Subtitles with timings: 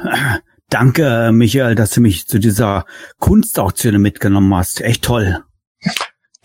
[0.68, 2.86] Danke, Michael, dass du mich zu dieser
[3.18, 4.80] Kunstauktion mitgenommen hast.
[4.80, 5.44] Echt toll.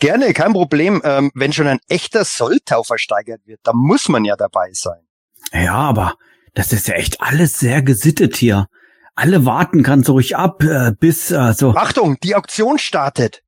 [0.00, 1.00] Gerne, kein Problem.
[1.04, 5.00] Ähm, wenn schon ein echter Soltau versteigert wird, dann muss man ja dabei sein.
[5.52, 6.14] Ja, aber
[6.54, 8.68] das ist ja echt alles sehr gesittet hier.
[9.14, 11.74] Alle warten ganz ruhig ab, äh, bis äh, so.
[11.74, 13.42] Achtung, die Auktion startet.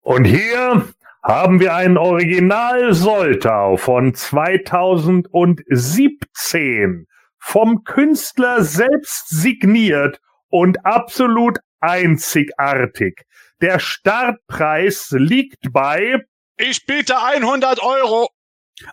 [0.00, 0.88] Und hier
[1.22, 7.06] haben wir einen Original Soltau von 2017
[7.46, 13.22] vom Künstler selbst signiert und absolut einzigartig.
[13.60, 16.24] Der Startpreis liegt bei
[16.56, 18.28] Ich biete 100 Euro.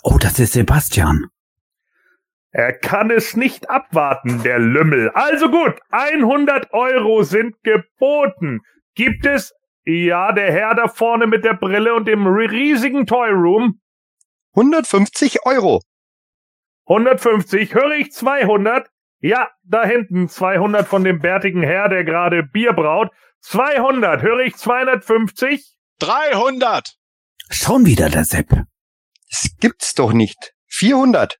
[0.03, 1.29] Oh, das ist Sebastian.
[2.51, 5.09] Er kann es nicht abwarten, der Lümmel.
[5.15, 8.59] Also gut, 100 Euro sind geboten.
[8.93, 9.51] Gibt es
[9.83, 13.81] ja, der Herr da vorne mit der Brille und dem riesigen Toy Room.
[14.55, 15.81] 150 Euro.
[16.87, 17.73] 150.
[17.73, 18.89] Höre ich 200?
[19.19, 23.11] Ja, da hinten 200 von dem bärtigen Herr, der gerade Bier braut.
[23.41, 24.21] 200.
[24.21, 25.75] Höre ich 250?
[25.99, 26.95] 300.
[27.49, 28.49] Schon wieder der Sepp.
[29.29, 30.53] Das gibt's doch nicht.
[30.67, 31.39] 400.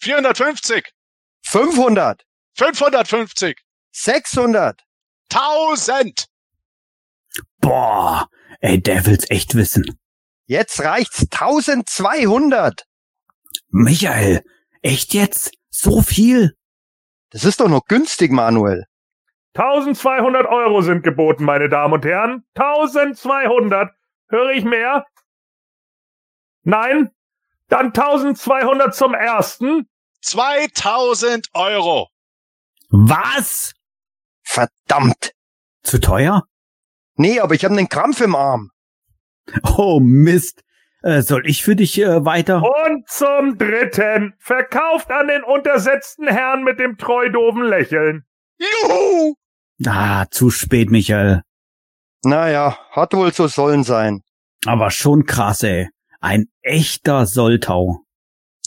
[0.00, 0.92] 450.
[1.44, 2.24] 500.
[2.54, 3.56] 550.
[3.92, 4.82] 600.
[5.30, 6.26] 1000.
[7.60, 8.28] Boah,
[8.60, 9.98] ey, der will's echt wissen.
[10.46, 12.84] Jetzt reicht's 1200.
[13.70, 14.42] Michael,
[14.82, 15.52] echt jetzt?
[15.70, 16.56] So viel?
[17.30, 18.84] Das ist doch noch günstig, Manuel.
[19.54, 22.44] 1200 Euro sind geboten, meine Damen und Herren.
[22.54, 23.90] 1200.
[24.28, 25.06] Höre ich mehr?
[26.62, 27.10] Nein?
[27.68, 29.88] Dann 1200 zum ersten.
[30.22, 32.08] 2000 Euro.
[32.88, 33.72] Was?
[34.42, 35.32] Verdammt.
[35.82, 36.44] Zu teuer?
[37.14, 38.70] Nee, aber ich habe einen Krampf im Arm.
[39.76, 40.62] Oh Mist.
[41.02, 42.62] Äh, soll ich für dich äh, weiter?
[42.62, 44.34] Und zum dritten.
[44.38, 48.24] Verkauft an den untersetzten Herrn mit dem treudoven Lächeln.
[48.58, 49.34] Juhu!
[49.84, 51.42] Ah, zu spät, Michael.
[52.24, 54.20] Naja, hat wohl so sollen sein.
[54.64, 55.88] Aber schon krass, ey.
[56.20, 58.04] Ein echter Soltau.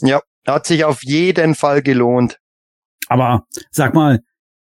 [0.02, 2.38] Ja, hat sich auf jeden Fall gelohnt.
[3.08, 4.20] Aber sag mal,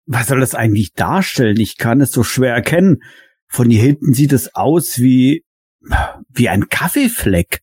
[0.04, 1.58] was soll das eigentlich darstellen?
[1.58, 3.02] Ich kann es so schwer erkennen.
[3.48, 5.44] Von hier hinten sieht es aus wie,
[6.36, 7.60] wie ein Kaffeefleck.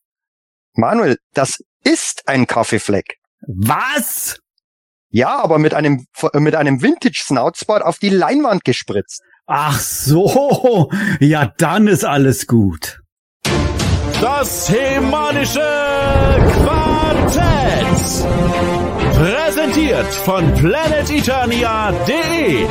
[0.74, 3.16] Manuel, das ist ein Kaffeefleck.
[3.46, 4.38] Was?
[5.10, 9.22] Ja, aber mit einem, mit einem Vintage Snoutspot auf die Leinwand gespritzt.
[9.46, 10.90] Ach so,
[11.20, 13.00] ja, dann ist alles gut.
[14.20, 15.60] Das hemanische
[16.64, 18.26] Quartett.
[19.14, 22.66] Präsentiert von planeteternia.de.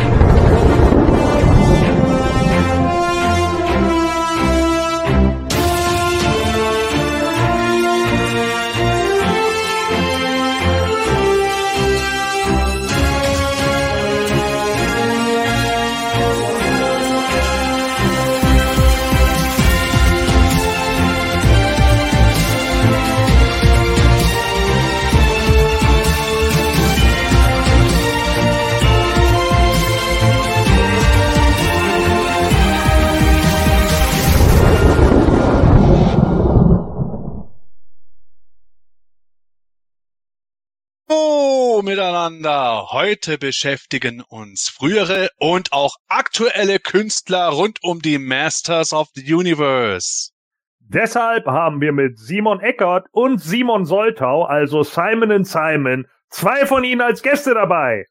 [41.83, 42.87] miteinander.
[42.91, 50.31] Heute beschäftigen uns frühere und auch aktuelle Künstler rund um die Masters of the Universe.
[50.79, 57.01] Deshalb haben wir mit Simon Eckert und Simon Soltau, also Simon Simon, zwei von ihnen
[57.01, 58.05] als Gäste dabei.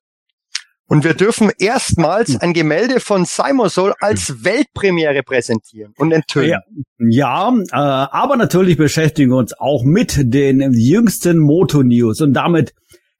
[0.86, 6.50] Und wir dürfen erstmals ein Gemälde von Simon Soul als Weltpremiere präsentieren und enthüllen.
[6.50, 6.60] Ja,
[6.98, 12.74] ja äh, aber natürlich beschäftigen wir uns auch mit den jüngsten Moto-News und damit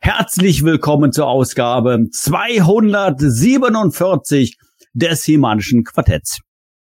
[0.04, 4.58] Herzlich willkommen zur Ausgabe 247
[4.94, 6.40] des Himanischen Quartetts.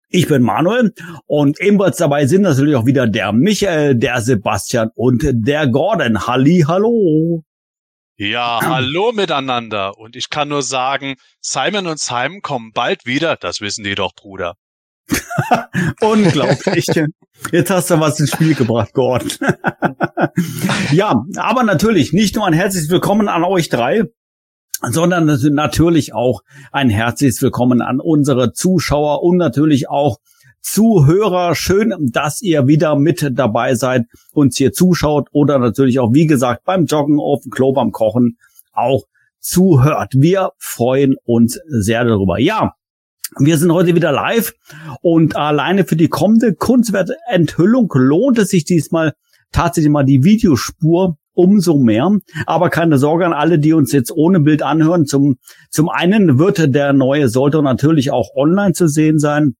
[0.09, 0.91] Ich bin Manuel
[1.27, 6.25] und ebenfalls dabei sind natürlich auch wieder der Michael, der Sebastian und der Gordon.
[6.25, 7.43] Halli, hallo.
[8.17, 9.99] Ja, hallo miteinander.
[9.99, 13.35] Und ich kann nur sagen, Simon und Simon kommen bald wieder.
[13.35, 14.55] Das wissen die doch, Bruder.
[16.01, 16.87] Unglaublich.
[17.51, 19.31] Jetzt hast du was ins Spiel gebracht, Gordon.
[20.91, 24.03] ja, aber natürlich nicht nur ein herzliches Willkommen an euch drei,
[24.81, 26.41] sondern natürlich auch
[26.71, 30.17] ein herzliches Willkommen an unsere Zuschauer und natürlich auch
[30.61, 31.53] Zuhörer.
[31.53, 36.63] Schön, dass ihr wieder mit dabei seid, uns hier zuschaut oder natürlich auch, wie gesagt,
[36.65, 38.37] beim Joggen auf dem Klo, beim Kochen
[38.73, 39.03] auch
[39.39, 40.13] zuhört.
[40.15, 42.39] Wir freuen uns sehr darüber.
[42.39, 42.73] Ja,
[43.39, 44.53] wir sind heute wieder live
[45.01, 49.13] und alleine für die kommende Kunstwertenthüllung lohnt es sich diesmal
[49.51, 52.17] tatsächlich mal die Videospur umso mehr.
[52.45, 55.05] Aber keine Sorge an alle, die uns jetzt ohne Bild anhören.
[55.05, 55.37] Zum,
[55.69, 59.55] zum einen wird der neue Solto natürlich auch online zu sehen sein.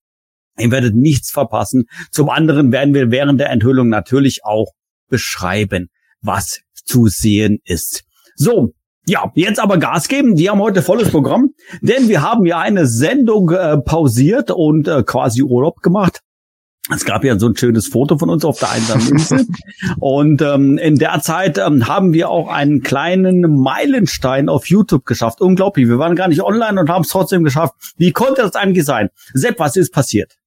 [0.57, 1.85] Ihr werdet nichts verpassen.
[2.11, 4.71] Zum anderen werden wir während der Enthüllung natürlich auch
[5.09, 5.89] beschreiben,
[6.21, 8.03] was zu sehen ist.
[8.35, 8.73] So,
[9.07, 10.35] ja, jetzt aber Gas geben.
[10.35, 15.03] Die haben heute volles Programm, denn wir haben ja eine Sendung äh, pausiert und äh,
[15.03, 16.21] quasi Urlaub gemacht.
[16.93, 19.47] Es gab ja so ein schönes Foto von uns auf der einsamen Insel.
[19.99, 25.41] und ähm, in der Zeit ähm, haben wir auch einen kleinen Meilenstein auf YouTube geschafft.
[25.41, 25.87] Unglaublich.
[25.87, 27.73] Wir waren gar nicht online und haben es trotzdem geschafft.
[27.97, 29.09] Wie konnte das eigentlich sein?
[29.33, 30.37] Sepp, was ist passiert?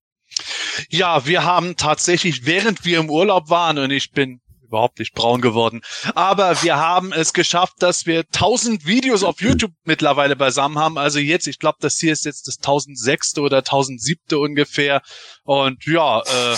[0.90, 5.40] Ja, wir haben tatsächlich, während wir im Urlaub waren, und ich bin überhaupt nicht braun
[5.40, 5.80] geworden.
[6.14, 10.98] Aber wir haben es geschafft, dass wir 1000 Videos auf YouTube mittlerweile beisammen haben.
[10.98, 13.38] Also jetzt, ich glaube, das hier ist jetzt das 1006.
[13.38, 14.38] oder 1007.
[14.38, 15.02] ungefähr.
[15.44, 16.56] Und ja, äh,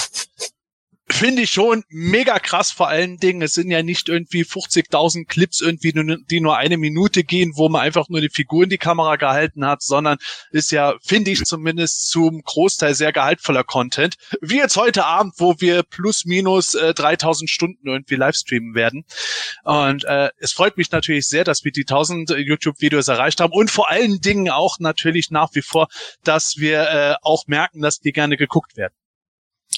[1.13, 3.43] finde ich schon mega krass vor allen Dingen.
[3.43, 5.93] Es sind ja nicht irgendwie 50.000 Clips irgendwie,
[6.31, 9.65] die nur eine Minute gehen, wo man einfach nur die Figur in die Kamera gehalten
[9.65, 10.19] hat, sondern
[10.51, 14.17] ist ja, finde ich zumindest zum Großteil sehr gehaltvoller Content.
[14.41, 19.05] Wie jetzt heute Abend, wo wir plus minus äh, 3000 Stunden irgendwie livestreamen werden.
[19.65, 23.71] Und äh, es freut mich natürlich sehr, dass wir die 1000 YouTube-Videos erreicht haben und
[23.71, 25.89] vor allen Dingen auch natürlich nach wie vor,
[26.25, 28.95] dass wir äh, auch merken, dass die gerne geguckt werden.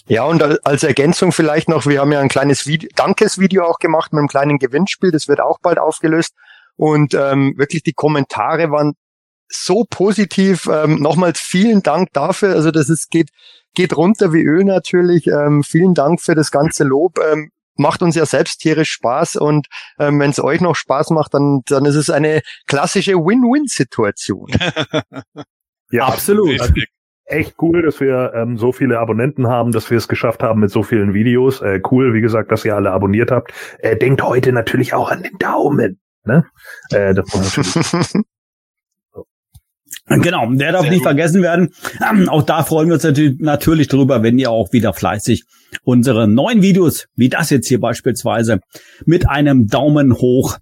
[0.06, 4.12] Ja, und als Ergänzung vielleicht noch, wir haben ja ein kleines Video, Dankesvideo auch gemacht
[4.12, 6.34] mit einem kleinen Gewinnspiel, das wird auch bald aufgelöst.
[6.76, 8.94] Und ähm, wirklich die Kommentare waren
[9.49, 10.66] so positiv.
[10.66, 12.54] Ähm, nochmals vielen Dank dafür.
[12.54, 13.31] Also das ist, geht,
[13.75, 15.26] geht runter wie Öl natürlich.
[15.26, 17.19] Ähm, vielen Dank für das ganze Lob.
[17.19, 19.66] Ähm, macht uns ja selbst tierisch Spaß und
[19.99, 24.49] ähm, wenn es euch noch Spaß macht, dann, dann ist es eine klassische Win-Win-Situation.
[25.90, 26.60] ja, absolut
[27.32, 30.70] echt cool, dass wir ähm, so viele Abonnenten haben, dass wir es geschafft haben mit
[30.70, 31.61] so vielen Videos.
[31.61, 33.52] Äh, cool, wie gesagt, dass ihr alle abonniert habt.
[33.79, 36.00] Äh, denkt heute natürlich auch an den Daumen.
[36.25, 36.44] Ne?
[36.90, 38.12] Äh, das muss
[40.06, 41.08] Genau, der darf Sehr nicht gut.
[41.08, 41.73] vergessen werden.
[42.08, 45.44] Ähm, auch da freuen wir uns natürlich, natürlich drüber, wenn ihr auch wieder fleißig
[45.85, 48.61] unsere neuen Videos, wie das jetzt hier beispielsweise,
[49.06, 50.58] mit einem Daumen hoch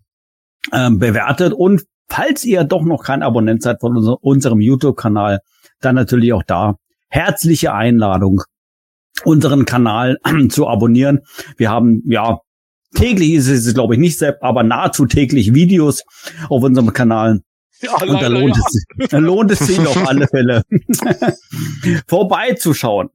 [0.72, 1.52] ähm, bewertet.
[1.52, 5.40] Und falls ihr doch noch kein Abonnent seid von unser, unserem YouTube-Kanal,
[5.80, 6.76] dann natürlich auch da
[7.08, 8.42] herzliche Einladung,
[9.24, 10.18] unseren Kanal
[10.50, 11.20] zu abonnieren.
[11.56, 12.40] Wir haben ja
[12.94, 16.02] täglich ist es, glaube ich, nicht selbst, aber nahezu täglich Videos
[16.48, 17.40] auf unserem Kanal.
[17.82, 18.62] Ja, und da lohnt, ja.
[18.66, 20.62] es, da lohnt es sich auf alle Fälle
[22.06, 23.08] vorbeizuschauen.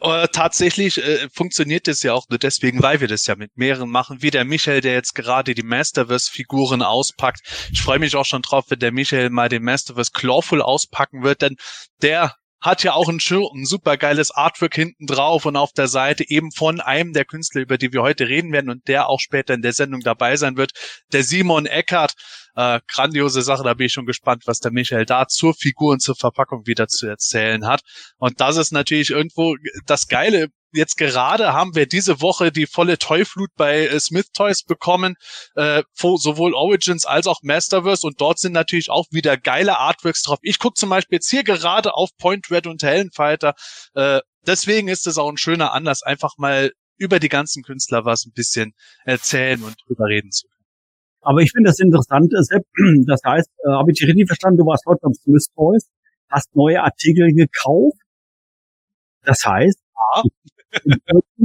[0.00, 3.90] Äh, tatsächlich äh, funktioniert das ja auch nur deswegen, weil wir das ja mit mehreren
[3.90, 7.40] machen, wie der Michael, der jetzt gerade die Masterverse-Figuren auspackt.
[7.72, 11.42] Ich freue mich auch schon drauf, wenn der Michael mal den Masterverse Clawful auspacken wird,
[11.42, 11.56] denn
[12.00, 16.24] der hat ja auch ein, ein super geiles Artwork hinten drauf und auf der Seite
[16.28, 19.52] eben von einem der Künstler, über die wir heute reden werden und der auch später
[19.52, 20.70] in der Sendung dabei sein wird,
[21.12, 22.14] der Simon Eckert.
[22.54, 26.00] Äh, grandiose Sache, da bin ich schon gespannt, was der Michael da zur Figur und
[26.00, 27.80] zur Verpackung wieder zu erzählen hat.
[28.18, 29.56] Und das ist natürlich irgendwo
[29.86, 34.62] das Geile jetzt gerade haben wir diese Woche die volle Toyflut bei äh, Smith Toys
[34.62, 35.14] bekommen,
[35.54, 40.38] äh, sowohl Origins als auch Masterverse und dort sind natürlich auch wieder geile Artworks drauf.
[40.42, 43.54] Ich gucke zum Beispiel jetzt hier gerade auf Point Red und Hellenfighter.
[43.94, 48.26] Äh, deswegen ist es auch ein schöner Anlass, einfach mal über die ganzen Künstler was
[48.26, 48.72] ein bisschen
[49.04, 50.66] erzählen und drüber reden zu können.
[51.20, 52.64] Aber ich finde das interessant, Sepp.
[53.06, 55.88] Das heißt, äh, habe ich dich richtig verstanden, du warst heute beim Smith Toys,
[56.28, 57.98] hast neue Artikel gekauft.
[59.24, 59.78] Das heißt,
[60.14, 60.22] ja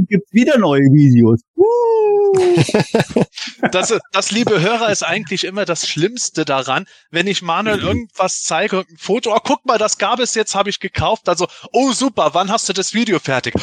[0.08, 1.42] gibt wieder neue Videos.
[3.72, 8.78] Das, das, liebe Hörer, ist eigentlich immer das Schlimmste daran, wenn ich Manuel irgendwas zeige
[8.78, 11.28] und ein Foto, oh, guck mal, das gab es jetzt, habe ich gekauft.
[11.28, 13.54] Also, oh super, wann hast du das Video fertig?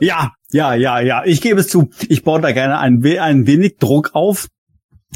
[0.00, 1.24] ja, ja, ja, ja.
[1.24, 4.48] Ich gebe es zu, ich baue da gerne ein, ein wenig Druck auf,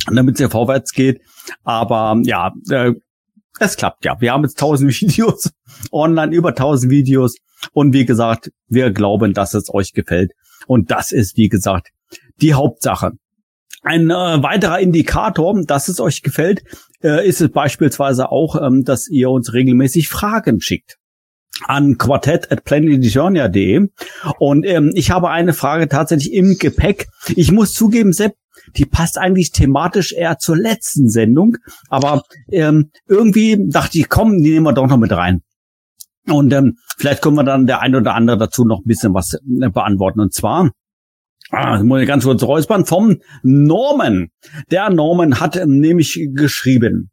[0.06, 1.22] damit es ja vorwärts geht.
[1.64, 2.92] Aber ja, äh,
[3.58, 4.20] es klappt ja.
[4.20, 5.50] Wir haben jetzt tausend Videos
[5.92, 7.36] online, über tausend Videos.
[7.72, 10.32] Und wie gesagt, wir glauben, dass es euch gefällt.
[10.66, 11.88] Und das ist, wie gesagt,
[12.40, 13.12] die Hauptsache.
[13.82, 16.62] Ein äh, weiterer Indikator, dass es euch gefällt,
[17.02, 20.96] äh, ist es beispielsweise auch, ähm, dass ihr uns regelmäßig Fragen schickt
[21.66, 23.88] an quartett at planetjournia.de
[24.38, 27.08] und ähm, ich habe eine Frage tatsächlich im Gepäck.
[27.36, 28.34] Ich muss zugeben, Sepp,
[28.76, 31.56] die passt eigentlich thematisch eher zur letzten Sendung,
[31.88, 35.42] aber ähm, irgendwie dachte ich, komm, die nehmen wir doch noch mit rein.
[36.26, 39.34] Und ähm, vielleicht können wir dann der ein oder andere dazu noch ein bisschen was
[39.34, 40.20] äh, beantworten.
[40.20, 40.70] Und zwar,
[41.50, 44.28] ah, muss ich ganz kurz räuspern, vom Norman.
[44.70, 47.10] Der Norman hat nämlich geschrieben,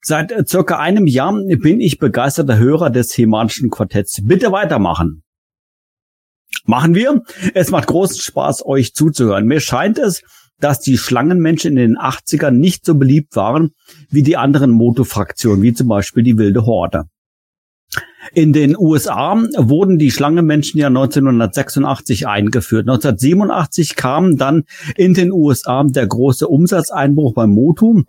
[0.00, 4.20] Seit äh, circa einem Jahr bin ich begeisterter Hörer des thematischen Quartetts.
[4.22, 5.22] Bitte weitermachen.
[6.64, 7.22] Machen wir.
[7.54, 9.46] Es macht großen Spaß, euch zuzuhören.
[9.46, 10.22] Mir scheint es,
[10.60, 13.70] dass die Schlangenmenschen in den 80ern nicht so beliebt waren
[14.10, 17.04] wie die anderen Moto-Fraktionen, wie zum Beispiel die Wilde Horde.
[18.32, 22.88] In den USA wurden die Schlangenmenschen ja 1986 eingeführt.
[22.88, 24.64] 1987 kam dann
[24.96, 28.02] in den USA der große Umsatzeinbruch beim Motu,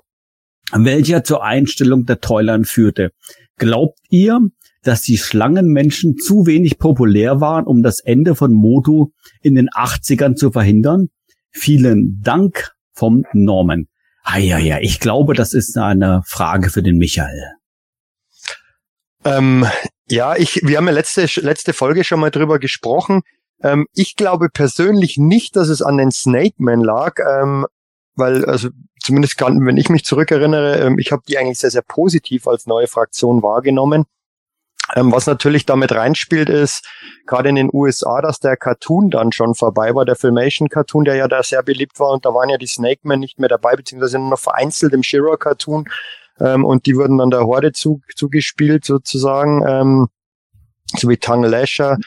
[0.71, 3.11] welcher zur Einstellung der Toilern führte.
[3.57, 4.39] Glaubt ihr,
[4.83, 9.11] dass die Schlangenmenschen zu wenig populär waren, um das Ende von Motu
[9.41, 11.07] in den 80ern zu verhindern?
[11.51, 13.87] Vielen Dank vom Norman.
[14.23, 17.53] Ah, ja, ja, ich glaube, das ist eine Frage für den Michael.
[19.25, 19.65] Ähm,
[20.09, 23.21] ja, ich, wir haben ja letzte, letzte Folge schon mal drüber gesprochen.
[23.61, 27.65] Ähm, ich glaube persönlich nicht, dass es an den Snake Man lag, ähm,
[28.15, 28.69] weil, also
[29.01, 32.65] zumindest kann, wenn ich mich zurückerinnere, ähm, ich habe die eigentlich sehr, sehr positiv als
[32.65, 34.05] neue Fraktion wahrgenommen.
[34.95, 36.87] Ähm, was natürlich damit reinspielt, ist
[37.27, 41.27] gerade in den USA, dass der Cartoon dann schon vorbei war, der Filmation-Cartoon, der ja
[41.27, 44.17] da sehr beliebt war und da waren ja die Snake Men nicht mehr dabei, beziehungsweise
[44.17, 45.87] nur noch vereinzelt im Shira-Cartoon
[46.39, 50.07] ähm, und die wurden dann der Horde zu, zugespielt sozusagen, ähm,
[50.97, 51.97] so wie Tongue Lasher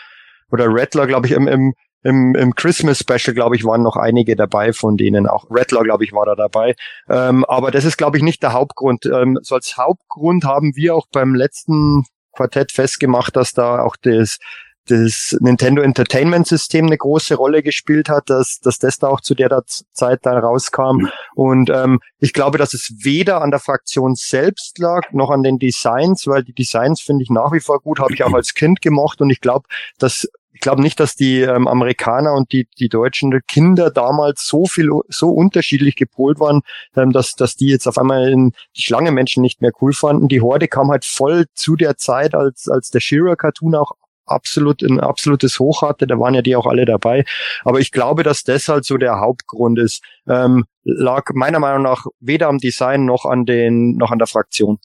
[0.50, 4.36] oder Rattler, glaube ich, im, im, im, im Christmas Special, glaube ich, waren noch einige
[4.36, 5.26] dabei von denen.
[5.26, 6.74] Auch Rattler, glaube ich, war da dabei.
[7.08, 9.06] Ähm, aber das ist, glaube ich, nicht der Hauptgrund.
[9.06, 14.38] Ähm, so als Hauptgrund haben wir auch beim letzten Quartett festgemacht, dass da auch das
[14.86, 19.34] das Nintendo Entertainment System eine große Rolle gespielt hat, dass, dass das da auch zu
[19.34, 19.62] der
[19.92, 21.08] Zeit da rauskam.
[21.34, 25.58] Und ähm, ich glaube, dass es weder an der Fraktion selbst lag, noch an den
[25.58, 28.80] Designs, weil die Designs finde ich nach wie vor gut, habe ich auch als Kind
[28.80, 32.90] gemocht und ich glaube, dass ich glaube nicht, dass die ähm, Amerikaner und die, die
[32.90, 36.60] deutschen Kinder damals so viel, so unterschiedlich gepolt waren,
[36.94, 40.28] ähm, dass, dass die jetzt auf einmal in die Schlange Menschen nicht mehr cool fanden.
[40.28, 43.92] Die Horde kam halt voll zu der Zeit, als, als der Shira-Cartoon auch
[44.26, 46.06] absolut ein absolutes Hoch hatte.
[46.06, 47.24] Da waren ja die auch alle dabei.
[47.64, 50.02] Aber ich glaube, dass das halt so der Hauptgrund ist.
[50.28, 54.78] Ähm, lag meiner Meinung nach weder am Design noch an den noch an der Fraktion.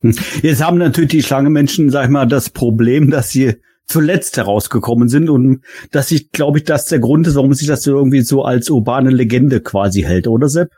[0.00, 0.14] Hm.
[0.42, 5.28] Jetzt haben natürlich die Schlangenmenschen, sag ich mal, das Problem, dass sie zuletzt herausgekommen sind
[5.28, 8.70] und dass ich glaube ich, dass der Grund ist, warum sich das irgendwie so als
[8.70, 10.70] urbane Legende quasi hält, oder Sepp?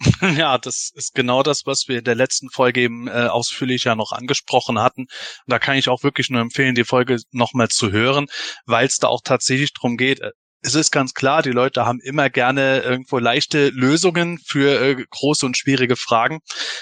[0.36, 3.94] Ja, das ist genau das, was wir in der letzten Folge eben äh, ausführlich ja
[3.94, 5.02] noch angesprochen hatten.
[5.02, 5.08] Und
[5.46, 8.26] da kann ich auch wirklich nur empfehlen, die Folge nochmal zu hören,
[8.66, 10.30] weil es da auch tatsächlich darum geht, äh,
[10.66, 15.44] es ist ganz klar, die Leute haben immer gerne irgendwo leichte Lösungen für äh, große
[15.44, 16.40] und schwierige Fragen.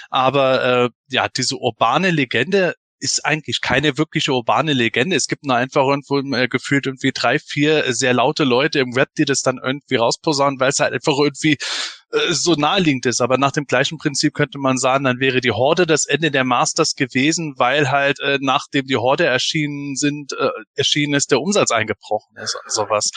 [0.09, 5.17] Aber äh, ja, diese urbane Legende ist eigentlich keine wirkliche urbane Legende.
[5.17, 9.09] Es gibt nur einfach irgendwo äh, gefühlt irgendwie drei, vier sehr laute Leute im Web,
[9.19, 11.59] die das dann irgendwie rausposaunen, weil es halt einfach irgendwie
[12.13, 13.21] äh, so naheliegend ist.
[13.21, 16.45] Aber nach dem gleichen Prinzip könnte man sagen, dann wäre die Horde das Ende der
[16.45, 21.71] Masters gewesen, weil halt äh, nachdem die Horde erschienen sind, äh, erschienen ist, der Umsatz
[21.71, 23.11] eingebrochen ist und sowas.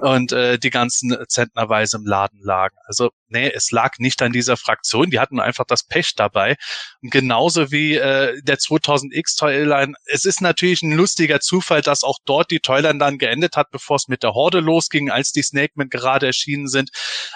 [0.00, 2.76] Und äh, die ganzen zentnerweise im Laden lagen.
[2.86, 6.56] Also nee, es lag nicht an dieser Fraktion, die hatten einfach das Pech dabei.
[7.02, 12.18] Und genauso wie äh, der 2000X Toyline, es ist natürlich ein lustiger Zufall, dass auch
[12.24, 15.88] dort die Toyline dann geendet hat, bevor es mit der Horde losging, als die Snakemen
[15.88, 16.90] gerade erschienen sind.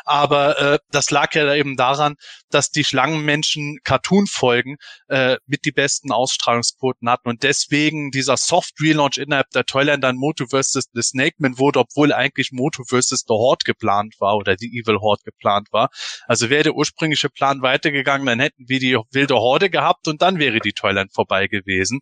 [0.04, 2.16] Aber äh, das lag ja eben daran,
[2.50, 4.76] dass die Schlangenmenschen Cartoon-Folgen
[5.08, 10.46] äh, mit die besten Ausstrahlungsquoten hatten und deswegen dieser Soft-Relaunch innerhalb der Toyland dann Moto
[10.46, 10.88] vs.
[10.92, 13.24] The Snakeman wurde, obwohl eigentlich Moto vs.
[13.26, 15.77] The Horde geplant war oder die Evil Horde geplant war.
[16.26, 20.38] Also wäre der ursprüngliche Plan weitergegangen, dann hätten wir die wilde Horde gehabt und dann
[20.38, 22.00] wäre die Toyland vorbei gewesen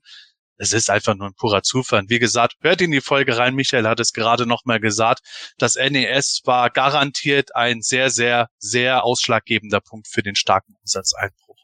[0.59, 2.05] es ist einfach nur ein purer Zufall.
[2.09, 3.55] Wie gesagt, hört in die Folge rein.
[3.55, 5.21] Michael hat es gerade nochmal gesagt.
[5.59, 11.57] Das NES war garantiert ein sehr, sehr, sehr ausschlaggebender Punkt für den starken Umsatzeinbruch.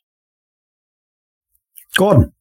[1.96, 2.34] Gordon.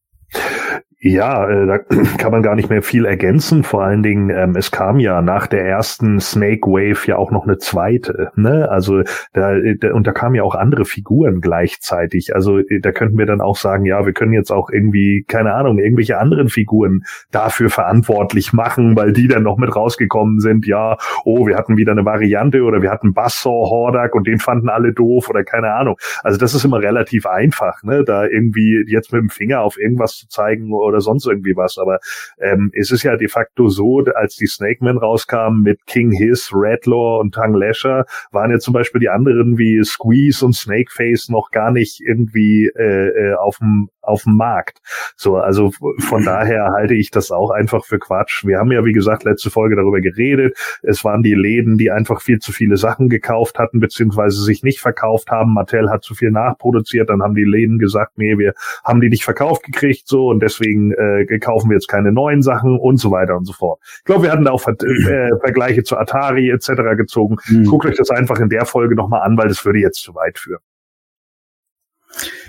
[1.04, 1.78] Ja, äh, da
[2.18, 3.64] kann man gar nicht mehr viel ergänzen.
[3.64, 7.42] Vor allen Dingen, ähm, es kam ja nach der ersten Snake Wave ja auch noch
[7.42, 8.30] eine zweite.
[8.36, 8.68] Ne?
[8.70, 12.36] Also da, da und da kamen ja auch andere Figuren gleichzeitig.
[12.36, 15.54] Also äh, da könnten wir dann auch sagen, ja, wir können jetzt auch irgendwie keine
[15.54, 20.68] Ahnung irgendwelche anderen Figuren dafür verantwortlich machen, weil die dann noch mit rausgekommen sind.
[20.68, 24.68] Ja, oh, wir hatten wieder eine Variante oder wir hatten Bassor Hordak und den fanden
[24.68, 25.96] alle doof oder keine Ahnung.
[26.22, 28.04] Also das ist immer relativ einfach, ne?
[28.04, 31.78] Da irgendwie jetzt mit dem Finger auf irgendwas zu zeigen oder sonst irgendwie was.
[31.78, 31.98] Aber
[32.40, 36.50] ähm, es ist ja de facto so, als die Snake Men rauskamen mit King Hiss,
[36.54, 41.50] Redlaw und Tang Lasher, waren ja zum Beispiel die anderen wie Squeeze und Snakeface noch
[41.50, 44.78] gar nicht irgendwie äh, äh auf dem auf dem Markt.
[45.16, 45.70] So, also
[46.00, 48.44] von daher halte ich das auch einfach für Quatsch.
[48.44, 50.56] Wir haben ja, wie gesagt, letzte Folge darüber geredet.
[50.82, 54.80] Es waren die Läden, die einfach viel zu viele Sachen gekauft hatten, beziehungsweise sich nicht
[54.80, 55.54] verkauft haben.
[55.54, 59.24] Mattel hat zu viel nachproduziert, dann haben die Läden gesagt, nee, wir haben die nicht
[59.24, 63.10] verkauft gekriegt, so, und deswegen deswegen äh, kaufen wir jetzt keine neuen Sachen und so
[63.10, 63.80] weiter und so fort.
[63.98, 66.96] Ich glaube, wir hatten da auch Ver äh, Vergleiche zu Atari etc.
[66.96, 67.36] gezogen.
[67.46, 67.66] Mhm.
[67.66, 70.38] Guckt euch das einfach in der Folge nochmal an, weil das würde jetzt zu weit
[70.38, 70.60] führen.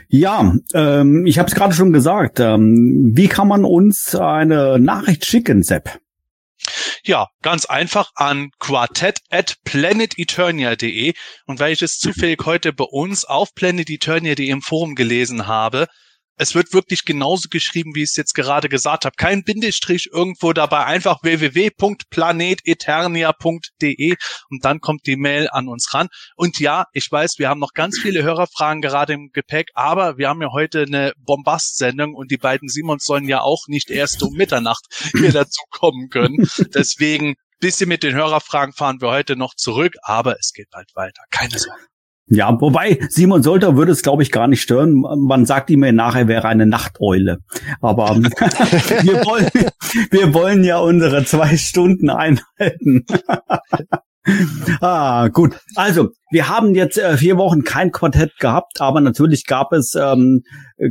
[0.09, 2.39] Ja, ähm, ich habe es gerade schon gesagt.
[2.39, 5.99] Ähm, wie kann man uns eine Nachricht schicken, Sepp?
[7.05, 11.13] Ja, ganz einfach an quartett at planeteternia.de.
[11.45, 15.87] Und weil ich es zufällig heute bei uns auf planeteternia.de im Forum gelesen habe,
[16.43, 19.15] es wird wirklich genauso geschrieben, wie ich es jetzt gerade gesagt habe.
[19.15, 24.15] Kein Bindestrich irgendwo dabei, einfach www.planeteternia.de
[24.49, 26.09] und dann kommt die Mail an uns ran.
[26.35, 30.27] Und ja, ich weiß, wir haben noch ganz viele Hörerfragen gerade im Gepäck, aber wir
[30.27, 34.33] haben ja heute eine Bombast-Sendung und die beiden Simons sollen ja auch nicht erst um
[34.33, 34.83] Mitternacht
[35.17, 36.45] hier dazu kommen können.
[36.75, 41.23] Deswegen bisschen mit den Hörerfragen fahren wir heute noch zurück, aber es geht bald weiter.
[41.31, 41.92] Keine Sorge.
[42.27, 45.01] Ja, wobei Simon Solter würde es, glaube ich, gar nicht stören.
[45.01, 47.39] Man sagt ihm ja nachher, wäre eine Nachteule.
[47.81, 49.49] Aber wir, wollen,
[50.09, 53.05] wir wollen ja unsere zwei Stunden einhalten.
[54.81, 55.59] ah, gut.
[55.75, 60.43] Also, wir haben jetzt äh, vier Wochen kein Quartett gehabt, aber natürlich gab es ähm,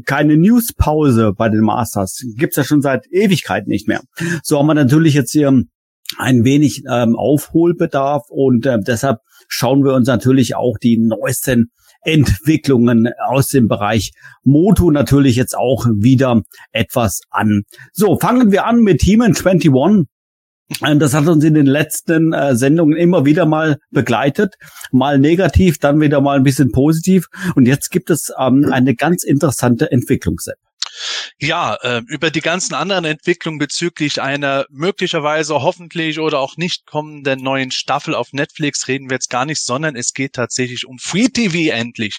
[0.05, 2.23] keine Newspause bei den Masters.
[2.37, 4.03] Gibt's ja schon seit Ewigkeit nicht mehr.
[4.43, 5.65] So haben wir natürlich jetzt hier
[6.19, 9.21] ein wenig ähm, Aufholbedarf und äh, deshalb
[9.52, 11.71] schauen wir uns natürlich auch die neuesten
[12.04, 16.42] Entwicklungen aus dem Bereich Moto natürlich jetzt auch wieder
[16.73, 17.62] etwas an.
[17.92, 19.71] So, fangen wir an mit Team 21.
[20.85, 24.54] Ähm, das hat uns in den letzten äh, Sendungen immer wieder mal begleitet.
[24.90, 27.26] Mal negativ, dann wieder mal ein bisschen positiv.
[27.54, 30.38] Und jetzt gibt es ähm, eine ganz interessante Entwicklung.
[31.39, 37.41] Ja, äh, über die ganzen anderen Entwicklungen bezüglich einer möglicherweise hoffentlich oder auch nicht kommenden
[37.43, 41.29] neuen Staffel auf Netflix reden wir jetzt gar nicht, sondern es geht tatsächlich um Free
[41.29, 42.19] TV endlich.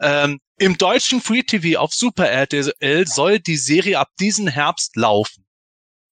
[0.00, 5.41] Ähm, Im deutschen Free TV auf Super RTL soll die Serie ab diesen Herbst laufen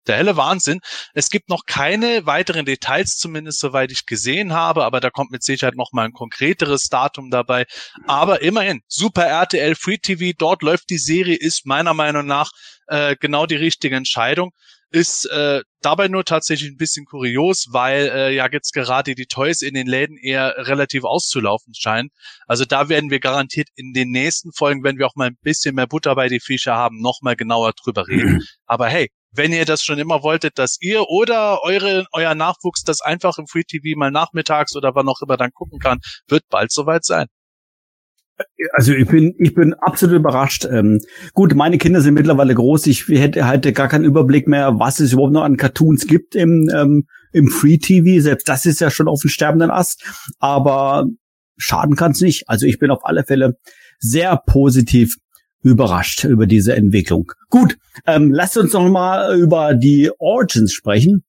[0.08, 0.80] der helle Wahnsinn.
[1.14, 5.42] Es gibt noch keine weiteren Details, zumindest soweit ich gesehen habe, aber da kommt mit
[5.42, 7.64] Sicherheit noch mal ein konkreteres Datum dabei.
[8.06, 12.50] Aber immerhin, Super RTL Free TV, dort läuft die Serie, ist meiner Meinung nach
[12.86, 14.52] äh, genau die richtige Entscheidung.
[14.90, 19.60] Ist äh, dabei nur tatsächlich ein bisschen kurios, weil äh, ja jetzt gerade die Toys
[19.60, 22.10] in den Läden eher relativ auszulaufen scheinen.
[22.46, 25.74] Also da werden wir garantiert in den nächsten Folgen, wenn wir auch mal ein bisschen
[25.74, 28.46] mehr Butter bei die Fische haben, noch mal genauer drüber reden.
[28.66, 33.00] Aber hey, wenn ihr das schon immer wolltet, dass ihr oder eure, euer Nachwuchs das
[33.00, 36.72] einfach im Free TV mal nachmittags oder wann auch immer dann gucken kann, wird bald
[36.72, 37.26] soweit sein.
[38.72, 40.66] Also ich bin, ich bin absolut überrascht.
[40.70, 41.00] Ähm,
[41.32, 42.86] gut, meine Kinder sind mittlerweile groß.
[42.86, 46.68] Ich hätte halt gar keinen Überblick mehr, was es überhaupt noch an Cartoons gibt im,
[46.74, 48.22] ähm, im Free TV.
[48.22, 50.04] Selbst das ist ja schon auf dem sterbenden Ast.
[50.38, 51.06] Aber
[51.56, 52.48] schaden kann es nicht.
[52.48, 53.56] Also ich bin auf alle Fälle
[53.98, 55.16] sehr positiv
[55.66, 57.32] überrascht über diese Entwicklung.
[57.50, 57.76] Gut,
[58.06, 61.24] ähm, lasst uns noch mal über die Origins sprechen.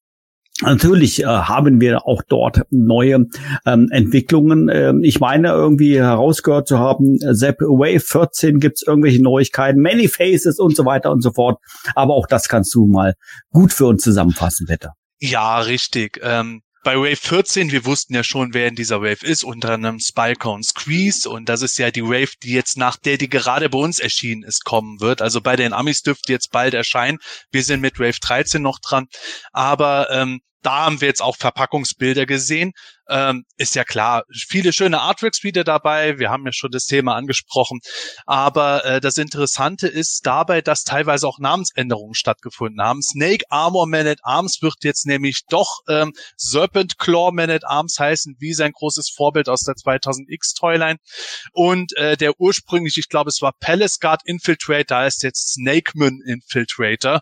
[0.62, 3.28] Natürlich äh, haben wir auch dort neue
[3.66, 4.70] ähm, Entwicklungen.
[4.74, 10.58] Ähm, ich meine irgendwie herausgehört zu haben, Zap Wave 14 gibt's irgendwelche Neuigkeiten, Many Faces
[10.60, 11.60] und so weiter und so fort.
[11.94, 13.14] Aber auch das kannst du mal
[13.52, 14.94] gut für uns zusammenfassen, Wetter.
[15.20, 16.20] Ja, richtig.
[16.24, 20.00] Ähm, bei Wave 14, wir wussten ja schon, wer in dieser Wave ist, unter anderem
[20.00, 21.30] Spiker und Squeeze.
[21.30, 24.44] Und das ist ja die Wave, die jetzt nach der, die gerade bei uns erschienen
[24.44, 25.22] ist, kommen wird.
[25.22, 27.18] Also bei den Amis dürfte jetzt bald erscheinen.
[27.52, 29.08] Wir sind mit Wave 13 noch dran.
[29.52, 32.74] Aber ähm, da haben wir jetzt auch Verpackungsbilder gesehen.
[33.08, 36.20] Ähm, ist ja klar, viele schöne Artworks wieder dabei.
[36.20, 37.80] Wir haben ja schon das Thema angesprochen.
[38.26, 43.02] Aber äh, das Interessante ist dabei, dass teilweise auch Namensänderungen stattgefunden haben.
[43.02, 47.98] Snake Armor Man at Arms wird jetzt nämlich doch ähm, Serpent Claw Man at Arms
[47.98, 50.98] heißen, wie sein großes Vorbild aus der 2000X Toyline.
[51.54, 57.22] Und äh, der ursprünglich, ich glaube, es war Palace Guard Infiltrator, heißt jetzt Snakeman Infiltrator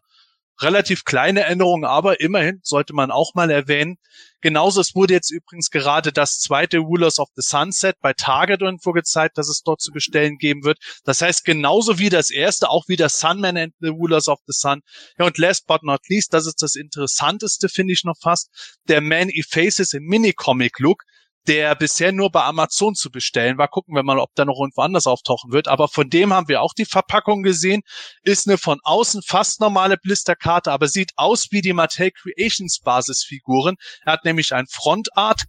[0.62, 3.98] relativ kleine Änderungen, aber immerhin sollte man auch mal erwähnen.
[4.42, 8.92] Genauso, es wurde jetzt übrigens gerade das zweite Rulers of the Sunset bei Target irgendwo
[8.92, 10.78] gezeigt, dass es dort zu bestellen geben wird.
[11.04, 14.54] Das heißt, genauso wie das erste, auch wie das Sunman and the Rulers of the
[14.54, 14.82] Sun.
[15.18, 19.02] Ja, und last but not least, das ist das Interessanteste, finde ich noch fast, der
[19.02, 21.04] Man Effaces im Mini-Comic-Look
[21.48, 23.68] der bisher nur bei Amazon zu bestellen war.
[23.68, 25.68] Gucken wir mal, ob der noch irgendwo anders auftauchen wird.
[25.68, 27.82] Aber von dem haben wir auch die Verpackung gesehen.
[28.24, 33.76] Ist eine von außen fast normale Blisterkarte, aber sieht aus wie die Mattel Creations Basisfiguren.
[34.06, 35.44] Er hat nämlich ein Frontart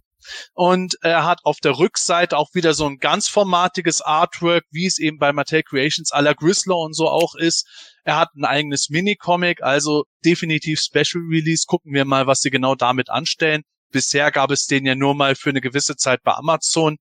[0.53, 4.97] und er hat auf der Rückseite auch wieder so ein ganz formatiges Artwork, wie es
[4.97, 7.65] eben bei Mattel Creations aller Grizzler und so auch ist.
[8.03, 11.65] Er hat ein eigenes Mini-Comic, also definitiv Special Release.
[11.65, 15.35] Gucken wir mal, was sie genau damit anstellen bisher gab es den ja nur mal
[15.35, 16.97] für eine gewisse Zeit bei Amazon.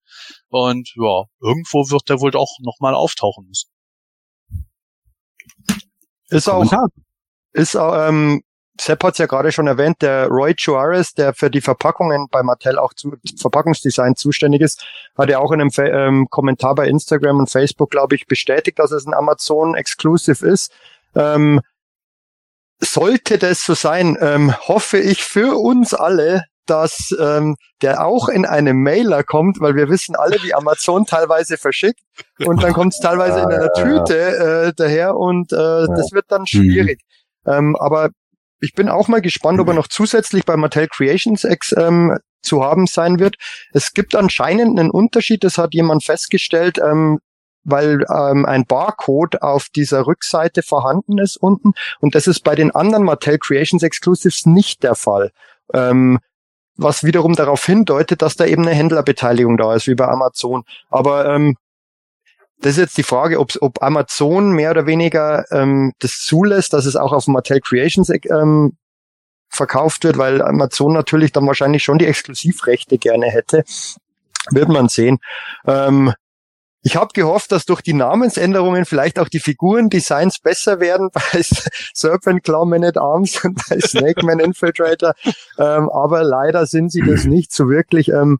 [0.48, 3.70] Und ja, irgendwo wird der wohl auch nochmal auftauchen müssen.
[6.28, 6.64] Ist auch,
[7.52, 8.42] ist ähm,
[8.80, 12.42] Sepp hat es ja gerade schon erwähnt, der Roy Juarez, der für die Verpackungen bei
[12.42, 14.84] Mattel auch zu Verpackungsdesign zuständig ist,
[15.16, 18.90] hat ja auch in einem ähm, Kommentar bei Instagram und Facebook, glaube ich, bestätigt, dass
[18.90, 20.72] es ein Amazon Exclusive ist.
[21.14, 21.60] Ähm,
[22.78, 28.44] sollte das so sein, ähm, hoffe ich für uns alle, dass ähm, der auch in
[28.44, 32.00] einem Mailer kommt, weil wir wissen alle, wie Amazon teilweise verschickt
[32.44, 36.46] und dann kommt es teilweise in einer Tüte äh, daher und äh, das wird dann
[36.46, 37.00] schwierig.
[37.44, 37.52] Mhm.
[37.52, 38.10] Ähm, aber
[38.60, 42.64] ich bin auch mal gespannt, ob er noch zusätzlich bei Mattel Creations X ähm, zu
[42.64, 43.36] haben sein wird.
[43.72, 47.18] Es gibt anscheinend einen Unterschied, das hat jemand festgestellt, ähm,
[47.64, 52.70] weil ähm, ein Barcode auf dieser Rückseite vorhanden ist unten und das ist bei den
[52.70, 55.32] anderen Mattel Creations Exclusives nicht der Fall.
[55.74, 56.20] Ähm,
[56.76, 60.64] was wiederum darauf hindeutet, dass da eben eine Händlerbeteiligung da ist, wie bei Amazon.
[60.90, 61.56] Aber ähm,
[62.58, 66.86] das ist jetzt die Frage, ob, ob Amazon mehr oder weniger ähm, das zulässt, dass
[66.86, 68.76] es auch auf Mattel Creations ähm,
[69.48, 73.64] verkauft wird, weil Amazon natürlich dann wahrscheinlich schon die Exklusivrechte gerne hätte.
[74.50, 75.18] Wird man sehen.
[75.66, 76.12] Ähm,
[76.86, 81.42] ich habe gehofft, dass durch die Namensänderungen vielleicht auch die Figurendesigns besser werden bei
[81.92, 85.14] Serpent Claw Man at Arms und bei Snake Man Infiltrator.
[85.58, 88.10] Ähm, aber leider sind sie das nicht so wirklich.
[88.10, 88.38] Ähm,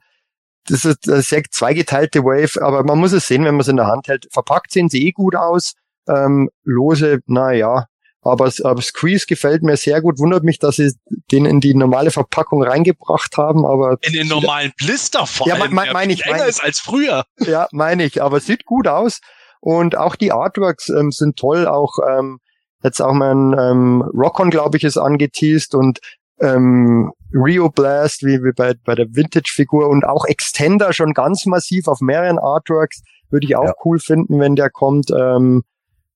[0.68, 3.78] das ist eine sehr zweigeteilte Wave, aber man muss es sehen, wenn man es in
[3.78, 4.28] der Hand hält.
[4.30, 5.74] Verpackt sehen sie eh gut aus.
[6.08, 7.86] Ähm, lose, na ja,
[8.26, 10.18] aber, aber Squeeze gefällt mir sehr gut.
[10.18, 10.92] Wundert mich, dass sie
[11.30, 13.98] den in die normale Verpackung reingebracht haben, aber.
[14.02, 15.74] In den normalen Blister vor ja, allem.
[15.74, 17.24] Mein, mein ich, länger mein, ist als früher.
[17.46, 18.22] Ja, meine ich.
[18.22, 19.20] Aber sieht gut aus.
[19.60, 21.66] Und auch die Artworks ähm, sind toll.
[21.66, 22.38] Auch ähm,
[22.82, 26.00] jetzt auch mein ähm, Rockon, glaube ich, ist angeteased und
[26.40, 31.88] ähm, Rio Blast, wie, wie bei, bei der Vintage-Figur und auch Extender schon ganz massiv
[31.88, 33.02] auf mehreren Artworks.
[33.30, 33.74] Würde ich auch ja.
[33.84, 35.10] cool finden, wenn der kommt.
[35.10, 35.64] Ähm,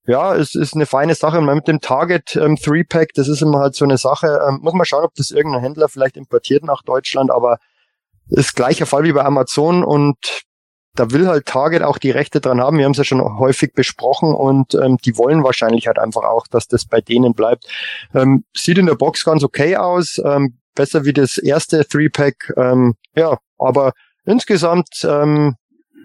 [0.06, 1.40] ja, es ist eine feine Sache.
[1.40, 4.40] Mit dem Target ähm, 3-Pack, das ist immer halt so eine Sache.
[4.46, 7.58] Ähm, muss man schauen, ob das irgendein Händler vielleicht importiert nach Deutschland, aber
[8.28, 10.44] ist gleicher Fall wie bei Amazon und
[10.94, 12.78] da will halt Target auch die Rechte dran haben.
[12.78, 16.46] Wir haben es ja schon häufig besprochen und ähm, die wollen wahrscheinlich halt einfach auch,
[16.48, 17.66] dass das bei denen bleibt.
[18.14, 22.54] Ähm, sieht in der Box ganz okay aus, ähm, besser wie das erste 3-Pack.
[22.56, 23.92] Ähm, ja, aber
[24.24, 25.56] insgesamt ähm,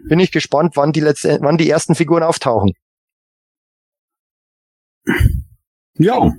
[0.08, 2.74] bin ich gespannt, wann die letzte, wann die ersten Figuren auftauchen.
[5.98, 6.34] Ja.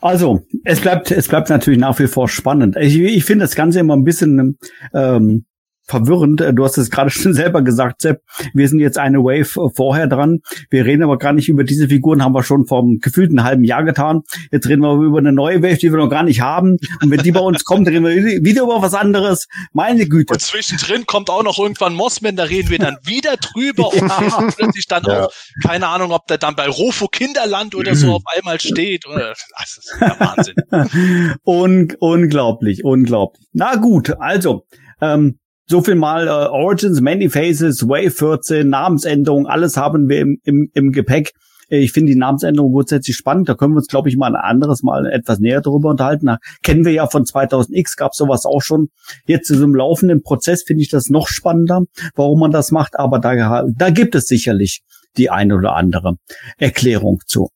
[0.00, 2.76] also, es bleibt, es bleibt natürlich nach wie vor spannend.
[2.78, 4.58] Ich, ich finde das Ganze immer ein bisschen
[4.94, 5.44] ähm,
[5.90, 6.40] verwirrend.
[6.40, 8.22] Äh, du hast es gerade schon selber gesagt, Sepp.
[8.54, 10.40] Wir sind jetzt eine Wave vorher dran.
[10.70, 13.64] Wir reden aber gar nicht über diese Figuren, haben wir schon vor einem gefühlten halben
[13.64, 14.22] Jahr getan.
[14.50, 16.78] Jetzt reden wir über eine neue Wave, die wir noch gar nicht haben.
[17.02, 19.48] Und wenn die bei uns kommt, reden wir wieder über was anderes.
[19.72, 20.32] Meine Güte.
[20.32, 24.36] Und zwischendrin kommt auch noch irgendwann Mossman, da reden wir dann wieder drüber ja.
[24.36, 25.24] und plötzlich dann ja.
[25.24, 29.06] auch, keine Ahnung, ob der dann bei Rofo Kinderland oder so auf einmal steht.
[29.06, 31.38] Oder, das ist ja Wahnsinn.
[31.44, 33.46] Un unglaublich, unglaublich.
[33.52, 34.66] Na gut, also,
[35.00, 35.39] ähm,
[35.70, 40.68] so viel mal äh, Origins, Many Faces, Wave 14, Namensänderung, alles haben wir im, im,
[40.74, 41.32] im Gepäck.
[41.68, 43.48] Ich finde die Namensänderung grundsätzlich spannend.
[43.48, 46.26] Da können wir uns, glaube ich, mal ein anderes Mal etwas näher darüber unterhalten.
[46.26, 48.88] Da kennen wir ja von 2000X, gab sowas auch schon.
[49.26, 51.82] Jetzt so einem laufenden Prozess finde ich das noch spannender,
[52.16, 52.98] warum man das macht.
[52.98, 54.82] Aber da, da gibt es sicherlich
[55.16, 56.16] die eine oder andere
[56.58, 57.50] Erklärung zu.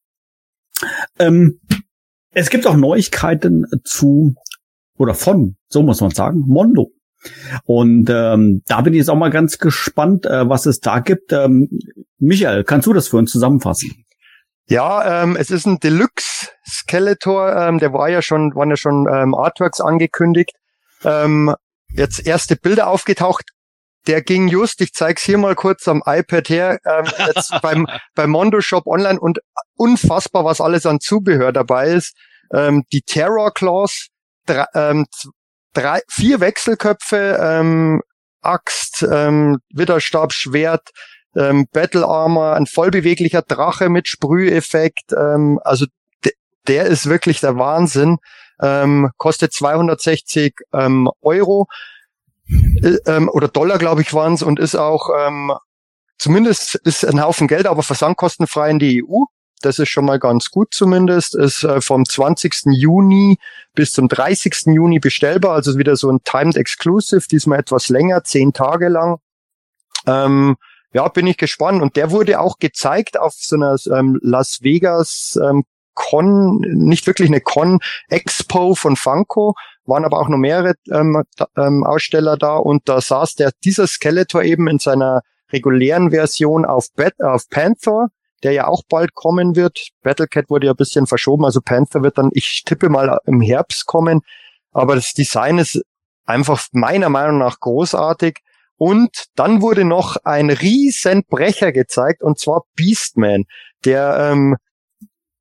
[1.19, 1.59] Ähm,
[2.31, 4.35] es gibt auch Neuigkeiten zu
[4.97, 6.93] oder von, so muss man sagen, Mondo.
[7.65, 11.33] Und ähm, da bin ich jetzt auch mal ganz gespannt, äh, was es da gibt.
[11.33, 11.69] Ähm,
[12.19, 14.05] Michael, kannst du das für uns zusammenfassen?
[14.67, 19.07] Ja, ähm, es ist ein Deluxe Skeletor, ähm, der war ja schon, waren ja schon
[19.13, 20.53] ähm, Artworks angekündigt.
[21.05, 21.55] Ähm,
[21.91, 23.45] jetzt erste Bilder aufgetaucht.
[24.07, 28.31] Der ging just, ich zeig's hier mal kurz am iPad her, ähm, jetzt beim, beim
[28.31, 29.41] Mondo Shop online und
[29.77, 32.15] unfassbar, was alles an Zubehör dabei ist.
[32.53, 34.09] Ähm, die Terror Claws,
[34.47, 35.07] drei, ähm,
[35.75, 38.03] drei, vier Wechselköpfe, ähm,
[38.41, 40.91] Axt, ähm, Widerstab, Schwert,
[41.37, 45.13] ähm, Battle Armor, ein vollbeweglicher Drache mit Sprüheffekt.
[45.13, 45.87] Ähm, also
[46.67, 48.19] der ist wirklich der Wahnsinn.
[48.63, 51.67] Ähm, kostet 260 ähm, Euro
[52.49, 55.53] äh, ähm, oder Dollar, glaube ich, waren es und ist auch ähm,
[56.19, 59.25] zumindest ist ein Haufen Geld, aber versandkostenfrei in die EU.
[59.65, 61.35] Das ist schon mal ganz gut zumindest.
[61.35, 62.73] Ist äh, vom 20.
[62.73, 63.39] Juni
[63.75, 64.67] bis zum 30.
[64.67, 65.53] Juni bestellbar.
[65.53, 69.19] Also wieder so ein Timed Exclusive, diesmal etwas länger, zehn Tage lang.
[70.07, 70.57] Ähm,
[70.93, 71.83] ja, bin ich gespannt.
[71.83, 77.29] Und der wurde auch gezeigt auf so einer ähm, Las Vegas ähm, Con, nicht wirklich
[77.29, 79.55] eine Con Expo von Funko,
[79.87, 81.23] waren aber auch noch mehrere ähm,
[81.57, 85.23] ähm, Aussteller da und da saß der dieser Skeletor eben in seiner
[85.53, 88.09] regulären Version auf, Bat, auf Panther
[88.45, 89.89] der ja auch bald kommen wird.
[90.03, 93.87] Battlecat wurde ja ein bisschen verschoben, also Panther wird dann, ich tippe mal im Herbst
[93.87, 94.21] kommen.
[94.71, 95.83] Aber das Design ist
[96.27, 98.39] einfach meiner Meinung nach großartig.
[98.77, 103.45] Und dann wurde noch ein riesen Brecher gezeigt, und zwar Beastman,
[103.85, 104.57] der ähm,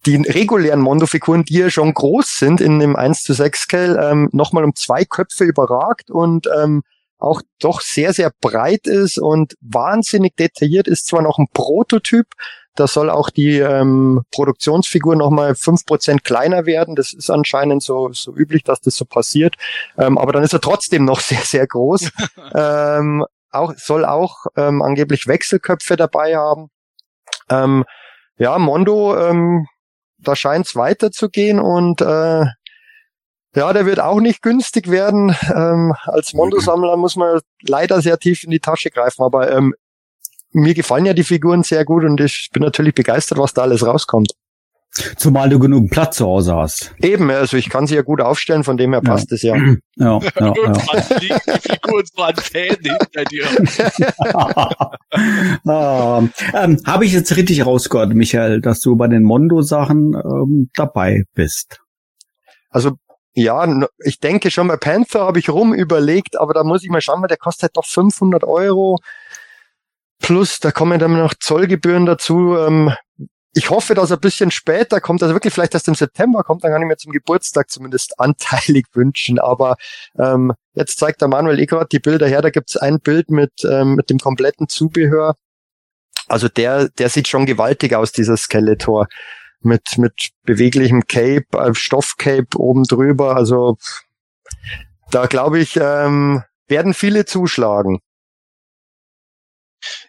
[0.06, 4.30] die regulären Mondo-Figuren, die ja schon groß sind in dem 1 zu 6 Scale, ähm,
[4.32, 6.84] nochmal um zwei Köpfe überragt und ähm,
[7.24, 11.08] auch doch sehr, sehr breit ist und wahnsinnig detailliert ist.
[11.08, 12.28] Zwar noch ein Prototyp,
[12.76, 16.96] da soll auch die ähm, Produktionsfigur nochmal fünf Prozent kleiner werden.
[16.96, 19.56] Das ist anscheinend so, so üblich, dass das so passiert.
[19.98, 22.10] Ähm, aber dann ist er trotzdem noch sehr, sehr groß.
[22.56, 26.70] ähm, auch, soll auch ähm, angeblich Wechselköpfe dabei haben.
[27.50, 27.86] Ähm,
[28.38, 29.68] ja, Mondo, ähm,
[30.18, 32.46] da scheint es weiterzugehen und äh,
[33.56, 35.36] ja, der wird auch nicht günstig werden.
[35.54, 39.74] Ähm, als Mondo-Sammler muss man leider sehr tief in die Tasche greifen, aber ähm,
[40.52, 43.86] mir gefallen ja die Figuren sehr gut und ich bin natürlich begeistert, was da alles
[43.86, 44.34] rauskommt.
[45.18, 46.94] Zumal du genug Platz zu Hause hast.
[47.00, 49.36] Eben, also ich kann sie ja gut aufstellen, von dem her passt ja.
[49.36, 49.56] es ja.
[49.96, 50.54] Ja, ja, ja.
[51.20, 53.48] die Figuren waren Fan hinter dir.
[55.66, 56.22] ah,
[56.54, 61.80] ähm, Habe ich jetzt richtig rausgehört, Michael, dass du bei den Mondo-Sachen ähm, dabei bist?
[62.70, 62.92] Also
[63.36, 63.68] ja,
[64.00, 67.22] ich denke schon bei Panther habe ich rum überlegt, aber da muss ich mal schauen,
[67.22, 69.00] weil der kostet halt doch 500 Euro.
[70.20, 72.56] Plus, da kommen dann noch Zollgebühren dazu.
[72.58, 72.94] Ähm,
[73.56, 76.64] ich hoffe, dass er ein bisschen später kommt, also wirklich vielleicht erst im September kommt,
[76.64, 79.40] dann kann ich mir zum Geburtstag zumindest anteilig wünschen.
[79.40, 79.76] Aber
[80.18, 83.52] ähm, jetzt zeigt der Manuel eh gerade die Bilder her, da gibt's ein Bild mit,
[83.64, 85.36] ähm, mit dem kompletten Zubehör.
[86.28, 89.08] Also der, der sieht schon gewaltig aus, dieser Skeletor.
[89.64, 93.36] Mit, mit beweglichem Cape, äh, Stoffcape oben drüber.
[93.36, 93.78] Also
[95.12, 98.00] da glaube ich, ähm, werden viele zuschlagen.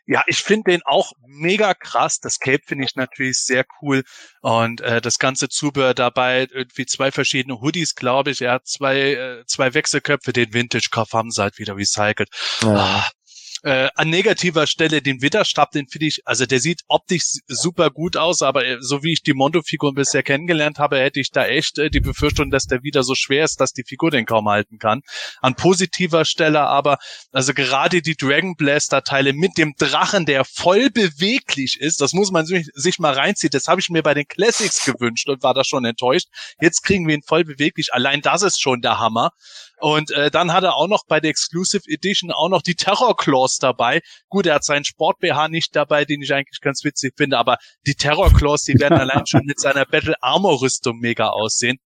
[0.07, 2.21] Ja, ich finde den auch mega krass.
[2.21, 4.05] Das Cape finde ich natürlich sehr cool.
[4.41, 8.43] Und äh, das ganze Zubehör dabei, irgendwie zwei verschiedene Hoodies, glaube ich.
[8.43, 12.29] Er hat zwei, äh, zwei Wechselköpfe, den Vintage-Kopf haben sie halt wieder recycelt.
[12.63, 12.77] Ja.
[12.77, 13.11] Ah,
[13.65, 18.19] äh, an negativer Stelle den Witterstab, den finde ich, also der sieht optisch super gut
[18.19, 21.79] aus, aber äh, so wie ich die Mondo-Figuren bisher kennengelernt habe, hätte ich da echt
[21.79, 24.79] äh, die Befürchtung, dass der wieder so schwer ist, dass die Figur den kaum halten
[24.79, 25.01] kann.
[25.41, 26.99] An positiver Stelle aber,
[27.33, 32.45] also gerade die Dragon Blaster-Teile mit dem Drachen, der voll beweglich ist, das muss man
[32.45, 33.51] sich, sich mal reinziehen.
[33.51, 36.29] Das habe ich mir bei den Classics gewünscht und war da schon enttäuscht.
[36.61, 37.95] Jetzt kriegen wir ihn voll beweglich.
[37.95, 39.31] Allein das ist schon der Hammer.
[39.81, 43.17] Und äh, dann hat er auch noch bei der Exclusive Edition auch noch die Terror
[43.17, 44.01] Claws dabei.
[44.29, 47.59] Gut, er hat seinen Sport BH nicht dabei, den ich eigentlich ganz witzig finde, aber
[47.87, 51.79] die Terror Claws, die werden allein schon mit seiner Battle Armor Rüstung mega aussehen.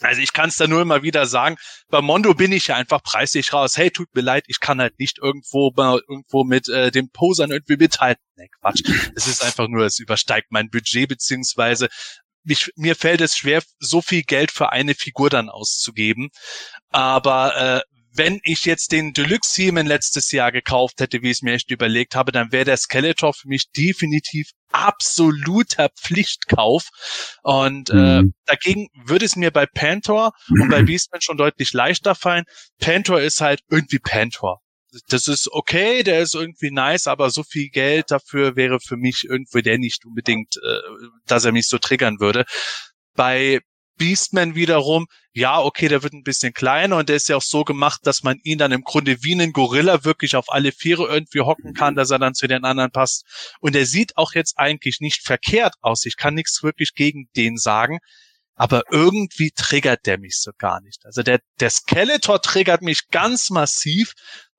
[0.00, 1.56] Also ich kann es da nur immer wieder sagen,
[1.88, 3.76] bei Mondo bin ich ja einfach preislich raus.
[3.76, 7.76] Hey, tut mir leid, ich kann halt nicht irgendwo irgendwo mit äh, dem Posern irgendwie
[7.76, 8.22] mithalten.
[8.36, 8.82] Nee, Quatsch.
[9.16, 11.88] Es ist einfach nur, es übersteigt mein Budget, beziehungsweise
[12.44, 16.30] mich, mir fällt es schwer, so viel Geld für eine Figur dann auszugeben.
[16.90, 17.80] Aber äh,
[18.12, 21.70] wenn ich jetzt den Deluxe Seaman letztes Jahr gekauft hätte, wie ich es mir echt
[21.70, 26.88] überlegt habe, dann wäre der Skeletor für mich definitiv absoluter Pflichtkauf.
[27.42, 28.34] Und äh, mhm.
[28.46, 32.44] dagegen würde es mir bei Pantor und bei Beastman schon deutlich leichter fallen.
[32.80, 34.60] Pantor ist halt irgendwie Pantor
[35.08, 39.26] das ist okay, der ist irgendwie nice, aber so viel Geld dafür wäre für mich
[39.28, 40.80] irgendwie der nicht unbedingt, äh,
[41.26, 42.44] dass er mich so triggern würde.
[43.14, 43.60] Bei
[43.98, 47.64] Beastman wiederum, ja, okay, der wird ein bisschen kleiner und der ist ja auch so
[47.64, 51.40] gemacht, dass man ihn dann im Grunde wie einen Gorilla wirklich auf alle Viere irgendwie
[51.40, 53.24] hocken kann, dass er dann zu den anderen passt.
[53.60, 56.06] Und er sieht auch jetzt eigentlich nicht verkehrt aus.
[56.06, 57.98] Ich kann nichts wirklich gegen den sagen.
[58.54, 61.04] Aber irgendwie triggert der mich so gar nicht.
[61.04, 64.14] Also der, der Skeletor triggert mich ganz massiv,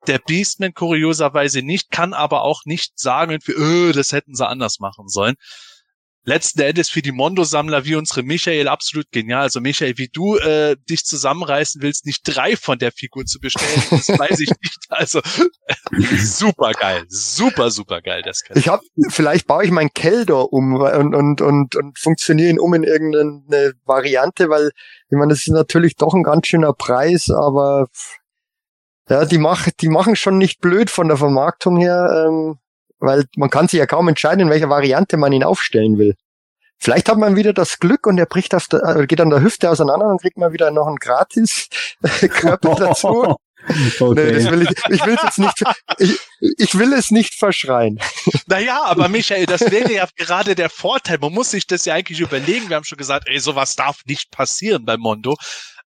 [0.07, 4.79] der Beastman kurioserweise nicht, kann aber auch nicht sagen, irgendwie, öh, das hätten sie anders
[4.79, 5.35] machen sollen.
[6.29, 9.41] Letzten Endes für die Mondo-Sammler wie unsere Michael absolut genial.
[9.41, 13.81] Also Michael, wie du äh, dich zusammenreißen willst, nicht drei von der Figur zu bestellen,
[13.89, 14.77] das weiß ich nicht.
[14.89, 15.21] Also
[16.17, 18.41] super geil, super super geil das.
[18.41, 18.59] Keller.
[18.59, 22.73] Ich habe, vielleicht baue ich meinen Keldor um und und und und funktioniere ihn um
[22.73, 24.71] in irgendeine Variante, weil
[25.09, 27.87] ich meine, das ist natürlich doch ein ganz schöner Preis, aber
[29.09, 32.59] ja, die, machen, die machen schon nicht blöd von der Vermarktung her, ähm,
[32.99, 36.15] weil man kann sich ja kaum entscheiden, in welcher Variante man ihn aufstellen will.
[36.77, 39.41] Vielleicht hat man wieder das Glück und er bricht auf der, äh, geht an der
[39.41, 41.67] Hüfte auseinander und kriegt man wieder noch einen gratis
[42.29, 43.35] Körper dazu.
[43.99, 44.13] Okay.
[44.15, 45.63] Nee, das will ich, ich will es jetzt nicht,
[45.97, 46.19] ich,
[46.57, 47.99] ich will es nicht verschreien.
[48.47, 51.17] Naja, aber Michael, das wäre ja gerade der Vorteil.
[51.19, 52.69] Man muss sich das ja eigentlich überlegen.
[52.69, 55.35] Wir haben schon gesagt, ey, sowas darf nicht passieren bei Mondo.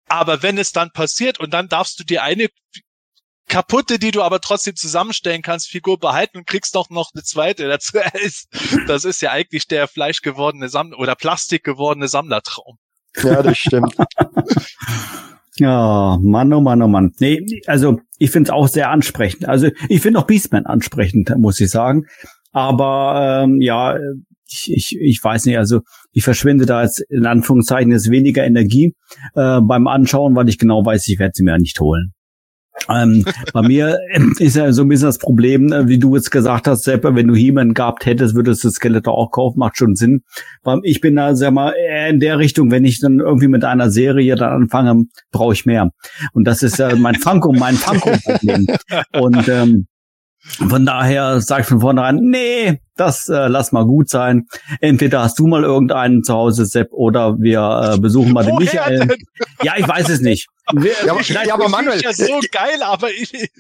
[0.08, 2.50] Aber wenn es dann passiert und dann darfst du dir eine
[3.56, 7.70] kaputte, die du aber trotzdem zusammenstellen kannst, Figur behalten und kriegst doch noch eine zweite
[7.70, 7.98] dazu.
[8.86, 12.78] Das ist ja eigentlich der fleischgewordene Sammler oder Plastik gewordene Sammlertraum.
[13.24, 13.96] Ja, das stimmt.
[15.58, 17.14] Ja, Mann, oh Mann, oh Mann.
[17.20, 19.48] Nee, also ich finde es auch sehr ansprechend.
[19.48, 22.08] Also ich finde auch Beastman ansprechend, muss ich sagen.
[22.52, 23.98] Aber ähm, ja,
[24.50, 25.80] ich, ich, ich weiß nicht, also
[26.12, 28.96] ich verschwende da jetzt in Anführungszeichen jetzt weniger Energie
[29.36, 32.15] äh, beim Anschauen, weil ich genau weiß, ich werde sie mir ja nicht holen.
[32.90, 34.00] Ähm, bei mir
[34.40, 37.28] ist ja so ein bisschen das Problem, äh, wie du jetzt gesagt hast, Sepp, wenn
[37.28, 40.24] du He-Man gehabt hättest, würdest du Skeletor auch kaufen, macht schon Sinn.
[40.84, 43.90] Ich bin da, sag mal, eher in der Richtung, wenn ich dann irgendwie mit einer
[43.90, 45.92] Serie dann anfange, brauche ich mehr.
[46.34, 48.68] Und das ist ja mein Funko, mein Funko-Problem.
[49.20, 49.88] Und ähm,
[50.46, 54.46] von daher sag ich von vornherein, nee, das äh, lass mal gut sein.
[54.80, 59.16] Entweder hast du mal irgendeinen zu Hause, Sepp, oder wir äh, besuchen mal den Michael.
[59.64, 60.48] Ja, ich weiß es nicht.
[60.74, 63.32] Wir, ja, aber, ja, aber Manuel, ja so geil, aber ich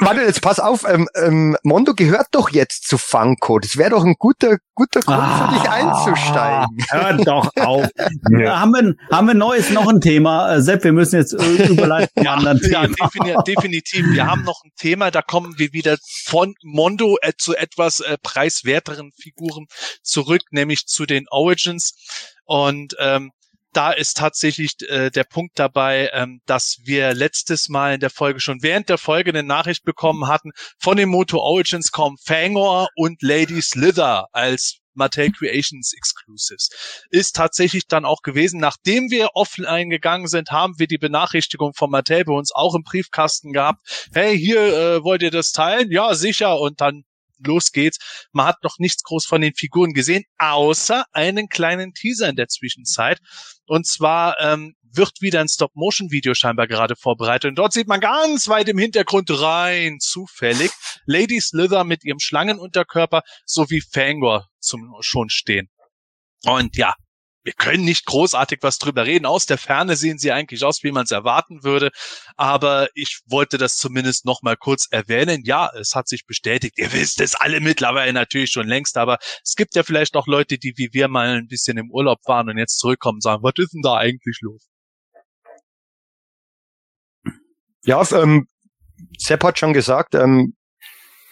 [0.00, 3.58] Manuel, jetzt pass auf, ähm, ähm, Mondo gehört doch jetzt zu Funko.
[3.58, 6.78] Das wäre doch ein guter, guter Grund ah, für dich einzusteigen.
[6.90, 7.88] Hör doch auf.
[8.38, 8.60] ja.
[8.60, 10.56] haben, wir, haben wir Neues noch ein Thema?
[10.56, 13.42] Äh, Sepp, wir müssen jetzt äh, überleiten ja, anderen ja, Thema.
[13.42, 14.04] definitiv.
[14.10, 18.18] Wir haben noch ein Thema, da kommen wir wieder von Mondo äh, zu etwas äh,
[18.22, 19.68] preiswerteren Figuren
[20.02, 21.94] zurück, nämlich zu den Origins.
[22.44, 23.30] Und ähm,
[23.72, 28.40] da ist tatsächlich äh, der Punkt dabei, ähm, dass wir letztes Mal in der Folge
[28.40, 33.22] schon während der Folge eine Nachricht bekommen hatten, von dem Moto Origins kommen Fangor und
[33.22, 36.68] Lady Slither als Mattel Creations Exclusives.
[37.10, 41.90] Ist tatsächlich dann auch gewesen, nachdem wir offline gegangen sind, haben wir die Benachrichtigung von
[41.90, 44.08] Mattel bei uns auch im Briefkasten gehabt.
[44.12, 45.90] Hey, hier äh, wollt ihr das teilen?
[45.90, 46.58] Ja, sicher.
[46.58, 47.04] Und dann
[47.44, 47.98] los geht's.
[48.32, 52.48] Man hat noch nichts groß von den Figuren gesehen, außer einen kleinen Teaser in der
[52.48, 53.18] Zwischenzeit.
[53.66, 57.50] Und zwar ähm, wird wieder ein Stop-Motion-Video scheinbar gerade vorbereitet.
[57.50, 60.70] Und dort sieht man ganz weit im Hintergrund rein zufällig
[61.06, 65.68] Lady Slither mit ihrem Schlangenunterkörper sowie Fangor zum schon stehen.
[66.44, 66.94] Und ja,
[67.42, 69.26] wir können nicht großartig was drüber reden.
[69.26, 71.90] Aus der Ferne sehen sie eigentlich aus, wie man es erwarten würde.
[72.36, 75.42] Aber ich wollte das zumindest noch mal kurz erwähnen.
[75.44, 76.78] Ja, es hat sich bestätigt.
[76.78, 78.96] Ihr wisst es alle mittlerweile natürlich schon längst.
[78.96, 82.18] Aber es gibt ja vielleicht auch Leute, die wie wir mal ein bisschen im Urlaub
[82.26, 84.68] waren und jetzt zurückkommen und sagen, was ist denn da eigentlich los?
[87.84, 88.46] Ja, ähm,
[89.18, 90.54] Sepp hat schon gesagt, ähm,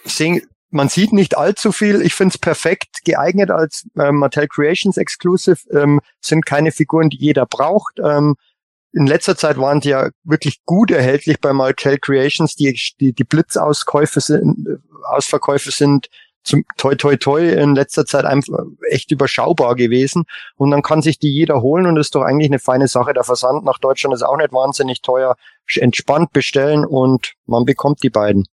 [0.04, 2.02] sehen, man sieht nicht allzu viel.
[2.02, 5.58] Ich finde es perfekt geeignet als ähm, Mattel Creations Exclusive.
[5.70, 7.98] Ähm, sind keine Figuren, die jeder braucht.
[8.04, 8.36] Ähm,
[8.92, 12.54] in letzter Zeit waren die ja wirklich gut erhältlich bei Mattel Creations.
[12.54, 16.08] Die, die, die Blitzauskäufe sind, Ausverkäufe sind
[16.44, 18.58] zum toi toi toi in letzter Zeit einfach
[18.90, 20.24] echt überschaubar gewesen.
[20.56, 23.12] Und dann kann sich die jeder holen und ist doch eigentlich eine feine Sache.
[23.12, 25.36] Der Versand nach Deutschland ist auch nicht wahnsinnig teuer.
[25.76, 28.46] Entspannt bestellen und man bekommt die beiden.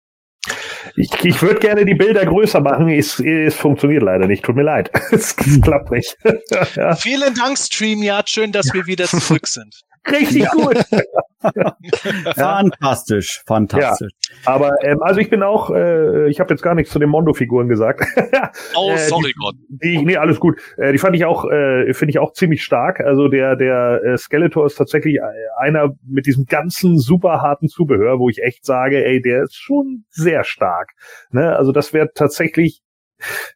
[0.95, 2.89] Ich, ich würde gerne die Bilder größer machen.
[2.89, 4.43] Es, es funktioniert leider nicht.
[4.43, 4.91] Tut mir leid.
[5.11, 6.17] Es, klappt nicht.
[6.75, 6.95] ja.
[6.95, 8.29] Vielen Dank, StreamYard.
[8.29, 9.81] Schön, dass wir wieder zurück sind.
[10.09, 10.77] Richtig gut.
[12.35, 14.11] fantastisch, fantastisch.
[14.45, 17.09] Ja, aber ähm, also ich bin auch, äh, ich habe jetzt gar nichts zu den
[17.09, 18.03] Mondo-Figuren gesagt.
[18.75, 19.55] oh, äh, sorry Gott.
[19.69, 20.59] Die, nee, alles gut.
[20.77, 22.99] Äh, die fand ich auch, äh, finde ich auch ziemlich stark.
[22.99, 25.19] Also der der äh, Skeletor ist tatsächlich
[25.57, 30.05] einer mit diesem ganzen super harten Zubehör, wo ich echt sage, ey, der ist schon
[30.09, 30.91] sehr stark.
[31.31, 31.55] Ne?
[31.55, 32.81] Also das wäre tatsächlich,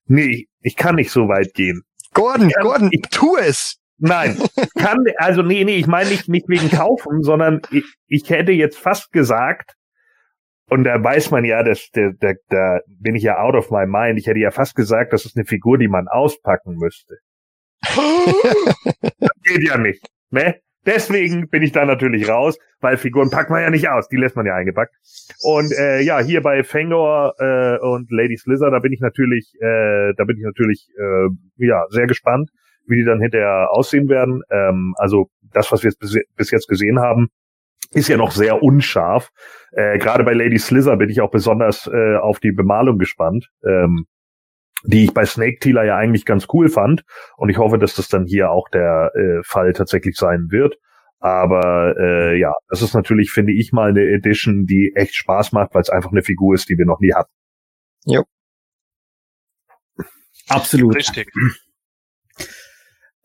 [0.06, 1.84] nee, ich kann nicht so weit gehen.
[2.13, 3.80] Gordon, Gordon, ich tu es.
[3.99, 4.38] Nein,
[4.77, 8.77] kann, also nee, nee, ich meine nicht, nicht wegen kaufen, sondern ich, ich hätte jetzt
[8.77, 9.73] fast gesagt,
[10.69, 13.86] und da weiß man ja, dass da, da, da bin ich ja out of my
[13.88, 14.19] mind.
[14.19, 17.15] Ich hätte ja fast gesagt, das ist eine Figur, die man auspacken müsste.
[17.81, 20.60] das geht ja nicht, ne?
[20.86, 24.38] Deswegen bin ich da natürlich raus, weil Figuren packt man ja nicht aus, die lässt
[24.38, 24.95] man ja eingepackt.
[25.41, 30.13] Und äh, ja, hier bei Fangor äh, und Lady Slither, da bin ich natürlich, äh,
[30.15, 32.51] da bin ich natürlich äh, ja sehr gespannt
[32.88, 34.41] wie die dann hinterher aussehen werden.
[34.50, 37.30] Ähm, also das, was wir jetzt bis, bis jetzt gesehen haben,
[37.91, 39.30] ist ja noch sehr unscharf.
[39.71, 44.06] Äh, Gerade bei Lady Slither bin ich auch besonders äh, auf die Bemalung gespannt, ähm,
[44.84, 47.04] die ich bei Snake Tealer ja eigentlich ganz cool fand.
[47.38, 50.78] Und ich hoffe, dass das dann hier auch der äh, Fall tatsächlich sein wird.
[51.19, 55.73] Aber äh, ja, das ist natürlich, finde ich, mal eine Edition, die echt Spaß macht,
[55.73, 57.31] weil es einfach eine Figur ist, die wir noch nie hatten.
[58.06, 58.23] Jo.
[60.48, 60.96] Absolut.
[60.96, 61.29] Richtig.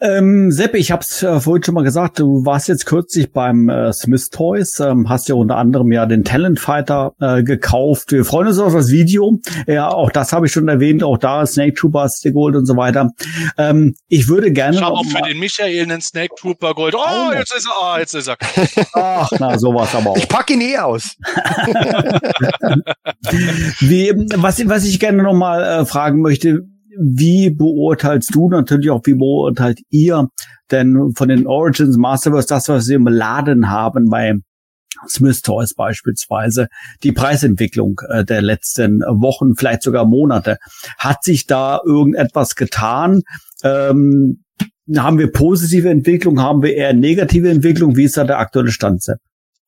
[0.03, 3.69] Ähm, Sepp, ich habe es äh, vorhin schon mal gesagt, du warst jetzt kürzlich beim
[3.69, 8.11] äh, Smith Toys, ähm, hast ja unter anderem ja den Talent Fighter äh, gekauft.
[8.11, 9.39] Wir freuen uns auf das Video.
[9.69, 12.67] Ja, auch das habe ich schon erwähnt, auch da Snake Trooper hast du geholt und
[12.67, 13.11] so weiter.
[13.57, 14.77] Ähm, ich würde gerne.
[14.77, 16.97] Ich habe auch für den Michael einen Snake Trooper Gold.
[16.97, 18.37] Oh, jetzt ist er, oh, jetzt ist er.
[18.95, 20.17] Ach, na, sowas aber auch.
[20.17, 21.17] Ich pack ihn eh aus.
[23.79, 26.67] Wie, was, was ich gerne noch mal äh, fragen möchte,
[26.99, 30.29] wie beurteilst du natürlich auch, wie beurteilt ihr
[30.71, 34.35] denn von den Origins Masterverse das, was wir im Laden haben bei
[35.09, 36.69] Smith Toys beispielsweise,
[37.03, 40.59] die Preisentwicklung äh, der letzten Wochen, vielleicht sogar Monate.
[40.99, 43.23] Hat sich da irgendetwas getan?
[43.63, 44.45] Ähm,
[44.97, 46.41] haben wir positive Entwicklung?
[46.41, 47.97] Haben wir eher negative Entwicklung?
[47.97, 49.05] Wie ist da der aktuelle Stand?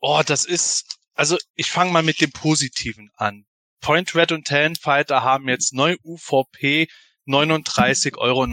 [0.01, 3.45] Oh, das ist, also ich fange mal mit dem Positiven an.
[3.81, 6.89] Point Red und Talon Fighter haben jetzt neu UVP
[7.27, 8.47] 39,99 Euro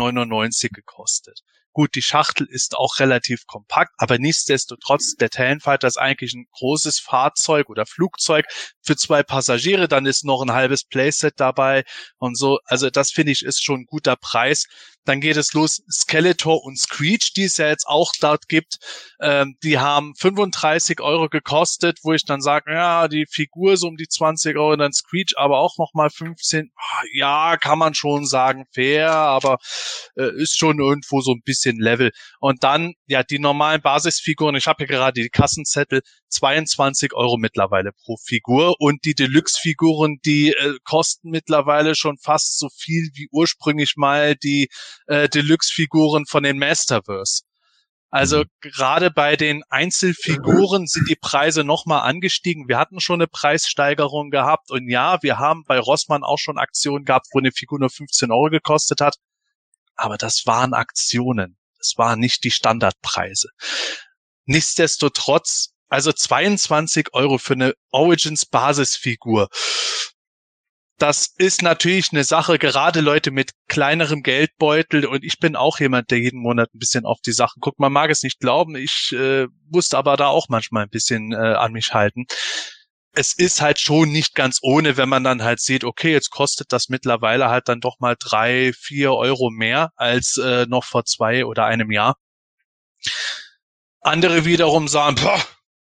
[0.74, 1.43] gekostet.
[1.74, 6.99] Gut, die Schachtel ist auch relativ kompakt, aber nichtsdestotrotz, der Talonfighter ist eigentlich ein großes
[6.99, 8.45] Fahrzeug oder Flugzeug
[8.82, 11.84] für zwei Passagiere, dann ist noch ein halbes Playset dabei
[12.17, 12.59] und so.
[12.65, 14.67] Also das finde ich ist schon ein guter Preis.
[15.03, 18.78] Dann geht es los, Skeletor und Screech, die es ja jetzt auch dort gibt.
[19.19, 23.97] Ähm, die haben 35 Euro gekostet, wo ich dann sage, ja, die Figur so um
[23.97, 26.72] die 20 Euro, dann Screech aber auch nochmal 15.
[27.13, 29.57] Ja, kann man schon sagen, fair, aber
[30.15, 32.12] äh, ist schon irgendwo so ein bisschen Level.
[32.39, 37.91] Und dann, ja, die normalen Basisfiguren, ich habe hier gerade die Kassenzettel, 22 Euro mittlerweile
[38.03, 43.93] pro Figur und die Deluxe-Figuren, die äh, kosten mittlerweile schon fast so viel wie ursprünglich
[43.97, 44.70] mal die
[45.07, 47.43] äh, Deluxe-Figuren von den Masterverse.
[48.12, 48.43] Also mhm.
[48.59, 52.68] gerade bei den Einzelfiguren sind die Preise nochmal angestiegen.
[52.68, 57.05] Wir hatten schon eine Preissteigerung gehabt und ja, wir haben bei Rossmann auch schon Aktionen
[57.05, 59.16] gehabt, wo eine Figur nur 15 Euro gekostet hat.
[59.96, 61.58] Aber das waren Aktionen.
[61.78, 63.50] Das waren nicht die Standardpreise.
[64.46, 69.50] Nichtsdestotrotz, also 22 Euro für eine Origins Basisfigur
[71.02, 76.12] das ist natürlich eine Sache, gerade Leute mit kleinerem Geldbeutel und ich bin auch jemand,
[76.12, 77.80] der jeden Monat ein bisschen auf die Sachen guckt.
[77.80, 81.36] Man mag es nicht glauben, ich äh, musste aber da auch manchmal ein bisschen äh,
[81.36, 82.26] an mich halten.
[83.14, 86.72] Es ist halt schon nicht ganz ohne, wenn man dann halt sieht, okay, jetzt kostet
[86.72, 91.45] das mittlerweile halt dann doch mal drei, vier Euro mehr als äh, noch vor zwei
[91.45, 92.16] oder einem Jahr.
[94.01, 95.45] Andere wiederum sagen, boah,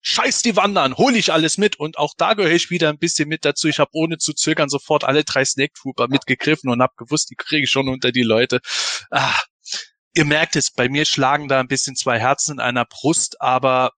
[0.01, 1.80] scheiß die Wandern, hole ich alles mit.
[1.80, 3.68] Und auch da gehöre ich wieder ein bisschen mit dazu.
[3.68, 7.36] Ich habe ohne zu zögern sofort alle drei Snake Trooper mitgegriffen und habe gewusst, die
[7.36, 8.59] kriege ich schon unter die Leute.
[9.09, 9.39] Ah,
[10.14, 13.91] ihr merkt es, bei mir schlagen da ein bisschen zwei Herzen in einer Brust, aber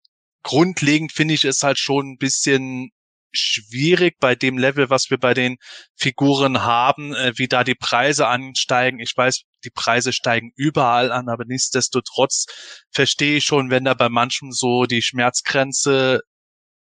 [0.43, 2.91] grundlegend finde ich es halt schon ein bisschen
[3.37, 5.57] schwierig bei dem Level, was wir bei den
[5.95, 8.99] Figuren haben, äh, wie da die Preise ansteigen.
[8.99, 12.45] Ich weiß, die Preise steigen überall an, aber nichtsdestotrotz
[12.91, 16.21] verstehe ich schon, wenn da bei manchen so die Schmerzgrenze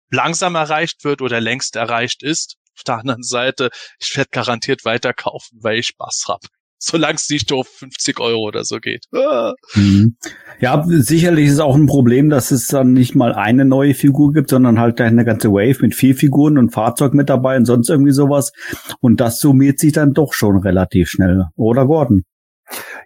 [0.09, 2.57] langsam erreicht wird oder längst erreicht ist.
[2.77, 3.69] Auf der anderen Seite,
[3.99, 6.47] ich werde garantiert weiterkaufen, weil ich Spaß habe
[6.79, 9.05] solange es nicht auf 50 Euro oder so geht.
[9.13, 9.53] Ah.
[9.75, 10.17] Mhm.
[10.59, 14.49] Ja, sicherlich ist auch ein Problem, dass es dann nicht mal eine neue Figur gibt,
[14.49, 18.11] sondern halt eine ganze Wave mit vier Figuren und Fahrzeug mit dabei und sonst irgendwie
[18.11, 18.51] sowas.
[18.99, 22.23] Und das summiert sich dann doch schon relativ schnell, oder Gordon?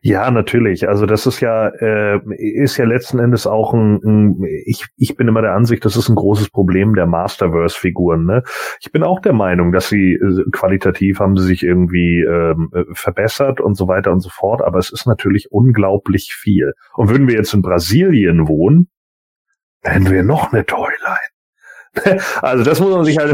[0.04, 0.90] Ja, natürlich.
[0.90, 5.28] Also das ist ja äh, ist ja letzten Endes auch ein, ein ich ich bin
[5.28, 8.26] immer der Ansicht, das ist ein großes Problem der Masterverse-Figuren.
[8.26, 8.42] Ne?
[8.80, 12.86] Ich bin auch der Meinung, dass sie äh, qualitativ haben sie sich irgendwie ähm, äh,
[12.94, 14.64] verbessert und so weiter und so fort.
[14.64, 16.74] Aber es ist natürlich unglaublich viel.
[16.96, 18.90] Und würden wir jetzt in Brasilien wohnen,
[19.84, 21.30] dann hätten wir noch eine Toyline.
[22.42, 23.32] also das muss man sich halt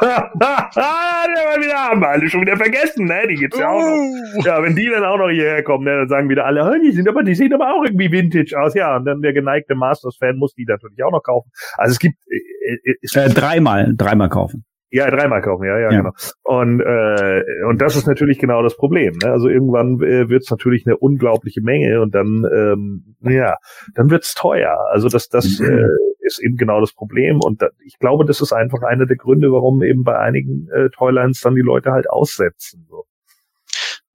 [0.00, 3.26] der mal wieder haben alle schon wieder vergessen, ne?
[3.28, 3.96] Die gibt's ja auch noch.
[3.96, 4.42] Uh.
[4.44, 6.92] Ja, wenn die dann auch noch hierher kommen, ne, dann sagen wieder alle, oh, die
[6.92, 8.74] sind aber, die sehen aber auch irgendwie Vintage aus.
[8.74, 11.50] Ja, und dann der geneigte Masters-Fan muss die natürlich auch noch kaufen.
[11.76, 14.64] Also es gibt äh, es äh, dreimal, dreimal kaufen.
[14.92, 15.98] Ja, dreimal kaufen, ja, ja, ja.
[15.98, 16.10] genau.
[16.42, 19.16] Und äh, und das ist natürlich genau das Problem.
[19.22, 19.30] Ne?
[19.30, 23.54] Also irgendwann äh, wird es natürlich eine unglaubliche Menge und dann ähm, ja,
[23.94, 24.76] dann wird's teuer.
[24.90, 25.66] Also das das mhm.
[25.70, 29.16] äh, ist eben genau das Problem und da, ich glaube, das ist einfach einer der
[29.16, 32.86] Gründe, warum eben bei einigen äh, Toylines dann die Leute halt aussetzen.
[32.88, 33.04] So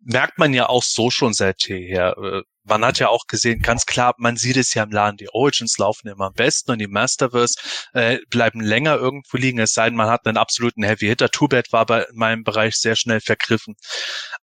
[0.06, 2.16] merkt man ja auch so schon seit jeher.
[2.18, 5.30] Äh, man hat ja auch gesehen, ganz klar, man sieht es ja im Laden, die
[5.30, 7.60] Origins laufen immer am besten und die Masterverse
[7.94, 11.30] äh, bleiben länger irgendwo liegen, es sei denn, man hat einen absoluten Heavy Hitter.
[11.30, 13.76] Two-Bed war bei meinem Bereich sehr schnell vergriffen.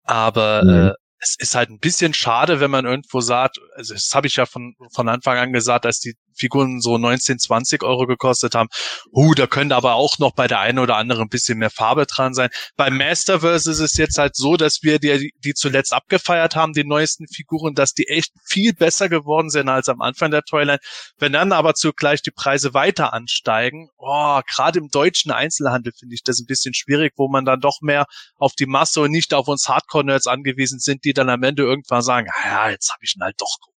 [0.03, 0.89] Aber mhm.
[0.89, 4.35] äh, es ist halt ein bisschen schade, wenn man irgendwo sagt, also das habe ich
[4.35, 8.69] ja von, von Anfang an gesagt, als die Figuren so 19, 20 Euro gekostet haben.
[9.11, 12.05] Uh, da könnte aber auch noch bei der einen oder anderen ein bisschen mehr Farbe
[12.05, 12.49] dran sein.
[12.75, 16.83] Bei Masterverse ist es jetzt halt so, dass wir die, die zuletzt abgefeiert haben, die
[16.83, 20.79] neuesten Figuren, dass die echt viel besser geworden sind als am Anfang der Toyline.
[21.17, 26.23] Wenn dann aber zugleich die Preise weiter ansteigen, oh, gerade im deutschen Einzelhandel finde ich
[26.23, 28.05] das ein bisschen schwierig, wo man dann doch mehr
[28.37, 32.01] auf die Masse und nicht auf uns Hardcore-Nerds angewiesen sind, die dann am Ende irgendwann
[32.01, 33.72] sagen, ah ja, jetzt habe ich ihn halt doch geholt.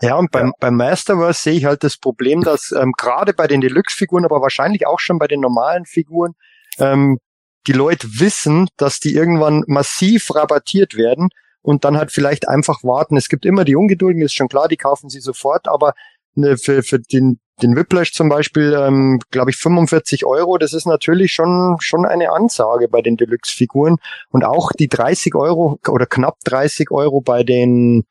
[0.00, 0.52] Ja, und beim, ja.
[0.60, 4.86] beim Masterverse sehe ich halt das Problem, dass ähm, gerade bei den Deluxe-Figuren, aber wahrscheinlich
[4.86, 6.34] auch schon bei den normalen Figuren,
[6.78, 7.18] ähm,
[7.66, 11.28] die Leute wissen, dass die irgendwann massiv rabattiert werden
[11.62, 13.18] und dann halt vielleicht einfach warten.
[13.18, 15.92] Es gibt immer die Ungedulden, ist schon klar, die kaufen sie sofort, aber
[16.34, 20.86] ne, für, für den, den Whiplash zum Beispiel, ähm, glaube ich, 45 Euro, das ist
[20.86, 23.96] natürlich schon, schon eine Ansage bei den Deluxe-Figuren.
[24.30, 28.04] Und auch die 30 Euro oder knapp 30 Euro bei den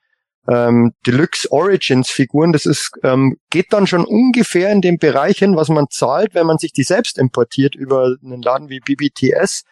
[0.49, 5.55] ähm, Deluxe Origins Figuren, das ist, ähm, geht dann schon ungefähr in den Bereich hin,
[5.55, 9.63] was man zahlt, wenn man sich die selbst importiert über einen Laden wie BBTS.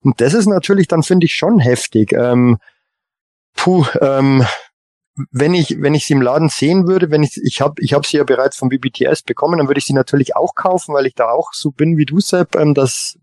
[0.00, 2.12] Und das ist natürlich dann, finde ich, schon heftig.
[2.12, 2.58] Ähm,
[3.54, 4.44] puh, ähm,
[5.30, 8.06] wenn ich wenn ich sie im Laden sehen würde, wenn ich ich habe ich habe
[8.06, 11.14] sie ja bereits vom BBTS bekommen, dann würde ich sie natürlich auch kaufen, weil ich
[11.14, 13.16] da auch so bin wie du Sepp, ähm, dass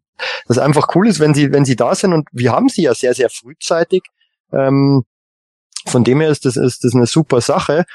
[0.47, 2.93] das einfach cool ist, wenn sie wenn sie da sind und wir haben sie ja
[2.93, 4.03] sehr sehr frühzeitig.
[4.53, 5.03] Ähm,
[5.87, 7.85] von dem her ist das, ist das eine super Sache.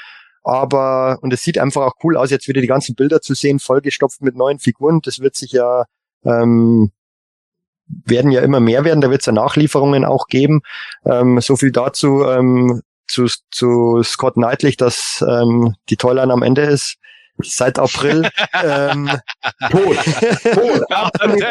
[0.43, 3.59] Aber, und es sieht einfach auch cool aus, jetzt wieder die ganzen Bilder zu sehen,
[3.59, 5.01] vollgestopft mit neuen Figuren.
[5.03, 5.83] Das wird sich ja,
[6.23, 6.91] ähm,
[7.85, 9.01] werden ja immer mehr werden.
[9.01, 10.61] Da wird es ja Nachlieferungen auch geben.
[11.05, 16.61] Ähm, so viel dazu ähm, zu, zu Scott Knightley, dass ähm, die Toyline am Ende
[16.61, 16.95] ist.
[17.39, 18.27] Seit April.
[18.63, 19.09] ähm,
[19.69, 19.97] tot.
[20.53, 20.91] Tot.
[20.91, 21.41] Absolut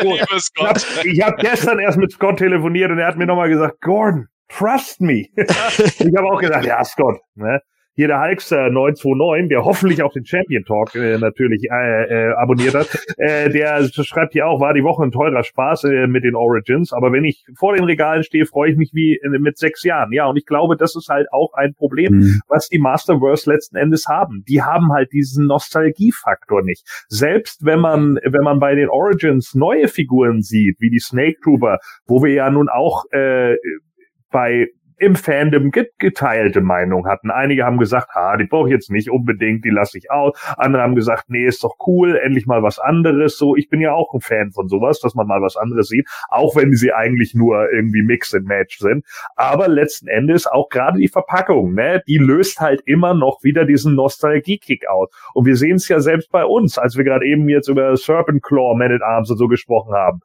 [0.54, 0.86] tot.
[1.04, 4.28] Ich habe hab gestern erst mit Scott telefoniert und er hat mir nochmal gesagt, Gordon,
[4.48, 5.26] Trust me.
[5.36, 7.60] ich habe auch gesagt, ja, Scott, ne?
[7.96, 12.74] hier der Hulkster 929, der hoffentlich auch den Champion Talk äh, natürlich äh, äh, abonniert
[12.74, 16.34] hat, äh, der schreibt hier auch, war die Woche ein teurer Spaß äh, mit den
[16.34, 19.82] Origins, aber wenn ich vor den Regalen stehe, freue ich mich wie in, mit sechs
[19.82, 20.12] Jahren.
[20.12, 22.40] Ja, und ich glaube, das ist halt auch ein Problem, mhm.
[22.48, 24.44] was die Masterverse letzten Endes haben.
[24.46, 26.86] Die haben halt diesen Nostalgiefaktor nicht.
[27.08, 31.78] Selbst wenn man, wenn man bei den Origins neue Figuren sieht, wie die Snake Trooper,
[32.06, 33.56] wo wir ja nun auch äh,
[34.30, 34.68] bei
[34.98, 37.30] im Fandom geteilte Meinung hatten.
[37.30, 40.38] Einige haben gesagt, ha, die brauche ich jetzt nicht unbedingt, die lasse ich aus.
[40.56, 43.36] Andere haben gesagt, nee, ist doch cool, endlich mal was anderes.
[43.36, 46.08] So, ich bin ja auch ein Fan von sowas, dass man mal was anderes sieht,
[46.28, 49.04] auch wenn sie eigentlich nur irgendwie Mix and Match sind.
[49.34, 53.94] Aber letzten Endes auch gerade die Verpackung, ne, die löst halt immer noch wieder diesen
[53.96, 55.10] Nostalgie-Kick aus.
[55.34, 58.42] Und wir sehen es ja selbst bei uns, als wir gerade eben jetzt über Serpent
[58.42, 60.20] Claw, Man at Arms und so gesprochen haben.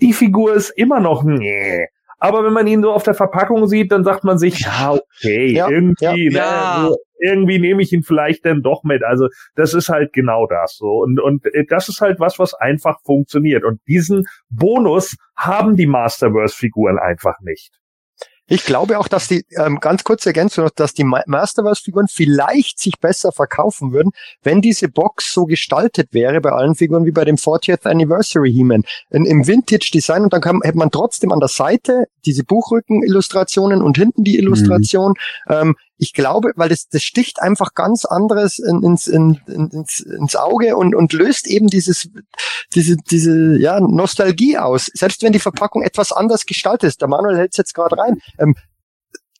[0.00, 1.86] Die Figur ist immer noch, nee,
[2.18, 5.52] aber wenn man ihn so auf der Verpackung sieht, dann sagt man sich, ja, okay,
[5.52, 6.82] ja, irgendwie, ja.
[6.82, 9.02] Ne, so, irgendwie nehme ich ihn vielleicht dann doch mit.
[9.02, 11.02] Also das ist halt genau das so.
[11.02, 13.64] Und, und äh, das ist halt was, was einfach funktioniert.
[13.64, 17.72] Und diesen Bonus haben die Masterverse-Figuren einfach nicht.
[18.46, 22.98] Ich glaube auch, dass die, ähm, ganz kurze Ergänzung noch, dass die Masterverse-Figuren vielleicht sich
[23.00, 24.10] besser verkaufen würden,
[24.42, 28.84] wenn diese Box so gestaltet wäre bei allen Figuren wie bei dem 40th Anniversary He-Man.
[29.10, 34.24] Im Vintage-Design und dann kann, hätte man trotzdem an der Seite diese Buchrücken-Illustrationen und hinten
[34.24, 35.14] die Illustration.
[35.46, 35.54] Mhm.
[35.54, 40.36] Ähm, ich glaube, weil das, das sticht einfach ganz anderes in, ins, in, ins, ins
[40.36, 42.08] Auge und, und löst eben dieses,
[42.74, 44.90] diese, diese ja, Nostalgie aus.
[44.92, 47.00] Selbst wenn die Verpackung etwas anders gestaltet ist.
[47.00, 48.18] Der Manuel hält es jetzt gerade rein.
[48.38, 48.54] Ähm,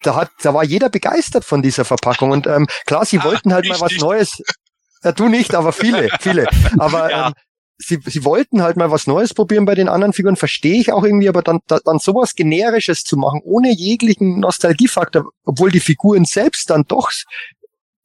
[0.02, 2.30] da hat, da war jeder begeistert von dieser Verpackung.
[2.30, 4.42] Und ähm, klar, sie wollten halt mal was Neues.
[5.02, 6.46] Ja, du nicht, aber viele, viele.
[6.78, 7.26] Aber ja.
[7.28, 7.32] ähm,
[7.86, 11.04] sie, sie wollten halt mal was Neues probieren bei den anderen Figuren, verstehe ich auch
[11.04, 16.70] irgendwie, aber dann, dann sowas Generisches zu machen, ohne jeglichen Nostalgiefaktor, obwohl die Figuren selbst
[16.70, 17.10] dann doch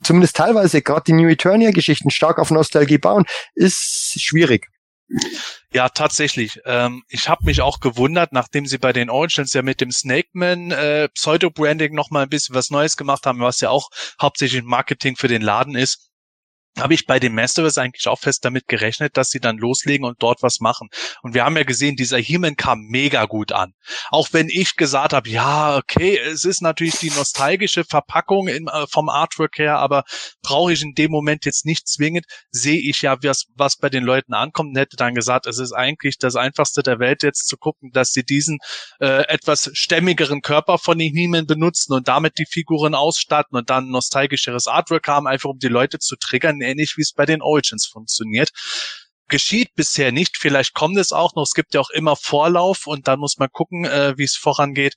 [0.04, 4.68] zumindest teilweise gerade die New Eternia-Geschichten stark auf Nostalgie bauen, ist schwierig.
[5.74, 6.60] Ja, tatsächlich.
[6.66, 10.72] Ähm, ich habe mich auch gewundert, nachdem sie bei den Origins ja mit dem Snakeman
[10.72, 13.90] äh, Pseudo-Branding noch mal ein bisschen was Neues gemacht haben, was ja auch
[14.22, 16.09] hauptsächlich Marketing für den Laden ist
[16.82, 20.22] habe ich bei den Masters eigentlich auch fest damit gerechnet, dass sie dann loslegen und
[20.22, 20.90] dort was machen.
[21.22, 23.74] Und wir haben ja gesehen, dieser He-Man kam mega gut an.
[24.10, 28.86] Auch wenn ich gesagt habe, ja, okay, es ist natürlich die nostalgische Verpackung in, äh,
[28.90, 30.04] vom Artwork her, aber
[30.42, 34.04] brauche ich in dem Moment jetzt nicht zwingend, sehe ich ja, was, was bei den
[34.04, 37.58] Leuten ankommt und hätte dann gesagt, es ist eigentlich das Einfachste der Welt jetzt zu
[37.58, 38.60] gucken, dass sie diesen
[39.00, 43.90] äh, etwas stämmigeren Körper von den He-Man benutzen und damit die Figuren ausstatten und dann
[43.90, 47.86] nostalgischeres Artwork haben, einfach um die Leute zu triggern, ähnlich wie es bei den Origins
[47.86, 48.52] funktioniert.
[49.28, 51.44] Geschieht bisher nicht, vielleicht kommt es auch noch.
[51.44, 54.96] Es gibt ja auch immer Vorlauf und dann muss man gucken, äh, wie es vorangeht.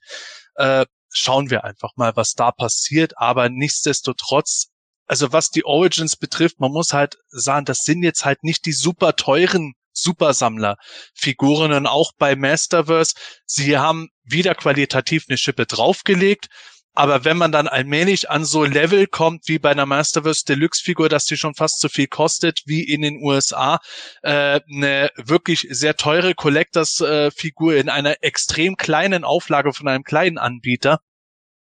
[0.55, 3.17] Äh, schauen wir einfach mal, was da passiert.
[3.17, 4.69] Aber nichtsdestotrotz
[5.05, 8.71] also was die Origins betrifft, man muss halt sagen, das sind jetzt halt nicht die
[8.71, 13.13] super teuren Supersammler-Figuren und auch bei Masterverse,
[13.45, 16.47] sie haben wieder qualitativ eine Schippe draufgelegt,
[16.93, 21.09] aber wenn man dann allmählich an so Level kommt wie bei einer Masterverse Deluxe Figur,
[21.09, 23.79] dass die schon fast so viel kostet wie in den USA,
[24.21, 30.03] äh, eine wirklich sehr teure Collectors äh, Figur in einer extrem kleinen Auflage von einem
[30.03, 30.99] kleinen Anbieter,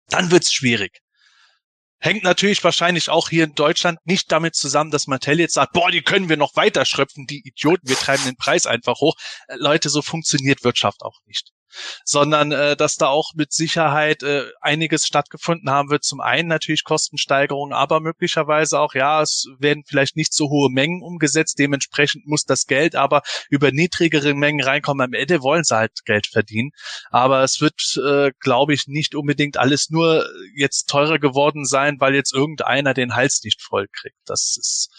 [0.10, 1.02] dann wird's schwierig.
[2.00, 5.90] Hängt natürlich wahrscheinlich auch hier in Deutschland nicht damit zusammen, dass Mattel jetzt sagt, boah,
[5.90, 9.16] die können wir noch weiter schröpfen, die Idioten, wir treiben den Preis einfach hoch.
[9.48, 11.52] Äh, Leute, so funktioniert Wirtschaft auch nicht
[12.06, 16.04] sondern äh, dass da auch mit Sicherheit äh, einiges stattgefunden haben wird.
[16.04, 21.02] Zum einen natürlich Kostensteigerungen, aber möglicherweise auch, ja, es werden vielleicht nicht so hohe Mengen
[21.02, 25.06] umgesetzt, dementsprechend muss das Geld aber über niedrigere Mengen reinkommen.
[25.06, 26.72] Am Ende wollen sie halt Geld verdienen,
[27.10, 32.16] aber es wird, äh, glaube ich, nicht unbedingt alles nur jetzt teurer geworden sein, weil
[32.16, 34.18] jetzt irgendeiner den Hals nicht voll kriegt.
[34.26, 34.90] Das ist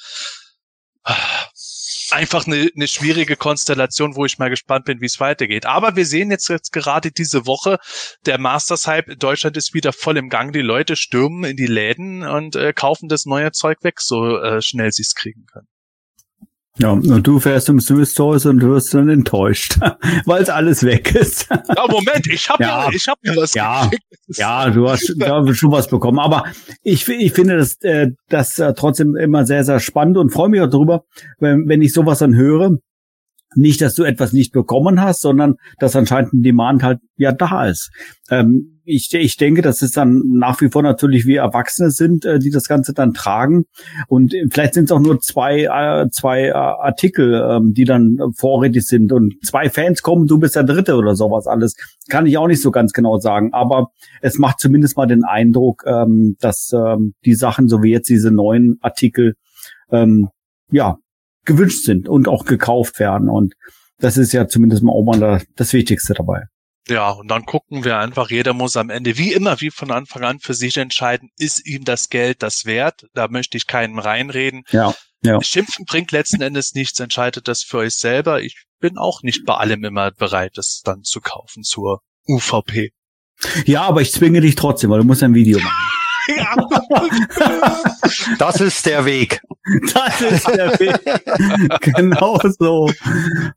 [2.14, 5.66] einfach eine, eine schwierige Konstellation, wo ich mal gespannt bin, wie es weitergeht.
[5.66, 7.78] Aber wir sehen jetzt, jetzt gerade diese Woche,
[8.24, 10.52] der Masters-Hype in Deutschland ist wieder voll im Gang.
[10.52, 14.62] Die Leute stürmen in die Läden und äh, kaufen das neue Zeug weg, so äh,
[14.62, 15.66] schnell sie es kriegen können.
[16.78, 19.78] Ja, und du fährst zum Smith Toys und wirst dann enttäuscht,
[20.24, 21.48] weil es alles weg ist.
[21.48, 23.88] Ja, Moment, ich habe ja, ja, ich hab ja was ja,
[24.26, 26.18] Ja, du hast ja, schon was bekommen.
[26.18, 26.44] Aber
[26.82, 30.60] ich, ich finde das, äh, das äh, trotzdem immer sehr, sehr spannend und freue mich
[30.62, 31.04] auch darüber,
[31.38, 32.78] wenn, wenn ich sowas dann höre.
[33.54, 37.66] Nicht, dass du etwas nicht bekommen hast, sondern dass anscheinend ein Demand halt ja da
[37.66, 37.90] ist.
[38.30, 42.38] Ähm, ich, ich denke, dass es dann nach wie vor natürlich wie Erwachsene sind, äh,
[42.38, 43.64] die das Ganze dann tragen.
[44.08, 48.84] Und vielleicht sind es auch nur zwei, äh, zwei äh, Artikel, ähm, die dann vorrätig
[48.86, 49.12] sind.
[49.12, 51.76] Und zwei Fans kommen, du bist der Dritte oder sowas alles.
[52.08, 53.52] Kann ich auch nicht so ganz genau sagen.
[53.52, 53.88] Aber
[54.20, 58.30] es macht zumindest mal den Eindruck, ähm, dass ähm, die Sachen, so wie jetzt diese
[58.30, 59.34] neuen Artikel,
[59.90, 60.28] ähm,
[60.70, 60.96] ja,
[61.44, 63.28] gewünscht sind und auch gekauft werden.
[63.28, 63.54] Und
[63.98, 66.44] das ist ja zumindest mal auch mal das Wichtigste dabei.
[66.88, 70.22] Ja, und dann gucken wir einfach, jeder muss am Ende, wie immer, wie von Anfang
[70.22, 73.06] an für sich entscheiden, ist ihm das Geld das wert?
[73.14, 74.64] Da möchte ich keinem reinreden.
[74.70, 75.42] Ja, ja.
[75.42, 78.42] Schimpfen bringt letzten Endes nichts, entscheidet das für euch selber.
[78.42, 82.90] Ich bin auch nicht bei allem immer bereit, das dann zu kaufen zur UVP.
[83.64, 86.03] Ja, aber ich zwinge dich trotzdem, weil du musst ein Video machen.
[88.38, 89.40] Das ist der Weg.
[89.92, 91.00] Das ist der Weg.
[91.96, 92.90] genau so.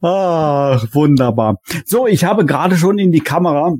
[0.02, 1.58] Ach, wunderbar.
[1.86, 3.76] So, ich habe gerade schon in die Kamera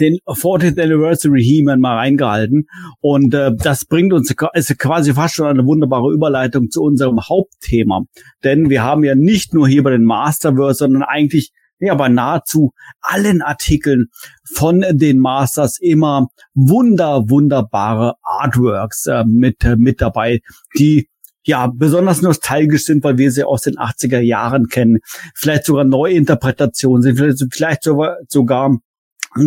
[0.00, 2.68] den 40th Anniversary He-Man mal reingehalten
[3.00, 8.04] und äh, das bringt uns ist quasi fast schon eine wunderbare Überleitung zu unserem Hauptthema,
[8.44, 12.72] denn wir haben ja nicht nur hier bei den Masterverse, sondern eigentlich ja, bei nahezu
[13.00, 14.06] allen Artikeln
[14.54, 20.40] von den Masters immer wunder, wunderbare Artworks äh, mit, äh, mit dabei,
[20.76, 21.08] die
[21.44, 24.98] ja besonders nostalgisch sind, weil wir sie aus den 80er Jahren kennen.
[25.34, 28.76] Vielleicht sogar Neuinterpretationen sind, vielleicht, vielleicht sogar, sogar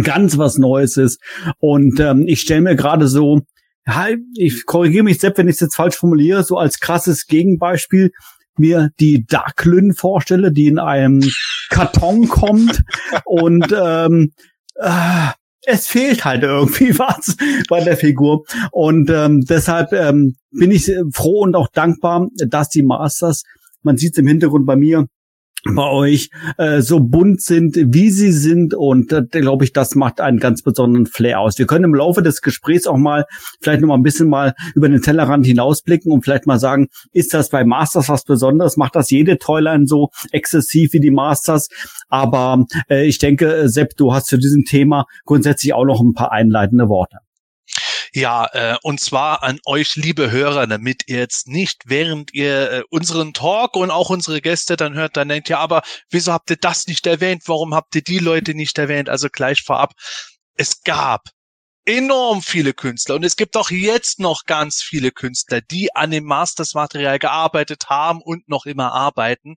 [0.04, 1.22] ganz was Neues ist.
[1.60, 3.42] Und ähm, ich stelle mir gerade so,
[4.36, 8.12] ich korrigiere mich selbst, wenn ich es jetzt falsch formuliere, so als krasses Gegenbeispiel
[8.58, 11.24] mir die Darklyn vorstelle, die in einem
[11.70, 12.84] Karton kommt
[13.26, 14.34] und ähm,
[14.76, 15.30] äh,
[15.66, 17.36] es fehlt halt irgendwie was
[17.70, 18.44] bei der Figur.
[18.72, 23.44] Und ähm, deshalb ähm, bin ich froh und auch dankbar, dass die Masters,
[23.84, 25.08] man sieht es im Hintergrund bei mir,
[25.64, 30.20] bei euch äh, so bunt sind, wie sie sind und äh, glaube ich, das macht
[30.20, 31.58] einen ganz besonderen Flair aus.
[31.58, 33.26] Wir können im Laufe des Gesprächs auch mal
[33.62, 37.34] vielleicht noch mal ein bisschen mal über den Tellerrand hinausblicken und vielleicht mal sagen, ist
[37.34, 38.78] das bei Masters was Besonderes?
[38.78, 41.70] Macht das jede Toyline so exzessiv wie die Masters?
[42.10, 46.32] Aber äh, ich denke, Sepp, du hast zu diesem Thema grundsätzlich auch noch ein paar
[46.32, 47.18] einleitende Worte.
[48.14, 52.84] Ja, äh, und zwar an euch, liebe Hörer, damit ihr jetzt nicht, während ihr äh,
[52.90, 56.58] unseren Talk und auch unsere Gäste dann hört, dann denkt, ja, aber wieso habt ihr
[56.58, 57.44] das nicht erwähnt?
[57.46, 59.08] Warum habt ihr die Leute nicht erwähnt?
[59.08, 59.94] Also gleich vorab,
[60.56, 61.30] es gab
[61.86, 66.26] enorm viele Künstler und es gibt auch jetzt noch ganz viele Künstler, die an dem
[66.26, 69.56] Masters-Material gearbeitet haben und noch immer arbeiten.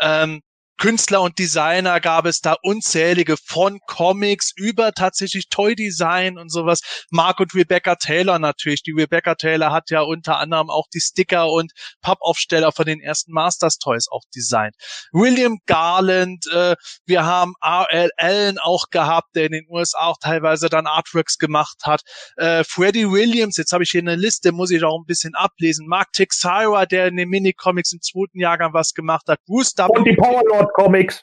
[0.00, 0.42] Ähm,
[0.78, 6.80] Künstler und Designer gab es da unzählige von Comics über tatsächlich Toy Design und sowas.
[7.10, 8.82] Mark und Rebecca Taylor natürlich.
[8.82, 11.72] Die Rebecca Taylor hat ja unter anderem auch die Sticker und
[12.02, 14.74] Pappaufsteller von den ersten Masters Toys auch designt.
[15.12, 18.10] William Garland, äh, wir haben R.L.
[18.16, 22.02] Allen auch gehabt, der in den USA auch teilweise dann Artworks gemacht hat.
[22.36, 25.86] Äh, Freddie Williams, jetzt habe ich hier eine Liste, muss ich auch ein bisschen ablesen.
[25.86, 29.40] Mark Texira, der in den Minicomics im zweiten Jahrgang was gemacht hat.
[29.46, 29.72] Bruce.
[29.88, 31.22] Und die Powerlord Comics.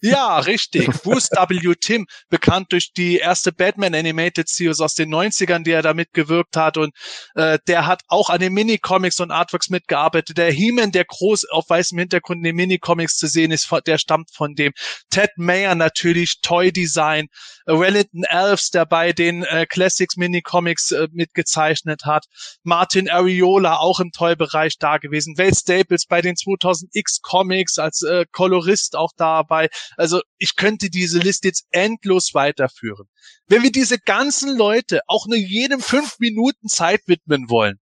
[0.00, 0.86] Ja, richtig.
[1.02, 1.74] Bruce W.
[1.80, 6.56] Tim, bekannt durch die erste Batman Animated Series aus den 90ern, die er da mitgewirkt
[6.56, 6.76] hat.
[6.76, 6.94] Und
[7.34, 10.38] äh, der hat auch an den Minicomics und Artworks mitgearbeitet.
[10.38, 14.30] Der He-Man, der groß auf weißem Hintergrund in den Minicomics zu sehen ist, der stammt
[14.32, 14.72] von dem.
[15.10, 17.26] Ted Mayer natürlich, Toy Design.
[17.66, 22.24] Wellington Elves, der bei den äh, Classics Minicomics äh, mitgezeichnet hat.
[22.62, 25.36] Martin Ariola, auch im Toy-Bereich da gewesen.
[25.36, 29.68] Wade Staples bei den 2000X Comics als äh, Kolorist auch dabei.
[29.96, 33.08] Also ich könnte diese Liste jetzt endlos weiterführen.
[33.46, 37.78] Wenn wir diese ganzen Leute auch nur jedem fünf Minuten Zeit widmen wollen,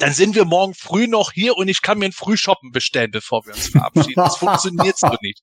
[0.00, 3.44] dann sind wir morgen früh noch hier und ich kann mir ein Frühshoppen bestellen, bevor
[3.44, 4.14] wir uns verabschieden.
[4.16, 5.42] Das funktioniert so nicht.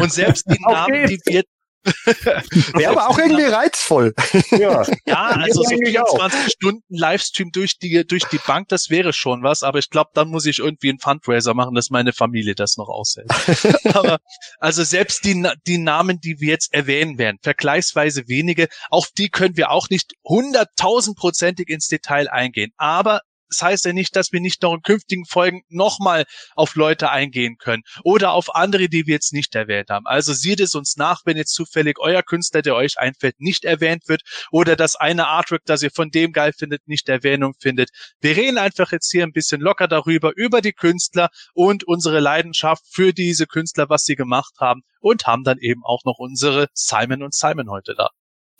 [0.00, 1.42] Und selbst die Namen, die wir
[2.74, 4.14] Wäre aber auch irgendwie reizvoll.
[4.50, 9.42] Ja, ja also so 24 Stunden Livestream durch die, durch die Bank, das wäre schon
[9.42, 12.76] was, aber ich glaube, dann muss ich irgendwie einen Fundraiser machen, dass meine Familie das
[12.76, 13.30] noch aushält.
[13.94, 14.18] aber
[14.58, 19.56] also selbst die, die Namen, die wir jetzt erwähnen werden, vergleichsweise wenige, auf die können
[19.56, 22.72] wir auch nicht hunderttausendprozentig ins Detail eingehen.
[22.76, 26.24] Aber das heißt ja nicht, dass wir nicht noch in künftigen Folgen nochmal
[26.54, 30.06] auf Leute eingehen können oder auf andere, die wir jetzt nicht erwähnt haben.
[30.06, 34.08] Also seht es uns nach, wenn jetzt zufällig euer Künstler, der euch einfällt, nicht erwähnt
[34.08, 37.90] wird oder das eine Artwork, das ihr von dem geil findet, nicht Erwähnung findet.
[38.20, 42.84] Wir reden einfach jetzt hier ein bisschen locker darüber, über die Künstler und unsere Leidenschaft
[42.90, 47.22] für diese Künstler, was sie gemacht haben und haben dann eben auch noch unsere Simon
[47.22, 48.10] und Simon heute da.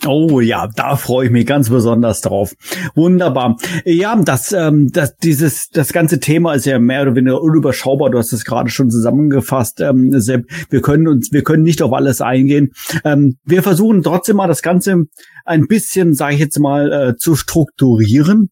[0.07, 2.55] Oh ja, da freue ich mich ganz besonders drauf.
[2.95, 3.57] Wunderbar.
[3.84, 8.11] Ja, das, ähm, das, dieses, das ganze Thema ist ja mehr oder weniger unüberschaubar.
[8.11, 10.47] Du hast es gerade schon zusammengefasst, ähm, Sepp.
[10.68, 12.72] Wir können uns, wir können nicht auf alles eingehen.
[13.05, 15.05] Ähm, wir versuchen trotzdem mal das Ganze
[15.45, 18.51] ein bisschen, sage ich jetzt mal, äh, zu strukturieren.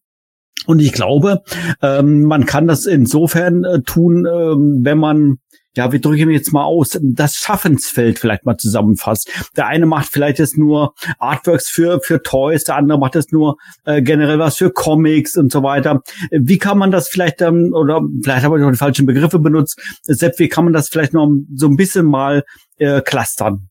[0.65, 1.41] Und ich glaube,
[1.81, 5.37] ähm, man kann das insofern äh, tun, äh, wenn man
[5.75, 9.29] ja, wir drücken jetzt mal aus, das Schaffensfeld vielleicht mal zusammenfasst.
[9.57, 13.57] Der eine macht vielleicht jetzt nur Artworks für, für Toys, der andere macht jetzt nur
[13.85, 16.01] äh, generell was für Comics und so weiter.
[16.31, 19.81] Wie kann man das vielleicht, ähm, oder vielleicht habe ich auch die falschen Begriffe benutzt,
[20.03, 22.43] Sepp, wie kann man das vielleicht noch so ein bisschen mal
[22.77, 23.69] äh, clustern?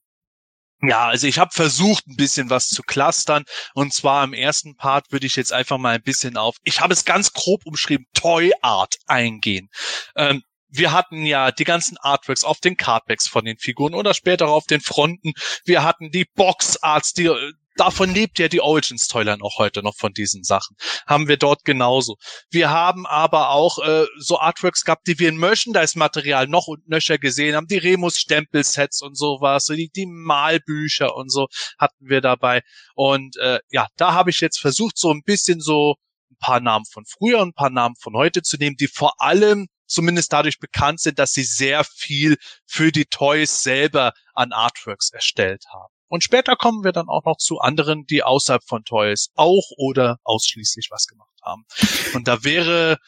[0.84, 3.44] Ja, also ich habe versucht, ein bisschen was zu clustern.
[3.74, 6.92] Und zwar im ersten Part würde ich jetzt einfach mal ein bisschen auf, ich habe
[6.92, 9.68] es ganz grob umschrieben, Toy Art eingehen.
[10.16, 10.42] Ähm,
[10.73, 14.66] wir hatten ja die ganzen Artworks auf den Cardbacks von den Figuren oder später auf
[14.66, 15.33] den Fronten.
[15.64, 17.31] Wir hatten die Boxarts, die
[17.77, 20.77] davon lebt ja die Origins Toyline auch heute noch von diesen Sachen.
[21.07, 22.16] Haben wir dort genauso.
[22.51, 27.18] Wir haben aber auch äh, so Artworks gehabt, die wir in Merchandise-Material noch und nöcher
[27.18, 27.66] gesehen haben.
[27.66, 31.49] Die Remus Stempelsets und sowas, die, die Malbücher und so
[31.79, 32.62] hatten wir dabei.
[32.95, 35.97] Und äh, ja, da habe ich jetzt versucht, so ein bisschen so
[36.31, 39.14] ein paar Namen von früher und ein paar Namen von heute zu nehmen, die vor
[39.20, 42.36] allem zumindest dadurch bekannt sind, dass sie sehr viel
[42.66, 45.93] für die Toys selber an Artworks erstellt haben.
[46.09, 50.18] Und später kommen wir dann auch noch zu anderen, die außerhalb von Toys auch oder
[50.24, 51.64] ausschließlich was gemacht haben.
[52.14, 52.99] Und da wäre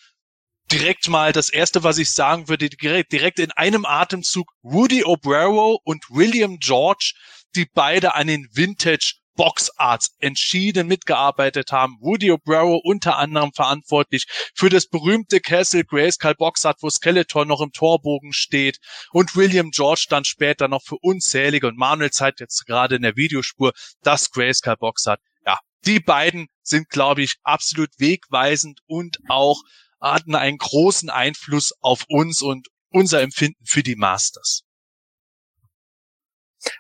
[0.73, 6.05] direkt mal das erste, was ich sagen würde, direkt, in einem Atemzug Rudy O'Braro und
[6.09, 7.13] William George,
[7.55, 11.97] die beide an den Vintage Boxarts entschieden mitgearbeitet haben.
[12.01, 17.73] Woody O'Braro unter anderem verantwortlich für das berühmte Castle Grayskull Boxart, wo Skeletor noch im
[17.73, 18.79] Torbogen steht
[19.13, 23.17] und William George dann später noch für unzählige und Manuel zeigt jetzt gerade in der
[23.17, 23.73] Videospur
[24.03, 25.21] das Grayskull Boxart.
[25.47, 29.61] Ja, die beiden sind, glaube ich, absolut wegweisend und auch
[30.01, 34.64] hatten einen großen Einfluss auf uns und unser Empfinden für die Masters.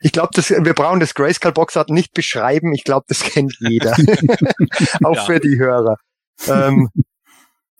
[0.00, 2.72] Ich glaube, wir brauchen das Grayscale Boxart nicht beschreiben.
[2.74, 3.92] Ich glaube, das kennt jeder.
[5.04, 5.24] Auch ja.
[5.24, 5.96] für die Hörer.
[6.48, 6.90] Ähm,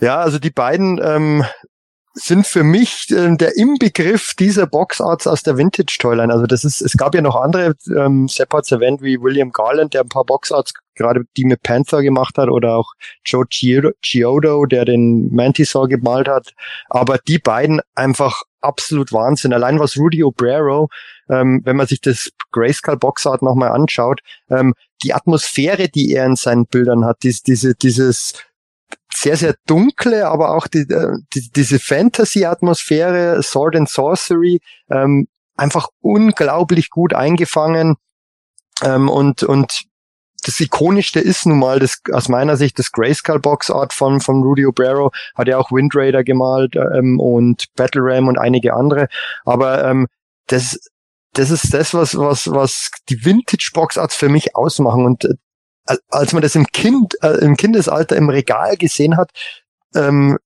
[0.01, 1.45] ja, also die beiden ähm,
[2.15, 6.33] sind für mich äh, der Inbegriff dieser Boxarts aus der Vintage Toyline.
[6.33, 9.95] Also das ist, es gab ja noch andere, ähm, Sepp hat's erwähnt, wie William Garland,
[9.95, 12.93] der ein paar Boxarts gerade die mit Panther gemacht hat oder auch
[13.25, 16.53] Joe Chiodo, der den Mantisaur gemalt hat.
[16.89, 19.53] Aber die beiden einfach absolut Wahnsinn.
[19.53, 20.89] Allein was Rudy Obrero,
[21.29, 26.37] ähm, wenn man sich das Grayscale Boxart nochmal anschaut, ähm, die Atmosphäre, die er in
[26.37, 28.35] seinen Bildern hat, dies, diese, dieses
[29.17, 34.61] sehr, sehr dunkle, aber auch die, äh, die, diese Fantasy-Atmosphäre, Sword and Sorcery,
[34.91, 37.97] ähm, einfach unglaublich gut eingefangen.
[38.83, 39.85] Ähm, und, und
[40.45, 44.43] das Ikonischste ist nun mal das, aus meiner Sicht das Grayscale Box Art von, von
[44.43, 45.11] Rudy Obrero.
[45.35, 49.09] Hat ja auch Wind Raider gemalt ähm, und Battle Ram und einige andere.
[49.45, 50.07] Aber ähm,
[50.49, 50.79] das,
[51.33, 55.07] das ist das, was, was, was die Vintage Box Arts für mich ausmachen.
[55.07, 55.35] Und äh,
[56.09, 59.30] als man das im Kind, äh, im Kindesalter im Regal gesehen hat,
[59.95, 60.39] ähm,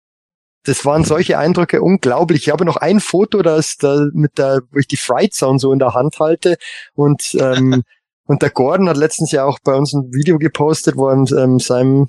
[0.64, 2.43] das waren solche Eindrücke unglaublich.
[2.43, 5.72] Ich habe noch ein Foto, das da mit der, wo ich die Fright Zone so
[5.72, 6.57] in der Hand halte
[6.95, 7.82] und ähm,
[8.26, 11.59] und der Gordon hat letztens ja auch bei uns ein Video gepostet, wo er ähm,
[11.59, 12.09] seinem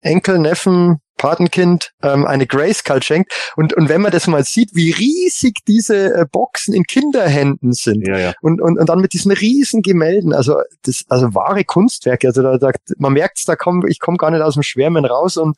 [0.00, 3.32] Enkel, Neffen, Patenkind ähm, eine Grayskull schenkt.
[3.54, 8.08] Und, und wenn man das mal sieht, wie riesig diese äh, Boxen in Kinderhänden sind
[8.08, 8.32] Ja, ja.
[8.42, 12.26] und, und, und dann mit diesen riesen Gemälden, also das, also wahre Kunstwerke.
[12.26, 15.36] Also da, da man merkt's, da komm, ich komme gar nicht aus dem Schwärmen raus
[15.36, 15.56] und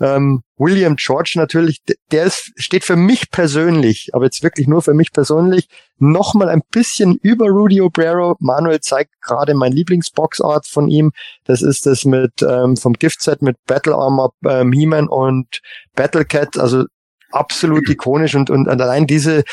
[0.00, 4.94] ähm, William George natürlich, der ist, steht für mich persönlich, aber jetzt wirklich nur für
[4.94, 8.36] mich persönlich, nochmal ein bisschen über Rudy Obrero.
[8.40, 11.12] Manuel zeigt gerade mein Lieblingsboxart von ihm.
[11.44, 15.60] Das ist das mit ähm, vom Giftset mit Battle Armor, ähm, He-Man und
[15.94, 16.84] Battle Cat, also
[17.30, 19.44] absolut ikonisch und, und allein diese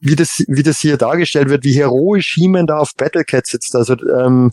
[0.00, 3.74] wie das, wie das hier dargestellt wird, wie heroisch He-Man da auf Battle Cat sitzt.
[3.74, 4.50] Also ähm,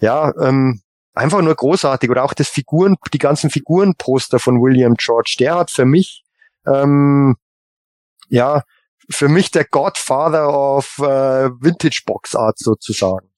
[0.00, 0.80] ja, ähm,
[1.14, 2.10] einfach nur großartig.
[2.10, 6.24] Oder auch das Figuren, die ganzen Figurenposter von William George, der hat für mich
[6.66, 7.36] ähm,
[8.28, 8.62] ja
[9.10, 13.29] für mich der Godfather of äh, Vintage Box Art sozusagen.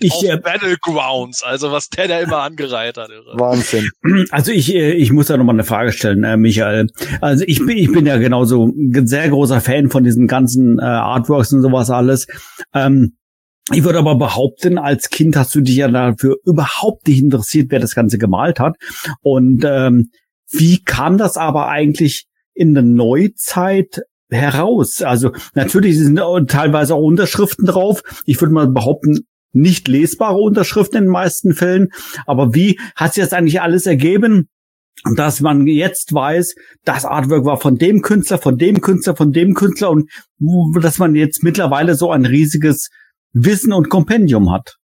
[0.00, 3.10] Ich, äh, Battlegrounds, also was der da immer angereiht hat.
[3.10, 3.38] Irre.
[3.38, 3.88] Wahnsinn.
[4.30, 6.88] Also ich, äh, ich muss da nochmal eine Frage stellen, äh, Michael.
[7.20, 10.82] Also ich bin, ich bin ja genauso ein sehr großer Fan von diesen ganzen äh,
[10.82, 12.26] Artworks und sowas alles.
[12.74, 13.16] Ähm,
[13.72, 17.80] ich würde aber behaupten, als Kind hast du dich ja dafür überhaupt nicht interessiert, wer
[17.80, 18.76] das Ganze gemalt hat.
[19.20, 20.10] Und ähm,
[20.50, 25.02] wie kam das aber eigentlich in der Neuzeit heraus?
[25.02, 28.02] Also natürlich sind da teilweise auch Unterschriften drauf.
[28.26, 31.88] Ich würde mal behaupten, nicht lesbare Unterschriften in den meisten Fällen.
[32.26, 34.48] Aber wie hat sich das eigentlich alles ergeben?
[35.16, 39.54] dass man jetzt weiß, das Artwork war von dem Künstler, von dem Künstler, von dem
[39.54, 40.10] Künstler und
[40.80, 42.88] dass man jetzt mittlerweile so ein riesiges
[43.32, 44.76] Wissen und Kompendium hat.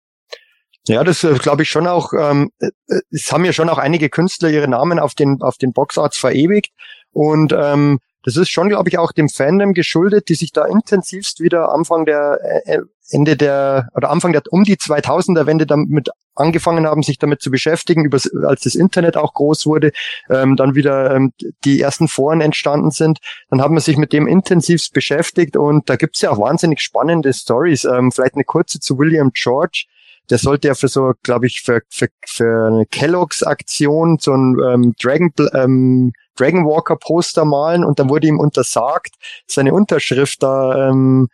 [0.88, 2.12] Ja, das äh, glaube ich schon auch.
[2.18, 5.56] Ähm, äh, äh, es haben ja schon auch einige Künstler ihre Namen auf den auf
[5.58, 6.70] den Boxarts verewigt
[7.12, 11.40] und ähm, das ist schon, glaube ich, auch dem Fandom geschuldet, die sich da intensivst
[11.40, 16.10] wieder Anfang der äh, äh, Ende der oder Anfang der um die 2000er Wende damit
[16.34, 19.92] angefangen haben, sich damit zu beschäftigen, übers, als das Internet auch groß wurde,
[20.30, 21.32] ähm, dann wieder ähm,
[21.64, 23.18] die ersten Foren entstanden sind,
[23.50, 27.32] dann hat man sich mit dem intensivst beschäftigt und da gibt's ja auch wahnsinnig spannende
[27.32, 27.84] Stories.
[27.84, 29.86] Ähm, vielleicht eine kurze zu William George
[30.30, 34.56] der sollte ja für so, glaube ich, für, für, für eine Kellogg's Aktion so ein
[34.60, 39.14] ähm, Dragon, ähm, Dragon Walker Poster malen und dann wurde ihm untersagt,
[39.46, 41.28] seine Unterschrift da ähm,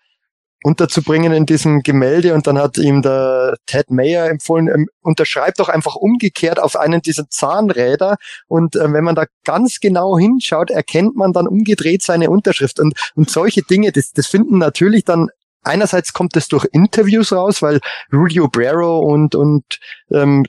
[0.65, 5.69] unterzubringen in diesem Gemälde und dann hat ihm der Ted Mayer empfohlen, ähm, unterschreibt doch
[5.69, 8.17] einfach umgekehrt auf einen dieser Zahnräder
[8.49, 12.95] und äh, wenn man da ganz genau hinschaut, erkennt man dann umgedreht seine Unterschrift und,
[13.15, 15.29] und solche Dinge, das, das finden natürlich dann
[15.65, 17.81] einerseits kommt es durch Interviews raus, weil
[18.12, 19.65] Rudy Obrero und, und
[20.11, 20.45] ähm,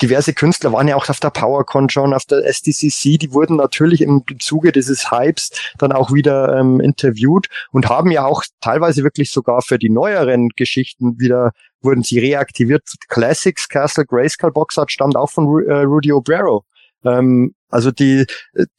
[0.00, 4.00] diverse Künstler waren ja auch auf der PowerCon schon, auf der SDCC, die wurden natürlich
[4.00, 9.30] im Zuge dieses Hypes dann auch wieder ähm, interviewt und haben ja auch teilweise wirklich
[9.30, 12.82] sogar für die neueren Geschichten wieder wurden sie reaktiviert.
[13.08, 16.64] Classics Castle Grayskull Box Art stammt auch von äh, Rudy Obrero.
[17.04, 18.26] Ähm, also die,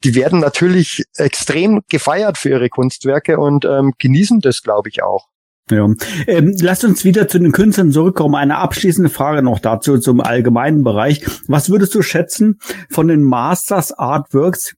[0.04, 5.28] die werden natürlich extrem gefeiert für ihre Kunstwerke und ähm, genießen das, glaube ich, auch.
[5.70, 5.88] Ja.
[6.26, 8.34] Ähm, lasst uns wieder zu den Künstlern zurückkommen.
[8.34, 11.24] Eine abschließende Frage noch dazu zum allgemeinen Bereich.
[11.46, 12.58] Was würdest du schätzen
[12.90, 14.74] von den Masters Artworks,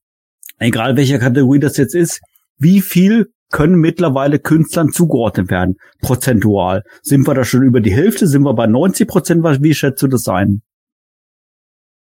[0.58, 2.20] egal welcher Kategorie das jetzt ist,
[2.58, 6.82] wie viel können mittlerweile Künstlern zugeordnet werden, prozentual?
[7.02, 8.26] Sind wir da schon über die Hälfte?
[8.26, 9.44] Sind wir bei 90 Prozent?
[9.62, 10.62] Wie schätzt du das ein?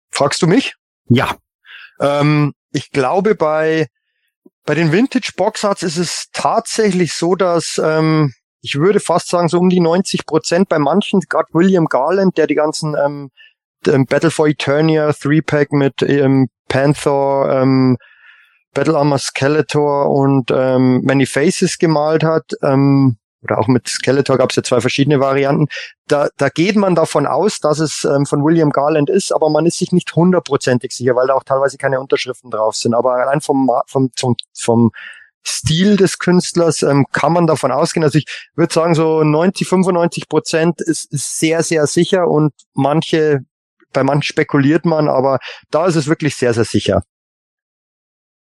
[0.09, 0.75] Fragst du mich?
[1.07, 1.35] Ja.
[1.99, 3.87] Ähm, ich glaube, bei,
[4.65, 9.59] bei den Vintage Boxarts ist es tatsächlich so, dass ähm, ich würde fast sagen, so
[9.59, 13.31] um die 90 Prozent bei manchen, gerade William Garland, der die ganzen ähm,
[13.87, 17.97] ähm, Battle for Eternia, Three-Pack mit ähm, Panther, ähm,
[18.73, 24.49] Battle Armor Skeletor und ähm, Many Faces gemalt hat, ähm, oder auch mit Skeletor gab
[24.49, 25.67] es ja zwei verschiedene Varianten.
[26.07, 29.65] Da, da geht man davon aus, dass es ähm, von William Garland ist, aber man
[29.65, 32.93] ist sich nicht hundertprozentig sicher, weil da auch teilweise keine Unterschriften drauf sind.
[32.93, 34.91] Aber allein vom, vom, vom, vom
[35.45, 38.03] Stil des Künstlers ähm, kann man davon ausgehen.
[38.03, 38.25] Also ich
[38.55, 43.39] würde sagen, so 90, 95 Prozent ist, ist sehr, sehr sicher und manche,
[43.93, 45.39] bei manchen spekuliert man, aber
[45.71, 47.03] da ist es wirklich sehr, sehr sicher.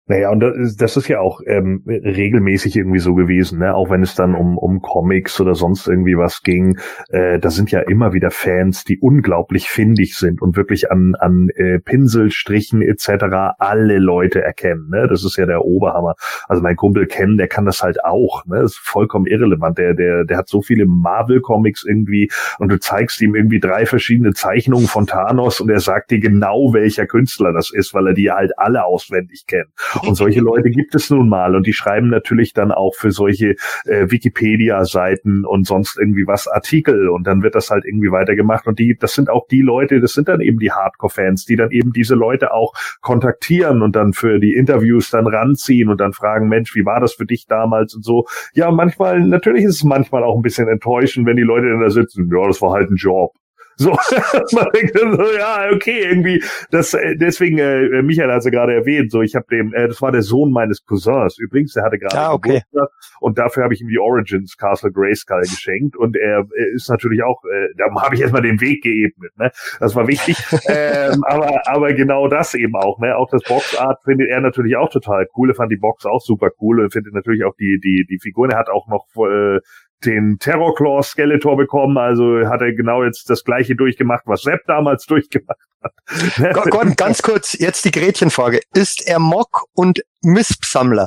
[0.07, 3.75] Naja, und das ist, ja auch ähm, regelmäßig irgendwie so gewesen, ne?
[3.75, 6.79] auch wenn es dann um, um Comics oder sonst irgendwie was ging.
[7.09, 11.49] Äh, da sind ja immer wieder Fans, die unglaublich findig sind und wirklich an, an
[11.57, 13.55] äh, Pinselstrichen etc.
[13.59, 14.91] alle Leute erkennen.
[14.91, 15.09] Ne?
[15.09, 16.17] Das ist ja der Oberhammer.
[16.49, 18.45] Also mein Kumpel Ken, der kann das halt auch.
[18.45, 18.61] Ne?
[18.61, 19.79] Das ist vollkommen irrelevant.
[19.79, 24.35] Der, der, der hat so viele Marvel-Comics irgendwie und du zeigst ihm irgendwie drei verschiedene
[24.35, 28.31] Zeichnungen von Thanos und er sagt dir genau, welcher Künstler das ist, weil er die
[28.31, 29.71] halt alle auswendig kennt.
[30.03, 33.55] Und solche Leute gibt es nun mal und die schreiben natürlich dann auch für solche
[33.85, 38.79] äh, Wikipedia-Seiten und sonst irgendwie was Artikel und dann wird das halt irgendwie weitergemacht und
[38.79, 41.93] die, das sind auch die Leute, das sind dann eben die Hardcore-Fans, die dann eben
[41.93, 46.75] diese Leute auch kontaktieren und dann für die Interviews dann ranziehen und dann fragen, Mensch,
[46.75, 48.27] wie war das für dich damals und so.
[48.55, 51.91] Ja, manchmal, natürlich ist es manchmal auch ein bisschen enttäuschend, wenn die Leute dann da
[51.91, 53.33] sitzen, ja, das war halt ein Job.
[53.77, 53.91] So,
[54.53, 58.75] man denkt so, ja, okay, irgendwie, das, äh, deswegen, äh, Michael hat es ja gerade
[58.75, 61.99] erwähnt, so, ich habe dem, äh, das war der Sohn meines Cousins, übrigens, der hatte
[61.99, 62.63] gerade ah, okay.
[62.71, 62.89] Geburtstag
[63.21, 67.23] und dafür habe ich ihm die Origins Castle Grayskull geschenkt und er, er ist natürlich
[67.23, 69.51] auch, äh, da habe ich erstmal den Weg geebnet, ne,
[69.81, 70.37] das war wichtig,
[70.69, 74.91] ähm, aber, aber genau das eben auch, ne, auch das Boxart findet er natürlich auch
[74.91, 78.07] total cool, er fand die Box auch super cool und findet natürlich auch die, die,
[78.09, 79.59] die Figuren, er hat auch noch, äh,
[80.05, 85.07] den Terrorclaw Skeletor bekommen, also hat er genau jetzt das gleiche durchgemacht, was Sepp damals
[85.07, 86.71] durchgemacht hat.
[86.71, 88.61] Gott, ganz kurz, jetzt die Gretchenfrage.
[88.75, 91.07] Ist er Mock und Mispsammler?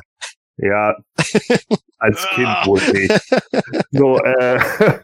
[0.57, 0.95] Ja,
[1.97, 3.13] als Kind wohl nicht.
[3.91, 4.59] So, äh,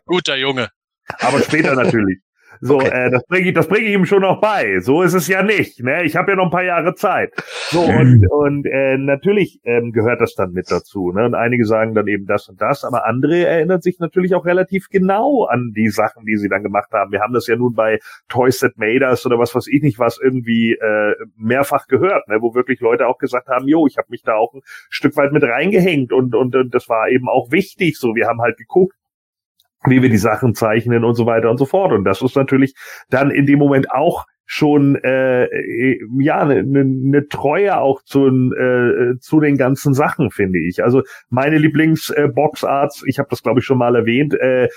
[0.05, 0.69] Guter Junge.
[1.19, 2.19] Aber später natürlich.
[2.61, 3.07] So, okay.
[3.07, 4.79] äh, das bringe ich, das bringe ich ihm schon noch bei.
[4.79, 5.83] So ist es ja nicht.
[5.83, 6.03] Ne?
[6.03, 7.33] Ich habe ja noch ein paar Jahre Zeit.
[7.69, 11.11] So und und äh, natürlich ähm, gehört das dann mit dazu.
[11.11, 11.25] Ne?
[11.25, 14.87] Und einige sagen dann eben das und das, aber andere erinnern sich natürlich auch relativ
[14.89, 17.11] genau an die Sachen, die sie dann gemacht haben.
[17.11, 17.99] Wir haben das ja nun bei
[18.29, 22.37] Toys That Made Us oder was weiß ich nicht was irgendwie äh, mehrfach gehört, ne?
[22.41, 25.31] wo wirklich Leute auch gesagt haben, jo, ich habe mich da auch ein Stück weit
[25.31, 27.97] mit reingehängt und, und und das war eben auch wichtig.
[27.97, 28.95] So, wir haben halt geguckt,
[29.87, 31.91] wie wir die Sachen zeichnen und so weiter und so fort.
[31.91, 32.75] Und das ist natürlich
[33.09, 35.47] dann in dem Moment auch schon äh,
[36.19, 40.83] ja eine ne, ne Treue auch zu, äh, zu den ganzen Sachen finde ich.
[40.83, 44.67] Also meine Lieblings äh, Boxarts, ich habe das glaube ich schon mal erwähnt, äh,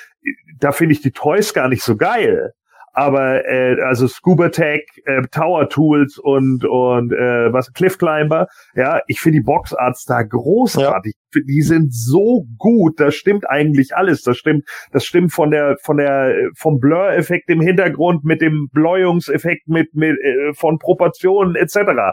[0.59, 2.52] da finde ich die Toys gar nicht so geil
[2.97, 9.03] aber äh, also Scuba Tech, äh, Tower Tools und und äh, was Cliff Climber, ja,
[9.07, 11.12] ich finde die Boxarts da großartig.
[11.34, 11.40] Ja.
[11.47, 14.22] Die sind so gut, das stimmt eigentlich alles.
[14.22, 19.68] Das stimmt, das stimmt von der von der vom Blur-Effekt im Hintergrund mit dem Bläuungseffekt
[19.68, 21.76] mit mit äh, von Proportionen etc.
[21.76, 22.12] Äh,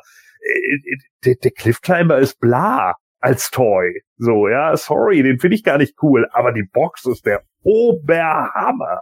[1.23, 4.01] der, der Cliff Climber ist bla als Toy.
[4.17, 8.99] So, ja, sorry, den finde ich gar nicht cool, aber die Box ist der Oberhammer.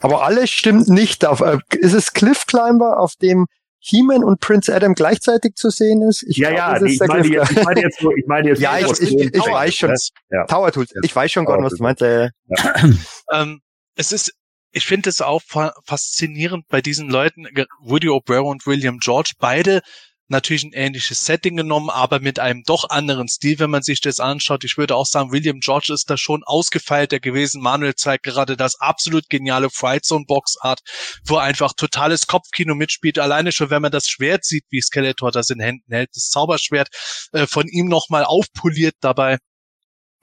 [0.00, 1.24] Aber alles stimmt nicht.
[1.24, 3.46] Auf, äh, ist es Cliff Climber, auf dem
[3.80, 6.22] He-Man und Prince Adam gleichzeitig zu sehen ist?
[6.24, 8.60] Ich ja, glaub, ja, nee, ich, meine jetzt, ich meine jetzt nur, ich meine jetzt
[8.60, 9.94] Ja, ich, ich, ich, ich weiß schon.
[10.30, 10.44] Ja.
[10.46, 10.92] Tower Tools.
[11.02, 12.02] Ich weiß schon, Gott, was du meinst.
[12.02, 12.74] Äh, ja.
[13.32, 13.60] ähm,
[13.94, 14.32] es ist,
[14.72, 15.42] ich finde es auch
[15.84, 17.46] faszinierend bei diesen Leuten,
[17.80, 19.80] Woody O'Brien und William George, beide
[20.28, 24.20] natürlich ein ähnliches Setting genommen, aber mit einem doch anderen Stil, wenn man sich das
[24.20, 24.64] anschaut.
[24.64, 27.62] Ich würde auch sagen, William George ist da schon ausgefeilter gewesen.
[27.62, 30.80] Manuel zeigt gerade das absolut geniale Fright Zone Boxart,
[31.24, 33.18] wo einfach totales Kopfkino mitspielt.
[33.18, 36.88] Alleine schon, wenn man das Schwert sieht, wie Skeletor das in Händen hält, das Zauberschwert
[37.32, 39.38] äh, von ihm nochmal aufpoliert dabei.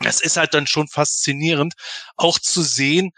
[0.04, 1.74] Es ist halt dann schon faszinierend,
[2.18, 3.12] auch zu sehen,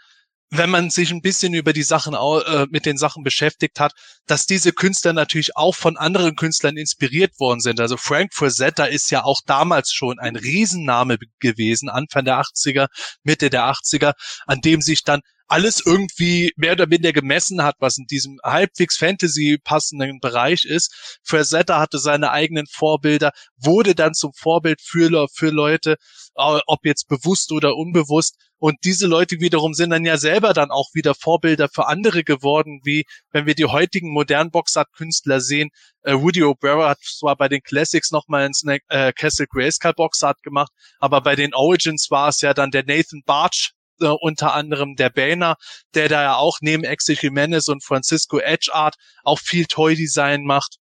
[0.50, 3.92] wenn man sich ein bisschen über die Sachen äh, mit den Sachen beschäftigt hat,
[4.26, 7.80] dass diese Künstler natürlich auch von anderen Künstlern inspiriert worden sind.
[7.80, 12.88] Also Frank Frazetta ist ja auch damals schon ein Riesenname gewesen, Anfang der 80er,
[13.22, 14.12] Mitte der 80er,
[14.46, 18.96] an dem sich dann alles irgendwie mehr oder minder gemessen hat, was in diesem halbwegs
[18.96, 21.18] Fantasy passenden Bereich ist.
[21.24, 25.96] Frazetta hatte seine eigenen Vorbilder, wurde dann zum Vorbild für, für Leute,
[26.34, 28.36] ob jetzt bewusst oder unbewusst.
[28.60, 32.80] Und diese Leute wiederum sind dann ja selber dann auch wieder Vorbilder für andere geworden,
[32.82, 35.70] wie wenn wir die heutigen modernen Boxart-Künstler sehen.
[36.02, 40.72] Äh, Woody O'Bara hat zwar bei den Classics nochmal Snack, äh, Castle Grayskull Boxart gemacht,
[40.98, 45.10] aber bei den Origins war es ja dann der Nathan Barch, äh, unter anderem der
[45.10, 45.56] Banner,
[45.94, 50.78] der da ja auch neben Exit Jimenez und Francisco Edge Art auch viel Toy-Design macht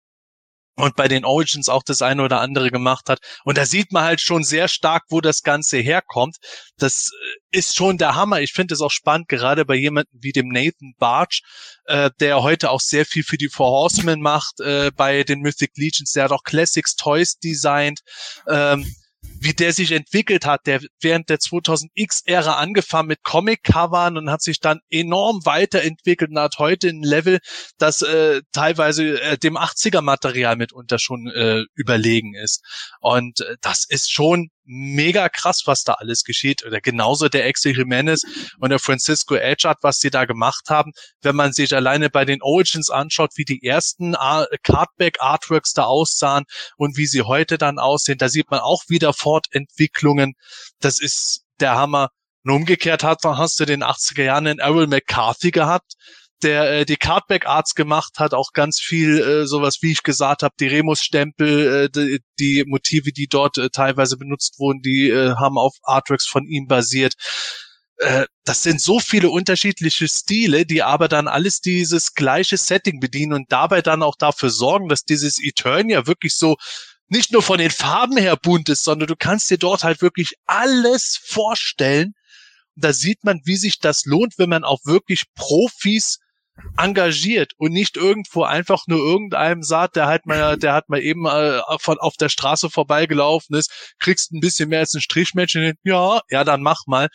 [0.77, 3.19] und bei den Origins auch das eine oder andere gemacht hat.
[3.43, 6.37] Und da sieht man halt schon sehr stark, wo das Ganze herkommt.
[6.77, 7.09] Das
[7.51, 8.41] äh, ist schon der Hammer.
[8.41, 11.41] Ich finde es auch spannend, gerade bei jemandem wie dem Nathan Barch,
[11.85, 15.71] äh, der heute auch sehr viel für die Four Horsemen macht, äh, bei den Mythic
[15.77, 18.01] Legions, der hat auch Classics Toys designt.
[18.47, 18.85] Ähm,
[19.39, 24.59] wie der sich entwickelt hat, der während der 2000X-Ära angefangen mit Comic-Covern und hat sich
[24.59, 27.39] dann enorm weiterentwickelt und hat heute ein Level,
[27.77, 32.63] das äh, teilweise äh, dem 80er-Material mitunter schon äh, überlegen ist.
[32.99, 36.65] Und äh, das ist schon mega krass, was da alles geschieht.
[36.65, 38.21] Oder genauso der Axel Jimenez
[38.59, 40.91] und der Francisco Edgard, was die da gemacht haben.
[41.21, 44.15] Wenn man sich alleine bei den Origins anschaut, wie die ersten
[44.63, 46.43] Cardback-Artworks da aussahen
[46.75, 50.33] und wie sie heute dann aussehen, da sieht man auch wieder Fortentwicklungen.
[50.79, 52.09] Das ist der Hammer.
[52.43, 55.93] Und umgekehrt hat, hast du den 80er Jahren in Errol McCarthy gehabt,
[56.43, 60.43] der äh, die Cardback Arts gemacht hat, auch ganz viel äh, sowas, wie ich gesagt
[60.43, 65.35] habe, die Remus-Stempel, äh, die, die, Motive, die dort äh, teilweise benutzt wurden, die äh,
[65.35, 67.13] haben auf Artworks von ihm basiert.
[67.97, 73.33] Äh, das sind so viele unterschiedliche Stile, die aber dann alles dieses gleiche Setting bedienen
[73.33, 76.57] und dabei dann auch dafür sorgen, dass dieses Eternia wirklich so
[77.09, 80.33] nicht nur von den Farben her bunt ist, sondern du kannst dir dort halt wirklich
[80.45, 82.13] alles vorstellen.
[82.75, 86.19] Und da sieht man, wie sich das lohnt, wenn man auch wirklich Profis
[86.77, 91.25] engagiert und nicht irgendwo einfach nur irgendeinem sagt, der halt mal, der hat mal eben
[91.25, 96.21] äh, von auf der Straße vorbeigelaufen ist, kriegst ein bisschen mehr als ein Strichmännchen, ja,
[96.29, 97.07] ja, dann mach mal.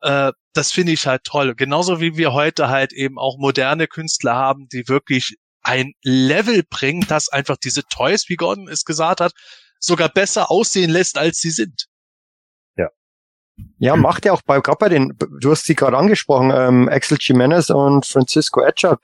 [0.00, 1.54] Äh, das finde ich halt toll.
[1.54, 7.04] Genauso wie wir heute halt eben auch moderne Künstler haben, die wirklich ein Level bringen,
[7.08, 9.32] das einfach diese Toys, wie Gordon es gesagt hat,
[9.78, 11.86] sogar besser aussehen lässt, als sie sind.
[13.78, 17.18] Ja, macht ja auch bei, gerade bei den, du hast sie gerade angesprochen, ähm, Axel
[17.20, 18.98] Jimenez und Francisco Etcher,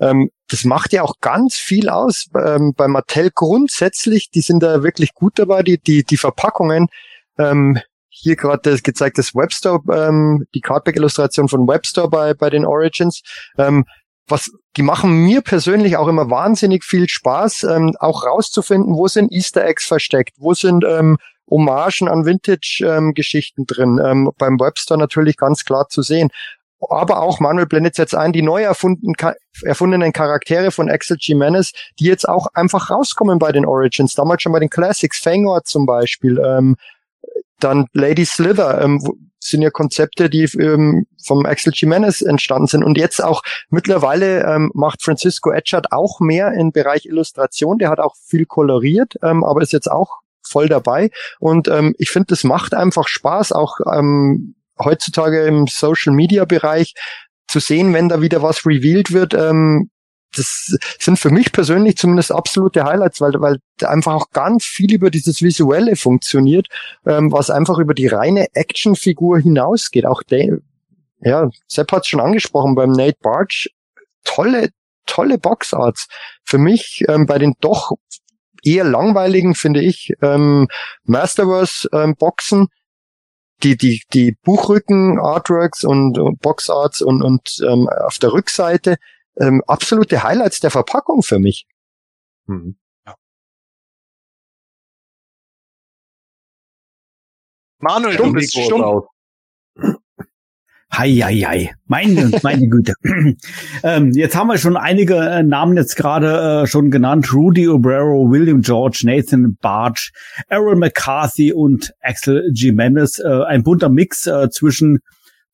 [0.00, 2.26] ähm, das macht ja auch ganz viel aus.
[2.34, 6.88] Ähm, bei Mattel grundsätzlich, die sind da wirklich gut dabei, die, die, die Verpackungen,
[7.38, 7.78] ähm,
[8.08, 13.22] hier gerade das gezeigt, das Webstore, ähm, die Cardback-Illustration von Webstore bei, bei den Origins,
[13.58, 13.84] ähm,
[14.28, 19.32] was, die machen mir persönlich auch immer wahnsinnig viel Spaß, ähm, auch rauszufinden, wo sind
[19.32, 21.18] Easter Eggs versteckt, wo sind ähm,
[21.48, 24.00] Hommagen an Vintage-Geschichten ähm, drin.
[24.04, 26.30] Ähm, beim Webster natürlich ganz klar zu sehen.
[26.90, 29.14] Aber auch, Manuel blendet jetzt ein, die neu erfunden,
[29.62, 34.14] erfundenen Charaktere von Axel Jimenez, die jetzt auch einfach rauskommen bei den Origins.
[34.14, 36.38] Damals schon bei den Classics, Fangor zum Beispiel.
[36.38, 36.76] Ähm,
[37.60, 39.00] dann Lady Slither, ähm,
[39.40, 42.84] sind ja Konzepte, die ähm, vom Axel Jimenez entstanden sind.
[42.84, 47.78] Und jetzt auch mittlerweile ähm, macht Francisco Etchard auch mehr im Bereich Illustration.
[47.78, 51.10] Der hat auch viel koloriert, ähm, aber ist jetzt auch voll dabei.
[51.38, 56.94] Und ähm, ich finde, das macht einfach Spaß, auch ähm, heutzutage im Social Media Bereich
[57.48, 59.34] zu sehen, wenn da wieder was revealed wird.
[59.34, 59.90] Ähm,
[60.34, 65.10] das sind für mich persönlich zumindest absolute Highlights, weil, weil einfach auch ganz viel über
[65.10, 66.68] dieses Visuelle funktioniert,
[67.06, 70.04] ähm, was einfach über die reine Actionfigur hinausgeht.
[70.04, 70.58] Auch der,
[71.20, 73.68] ja, Sepp hat es schon angesprochen beim Nate Barge,
[74.24, 74.70] tolle,
[75.06, 76.08] tolle Boxarts.
[76.44, 77.92] Für mich ähm, bei den doch
[78.66, 80.68] eher langweiligen, finde ich, ähm,
[81.04, 82.68] Masterverse ähm, Boxen,
[83.62, 88.96] die, die, die Buchrücken, Artworks und, und Boxarts und, und ähm, auf der Rückseite
[89.38, 91.66] ähm, absolute Highlights der Verpackung für mich.
[92.46, 92.76] Hm.
[93.06, 93.14] Ja.
[97.78, 99.06] Manuel, stumm, du bist stumm.
[100.92, 101.70] Hei, hei, hei.
[101.86, 102.94] Meine, meine Güte.
[103.82, 107.32] ähm, jetzt haben wir schon einige äh, Namen jetzt gerade äh, schon genannt.
[107.32, 110.10] Rudy Obrero, William George, Nathan Barge,
[110.48, 113.18] Aaron McCarthy und Axel Jimenez.
[113.18, 115.00] Äh, ein bunter Mix äh, zwischen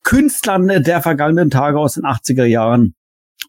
[0.03, 2.93] Künstlern der vergangenen Tage aus den 80er Jahren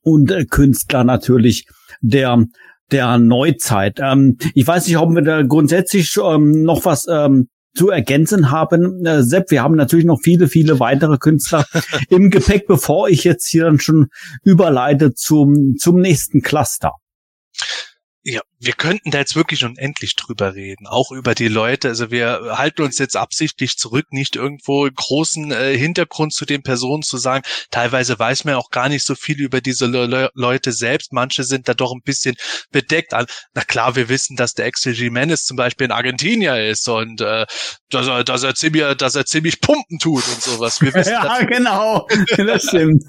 [0.03, 1.66] und äh, Künstler natürlich
[2.01, 2.45] der
[2.91, 3.99] der Neuzeit.
[4.01, 9.04] Ähm, ich weiß nicht, ob wir da grundsätzlich ähm, noch was ähm, zu ergänzen haben.
[9.04, 11.66] Äh, Sepp, wir haben natürlich noch viele, viele weitere Künstler
[12.08, 14.08] im Gepäck, bevor ich jetzt hier dann schon
[14.44, 16.92] überleite zum, zum nächsten Cluster.
[18.22, 21.88] Ja, wir könnten da jetzt wirklich unendlich drüber reden, auch über die Leute.
[21.88, 27.02] Also wir halten uns jetzt absichtlich zurück, nicht irgendwo großen äh, Hintergrund zu den Personen
[27.02, 27.44] zu sagen.
[27.70, 31.12] Teilweise weiß man auch gar nicht so viel über diese Le Leute selbst.
[31.12, 32.36] Manche sind da doch ein bisschen
[32.70, 33.12] bedeckt.
[33.12, 37.46] Na klar, wir wissen, dass der Axel Jimenez zum Beispiel in Argentinier ist und äh,
[37.90, 40.80] dass, er, dass er ziemlich, dass er ziemlich Pumpen tut und sowas.
[40.80, 42.06] Wir wissen, ja, genau,
[42.36, 43.04] das stimmt.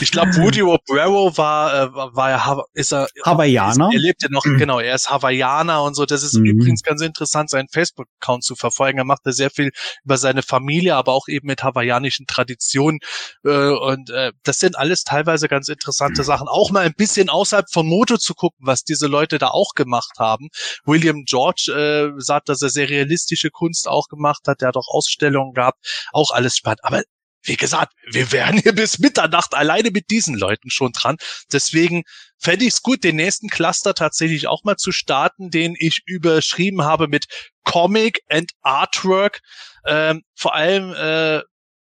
[0.00, 3.90] ich glaube, Woody Obrero war, äh, war ja, ist er, Hawaiianer.
[3.92, 4.58] Er lebt ja noch, mhm.
[4.58, 6.06] genau genau, er ist Hawaiianer und so.
[6.06, 6.46] Das ist mhm.
[6.46, 8.98] übrigens ganz interessant, seinen Facebook-Account zu verfolgen.
[8.98, 9.70] Er macht da sehr viel
[10.04, 12.98] über seine Familie, aber auch eben mit hawaiianischen Traditionen.
[13.44, 16.48] Äh, und äh, das sind alles teilweise ganz interessante Sachen.
[16.48, 20.18] Auch mal ein bisschen außerhalb von Moto zu gucken, was diese Leute da auch gemacht
[20.18, 20.48] haben.
[20.84, 24.60] William George äh, sagt, dass er sehr realistische Kunst auch gemacht hat.
[24.60, 26.08] Der hat auch Ausstellungen gehabt.
[26.12, 26.80] Auch alles spannend.
[26.82, 27.02] Aber
[27.46, 31.16] wie gesagt, wir wären hier bis Mitternacht alleine mit diesen Leuten schon dran.
[31.52, 32.02] Deswegen
[32.38, 36.82] fände ich es gut, den nächsten Cluster tatsächlich auch mal zu starten, den ich überschrieben
[36.82, 37.26] habe mit
[37.64, 39.40] Comic and Artwork.
[39.86, 41.42] Ähm, vor allem äh,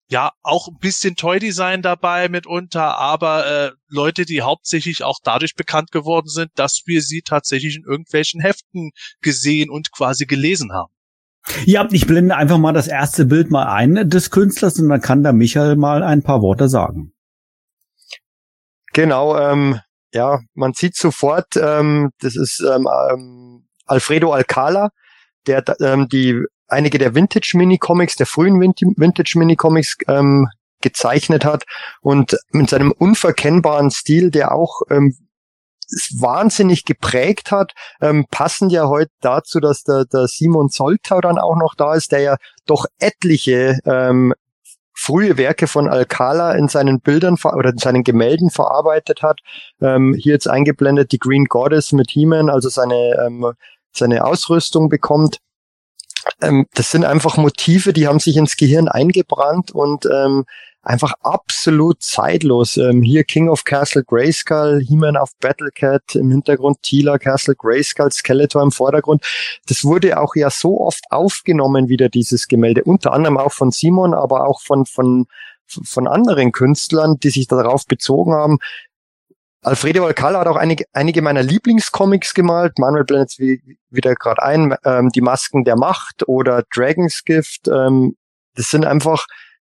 [0.09, 5.90] ja auch ein bisschen Toy-Design dabei mitunter, aber äh, Leute, die hauptsächlich auch dadurch bekannt
[5.90, 8.90] geworden sind, dass wir sie tatsächlich in irgendwelchen Heften
[9.22, 10.92] gesehen und quasi gelesen haben.
[11.64, 15.23] Ja, ich blende einfach mal das erste Bild mal ein des Künstlers und dann kann
[15.23, 17.13] der Michael mal ein paar Worte sagen.
[18.93, 19.81] Genau, ähm,
[20.13, 24.91] ja, man sieht sofort, ähm, das ist ähm, ähm, Alfredo Alcala,
[25.47, 30.49] der ähm, die einige der Vintage Mini-Comics, der frühen Vintage Mini-Comics ähm,
[30.81, 31.64] gezeichnet hat
[32.01, 35.17] und mit seinem unverkennbaren Stil, der auch ähm,
[36.19, 41.57] wahnsinnig geprägt hat, ähm, passend ja heute dazu, dass der, der Simon Soltau dann auch
[41.57, 42.37] noch da ist, der ja
[42.67, 44.35] doch etliche ähm,
[44.95, 49.41] frühe Werke von Alcala in seinen Bildern oder in seinen Gemälden verarbeitet hat.
[49.81, 53.53] Ähm, hier jetzt eingeblendet die Green Goddess mit He-Man, also seine, ähm,
[53.93, 55.39] seine Ausrüstung bekommt.
[56.41, 60.45] Ähm, das sind einfach Motive, die haben sich ins Gehirn eingebrannt und ähm,
[60.83, 62.76] einfach absolut zeitlos.
[62.76, 68.63] Ähm, hier King of Castle Grayskull, He-Man auf Battlecat, im Hintergrund Tila, Castle Grayskull, Skeletor
[68.63, 69.25] im Vordergrund.
[69.67, 72.84] Das wurde auch ja so oft aufgenommen wieder, dieses Gemälde.
[72.84, 75.26] Unter anderem auch von Simon, aber auch von, von,
[75.67, 78.59] von anderen Künstlern, die sich darauf bezogen haben.
[79.64, 82.80] Alfredo Alcala hat auch einige, einige meiner Lieblingscomics gemalt.
[82.80, 84.75] Manuel blendet wie, wieder gerade ein.
[84.84, 87.68] Ähm, die Masken der Macht oder Dragon's Gift.
[87.68, 88.17] Ähm,
[88.57, 89.25] das sind einfach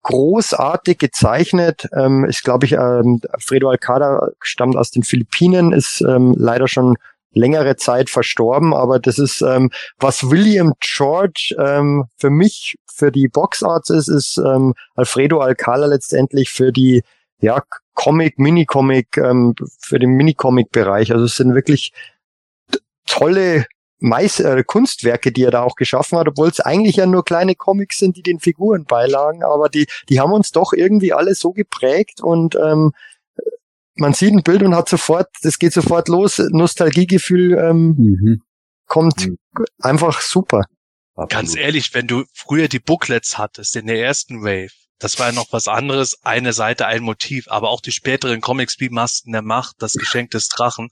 [0.02, 1.88] großartig gezeichnet.
[1.94, 6.96] Ähm, ist, glaube ich, ähm, Fredo Alcada stammt aus den Philippinen, ist ähm, leider schon
[7.32, 13.28] längere Zeit verstorben, aber das ist, ähm, was William George ähm, für mich, für die
[13.28, 17.02] Boxarts ist, ist ähm, Alfredo Alcala letztendlich für die
[17.40, 17.62] ja,
[17.94, 21.12] Comic, Mini-Comic, ähm, für den Mini-Comic-Bereich.
[21.12, 21.92] Also es sind wirklich
[23.06, 23.66] tolle
[24.00, 27.54] Mais äh, Kunstwerke, die er da auch geschaffen hat, obwohl es eigentlich ja nur kleine
[27.54, 31.52] Comics sind, die den Figuren beilagen, aber die, die haben uns doch irgendwie alle so
[31.52, 32.92] geprägt und ähm,
[33.94, 38.42] man sieht ein Bild und hat sofort, das geht sofort los, Nostalgiegefühl ähm, mhm.
[38.86, 39.38] kommt mhm.
[39.80, 40.64] einfach super.
[41.28, 45.32] Ganz ehrlich, wenn du früher die Booklets hattest in der ersten Wave, das war ja
[45.32, 46.24] noch was anderes.
[46.24, 50.30] Eine Seite, ein Motiv, aber auch die späteren Comics wie Masken der Macht, das Geschenk
[50.30, 50.90] des Drachen.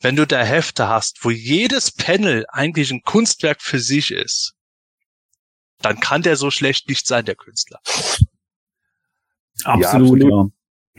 [0.00, 4.54] Wenn du da Hefte hast, wo jedes Panel eigentlich ein Kunstwerk für sich ist,
[5.80, 7.80] dann kann der so schlecht nicht sein, der Künstler.
[9.64, 9.92] Absolut, ja.
[9.92, 10.22] Absolut.
[10.22, 10.44] ja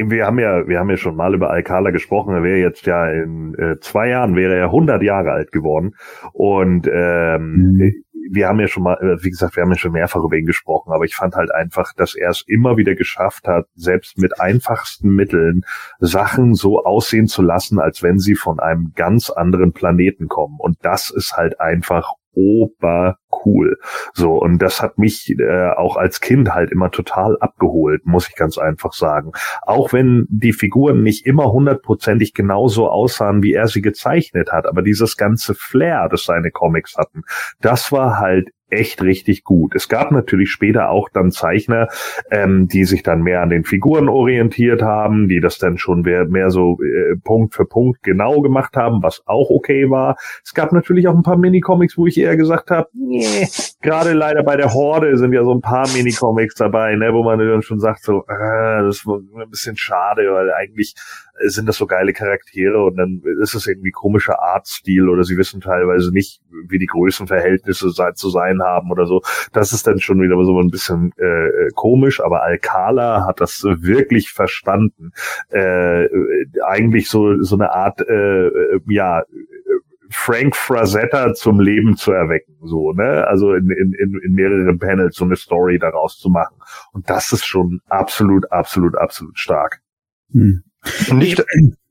[0.01, 2.33] wir haben ja, wir haben ja schon mal über Alcala gesprochen.
[2.33, 5.95] Er wäre jetzt ja in äh, zwei Jahren wäre er 100 Jahre alt geworden
[6.31, 9.91] und ähm, mhm wir haben ja schon mal, äh, wie gesagt, wir haben ja schon
[9.91, 13.47] mehrfach über ihn gesprochen, aber ich fand halt einfach, dass er es immer wieder geschafft
[13.47, 15.61] hat, selbst mit einfachsten Mitteln
[15.99, 20.57] Sachen so aussehen zu lassen, als wenn sie von einem ganz anderen Planeten kommen.
[20.59, 23.77] Und das ist halt einfach ober cool.
[24.13, 28.35] So, und das hat mich äh, auch als Kind halt immer total abgeholt, muss ich
[28.35, 29.31] ganz einfach sagen.
[29.61, 34.81] Auch wenn die Figuren nicht immer hundertprozentig genauso aussahen, wie er sie gezeichnet hat, aber
[34.81, 37.23] dieses ganze Flair, das seine Comics hatten,
[37.61, 39.75] das war halt echt richtig gut.
[39.75, 41.87] Es gab natürlich später auch dann Zeichner,
[42.31, 46.25] ähm, die sich dann mehr an den Figuren orientiert haben, die das dann schon mehr,
[46.25, 50.15] mehr so äh, Punkt für Punkt genau gemacht haben, was auch okay war.
[50.43, 53.47] Es gab natürlich auch ein paar Minicomics, wo ich eher gesagt habe, nee,
[53.81, 57.39] gerade leider bei der Horde sind ja so ein paar Minicomics dabei, ne, wo man
[57.39, 60.95] dann schon sagt so, äh, das war ein bisschen schade, weil eigentlich
[61.47, 65.61] sind das so geile Charaktere und dann ist es irgendwie komischer Artstil oder sie wissen
[65.61, 69.21] teilweise nicht, wie die Größenverhältnisse zu sein haben oder so.
[69.53, 74.31] Das ist dann schon wieder so ein bisschen äh, komisch, aber Alcala hat das wirklich
[74.31, 75.11] verstanden.
[75.49, 76.07] Äh,
[76.65, 78.49] eigentlich so, so eine Art, äh,
[78.87, 79.23] ja,
[80.11, 83.27] Frank Frazetta zum Leben zu erwecken, so, ne?
[83.27, 86.55] Also in, in, in mehreren Panels so eine Story daraus zu machen.
[86.93, 89.81] Und das ist schon absolut, absolut, absolut stark.
[90.31, 90.63] Hm.
[91.13, 91.43] Nicht,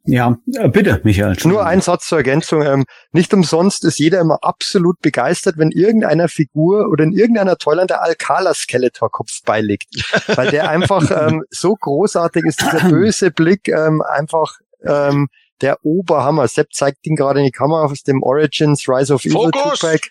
[0.09, 1.36] ja, äh, bitte, Michael.
[1.44, 2.62] Nur ein Satz zur Ergänzung.
[2.62, 7.90] Ähm, nicht umsonst ist jeder immer absolut begeistert, wenn irgendeiner Figur oder in irgendeiner Toyland
[7.90, 9.89] der Alcala-Skeletor-Kopf beiliegt.
[10.35, 15.28] Weil der einfach ähm, so großartig ist, dieser böse Blick, ähm, einfach ähm,
[15.60, 16.48] der Oberhammer.
[16.48, 20.09] Sepp zeigt ihn gerade in die Kamera aus dem Origins Rise of Evil Tupac.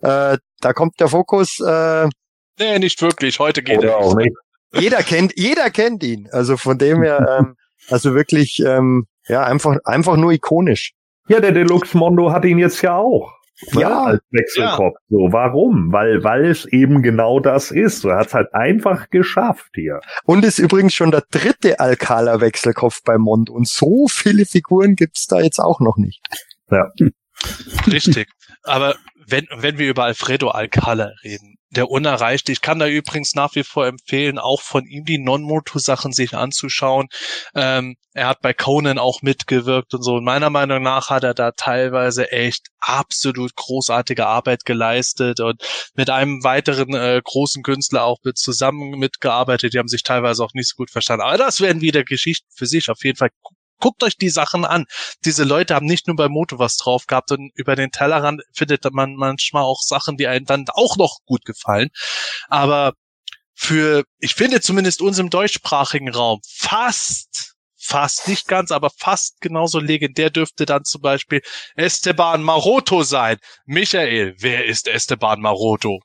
[0.00, 1.60] Äh, da kommt der Fokus.
[1.60, 2.08] Äh,
[2.58, 3.38] nee, nicht wirklich.
[3.38, 4.34] Heute geht er auch nicht.
[4.72, 6.30] Jeder kennt, jeder kennt ihn.
[6.32, 7.56] Also von dem her, ähm,
[7.90, 10.92] also wirklich, ähm, ja, einfach, einfach nur ikonisch.
[11.28, 13.32] Ja, der Deluxe Mondo hat ihn jetzt ja auch.
[13.72, 14.04] ne, Ja.
[14.04, 14.96] als Wechselkopf.
[15.08, 15.90] So, warum?
[15.92, 18.00] Weil, weil es eben genau das ist.
[18.00, 20.00] So, er hat es halt einfach geschafft hier.
[20.24, 23.48] Und ist übrigens schon der dritte Alcala-Wechselkopf bei Mond.
[23.50, 26.20] Und so viele Figuren gibt's da jetzt auch noch nicht.
[27.86, 28.28] Richtig.
[28.62, 28.96] Aber
[29.26, 33.64] wenn, wenn wir über Alfredo Alcala reden, der Unerreichte, ich kann da übrigens nach wie
[33.64, 37.08] vor empfehlen, auch von ihm die Non-Moto-Sachen sich anzuschauen.
[37.54, 40.14] Ähm, er hat bei Conan auch mitgewirkt und so.
[40.14, 45.62] Und meiner Meinung nach hat er da teilweise echt absolut großartige Arbeit geleistet und
[45.94, 49.74] mit einem weiteren äh, großen Künstler auch mit zusammen mitgearbeitet.
[49.74, 51.24] Die haben sich teilweise auch nicht so gut verstanden.
[51.24, 52.88] Aber das wären wieder Geschichten für sich.
[52.88, 53.30] Auf jeden Fall
[53.80, 54.86] guckt euch die Sachen an
[55.24, 58.84] diese Leute haben nicht nur bei Moto was drauf gehabt und über den Tellerrand findet
[58.92, 61.88] man manchmal auch Sachen, die einem dann auch noch gut gefallen.
[62.48, 62.94] Aber
[63.54, 69.78] für, ich finde zumindest uns im deutschsprachigen Raum fast, fast nicht ganz, aber fast genauso
[69.78, 71.40] legendär dürfte dann zum Beispiel
[71.76, 73.38] Esteban Maroto sein.
[73.64, 76.00] Michael, wer ist Esteban Maroto?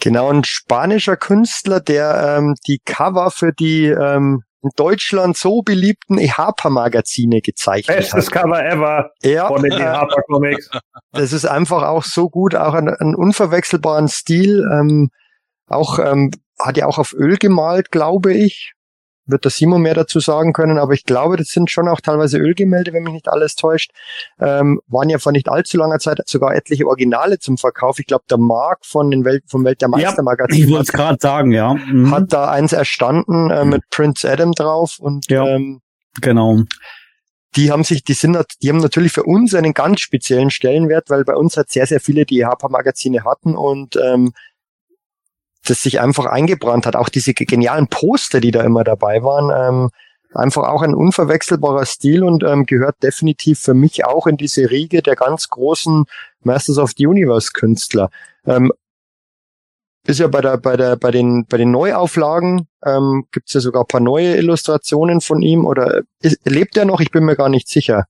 [0.00, 6.18] Genau, ein spanischer Künstler, der ähm, die Cover für die ähm, in Deutschland so beliebten
[6.18, 8.32] EHPA-Magazine gezeichnet Bestes hat.
[8.32, 10.70] Cover ever Ja, von den äh, Harper Comics.
[11.12, 14.66] das ist einfach auch so gut, auch einen, einen unverwechselbaren Stil.
[14.72, 15.10] Ähm,
[15.66, 18.74] auch ähm, hat ja auch auf Öl gemalt, glaube ich.
[19.26, 22.38] Wird der Simon mehr dazu sagen können, aber ich glaube, das sind schon auch teilweise
[22.38, 23.92] Ölgemälde, wenn mich nicht alles täuscht.
[24.40, 27.98] Ähm, waren ja vor nicht allzu langer Zeit sogar etliche Originale zum Verkauf.
[27.98, 30.82] Ich glaube, der Mark von den Welt, vom Welt der Ja, Meister Magazin Ich wollte
[30.84, 31.74] es gerade sagen, ja.
[31.74, 32.10] Mhm.
[32.10, 35.46] hat da eins erstanden äh, mit Prince Adam drauf und Ja.
[35.46, 35.80] ähm,
[36.20, 36.60] genau.
[37.56, 41.24] die haben sich, die sind, die haben natürlich für uns einen ganz speziellen Stellenwert, weil
[41.24, 44.32] bei uns halt sehr, sehr viele die EHPA-Magazine hatten und ähm,
[45.66, 46.96] das sich einfach eingebrannt hat.
[46.96, 49.90] Auch diese ge- genialen Poster, die da immer dabei waren, ähm,
[50.32, 55.02] einfach auch ein unverwechselbarer Stil und ähm, gehört definitiv für mich auch in diese Riege
[55.02, 56.04] der ganz großen
[56.42, 58.10] Masters of the Universe Künstler.
[58.46, 58.72] Ähm,
[60.06, 63.60] ist ja bei der bei der bei den bei den Neuauflagen ähm, gibt es ja
[63.60, 67.00] sogar ein paar neue Illustrationen von ihm oder ist, lebt er noch?
[67.00, 68.06] Ich bin mir gar nicht sicher.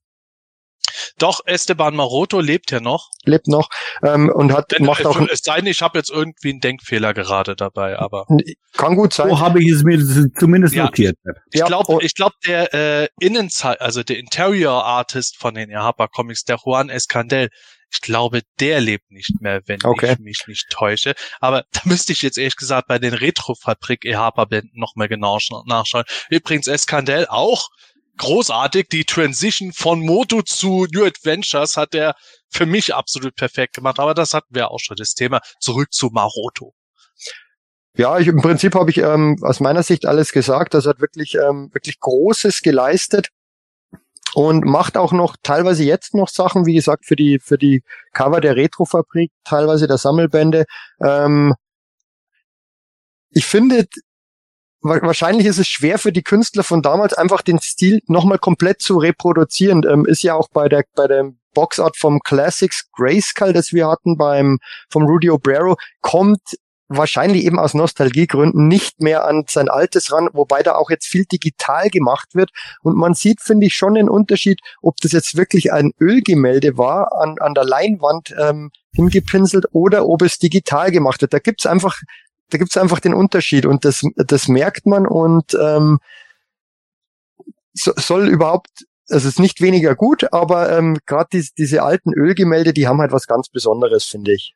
[1.18, 3.08] Doch, Esteban Maroto lebt ja noch.
[3.24, 3.68] Lebt noch
[4.02, 6.60] ähm, und hat Denn, macht auch es, es sei denn, ich habe jetzt irgendwie einen
[6.60, 8.26] Denkfehler gerade dabei, aber
[8.74, 9.28] kann gut sein.
[9.28, 9.98] So habe ich es mir
[10.38, 10.84] zumindest Ja.
[10.84, 11.16] notiert.
[11.52, 11.98] Ich Ja, glaube, oh.
[12.00, 16.88] ich glaub, der äh, Innenzei also der Interior Artist von den Erhapa Comics, der Juan
[16.88, 17.48] Escandel,
[17.92, 20.12] ich glaube, der lebt nicht mehr, wenn Okay.
[20.12, 21.14] ich mich nicht täusche.
[21.40, 25.38] Aber da müsste ich jetzt ehrlich gesagt bei den Retrofabrik Erhapa Bänden noch mal genau
[25.38, 26.04] sch- nachschauen.
[26.30, 27.68] Übrigens Escandel auch
[28.20, 28.88] großartig.
[28.88, 32.14] Die Transition von Moto zu New Adventures hat er
[32.48, 33.98] für mich absolut perfekt gemacht.
[33.98, 35.40] Aber das hatten wir auch schon das Thema.
[35.58, 36.74] Zurück zu Maroto.
[37.96, 40.74] Ja, ich, im Prinzip habe ich ähm, aus meiner Sicht alles gesagt.
[40.74, 43.28] Das hat wirklich ähm, wirklich Großes geleistet
[44.34, 47.82] und macht auch noch teilweise jetzt noch Sachen, wie gesagt, für die für die
[48.12, 50.66] Cover der Retrofabrik, teilweise der Sammelbände.
[51.00, 51.54] Ähm,
[53.30, 53.86] ich finde,
[54.82, 58.98] wahrscheinlich ist es schwer für die Künstler von damals einfach den Stil nochmal komplett zu
[58.98, 59.82] reproduzieren.
[59.88, 64.16] Ähm, ist ja auch bei der bei der Boxart vom Classics Grayskull, das wir hatten
[64.16, 64.58] beim
[64.88, 66.40] vom Rudy Obrero, kommt
[66.90, 71.24] wahrscheinlich eben aus Nostalgiegründen nicht mehr an sein altes ran, wobei da auch jetzt viel
[71.24, 72.50] digital gemacht wird.
[72.82, 77.12] Und man sieht, finde ich, schon den Unterschied, ob das jetzt wirklich ein Ölgemälde war,
[77.16, 81.32] an, an der Leinwand ähm, hingepinselt, oder ob es digital gemacht wird.
[81.32, 81.96] Da gibt's einfach,
[82.50, 85.98] da gibt's einfach den Unterschied und das, das merkt man und ähm,
[87.72, 92.12] so, soll überhaupt, also es ist nicht weniger gut, aber ähm, gerade die, diese alten
[92.12, 94.54] Ölgemälde, die haben halt was ganz Besonderes, finde ich.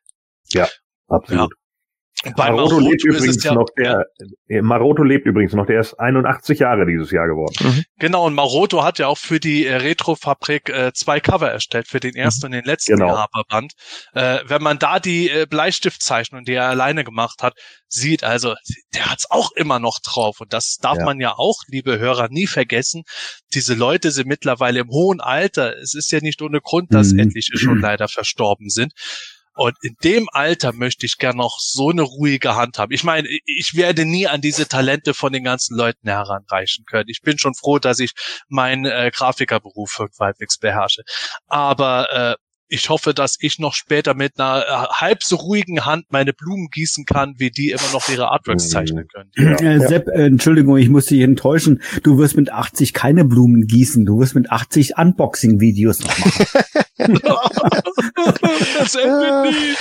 [1.07, 1.53] Absolut.
[1.53, 1.59] Und
[2.35, 4.05] bei Maroto lebt übrigens ja- noch, der,
[4.47, 7.85] äh, Maroto lebt übrigens noch, der ist 81 Jahre dieses Jahr geworden.
[7.99, 11.99] Genau, und Maroto hat ja auch für die äh, Retrofabrik äh, zwei Cover erstellt, für
[11.99, 13.09] den ersten und den letzten Genau.
[13.09, 13.73] Japaner-Band.
[14.13, 17.53] Äh, wenn man da die äh, Bleistiftzeichnung, die er alleine gemacht hat,
[17.87, 18.55] sieht, also
[18.95, 20.41] der hat's auch immer noch drauf.
[20.41, 21.05] Und das darf Ja.
[21.05, 23.03] man ja auch, liebe Hörer, nie vergessen.
[23.53, 25.77] Diese Leute sind mittlerweile im hohen Alter.
[25.77, 27.19] Es ist ja nicht ohne Grund, dass Mhm.
[27.19, 28.93] etliche schon leider verstorben sind.
[29.55, 32.91] Und in dem Alter möchte ich gern noch so eine ruhige Hand haben.
[32.91, 37.09] Ich meine, ich werde nie an diese Talente von den ganzen Leuten heranreichen können.
[37.09, 38.11] Ich bin schon froh, dass ich
[38.49, 41.03] meinen äh, Grafikerberuf halbwegs beherrsche.
[41.47, 46.05] Aber äh, ich hoffe, dass ich noch später mit einer äh, halb so ruhigen Hand
[46.09, 48.69] meine Blumen gießen kann, wie die immer noch ihre Artworks Mhm.
[48.69, 49.31] zeichnen können.
[49.35, 51.81] Äh, Sepp, äh, Entschuldigung, ich muss dich enttäuschen.
[52.03, 54.05] Du wirst mit 80 keine Blumen gießen.
[54.05, 56.45] Du wirst mit 80 Unboxing-Videos noch machen.
[58.77, 59.75] das endet nie.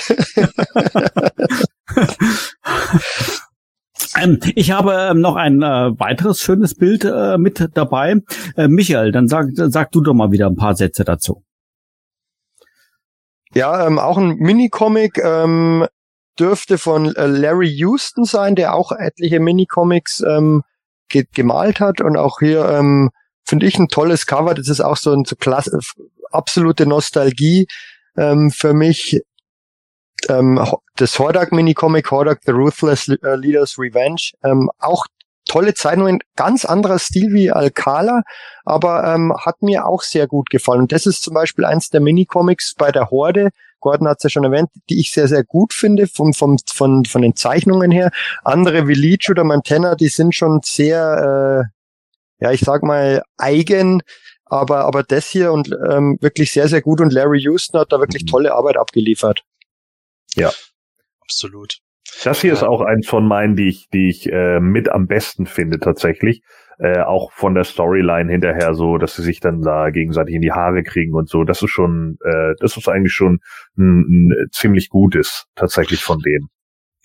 [4.23, 8.17] ähm, ich habe ähm, noch ein äh, weiteres schönes Bild äh, mit dabei.
[8.57, 11.45] Äh, Michael, dann sag, sag du doch mal wieder ein paar Sätze dazu.
[13.55, 15.87] Ja, ähm, auch ein Minicomic ähm,
[16.39, 20.63] dürfte von äh, Larry Houston sein, der auch etliche Minicomics ähm,
[21.09, 23.11] ge gemalt hat und auch hier ähm,
[23.45, 24.55] finde ich ein tolles Cover.
[24.55, 25.79] Das ist auch so ein so klasse,
[26.33, 27.67] absolute Nostalgie
[28.17, 29.21] ähm, für mich.
[30.29, 30.61] Ähm,
[30.97, 35.05] das Hordak Minicomic, Hordak The Ruthless äh, Leader's Revenge, ähm, auch
[35.55, 38.23] tolle Zeichnungen, ganz anderer Stil wie Alcala,
[38.65, 40.81] aber ähm, hat mir auch sehr gut gefallen.
[40.81, 43.51] Und das ist zum Beispiel eins der Minicomics bei der Horde.
[43.79, 47.05] Gordon hat es ja schon erwähnt, die ich sehr, sehr gut finde vom, vom, von,
[47.05, 48.11] von den Zeichnungen her.
[48.43, 51.71] Andere wie Leech oder Montana, die sind schon sehr,
[52.41, 54.03] äh, ja, ich sag mal, eigen.
[54.47, 58.01] Aber, aber das hier und ähm, wirklich sehr, sehr gut und Larry Houston hat da
[58.01, 58.29] wirklich mhm.
[58.29, 59.45] tolle Arbeit abgeliefert.
[60.35, 60.51] Ja.
[61.21, 61.79] Absolut.
[62.25, 62.55] Das hier ja.
[62.55, 66.43] ist auch eins von meinen, die ich, die ich äh, mit am besten finde tatsächlich.
[66.79, 70.53] Äh, auch von der Storyline hinterher so, dass sie sich dann da gegenseitig in die
[70.53, 71.45] Haare kriegen und so.
[71.45, 73.39] Das ist schon, äh, das ist eigentlich schon
[73.79, 76.49] ein, ein ziemlich gutes tatsächlich von denen.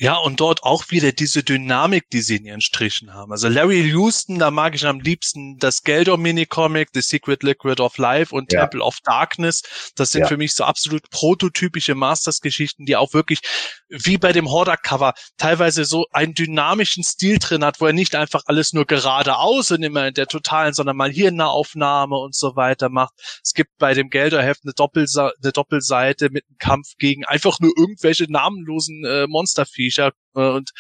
[0.02, 3.34] Ja, und dort auch wieder diese Dynamik, die sie in ihren Strichen haben.
[3.34, 7.98] Also Larry Houston, da mag ich am liebsten das Geldor Minicomic, The Secret Liquid of
[7.98, 8.62] Life und ja.
[8.62, 9.92] Temple of Darkness.
[9.98, 10.28] Das sind ja.
[10.28, 13.42] für mich so absolut prototypische Masters-Geschichten, die auch wirklich
[13.90, 18.44] wie bei dem Hordak-Cover teilweise so einen dynamischen Stil drin hat, wo er nicht einfach
[18.46, 22.56] alles nur geradeaus und immer in der totalen, sondern mal hier eine Aufnahme und so
[22.56, 23.16] weiter macht.
[23.44, 27.74] Es gibt bei dem Geldor-Heft eine, Doppelsa eine Doppelseite mit einem Kampf gegen einfach nur
[27.78, 30.12] irgendwelche namenlosen äh, Monstervieh Viecher.
[30.36, 30.72] Äh, und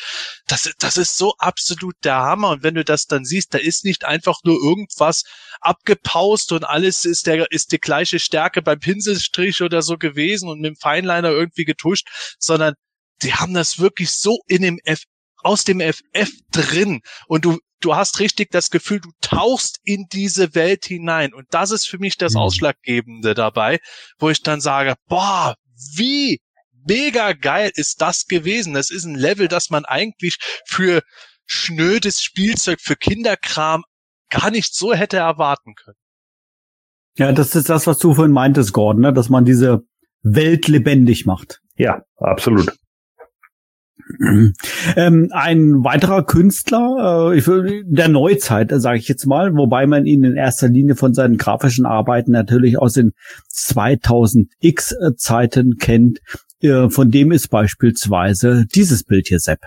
[0.48, 2.50] das, das ist so absolut der Hammer.
[2.50, 5.24] Und wenn du das dann siehst, da ist nicht einfach nur irgendwas
[5.62, 10.60] abgepaust und alles ist der, ist die gleiche Stärke beim Pinselstrich oder so gewesen und
[10.60, 12.08] mit dem Feinliner irgendwie getuscht,
[12.40, 12.76] sondern
[13.22, 15.04] die haben das wirklich so in dem F,
[15.44, 20.56] aus dem FF drin und du, du hast richtig das Gefühl, du tauchst in diese
[20.56, 22.42] Welt hinein und das ist für mich das mhm.
[22.42, 23.80] Ausschlaggebende dabei,
[24.18, 25.56] wo ich dann sage, boah,
[25.96, 26.40] wie
[26.90, 28.74] mega geil ist das gewesen.
[28.74, 31.02] Das ist ein Level, das man eigentlich für
[31.46, 33.84] schnödes Spielzeug, für Kinderkram
[34.30, 35.98] gar nicht so hätte erwarten können.
[37.18, 39.14] Ja, das ist das, was du vorhin meintest, Gordon, ne?
[39.14, 39.84] dass man diese
[40.22, 41.62] Welt lebendig macht.
[41.76, 42.76] Ja, absolut.
[44.96, 50.36] Ähm, ein weiterer Künstler äh, der Neuzeit, sage ich jetzt mal, wobei man ihn in
[50.36, 53.12] erster Linie von seinen grafischen Arbeiten natürlich aus den
[53.54, 56.22] 2000X Zeiten kennt, äh,
[56.62, 59.62] von dem ist beispielsweise dieses Bild hier, Sepp.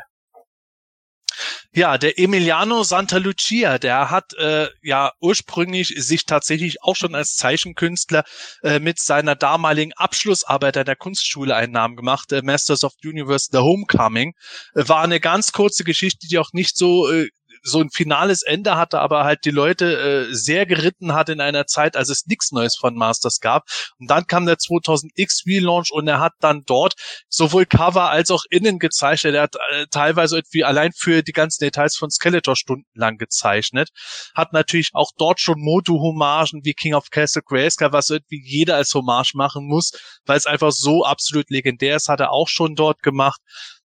[1.75, 7.37] Ja, der Emiliano Santa Lucia, der hat äh, ja ursprünglich sich tatsächlich auch schon als
[7.37, 8.25] Zeichenkünstler
[8.63, 13.09] äh, mit seiner damaligen Abschlussarbeit an der Kunstschule einen Namen gemacht, äh, Masters of the
[13.09, 14.35] Universe The Homecoming.
[14.75, 17.29] Äh, war eine ganz kurze Geschichte, die auch nicht so äh,
[17.63, 21.67] so ein finales Ende hatte, aber halt die Leute äh, sehr geritten hat in einer
[21.67, 23.67] Zeit, als es nichts Neues von Masters gab.
[23.99, 26.95] Und dann kam der 2000X Relaunch und er hat dann dort
[27.29, 29.35] sowohl Cover als auch Innen gezeichnet.
[29.35, 33.91] Er hat äh, teilweise irgendwie allein für die ganzen Details von Skeletor stundenlang gezeichnet.
[34.35, 38.93] Hat natürlich auch dort schon Moto-Hommagen wie King of Castle Grayskull, was irgendwie jeder als
[38.95, 39.93] Hommage machen muss,
[40.27, 43.41] weil es einfach so absolut legendär ist, hat er auch schon dort gemacht.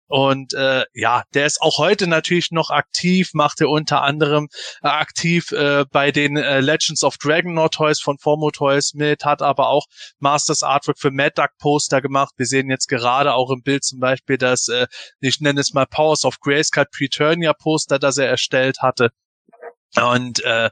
[0.08, 4.48] Und äh, ja, der ist auch heute natürlich noch aktiv, macht er unter anderem
[4.82, 9.42] äh, aktiv äh, bei den äh, Legends of Dragonor Toys von Formo Toys mit, hat
[9.42, 9.86] aber auch
[10.20, 12.34] Masters Artwork für Mad Duck Poster gemacht.
[12.38, 14.88] Wir sehen jetzt gerade auch im Bild zum Beispiel das, äh,
[15.20, 19.10] ich nenne es mal Powers of Grayskull Preturnia Poster, das er erstellt hatte.
[19.96, 20.70] Und äh,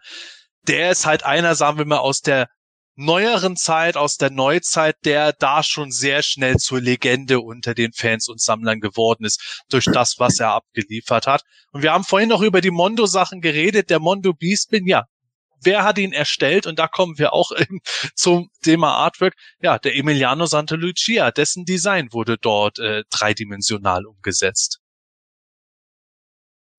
[0.67, 2.47] der ist halt einer, sagen wir mal, aus der
[2.95, 8.29] neueren Zeit, aus der Neuzeit, der da schon sehr schnell zur Legende unter den Fans
[8.29, 11.43] und Sammlern geworden ist, durch das, was er abgeliefert hat.
[11.71, 13.89] Und wir haben vorhin noch über die Mondo-Sachen geredet.
[13.89, 15.03] Der Mondo Beastman, ja,
[15.61, 16.67] wer hat ihn erstellt?
[16.67, 17.51] Und da kommen wir auch
[18.15, 19.33] zum Thema Artwork.
[19.61, 24.79] Ja, der Emiliano Santa Lucia, dessen Design wurde dort äh, dreidimensional umgesetzt.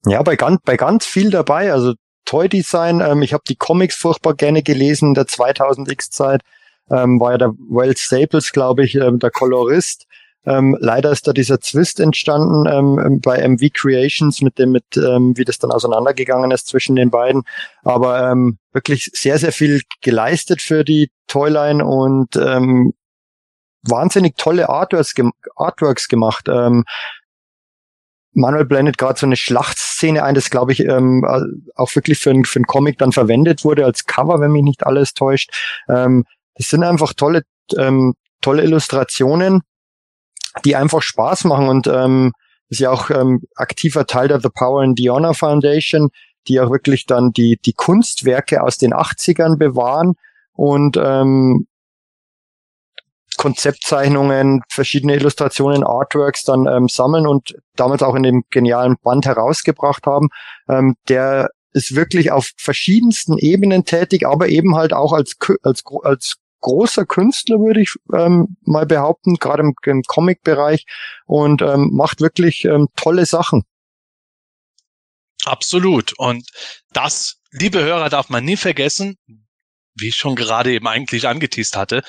[0.07, 1.73] Ja, bei ganz, bei ganz viel dabei.
[1.73, 1.95] Also
[2.27, 3.01] Toy Design.
[3.01, 6.43] Ähm, ich habe die Comics furchtbar gerne gelesen in der 2000X-Zeit.
[6.91, 10.07] Ähm, war ja der Well Staples, glaube ich, ähm, der Kolorist.
[10.45, 14.85] Ähm, leider ist da dieser Zwist entstanden ähm, ähm bei MV Creations mit dem, mit
[14.97, 17.43] ähm, wie das dann auseinandergegangen ist zwischen den beiden.
[17.83, 22.93] Aber ähm, wirklich sehr, sehr viel geleistet für die Toyline und ähm,
[23.83, 25.15] wahnsinnig tolle Artworks,
[25.57, 26.49] Artworks gemacht.
[26.49, 26.85] Ähm,
[28.37, 31.25] Manuel blendet gerade so eine Schlachtszene ein, das glaube ich ähm,
[31.75, 34.87] auch wirklich für, ein, für einen Comic dann verwendet wurde als Cover, wenn mich nicht
[34.87, 35.51] alles täuscht.
[35.89, 37.43] Ähm, das sind einfach tolle,
[37.79, 39.63] ähm, tolle Illustrationen,
[40.67, 42.33] die einfach Spaß machen und ähm,
[42.69, 46.11] ist ja auch ähm, aktiver Teil der The Power and the Honor Foundation,
[46.47, 50.13] die auch wirklich dann die, die Kunstwerke aus den 80ern bewahren
[50.53, 51.67] und ähm,
[53.37, 60.07] Konzeptzeichnungen, verschiedene Illustrationen, Artworks dann ähm, sammeln und damals auch in dem genialen Band herausgebracht
[60.07, 60.29] haben,
[60.69, 66.37] ähm, der ist wirklich auf verschiedensten Ebenen tätig, aber eben halt auch als, als, als
[66.61, 70.87] großer Künstler, würde ich ähm, mal behaupten, gerade im, im Comic-Bereich
[71.27, 73.65] und ähm, macht wirklich ähm, tolle Sachen.
[75.45, 76.15] Absolut.
[76.19, 76.49] Und
[76.93, 79.17] das, liebe Hörer, darf man nie vergessen,
[79.99, 82.03] wie ich schon gerade eben eigentlich angeteased hatte,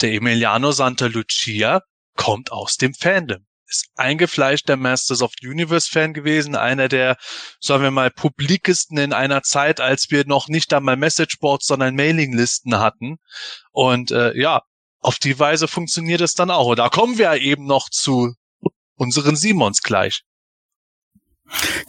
[0.00, 1.82] der Emiliano Santa Lucia
[2.16, 7.16] kommt aus dem Fandom ist eingefleischter Masters of the Universe Fan gewesen, einer der,
[7.60, 12.78] sagen wir mal, publikesten in einer Zeit, als wir noch nicht einmal Messageboards, sondern Mailinglisten
[12.78, 13.18] hatten.
[13.70, 14.62] Und äh, ja,
[14.98, 16.66] auf die Weise funktioniert es dann auch.
[16.66, 18.34] Und da kommen wir eben noch zu
[18.96, 20.22] unseren Simons gleich.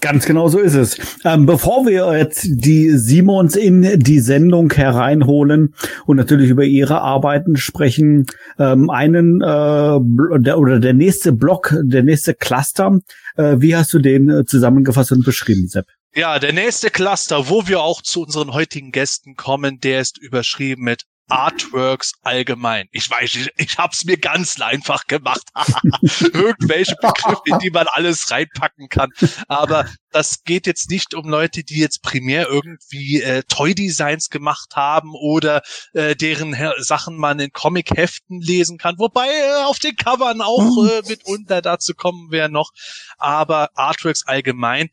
[0.01, 0.97] Ganz genau so ist es.
[1.23, 5.75] Ähm, bevor wir jetzt die Simons in die Sendung hereinholen
[6.05, 8.25] und natürlich über ihre Arbeiten sprechen,
[8.57, 9.99] ähm, einen äh,
[10.39, 12.99] der, oder der nächste Block, der nächste Cluster,
[13.35, 15.85] äh, wie hast du den äh, zusammengefasst und beschrieben, Sepp?
[16.13, 20.83] Ja, der nächste Cluster, wo wir auch zu unseren heutigen Gästen kommen, der ist überschrieben
[20.83, 22.87] mit Artworks allgemein.
[22.91, 25.47] Ich weiß, ich, ich habe es mir ganz einfach gemacht.
[26.33, 29.09] Irgendwelche Begriffe, in die man alles reinpacken kann.
[29.47, 35.13] Aber das geht jetzt nicht um Leute, die jetzt primär irgendwie äh, Toy-Designs gemacht haben
[35.15, 35.61] oder
[35.93, 38.99] äh, deren Sachen man in Comic-Heften lesen kann.
[38.99, 42.71] Wobei äh, auf den Covern auch äh, mitunter dazu kommen wir noch.
[43.17, 44.89] Aber Artworks allgemein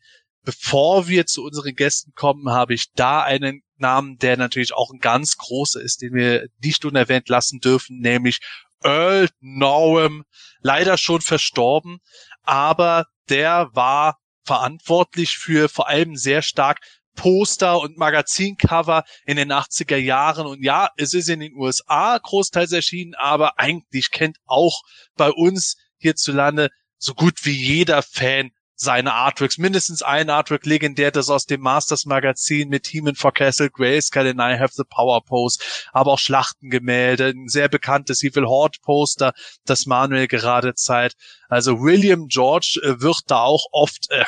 [0.49, 4.97] bevor wir zu unseren Gästen kommen, habe ich da einen Namen, der natürlich auch ein
[4.97, 8.39] ganz großer ist, den wir nicht unerwähnt lassen dürfen, nämlich
[8.83, 10.23] Earl Norham,
[10.61, 11.99] leider schon verstorben,
[12.41, 16.79] aber der war verantwortlich für vor allem sehr stark
[17.15, 20.47] Poster und Magazincover in den 80er Jahren.
[20.47, 24.81] Und ja, es ist in den USA großteils erschienen, aber eigentlich kennt auch
[25.15, 28.49] bei uns hierzulande so gut wie jeder Fan
[28.81, 33.69] seine Artworks, mindestens ein Artwork legendär, das aus dem Masters Magazin mit Team for Castle
[33.69, 35.59] Grayskull in I Have the Power Pose,
[35.91, 39.33] aber auch Schlachtengemälde, ein sehr bekanntes Evil Horde Poster,
[39.65, 41.15] das Manuel gerade zeigt.
[41.49, 44.23] Also William George äh, wird da auch oft, äh,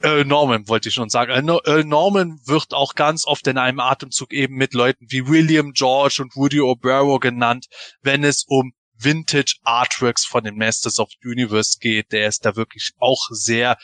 [0.00, 1.48] Earl Norman wollte ich schon sagen.
[1.48, 6.18] Earl Norman wird auch ganz oft in einem Atemzug eben mit Leuten wie William George
[6.20, 7.66] und Woody O'Barrow genannt,
[8.02, 12.12] wenn es um Vintage Artworks von den Masters of Universe geht.
[12.12, 13.76] Der ist da wirklich auch sehr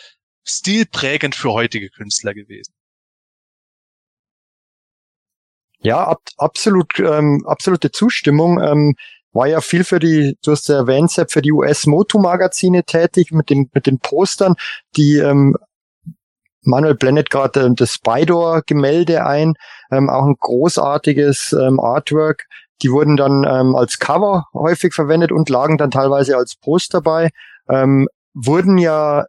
[0.44, 2.74] stilprägend für heutige Künstler gewesen.
[5.80, 8.60] Ja, ab, absolut, ähm, absolute Zustimmung.
[8.60, 8.94] Ähm,
[9.32, 13.70] war ja viel für die, du hast ja erwähnt, für die US-Moto-Magazine tätig mit den,
[13.72, 14.54] mit den Postern,
[14.96, 15.56] die ähm,
[16.64, 19.54] Manuel blendet gerade das Spydor-Gemälde ein,
[19.90, 22.46] ähm, auch ein großartiges ähm, Artwork.
[22.82, 27.30] Die wurden dann ähm, als Cover häufig verwendet und lagen dann teilweise als Post dabei.
[27.68, 29.26] Ähm, wurden ja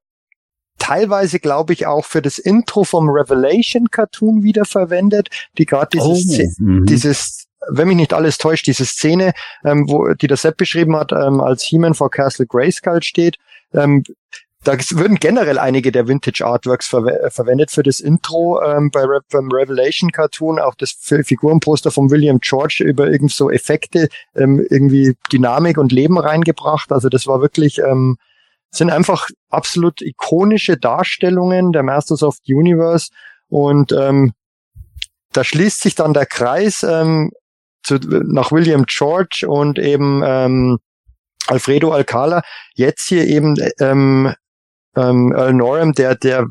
[0.79, 6.57] teilweise, glaube ich, auch für das Intro vom Revelation Cartoon wieder verwendet, die gerade dieses,
[6.59, 10.95] oh, dieses wenn mich nicht alles täuscht, diese Szene, ähm, wo die der Sepp beschrieben
[10.95, 13.37] hat, ähm, als He-Man vor Castle Grayskull steht,
[13.73, 14.03] ähm,
[14.63, 19.01] da würden generell einige der Vintage Artworks ver äh, verwendet für das Intro ähm, bei
[19.01, 24.65] Re beim Revelation Cartoon, auch das Figurenposter von William George über irgend so Effekte, ähm,
[24.69, 26.91] irgendwie Dynamik und Leben reingebracht.
[26.91, 28.17] Also das war wirklich, ähm,
[28.71, 33.09] sind einfach absolut ikonische Darstellungen der Masters of the Universe
[33.49, 34.33] und ähm,
[35.33, 37.31] da schließt sich dann der Kreis ähm,
[37.83, 40.79] zu, nach William George und eben ähm,
[41.47, 42.43] Alfredo Alcala.
[42.75, 44.33] Jetzt hier eben ähm,
[44.95, 46.47] ähm, Earl Norham, der, der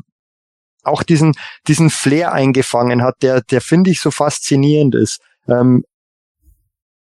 [0.83, 1.33] auch diesen,
[1.67, 5.21] diesen Flair eingefangen hat, der, der finde ich so faszinierend ist.
[5.47, 5.83] Ähm,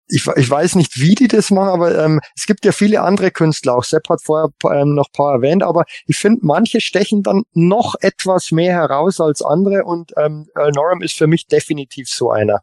[0.09, 3.31] ich, ich weiß nicht, wie die das machen, aber ähm, es gibt ja viele andere
[3.31, 7.43] Künstler, auch Sepp hat vorher ähm, noch paar erwähnt, aber ich finde, manche stechen dann
[7.53, 12.31] noch etwas mehr heraus als andere und ähm, Earl Norham ist für mich definitiv so
[12.31, 12.63] einer.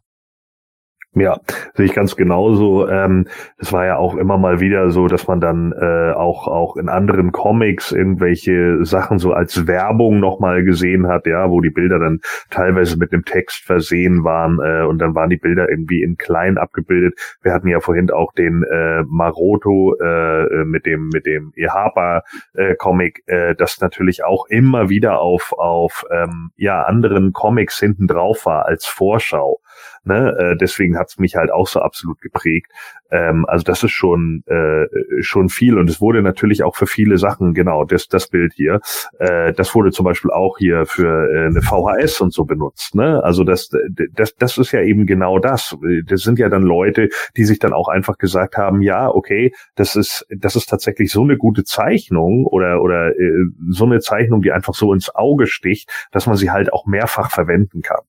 [1.18, 1.40] Ja,
[1.72, 2.86] sehe ich ganz genauso.
[2.90, 3.26] Ähm,
[3.56, 6.90] es war ja auch immer mal wieder so, dass man dann äh, auch auch in
[6.90, 12.20] anderen Comics irgendwelche Sachen so als Werbung nochmal gesehen hat, ja, wo die Bilder dann
[12.50, 16.58] teilweise mit einem Text versehen waren äh, und dann waren die Bilder irgendwie in klein
[16.58, 17.18] abgebildet.
[17.40, 22.74] Wir hatten ja vorhin auch den äh, Maroto äh, mit dem mit dem Ehapa äh,
[22.74, 28.44] Comic, äh, das natürlich auch immer wieder auf auf ähm, ja anderen Comics hinten drauf
[28.44, 29.60] war als Vorschau.
[30.04, 30.34] Ne?
[30.38, 32.70] Äh, deswegen hat's mich halt auch so absolut geprägt.
[33.10, 34.86] Ähm, also das ist schon äh,
[35.20, 38.80] schon viel und es wurde natürlich auch für viele Sachen genau das das Bild hier.
[39.18, 42.94] Äh, das wurde zum Beispiel auch hier für äh, eine VHS und so benutzt.
[42.94, 43.22] Ne?
[43.22, 43.70] Also das
[44.12, 45.76] das das ist ja eben genau das.
[46.06, 49.96] Das sind ja dann Leute, die sich dann auch einfach gesagt haben, ja okay, das
[49.96, 54.52] ist das ist tatsächlich so eine gute Zeichnung oder oder äh, so eine Zeichnung, die
[54.52, 58.00] einfach so ins Auge sticht, dass man sie halt auch mehrfach verwenden kann.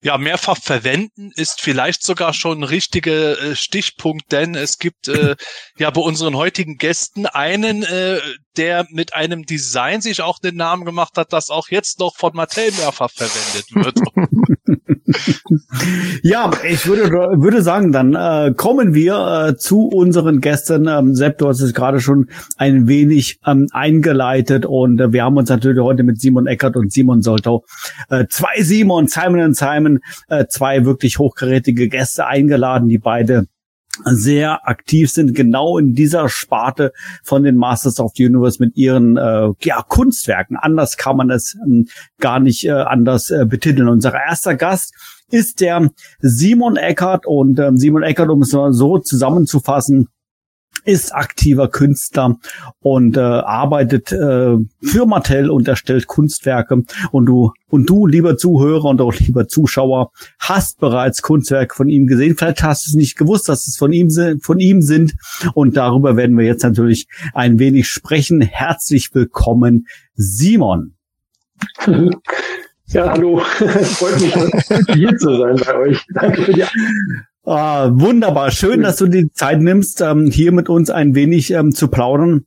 [0.00, 5.34] Ja, mehrfach verwenden ist vielleicht sogar schon ein richtiger äh, Stichpunkt, denn es gibt äh,
[5.76, 8.20] ja bei unseren heutigen Gästen einen, äh,
[8.58, 12.32] der mit einem Design sich auch den Namen gemacht hat, das auch jetzt noch von
[12.34, 14.00] Mattel mehrfach verwendet wird.
[16.22, 20.88] ja, ich würde, würde sagen, dann äh, kommen wir äh, zu unseren Gästen.
[20.88, 25.36] Ähm, Sepp, du hast es gerade schon ein wenig ähm, eingeleitet und äh, wir haben
[25.36, 27.64] uns natürlich heute mit Simon Eckert und Simon Soltau,
[28.10, 33.46] äh, zwei Simon, Simon und Simon, äh, zwei wirklich hochkarätige Gäste eingeladen, die beide
[34.04, 36.92] sehr aktiv sind, genau in dieser Sparte
[37.22, 40.56] von den Masters of the Universe mit ihren äh, ja, Kunstwerken.
[40.56, 41.88] Anders kann man es ähm,
[42.18, 43.88] gar nicht äh, anders äh, betiteln.
[43.88, 44.94] Unser erster Gast
[45.30, 50.08] ist der Simon Eckert und ähm, Simon Eckert, um es so zusammenzufassen,
[50.88, 52.38] ist aktiver Künstler
[52.80, 56.82] und äh, arbeitet äh, für Mattel und erstellt Kunstwerke.
[57.12, 62.06] Und du und du, lieber Zuhörer und auch lieber Zuschauer, hast bereits Kunstwerke von ihm
[62.06, 62.36] gesehen.
[62.38, 64.08] Vielleicht hast du es nicht gewusst, dass es von ihm
[64.40, 65.14] von ihm sind.
[65.52, 68.40] Und darüber werden wir jetzt natürlich ein wenig sprechen.
[68.40, 70.94] Herzlich willkommen, Simon.
[72.86, 73.38] Ja, hallo.
[73.40, 74.34] Freut mich,
[74.94, 76.06] hier zu sein bei euch.
[76.14, 76.64] Danke für die
[77.50, 78.50] Ah, wunderbar.
[78.50, 82.44] Schön, dass du die Zeit nimmst, ähm, hier mit uns ein wenig ähm, zu plaudern.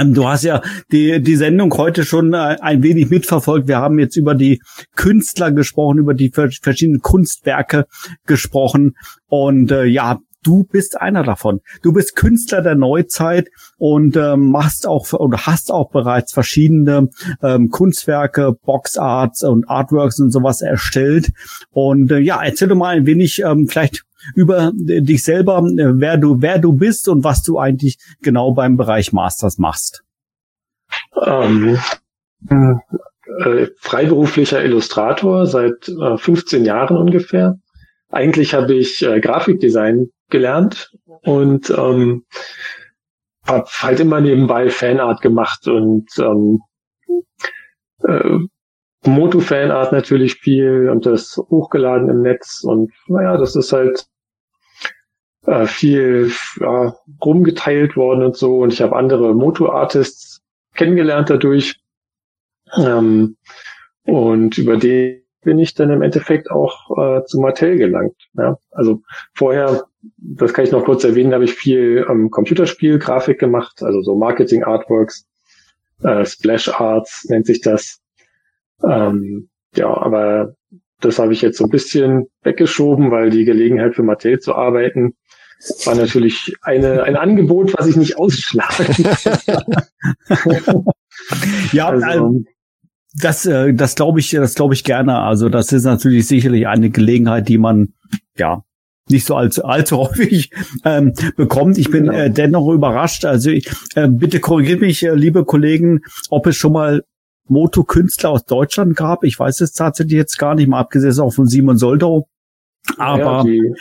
[0.00, 3.68] Ähm, du hast ja die, die Sendung heute schon äh, ein wenig mitverfolgt.
[3.68, 4.62] Wir haben jetzt über die
[4.96, 7.84] Künstler gesprochen, über die verschiedenen Kunstwerke
[8.24, 8.94] gesprochen.
[9.26, 11.60] Und äh, ja, du bist einer davon.
[11.82, 17.10] Du bist Künstler der Neuzeit und ähm, machst auch oder hast auch bereits verschiedene
[17.42, 21.32] ähm, Kunstwerke, Boxarts und Artworks und sowas erstellt.
[21.70, 26.16] Und äh, ja, erzähl doch mal ein wenig ähm, vielleicht über dich selber, äh, wer
[26.16, 30.02] du, wer du bist und was du eigentlich genau beim Bereich Masters machst.
[31.24, 31.78] Ähm,
[32.48, 37.58] äh, freiberuflicher Illustrator seit äh, 15 Jahren ungefähr.
[38.10, 40.92] Eigentlich habe ich äh, Grafikdesign gelernt
[41.22, 42.24] und ähm,
[43.46, 46.60] habe halt immer nebenbei Fanart gemacht und ähm,
[48.06, 48.38] äh,
[49.04, 54.06] Moto-Fanart natürlich viel und das hochgeladen im Netz und naja, das ist halt
[55.46, 56.94] äh, viel ja,
[57.24, 58.58] rumgeteilt worden und so.
[58.58, 60.40] Und ich habe andere Moto-Artists
[60.74, 61.80] kennengelernt dadurch.
[62.76, 63.36] Ähm,
[64.04, 68.16] und über die bin ich dann im Endeffekt auch äh, zu Mattel gelangt.
[68.34, 68.56] Ja?
[68.70, 69.02] Also
[69.34, 69.84] vorher,
[70.16, 75.26] das kann ich noch kurz erwähnen, habe ich viel ähm, Computerspiel-Grafik gemacht, also so Marketing-Artworks,
[76.02, 78.00] äh, Splash-Arts nennt sich das.
[78.84, 80.54] Ähm, ja, aber
[81.00, 85.16] das habe ich jetzt so ein bisschen weggeschoben, weil die Gelegenheit für Mattel zu arbeiten
[85.84, 88.86] war natürlich eine, ein Angebot, was ich nicht ausschlagen
[91.72, 92.46] Ja, also, ähm,
[93.14, 95.18] das, äh, das glaube ich, das glaube ich gerne.
[95.18, 97.92] Also das ist natürlich sicherlich eine Gelegenheit, die man
[98.36, 98.64] ja
[99.08, 100.50] nicht so allzu, allzu häufig
[100.84, 101.78] ähm, bekommt.
[101.78, 102.16] Ich bin genau.
[102.16, 103.24] äh, dennoch überrascht.
[103.24, 107.04] Also ich, äh, bitte korrigiert mich, äh, liebe Kollegen, ob es schon mal
[107.48, 109.24] Moto-Künstler aus Deutschland gab.
[109.24, 112.28] Ich weiß es tatsächlich jetzt gar nicht, mal abgesehen auch von Simon Soldow.
[112.96, 113.74] Aber ja, die,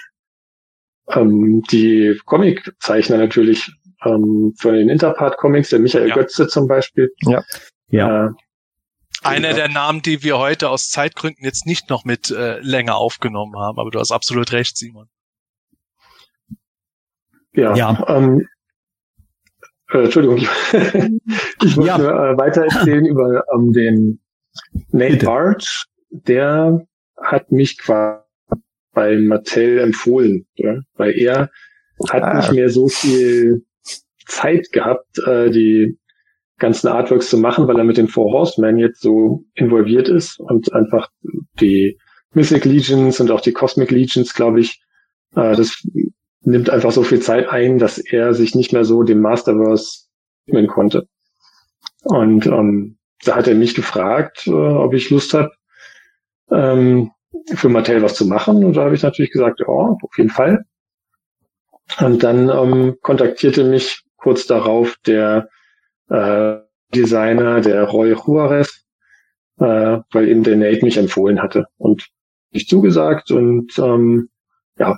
[1.16, 3.72] ähm, die Comiczeichner natürlich
[4.06, 6.16] ähm, von den Interpart-Comics, der Michael ja.
[6.16, 7.12] Götze zum Beispiel.
[7.22, 7.44] Ja.
[7.90, 8.28] Ja.
[8.28, 8.32] Äh,
[9.24, 13.56] einer der Namen, die wir heute aus Zeitgründen jetzt nicht noch mit äh, länger aufgenommen
[13.58, 15.08] haben, aber du hast absolut recht, Simon.
[17.54, 18.04] Ja, ja.
[18.08, 18.48] Ähm,
[19.92, 20.50] äh, Entschuldigung, ich,
[21.64, 21.98] ich muss ja.
[21.98, 24.22] nur äh, weiter erzählen über ähm, den
[24.92, 25.26] Nate Bitte.
[25.26, 25.66] Barge.
[26.10, 26.86] Der
[27.22, 28.24] hat mich quasi
[28.94, 30.80] bei Mattel empfohlen, ja?
[30.96, 31.50] weil er
[32.10, 32.38] hat ah.
[32.38, 33.64] nicht mehr so viel
[34.26, 35.98] Zeit gehabt, äh, die
[36.58, 40.74] ganzen Artworks zu machen, weil er mit den Four Horsemen jetzt so involviert ist und
[40.74, 41.10] einfach
[41.60, 41.98] die
[42.34, 44.82] Mythic Legions und auch die Cosmic Legions, glaube ich,
[45.36, 45.84] äh, das
[46.42, 50.06] nimmt einfach so viel Zeit ein, dass er sich nicht mehr so dem Masterverse
[50.46, 51.08] widmen konnte.
[52.04, 55.52] Und ähm, da hat er mich gefragt, äh, ob ich Lust habe,
[56.52, 57.12] ähm,
[57.54, 58.64] für Mattel was zu machen.
[58.64, 60.66] Und da habe ich natürlich gesagt, ja, auf jeden Fall.
[62.00, 65.50] Und dann ähm, kontaktierte mich kurz darauf der
[66.10, 66.58] äh,
[66.94, 68.86] Designer, der Roy Juarez,
[69.60, 72.08] äh, weil eben der Nate mich empfohlen hatte und
[72.52, 74.30] ich zugesagt und ähm,
[74.78, 74.98] ja,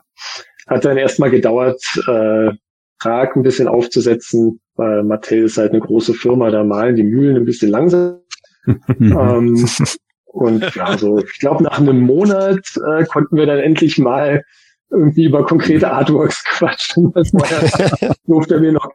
[0.67, 2.51] hat dann erstmal gedauert, äh,
[2.99, 7.35] Prag ein bisschen aufzusetzen, weil Mattel ist halt eine große Firma, da malen die Mühlen
[7.35, 8.19] ein bisschen langsam.
[8.99, 9.67] ähm,
[10.33, 14.43] und ja, so, ich glaube, nach einem Monat äh, konnten wir dann endlich mal
[14.89, 17.11] irgendwie über konkrete Artworks quatschen.
[17.13, 18.89] Das vorher durfte mir noch.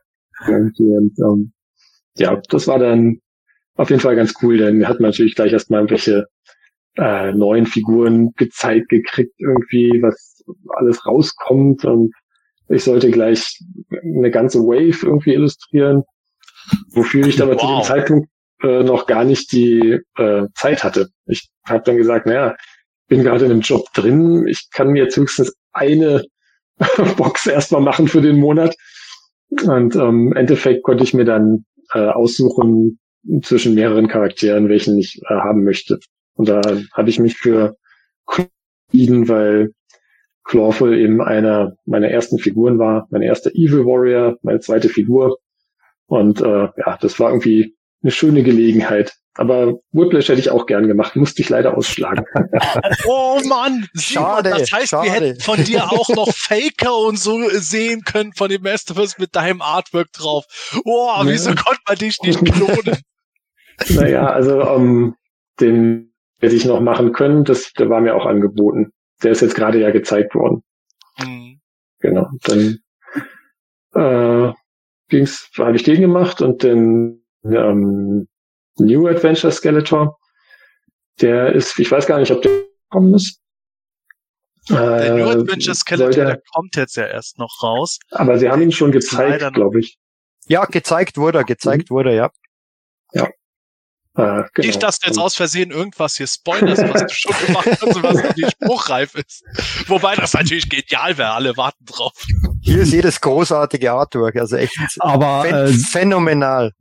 [0.48, 1.52] Und, ähm,
[2.16, 3.20] ja, das war dann
[3.76, 6.26] auf jeden Fall ganz cool, denn wir hatten natürlich gleich erstmal irgendwelche
[6.96, 12.12] äh, neuen Figuren gezeigt gekriegt, irgendwie, was alles rauskommt und
[12.68, 13.60] ich sollte gleich
[14.02, 16.02] eine ganze Wave irgendwie illustrieren,
[16.90, 17.60] wofür ich aber wow.
[17.60, 18.28] zu dem Zeitpunkt
[18.62, 21.08] äh, noch gar nicht die äh, Zeit hatte.
[21.26, 22.56] Ich habe dann gesagt, naja,
[23.08, 26.24] bin gerade in einem Job drin, ich kann mir jetzt höchstens eine
[27.16, 28.76] Box erstmal machen für den Monat.
[29.64, 31.64] Und ähm, im Endeffekt konnte ich mir dann
[31.94, 32.98] äh, aussuchen
[33.42, 35.98] zwischen mehreren Charakteren, welchen ich äh, haben möchte.
[36.34, 36.60] Und da
[36.92, 37.76] habe ich mich für
[38.92, 39.72] entschieden, weil
[40.44, 45.38] Clawful eben einer meiner ersten Figuren war, mein erster Evil Warrior, meine zweite Figur.
[46.06, 49.14] Und äh, ja, das war irgendwie eine schöne Gelegenheit.
[49.34, 52.24] Aber Whiplash hätte ich auch gern gemacht, musste ich leider ausschlagen.
[53.06, 54.50] oh Mann, schade.
[54.50, 55.06] Das heißt, schade.
[55.06, 59.36] wir hätten von dir auch noch Faker und so sehen können von dem Masterverse mit
[59.36, 60.44] deinem Artwork drauf.
[60.84, 61.26] Oh, ja.
[61.26, 62.98] wieso konnte man dich nicht klonen?
[63.90, 65.14] naja, also um, ähm,
[65.60, 68.92] den hätte ich noch machen können, das der war mir auch angeboten.
[69.22, 70.64] Der ist jetzt gerade ja gezeigt worden.
[71.18, 71.60] Mhm.
[72.00, 72.28] Genau.
[72.42, 72.78] Dann
[73.94, 74.52] äh,
[75.08, 78.28] ging's, habe ich den gemacht und den ähm,
[78.78, 80.18] New Adventure Skeletor.
[81.20, 82.52] Der ist, ich weiß gar nicht, ob der
[82.90, 83.40] gekommen ist.
[84.68, 87.98] Der New äh, Adventure Skeletor, der, der, kommt jetzt ja erst noch raus.
[88.10, 89.98] Aber sie haben ihn schon gezeigt, glaube ich.
[90.46, 91.94] Ja, gezeigt wurde, gezeigt mhm.
[91.94, 92.24] wurde, ja.
[92.24, 92.30] Ja.
[94.18, 94.66] Äh, genau.
[94.66, 98.02] Nicht, dass du jetzt aus Versehen irgendwas hier spoilerst, was du schon gemacht hast und
[98.02, 99.44] was nicht spruchreif ist.
[99.86, 102.12] Wobei das natürlich genial wäre, alle warten drauf.
[102.60, 106.72] Hier ist jedes großartige Artwork, also echt aber, äh, phänomenal.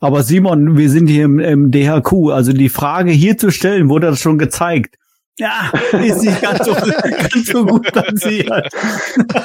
[0.00, 4.06] Aber Simon, wir sind hier im, im DHQ, also die Frage hier zu stellen, wurde
[4.06, 4.96] das schon gezeigt?
[5.38, 8.72] Ja, ist nicht ganz so, ganz so gut platziert.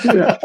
[0.06, 0.40] Ja.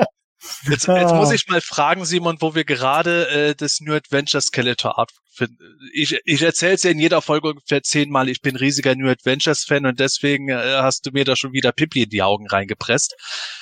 [0.68, 1.34] Jetzt, jetzt muss ah.
[1.34, 5.58] ich mal fragen, Simon, wo wir gerade äh, das New Adventure Skeletor Art finden.
[5.92, 9.64] Ich, ich erzähle es ja in jeder Folge ungefähr zehnmal, ich bin riesiger New Adventures
[9.64, 13.14] Fan und deswegen äh, hast du mir da schon wieder Pipi in die Augen reingepresst.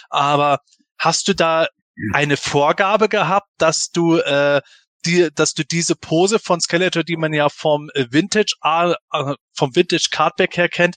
[0.08, 0.58] Aber
[0.98, 1.66] hast du da
[2.12, 4.60] eine Vorgabe gehabt, dass du äh,
[5.04, 8.94] die, dass du diese Pose von Skeletor, die man ja vom Vintage äh,
[9.52, 10.96] vom Vintage Cardback her kennt,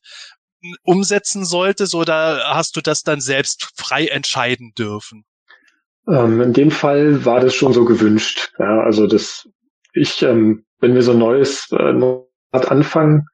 [0.84, 5.26] umsetzen solltest oder hast du das dann selbst frei entscheiden dürfen?
[6.10, 8.54] Ähm, in dem Fall war das schon so gewünscht.
[8.60, 9.48] Ja, also das,
[9.94, 12.02] ich, ähm, wenn wir so ein neues äh,
[12.52, 13.26] anfangen,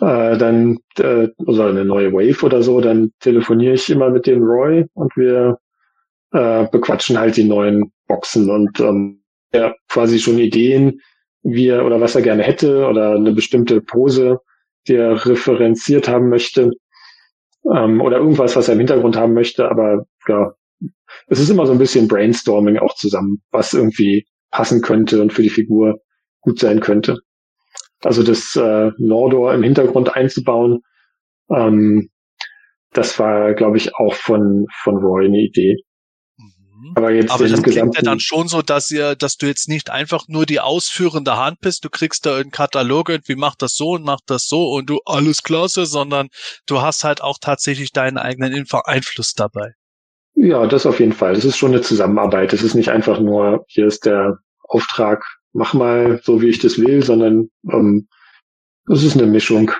[0.00, 4.42] äh, dann äh, also eine neue Wave oder so, dann telefoniere ich immer mit dem
[4.42, 5.58] Roy und wir
[6.32, 9.22] äh, bequatschen halt die neuen Boxen und ähm,
[9.52, 11.00] ja, quasi schon Ideen,
[11.42, 14.40] wie er oder was er gerne hätte oder eine bestimmte Pose,
[14.88, 16.70] die er referenziert haben möchte
[17.72, 19.70] ähm, oder irgendwas, was er im Hintergrund haben möchte.
[19.70, 20.54] Aber ja,
[21.26, 25.42] es ist immer so ein bisschen Brainstorming auch zusammen, was irgendwie passen könnte und für
[25.42, 26.00] die Figur
[26.40, 27.18] gut sein könnte.
[28.02, 30.80] Also das äh, Nordor im Hintergrund einzubauen,
[31.50, 32.10] ähm,
[32.92, 35.76] das war, glaube ich, auch von, von Roy eine Idee.
[36.36, 36.92] Mhm.
[36.94, 39.90] Aber jetzt Aber das klingt ja dann schon so, dass ihr, dass du jetzt nicht
[39.90, 43.92] einfach nur die ausführende Hand bist, du kriegst da einen Katalog irgendwie macht das so
[43.92, 46.28] und macht das so und du alles klasse, sondern
[46.66, 49.74] du hast halt auch tatsächlich deinen eigenen Info Einfluss dabei.
[50.34, 51.34] Ja, das auf jeden Fall.
[51.34, 52.52] Das ist schon eine Zusammenarbeit.
[52.52, 56.78] Es ist nicht einfach nur, hier ist der Auftrag, mach mal so, wie ich das
[56.78, 58.08] will, sondern ähm,
[58.86, 59.70] das ist eine Mischung.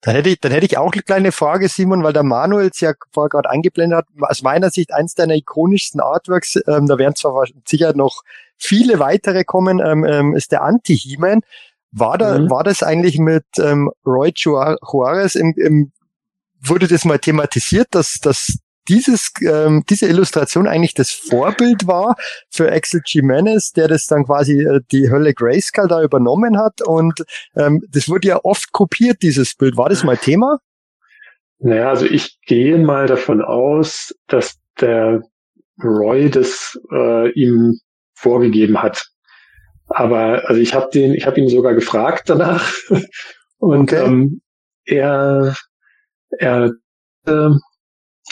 [0.00, 2.80] Dann hätte ich, dann hätte ich auch eine kleine Frage, Simon, weil der Manuel es
[2.80, 4.06] ja vorher gerade eingeblendet hat.
[4.20, 8.22] Aus meiner Sicht eins deiner ikonischsten Artworks, ähm, da werden zwar sicher noch
[8.56, 11.42] viele weitere kommen, ähm, ähm, ist der Anti-He-Man.
[11.92, 12.50] War da, mhm.
[12.50, 15.92] war das eigentlich mit ähm, Roy Juarez im, im
[16.64, 22.16] wurde das mal thematisiert, dass, dass dieses, ähm, diese Illustration eigentlich das Vorbild war
[22.50, 27.24] für Axel Jimenez, der das dann quasi äh, die Hölle Grayscale da übernommen hat und
[27.56, 29.76] ähm, das wurde ja oft kopiert, dieses Bild.
[29.76, 30.58] War das mal Thema?
[31.58, 35.22] Naja, also ich gehe mal davon aus, dass der
[35.82, 37.78] Roy das äh, ihm
[38.14, 39.04] vorgegeben hat.
[39.86, 42.72] Aber also ich habe den, ich habe ihn sogar gefragt danach
[43.58, 44.04] und okay.
[44.04, 44.40] ähm,
[44.84, 45.54] er
[46.38, 46.72] er
[47.26, 47.50] äh,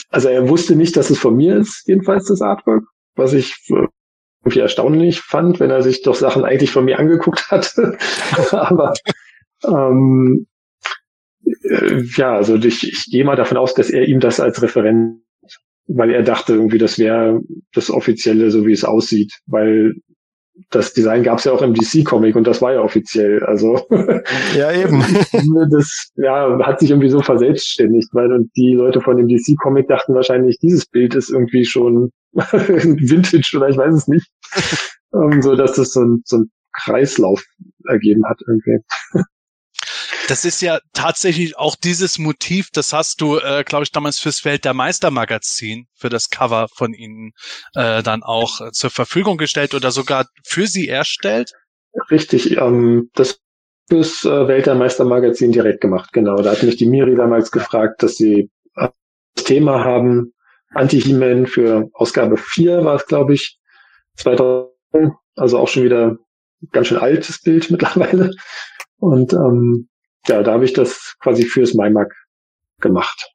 [0.09, 2.83] also er wusste nicht, dass es von mir ist, jedenfalls das Artwork,
[3.15, 7.75] was ich irgendwie erstaunlich fand, wenn er sich doch Sachen eigentlich von mir angeguckt hat.
[8.51, 8.93] Aber
[9.65, 10.47] Ähm,
[11.45, 15.21] äh, ja, also ich, ich gehe mal davon aus, dass er ihm das als Referent,
[15.87, 17.41] weil er dachte irgendwie, das wäre
[17.73, 19.95] das Offizielle, so wie es aussieht, weil
[20.69, 23.43] das Design gab es ja auch im DC-Comic und das war ja offiziell.
[23.43, 23.85] Also
[24.57, 25.01] ja eben.
[25.71, 30.13] das ja hat sich irgendwie so verselbstständigt, weil und die Leute von dem DC-Comic dachten
[30.13, 34.29] wahrscheinlich, dieses Bild ist irgendwie schon Vintage oder ich weiß es nicht,
[35.11, 37.43] um, ähm, so dass das so ein, so ein Kreislauf
[37.87, 38.79] ergeben hat irgendwie.
[40.31, 44.45] Das ist ja tatsächlich auch dieses Motiv, das hast du, äh, glaube ich, damals fürs
[44.45, 47.33] Welt der Meister Magazin, für das Cover von ihnen
[47.75, 51.51] äh, dann auch äh, zur Verfügung gestellt oder sogar für sie erstellt.
[52.09, 53.41] Richtig, ähm, das
[53.89, 56.37] fürs äh, Welt der Meister Magazin direkt gemacht, genau.
[56.37, 58.87] Da hat mich die Miri damals gefragt, dass sie äh,
[59.35, 60.31] das Thema haben,
[60.73, 63.59] Anti-He-Man für Ausgabe 4 war es, glaube ich,
[64.15, 64.71] 2000,
[65.35, 66.15] also auch schon wieder
[66.71, 68.31] ganz schön altes Bild mittlerweile.
[68.97, 69.89] Und ähm,
[70.27, 72.13] ja, da habe ich das quasi fürs MyMac
[72.79, 73.31] gemacht.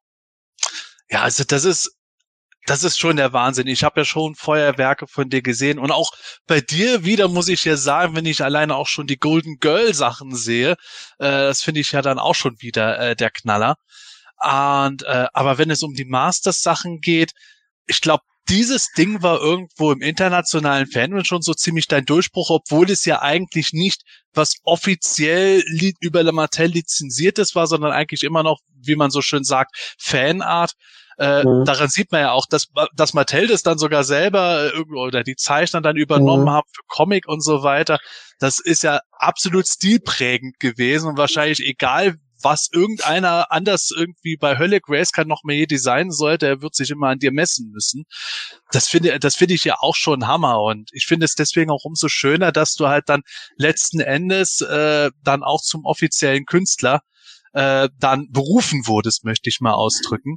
[1.11, 1.97] Ja, also das ist
[2.67, 3.69] das ist schon der Wahnsinn.
[3.69, 6.11] Ich habe ja schon Feuerwerke von dir gesehen und auch
[6.47, 9.95] bei dir wieder muss ich ja sagen, wenn ich alleine auch schon die Golden Girl
[9.95, 10.77] Sachen sehe, äh,
[11.19, 13.77] das finde ich ja dann auch schon wieder äh, der Knaller.
[14.43, 17.33] Und äh, aber wenn es um die Masters Sachen geht,
[17.87, 22.91] ich glaube, dieses Ding war irgendwo im internationalen Fandom schon so ziemlich dein Durchbruch, obwohl
[22.91, 24.03] es ja eigentlich nicht
[24.35, 25.63] was offiziell
[26.01, 30.73] über Le Martel lizenziertes war, sondern eigentlich immer noch, wie man so schön sagt, Fanart.
[31.19, 31.65] Äh, mhm.
[31.65, 35.37] Daran sieht man ja auch, dass, dass Mattel das dann sogar selber äh, oder die
[35.37, 36.51] Zeichner dann übernommen mhm.
[36.51, 37.99] haben für Comic und so weiter.
[38.39, 42.17] Das ist ja absolut stilprägend gewesen und wahrscheinlich egal,
[42.47, 47.09] was irgendeiner anders irgendwie bei Hölle Grayskull noch mehr designen sollte, er wird sich immer
[47.09, 48.05] an dir messen müssen.
[48.71, 51.85] Das finde, das finde ich ja auch schon Hammer und ich finde es deswegen auch
[51.85, 53.23] umso schöner, dass du halt dann
[53.57, 57.01] letzten Endes äh, dann auch zum offiziellen Künstler
[57.53, 60.37] äh, dann berufen wurdest, möchte ich mal ausdrücken.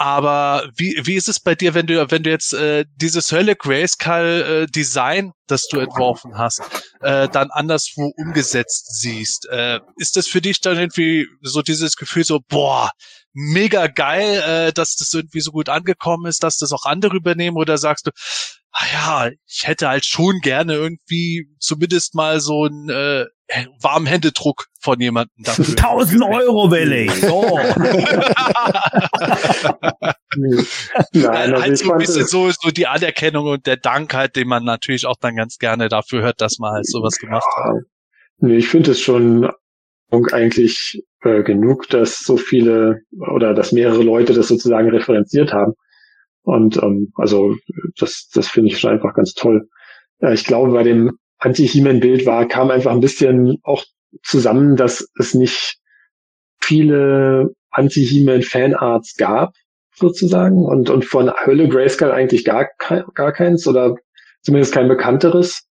[0.00, 3.54] Aber wie, wie ist es bei dir, wenn du, wenn du jetzt äh, dieses Hölle
[3.54, 6.62] Grayskull äh, Design, das du entworfen hast,
[7.02, 9.46] äh, dann anderswo umgesetzt siehst?
[9.50, 12.90] Äh, ist das für dich dann irgendwie so dieses Gefühl so, boah,
[13.34, 17.58] mega geil, äh, dass das irgendwie so gut angekommen ist, dass das auch andere übernehmen?
[17.58, 18.10] Oder sagst du,
[18.72, 23.26] ah ja, ich hätte halt schon gerne irgendwie zumindest mal so einen äh,
[23.80, 25.64] warmen Händedruck von jemandem dafür.
[25.68, 27.10] 1000 Euro will ich.
[27.20, 27.58] So.
[31.12, 34.46] Nein, also halt so ein bisschen so, so die Anerkennung und der Dank halt, den
[34.48, 37.74] man natürlich auch dann ganz gerne dafür hört, dass man halt sowas gemacht hat.
[38.38, 39.50] Nee, ich finde es schon
[40.32, 43.00] eigentlich äh, genug, dass so viele
[43.32, 45.74] oder dass mehrere Leute das sozusagen referenziert haben.
[46.42, 47.54] Und ähm, also
[47.98, 49.68] das, das finde ich schon einfach ganz toll.
[50.20, 53.84] Äh, ich glaube, bei dem Anti-He-Man-Bild war, kam einfach ein bisschen auch
[54.22, 55.78] zusammen, dass es nicht
[56.60, 59.54] viele Anti-He-Man-Fanarts gab,
[59.94, 62.68] sozusagen, und, und von Hölle Grayskull eigentlich gar,
[63.14, 63.94] gar keins oder
[64.42, 65.66] zumindest kein bekannteres.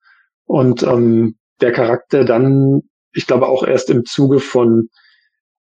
[0.46, 2.82] Und ähm, der Charakter dann,
[3.14, 4.90] ich glaube auch erst im Zuge von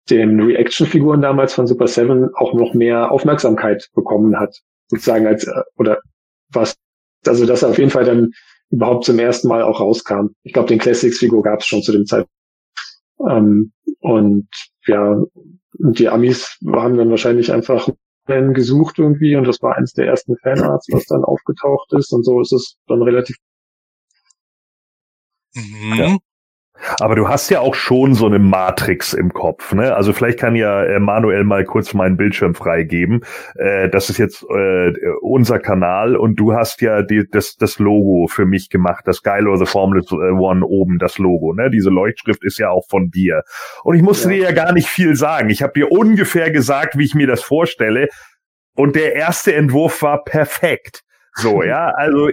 [0.09, 4.59] den Reaction-Figuren damals von Super Seven auch noch mehr Aufmerksamkeit bekommen hat,
[4.89, 5.99] sozusagen als, äh, oder
[6.49, 6.75] was,
[7.25, 8.31] also dass er auf jeden Fall dann
[8.69, 10.27] überhaupt zum ersten Mal auch rauskam.
[10.43, 12.33] Ich glaube, den Classics-Figur gab es schon zu dem Zeitpunkt.
[13.27, 14.47] Ähm, und
[14.85, 15.21] ja,
[15.73, 17.89] die Amis haben dann wahrscheinlich einfach
[18.53, 22.39] gesucht irgendwie und das war eines der ersten Fanarts, was dann aufgetaucht ist und so
[22.41, 23.35] ist es dann relativ.
[25.55, 25.93] Mhm.
[25.95, 26.17] Ja.
[26.99, 29.95] Aber du hast ja auch schon so eine Matrix im Kopf, ne?
[29.95, 33.21] Also vielleicht kann ja äh, Manuel mal kurz meinen Bildschirm freigeben.
[33.55, 38.27] Äh, das ist jetzt äh, unser Kanal und du hast ja die, das, das Logo
[38.27, 41.69] für mich gemacht, das Geilo The Formula One oben, das Logo, ne?
[41.69, 43.43] Diese Leuchtschrift ist ja auch von dir.
[43.83, 44.35] Und ich musste ja.
[44.35, 45.49] dir ja gar nicht viel sagen.
[45.49, 48.07] Ich habe dir ungefähr gesagt, wie ich mir das vorstelle.
[48.75, 51.03] Und der erste Entwurf war perfekt.
[51.41, 52.29] So, ja, also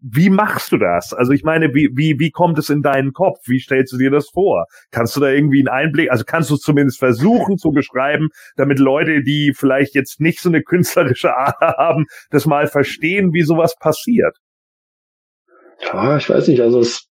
[0.00, 1.12] wie machst du das?
[1.12, 3.38] Also ich meine, wie, wie, wie kommt es in deinen Kopf?
[3.46, 4.66] Wie stellst du dir das vor?
[4.90, 8.78] Kannst du da irgendwie einen Einblick, also kannst du es zumindest versuchen zu beschreiben, damit
[8.78, 13.76] Leute, die vielleicht jetzt nicht so eine künstlerische Ader haben, das mal verstehen, wie sowas
[13.78, 14.36] passiert?
[15.80, 17.08] Ja, ich weiß nicht, also es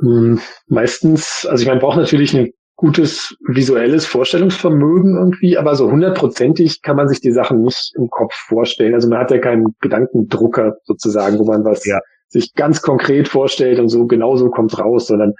[0.00, 2.50] hm, meistens, also ich meine, braucht natürlich eine
[2.80, 8.32] gutes visuelles Vorstellungsvermögen irgendwie, aber so hundertprozentig kann man sich die Sachen nicht im Kopf
[8.32, 8.94] vorstellen.
[8.94, 12.00] Also man hat ja keinen Gedankendrucker sozusagen, wo man was ja.
[12.28, 15.34] sich ganz konkret vorstellt und so genau so kommt raus, sondern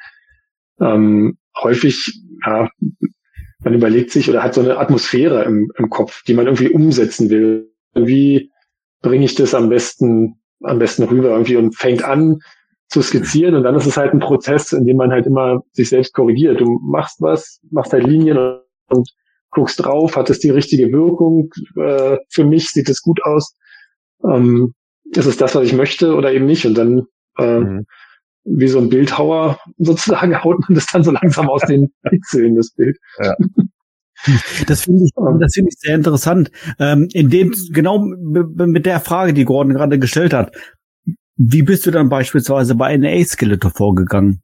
[0.82, 2.68] ähm, häufig, ja,
[3.64, 7.30] man überlegt sich oder hat so eine Atmosphäre im, im Kopf, die man irgendwie umsetzen
[7.30, 7.72] will.
[7.94, 8.50] Wie
[9.00, 12.40] bringe ich das am besten, am besten rüber irgendwie und fängt an,
[12.90, 15.88] zu skizzieren und dann ist es halt ein Prozess, in dem man halt immer sich
[15.88, 16.60] selbst korrigiert.
[16.60, 18.36] Du machst was, machst halt Linien
[18.88, 19.08] und
[19.50, 21.50] guckst drauf, hat es die richtige Wirkung?
[21.76, 23.56] Äh, für mich sieht es gut aus.
[24.24, 26.66] Ähm, ist es das, was ich möchte oder eben nicht?
[26.66, 27.06] Und dann
[27.38, 27.86] äh, mhm.
[28.44, 32.72] wie so ein Bildhauer sozusagen haut man das dann so langsam aus den Pixeln, das
[32.72, 32.98] Bild.
[33.22, 33.36] Ja.
[34.66, 36.50] Das finde ich, das finde ich sehr interessant.
[36.78, 40.54] Ähm, in dem, genau mit der Frage, die Gordon gerade gestellt hat.
[41.42, 44.42] Wie bist du dann beispielsweise bei NA Skeletor vorgegangen?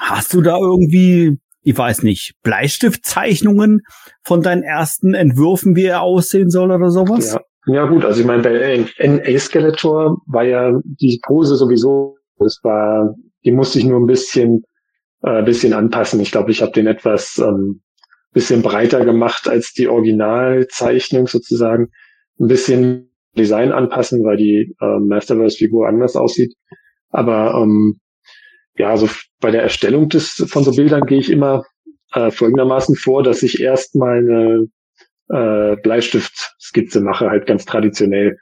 [0.00, 3.82] Hast du da irgendwie, ich weiß nicht, Bleistiftzeichnungen
[4.24, 7.34] von deinen ersten Entwürfen, wie er aussehen soll oder sowas?
[7.66, 12.58] Ja, ja gut, also ich meine, bei NA Skeletor war ja die Pose sowieso, das
[12.64, 13.14] war,
[13.44, 14.64] die musste ich nur ein bisschen,
[15.22, 16.18] äh, bisschen anpassen.
[16.18, 17.82] Ich glaube, ich habe den etwas ähm,
[18.32, 21.90] bisschen breiter gemacht als die Originalzeichnung sozusagen.
[22.40, 26.54] Ein bisschen Design anpassen, weil die äh, Masterverse-Figur anders aussieht.
[27.10, 28.00] Aber ähm,
[28.76, 29.08] ja, also
[29.40, 31.64] bei der Erstellung des von so Bildern gehe ich immer
[32.12, 34.68] äh, folgendermaßen vor, dass ich erstmal eine
[35.28, 38.38] äh, Bleistiftskizze mache, halt ganz traditionell,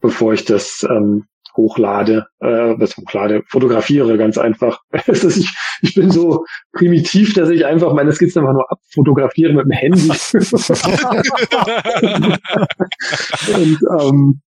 [0.00, 1.24] bevor ich das ähm,
[1.58, 4.80] hochlade, äh, was hochlade, fotografiere ganz einfach.
[5.06, 5.50] ich,
[5.82, 10.08] ich bin so primitiv, dass ich einfach meine Skizzen einfach nur abfotografiere mit dem Handy.
[13.54, 14.40] und ähm,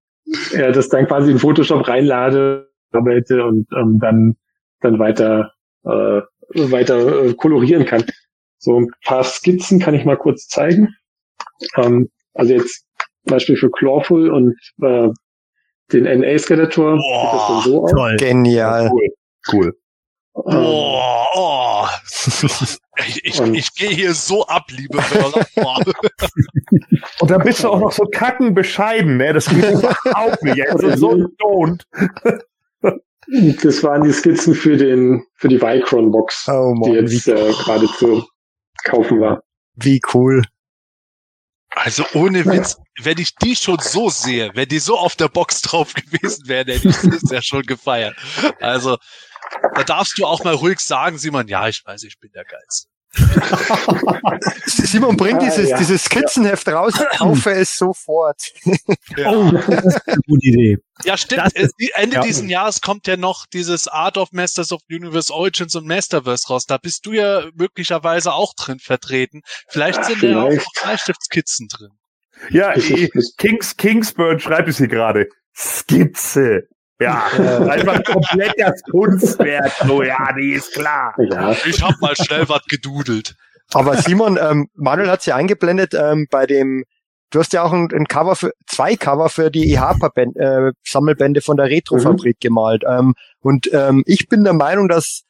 [0.53, 4.35] ja, das dann quasi in Photoshop reinlade, arbeite und ähm, dann
[4.79, 5.51] dann weiter
[5.83, 6.21] äh,
[6.53, 8.03] weiter äh, kolorieren kann.
[8.57, 10.89] So ein paar Skizzen kann ich mal kurz zeigen.
[11.75, 12.85] Ähm, also jetzt
[13.25, 15.09] Beispiel für Clawful und äh,
[15.93, 16.97] den NA-Skeletor.
[16.97, 18.17] Boah, so toll.
[18.17, 18.89] Genial.
[18.91, 19.09] Cool.
[19.51, 19.77] cool.
[20.33, 21.85] Oh, oh.
[22.97, 25.45] Ich, ich, ich gehe hier so ab, liebe Hörer.
[27.19, 29.33] Und dann bist du auch noch so kacken bescheiden, ne?
[29.33, 30.69] Das geht überhaupt nicht.
[30.69, 31.81] Also so don't.
[33.63, 37.87] Das waren die Skizzen für den für die Vicron Box, oh, die jetzt äh, gerade
[37.97, 38.25] zu
[38.83, 39.41] kaufen war.
[39.75, 40.43] Wie cool.
[41.71, 45.61] Also ohne Witz, wenn ich die schon so sehe, wenn die so auf der Box
[45.61, 48.15] drauf gewesen wären, hätte ich das ja schon gefeiert.
[48.59, 48.97] Also
[49.75, 52.90] da darfst du auch mal ruhig sagen, Simon, ja, ich weiß, ich bin der Geist.
[54.65, 55.77] Simon, bring dieses, ja.
[55.77, 58.41] dieses Skizzenheft raus, kaufe es sofort.
[59.17, 59.31] Ja.
[59.31, 60.77] Oh, das ist eine gute Idee.
[61.03, 61.51] Ja, stimmt.
[61.53, 62.21] Ist, Ende ja.
[62.21, 66.65] dieses Jahres kommt ja noch dieses Art of Masters of Universe Origins und Masterverse raus.
[66.65, 69.41] Da bist du ja möglicherweise auch drin vertreten.
[69.67, 71.89] Vielleicht sind ja, da auch Bleistiftskizzen drin.
[72.49, 72.73] Ja,
[73.37, 75.27] Kings, Kingsburn schreibt es hier gerade.
[75.53, 76.67] Skizze.
[77.01, 77.25] Ja,
[77.69, 79.71] einfach komplett das Kunstwerk.
[79.87, 81.15] So, ja, die ist klar.
[81.17, 81.55] Ja.
[81.65, 83.35] Ich hab mal schnell was gedudelt.
[83.73, 86.83] Aber Simon, ähm, Manuel hat sie eingeblendet ähm, bei dem,
[87.31, 91.57] du hast ja auch ein, ein Cover für, zwei Cover für die EHPA-Sammelbände äh, von
[91.57, 92.47] der Retrofabrik mhm.
[92.47, 92.83] gemalt.
[92.87, 95.23] Ähm, und ähm, ich bin der Meinung, dass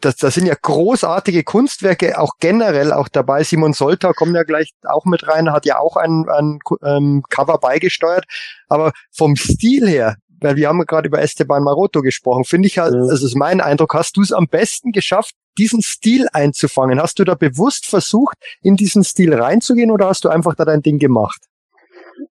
[0.00, 3.42] das, das sind ja großartige Kunstwerke, auch generell auch dabei.
[3.42, 7.58] Simon Solter kommt ja gleich auch mit rein, hat ja auch ein, ein ähm, Cover
[7.58, 8.24] beigesteuert.
[8.68, 12.94] Aber vom Stil her weil wir haben gerade über Esteban Maroto gesprochen, finde ich, halt,
[12.94, 13.00] ja.
[13.00, 17.00] also ist mein Eindruck, hast du es am besten geschafft, diesen Stil einzufangen?
[17.00, 20.82] Hast du da bewusst versucht, in diesen Stil reinzugehen oder hast du einfach da dein
[20.82, 21.40] Ding gemacht?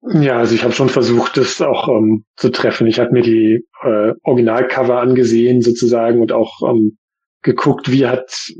[0.10, 2.88] Ja, also ich habe schon versucht, das auch ähm, zu treffen.
[2.88, 6.98] Ich habe mir die äh, Originalcover angesehen sozusagen und auch ähm,
[7.42, 8.52] geguckt, wie hat,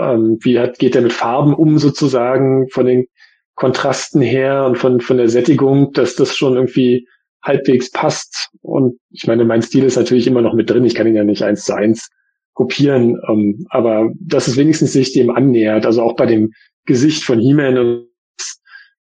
[0.00, 3.06] ähm, wie hat, geht er mit Farben um sozusagen von den
[3.54, 7.06] Kontrasten her und von, von der Sättigung, dass das schon irgendwie
[7.42, 8.50] halbwegs passt.
[8.62, 10.84] Und ich meine, mein Stil ist natürlich immer noch mit drin.
[10.84, 12.08] Ich kann ihn ja nicht eins zu eins
[12.54, 13.20] kopieren.
[13.28, 15.86] Ähm, aber dass es wenigstens sich dem annähert.
[15.86, 16.52] Also auch bei dem
[16.86, 18.06] Gesicht von He-Man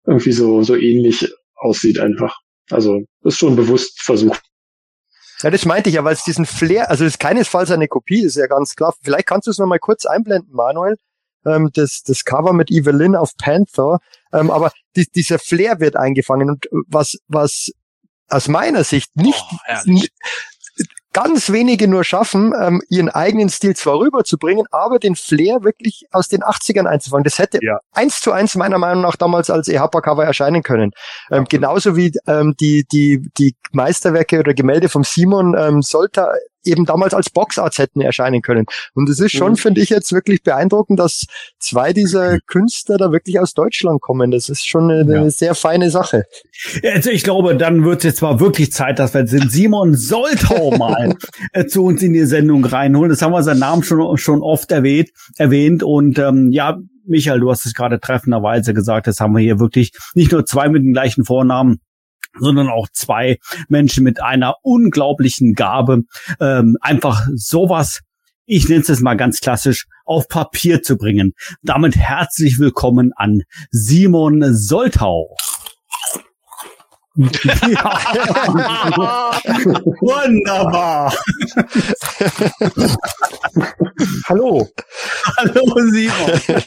[0.06, 2.40] irgendwie so, so ähnlich aussieht einfach.
[2.70, 4.42] Also ist schon bewusst versucht.
[5.42, 8.22] Ja, das meinte ich ja, weil es diesen Flair, also es ist keinesfalls eine Kopie,
[8.22, 8.96] ist ja ganz klar.
[9.04, 10.96] Vielleicht kannst du es noch mal kurz einblenden, Manuel.
[11.46, 14.00] Ähm, das, das Cover mit Evelyn auf Panther.
[14.34, 16.50] Ähm, aber die, dieser Flair wird eingefangen.
[16.50, 17.72] Und was, was
[18.30, 20.02] aus meiner Sicht nicht, oh,
[21.18, 26.28] ganz wenige nur schaffen, ähm, ihren eigenen Stil zwar rüberzubringen, aber den Flair wirklich aus
[26.28, 27.24] den 80ern einzufangen.
[27.24, 27.80] Das hätte ja.
[27.92, 30.92] eins zu eins meiner Meinung nach damals als EHPA-Cover erscheinen können.
[31.32, 36.34] Ähm, genauso wie ähm, die, die, die Meisterwerke oder Gemälde vom Simon ähm, Solter
[36.66, 38.66] eben damals als Boxarts hätten erscheinen können.
[38.94, 39.58] Und es ist schon, mhm.
[39.58, 41.26] finde ich, jetzt wirklich beeindruckend, dass
[41.60, 44.32] zwei dieser Künstler da wirklich aus Deutschland kommen.
[44.32, 45.30] Das ist schon eine, ja.
[45.30, 46.26] sehr feine Sache.
[46.84, 50.72] Also ich glaube, dann wird es jetzt mal wirklich Zeit, dass wir den Simon Soltau
[50.78, 51.16] mal
[51.54, 53.10] äh, zu uns in die Sendung reinholen.
[53.10, 55.84] Das haben wir seinen Namen schon, schon oft erwähnt, erwähnt.
[55.84, 59.92] Und ähm, ja, Michael, du hast es gerade treffenderweise gesagt, das haben wir hier wirklich
[60.14, 61.80] nicht nur zwei mit den gleichen Vornamen,
[62.40, 63.38] sondern auch zwei
[63.70, 66.04] Menschen mit einer unglaublichen Gabe,
[66.40, 68.02] ähm, einfach sowas
[68.50, 71.34] ich nenne es jetzt mal ganz klassisch, auf Papier zu bringen.
[71.64, 75.36] Damit herzlich willkommen an Simon Soltau.
[77.18, 78.00] Ja.
[80.02, 81.14] Wunderbar.
[84.26, 84.68] Hallo.
[85.38, 86.64] Hallo Simon.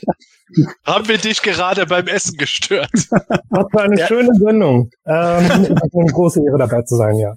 [0.85, 2.91] Haben wir dich gerade beim Essen gestört?
[2.93, 4.91] Was für eine schöne Sendung.
[5.07, 7.35] Ähm, es ist eine große Ehre dabei zu sein, ja.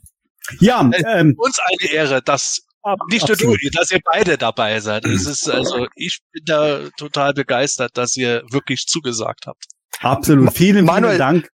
[0.60, 2.62] Ja, ähm, Uns eine Ehre, dass
[3.10, 5.06] nicht nur du, dass ihr beide dabei seid.
[5.06, 9.66] Es ist also, ich bin da total begeistert, dass ihr wirklich zugesagt habt.
[10.02, 10.52] absolut.
[10.54, 11.50] Vielen, Manuel, vielen Dank.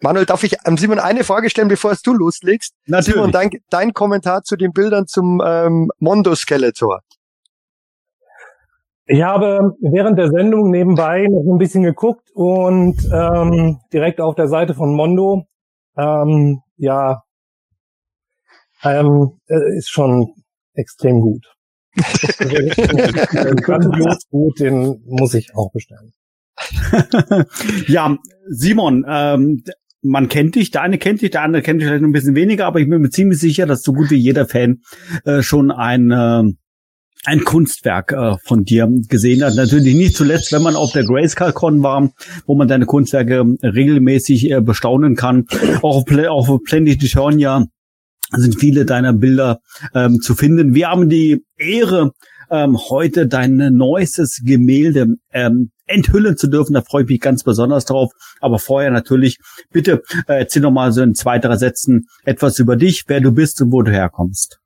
[0.00, 2.74] Manuel, darf ich ähm, Simon eine Frage stellen, bevor du loslegst?
[2.86, 3.14] Natürlich.
[3.14, 7.00] Simon, dein, dein Kommentar zu den Bildern zum ähm, Mondo-Skeletor.
[9.06, 14.48] Ich habe während der Sendung nebenbei noch ein bisschen geguckt und ähm, direkt auf der
[14.48, 15.46] Seite von Mondo,
[15.96, 17.22] ähm, ja,
[18.82, 20.34] ähm, äh, ist schon
[20.74, 21.46] extrem gut.
[23.62, 26.12] Grandios gut, den muss ich auch bestellen.
[27.86, 28.16] ja,
[28.48, 29.62] Simon, ähm,
[30.06, 32.66] man kennt dich, der eine kennt dich, der andere kennt dich vielleicht ein bisschen weniger,
[32.66, 34.80] aber ich bin mir ziemlich sicher, dass so gut wie jeder Fan
[35.24, 36.44] äh, schon ein äh,
[37.24, 39.56] ein Kunstwerk äh, von dir gesehen hat.
[39.56, 42.10] Natürlich nicht zuletzt, wenn man auf der Grayscale-Con war,
[42.46, 45.46] wo man deine Kunstwerke regelmäßig äh, bestaunen kann.
[45.82, 47.66] Auch auf, Pla auch auf Planet Eternia
[48.30, 49.60] sind viele deiner Bilder
[49.94, 50.74] ähm, zu finden.
[50.74, 52.12] Wir haben die Ehre,
[52.50, 56.74] ähm, heute dein neuestes Gemälde ähm, enthüllen zu dürfen.
[56.74, 58.12] Da freue ich mich ganz besonders drauf.
[58.40, 59.38] Aber vorher natürlich,
[59.70, 63.32] bitte äh, erzähl noch mal so in zwei, drei Sätzen etwas über dich, wer du
[63.32, 64.60] bist und wo du herkommst.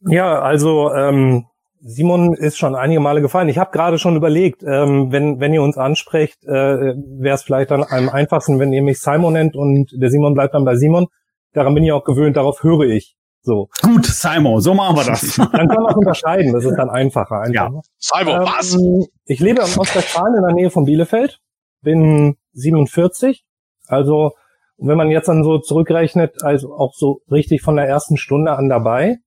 [0.00, 1.46] Ja, also ähm,
[1.80, 3.48] Simon ist schon einige Male gefallen.
[3.48, 7.70] Ich habe gerade schon überlegt, ähm, wenn, wenn ihr uns ansprecht, äh, wäre es vielleicht
[7.70, 11.06] dann am einfachsten, wenn ihr mich Simon nennt und der Simon bleibt dann bei Simon.
[11.52, 13.16] Daran bin ich auch gewöhnt, darauf höre ich.
[13.46, 13.68] So.
[13.80, 15.36] Gut, Simon, so machen wir das.
[15.36, 17.44] Dann kann man es unterscheiden, das ist dann einfacher.
[17.52, 17.66] Ja.
[17.66, 17.82] einfacher.
[17.96, 18.74] Simon, was?
[18.74, 21.38] Ähm, ich lebe in Ostwestfalen in der Nähe von Bielefeld,
[21.80, 23.44] bin 47.
[23.86, 24.32] Also,
[24.78, 28.68] wenn man jetzt dann so zurückrechnet, also auch so richtig von der ersten Stunde an
[28.68, 29.18] dabei.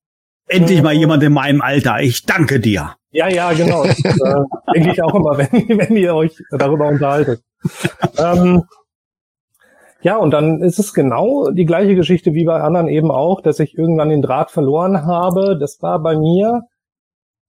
[0.47, 2.01] Endlich mal jemand in meinem Alter.
[2.01, 2.95] Ich danke dir.
[3.11, 3.85] Ja, ja, genau.
[3.85, 7.41] Das, äh, denke ich auch immer, wenn, wenn ihr euch darüber unterhaltet.
[8.17, 8.63] ähm,
[10.01, 13.59] ja, und dann ist es genau die gleiche Geschichte wie bei anderen eben auch, dass
[13.59, 15.57] ich irgendwann den Draht verloren habe.
[15.59, 16.61] Das war bei mir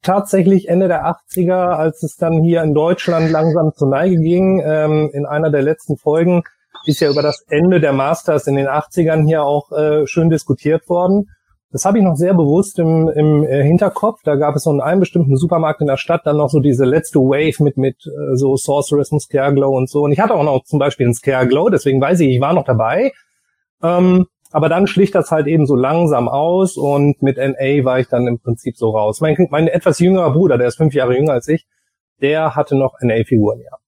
[0.02, 4.62] tatsächlich Ende der 80er, als es dann hier in Deutschland langsam zur Neige ging.
[4.64, 6.42] Ähm, in einer der letzten Folgen
[6.86, 10.88] ist ja über das Ende der Masters in den 80ern hier auch äh, schön diskutiert
[10.88, 11.28] worden.
[11.72, 14.22] Das habe ich noch sehr bewusst im, im äh, Hinterkopf.
[14.24, 16.84] Da gab es so in einem bestimmten Supermarkt in der Stadt dann noch so diese
[16.84, 20.02] letzte Wave mit mit äh, so Sorceress und Scareglow und so.
[20.02, 22.64] Und ich hatte auch noch zum Beispiel einen Scareglow, deswegen weiß ich, ich war noch
[22.64, 23.12] dabei.
[23.82, 28.08] Ähm, aber dann schlich das halt eben so langsam aus und mit NA war ich
[28.08, 29.20] dann im Prinzip so raus.
[29.20, 31.66] Mein, mein etwas jüngerer Bruder, der ist fünf Jahre jünger als ich,
[32.20, 33.78] der hatte noch NA-Figuren, ja.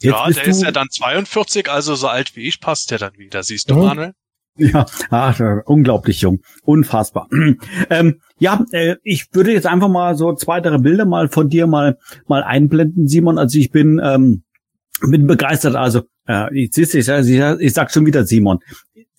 [0.00, 3.16] Jetzt ja, der ist ja dann 42, also so alt wie ich passt der dann
[3.18, 3.42] wieder.
[3.42, 3.82] Siehst du, Mhm.
[3.82, 4.12] Manuel?
[4.56, 6.40] Ja, ach, unglaublich jung.
[6.64, 7.28] Unfassbar.
[7.90, 11.66] ähm, ja, äh, ich würde jetzt einfach mal so zwei, drei Bilder mal von dir
[11.66, 13.38] mal, mal einblenden, Simon.
[13.38, 14.42] Also ich bin, ähm,
[15.00, 15.74] bin begeistert.
[15.74, 18.58] Also, äh, ich, ich, ich, ich sag schon wieder Simon.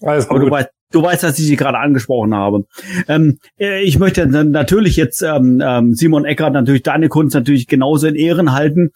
[0.01, 0.53] Alles Aber du gut.
[0.53, 2.65] weißt, du weißt, dass ich sie gerade angesprochen habe.
[3.07, 8.07] Ähm, äh, ich möchte natürlich jetzt ähm, ähm, Simon Eckert natürlich deine Kunst natürlich genauso
[8.07, 8.91] in Ehren halten,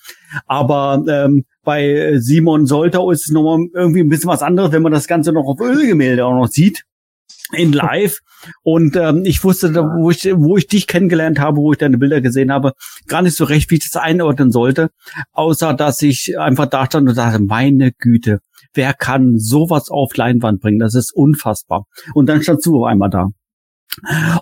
[0.46, 4.92] aber ähm, bei Simon Soltau ist es nochmal irgendwie ein bisschen was anderes, wenn man
[4.94, 6.84] das Ganze noch auf Ölgemälde auch noch sieht
[7.54, 8.20] in live
[8.64, 12.22] und ähm, ich wusste, wo ich wo ich dich kennengelernt habe, wo ich deine Bilder
[12.22, 12.74] gesehen habe,
[13.08, 14.90] gar nicht so recht, wie ich das einordnen sollte,
[15.32, 18.40] außer dass ich einfach da stand und dachte, meine Güte,
[18.74, 20.80] wer kann sowas auf Leinwand bringen?
[20.80, 21.86] Das ist unfassbar.
[22.14, 23.30] Und dann standst du auf einmal da.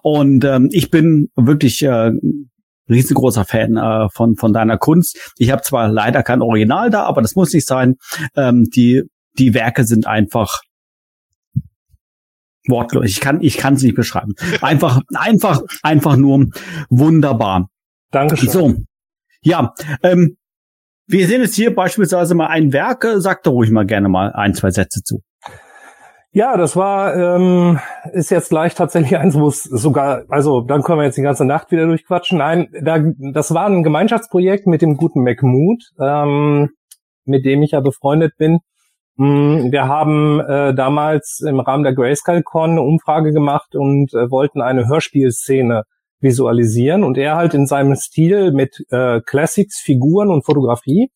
[0.02, 2.12] Und ähm, ich bin wirklich äh,
[2.90, 5.34] riesengroßer Fan äh, von von deiner Kunst.
[5.38, 7.96] Ich habe zwar leider kein Original da, aber das muss nicht sein.
[8.36, 9.04] Ähm, die
[9.38, 10.62] die Werke sind einfach
[12.68, 13.06] wortlos.
[13.06, 14.34] Ich kann ich kann es nicht beschreiben.
[14.62, 16.48] Einfach einfach einfach nur
[16.90, 17.70] wunderbar.
[18.12, 18.50] Dankeschön.
[18.50, 18.76] So,
[19.42, 20.38] ja, ähm,
[21.08, 23.04] wir sehen jetzt hier beispielsweise mal ein Werk.
[23.04, 25.22] äh, Sag doch ruhig mal gerne mal ein, zwei Sätze zu.
[26.32, 27.80] Ja, das war, ähm,
[28.12, 31.46] ist jetzt gleich tatsächlich eins, wo es sogar, also dann können wir jetzt die ganze
[31.46, 32.40] Nacht wieder durchquatschen.
[32.40, 33.00] Nein, da,
[33.32, 36.72] das war ein Gemeinschaftsprojekt mit dem guten McMood, ähm,
[37.24, 38.60] mit dem ich ja befreundet bin.
[39.16, 44.30] Mm, Wir haben äh, damals im Rahmen der Grayscale Con eine Umfrage gemacht und äh,
[44.30, 45.84] wollten eine Hörspielszene
[46.20, 51.10] visualisieren und er halt in seinem Stil mit äh, Classics, Figuren und Fotografie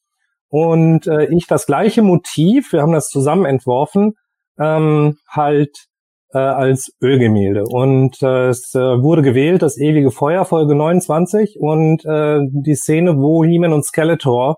[0.49, 4.13] und äh, ich das gleiche Motiv, wir haben das zusammen entworfen,
[4.59, 5.87] ähm, halt
[6.33, 7.63] äh, als Ölgemälde.
[7.63, 13.17] Und äh, es äh, wurde gewählt, das ewige Feuer, Folge 29 und äh, die Szene,
[13.17, 14.57] wo He-Man und Skeletor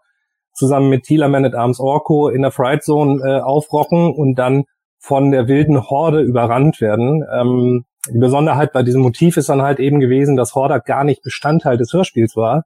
[0.54, 4.64] zusammen mit Tila Man at Arms Orko in der Fright Zone äh, aufrocken und dann
[5.00, 7.26] von der wilden Horde überrannt werden.
[7.34, 11.22] Ähm, die Besonderheit bei diesem Motiv ist dann halt eben gewesen, dass Hordak gar nicht
[11.22, 12.64] Bestandteil des Hörspiels war.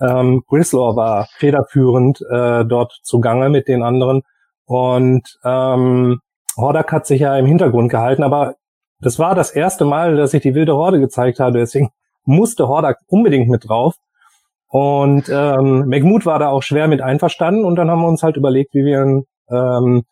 [0.00, 4.22] Ähm, Grislaw war federführend äh, dort zugange mit den anderen
[4.64, 6.20] und ähm,
[6.56, 8.54] Hordak hat sich ja im Hintergrund gehalten, aber
[9.00, 11.90] das war das erste Mal, dass ich die wilde Horde gezeigt habe, deswegen
[12.24, 13.96] musste Hordak unbedingt mit drauf.
[14.68, 18.38] Und ähm, McMood war da auch schwer mit einverstanden und dann haben wir uns halt
[18.38, 20.04] überlegt, wie wir ihn ähm,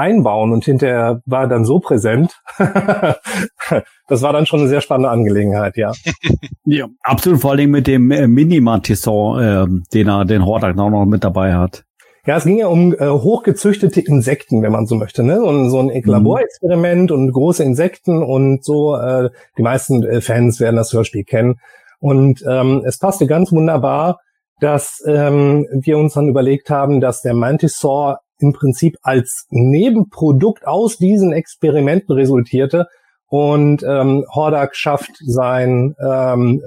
[0.00, 2.40] einbauen und hinterher war er dann so präsent.
[2.58, 5.92] das war dann schon eine sehr spannende Angelegenheit, ja.
[6.64, 11.04] ja, absolut, vor allem mit dem äh, Minimatisson, äh, den er, den Hordak auch noch
[11.04, 11.84] mit dabei hat.
[12.26, 15.42] Ja, es ging ja um äh, hochgezüchtete Insekten, wenn man so möchte, ne?
[15.42, 16.02] Und so ein mhm.
[16.04, 18.96] Laborexperiment und große Insekten und so.
[18.96, 21.56] Äh, die meisten äh, Fans werden das Hörspiel kennen.
[21.98, 24.20] Und ähm, es passte ganz wunderbar,
[24.60, 30.98] dass ähm, wir uns dann überlegt haben, dass der Mantisaur im Prinzip als Nebenprodukt aus
[30.98, 32.86] diesen Experimenten resultierte.
[33.26, 36.60] Und ähm, Hordak schafft sein, ähm,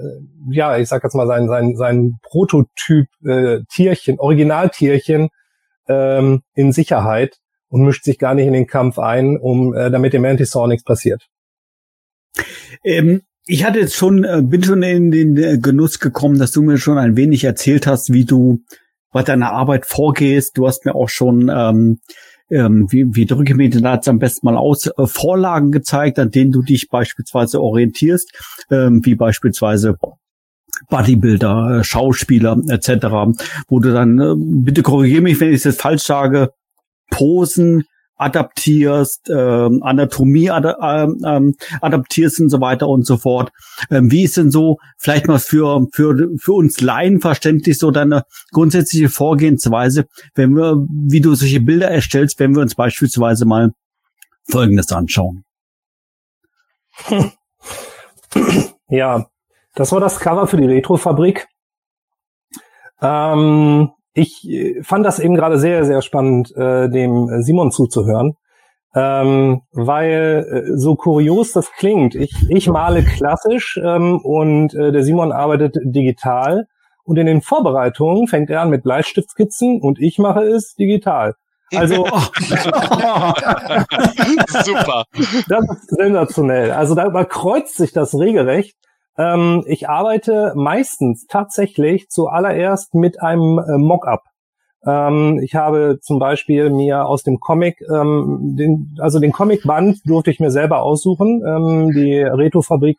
[0.50, 5.28] ja, ich sag jetzt mal sein sein sein Prototyp äh, Tierchen, Originaltierchen
[5.88, 7.36] ähm, in Sicherheit
[7.68, 10.84] und mischt sich gar nicht in den Kampf ein, um äh, damit dem Mantisaur nichts
[10.84, 11.26] passiert.
[12.82, 16.62] Ähm, ich hatte jetzt schon, äh, bin schon in den äh, Genuss gekommen, dass du
[16.62, 18.60] mir schon ein wenig erzählt hast, wie du
[19.14, 20.58] bei deiner Arbeit vorgehst.
[20.58, 22.00] Du hast mir auch schon, ähm,
[22.50, 26.32] ähm, wie, wie drücke mir den Satz am besten mal aus, äh, Vorlagen gezeigt, an
[26.32, 29.96] denen du dich beispielsweise orientierst, ähm, wie beispielsweise
[30.90, 33.06] Bodybuilder, äh, Schauspieler etc.,
[33.68, 36.50] wo du dann, äh, bitte korrigiere mich, wenn ich jetzt falsch sage,
[37.10, 37.84] Posen
[38.16, 43.50] adaptierst, ähm, Anatomie ad ähm, ähm, adaptierst und so weiter und so fort.
[43.90, 48.24] Ähm, wie ist denn so vielleicht mal für für für uns Laien verständlich so deine
[48.52, 53.72] grundsätzliche Vorgehensweise, wenn wir, wie du solche Bilder erstellst, wenn wir uns beispielsweise mal
[54.48, 55.44] Folgendes anschauen.
[58.88, 59.26] Ja,
[59.74, 61.48] das war das Cover für die Retrofabrik.
[63.00, 68.36] Ähm, ich äh, fand das eben gerade sehr, sehr spannend, äh, dem Simon zuzuhören,
[68.94, 72.14] ähm, weil äh, so kurios das klingt.
[72.14, 76.66] Ich, ich male klassisch ähm, und äh, der Simon arbeitet digital
[77.04, 81.34] und in den Vorbereitungen fängt er an mit Bleistiftskizzen und ich mache es digital.
[81.74, 82.04] Also
[84.64, 85.04] super.
[85.48, 86.70] Das ist sensationell.
[86.70, 88.76] Also da überkreuzt sich das regelrecht.
[89.16, 94.22] Ähm, ich arbeite meistens tatsächlich zuallererst mit einem äh, Mockup.
[94.86, 100.30] Ähm, ich habe zum Beispiel mir aus dem Comic, ähm, den, also den Comicband durfte
[100.30, 101.42] ich mir selber aussuchen.
[101.46, 102.98] Ähm, die Reto-Fabrik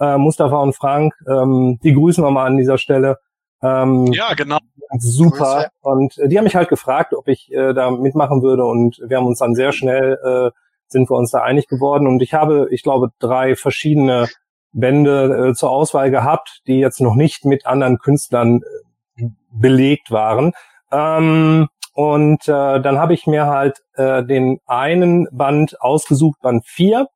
[0.00, 3.18] äh, Mustafa und Frank, ähm, die grüßen wir mal an dieser Stelle.
[3.62, 4.58] Ähm, ja, genau.
[4.98, 5.68] Super.
[5.82, 9.18] Und äh, die haben mich halt gefragt, ob ich äh, da mitmachen würde und wir
[9.18, 10.50] haben uns dann sehr schnell äh,
[10.88, 14.26] sind wir uns da einig geworden und ich habe, ich glaube, drei verschiedene
[14.72, 18.60] Bände äh, zur Auswahl gehabt, die jetzt noch nicht mit anderen Künstlern
[19.16, 20.52] äh, belegt waren.
[20.92, 27.06] Ähm, und äh, dann habe ich mir halt äh, den einen Band ausgesucht, Band 4.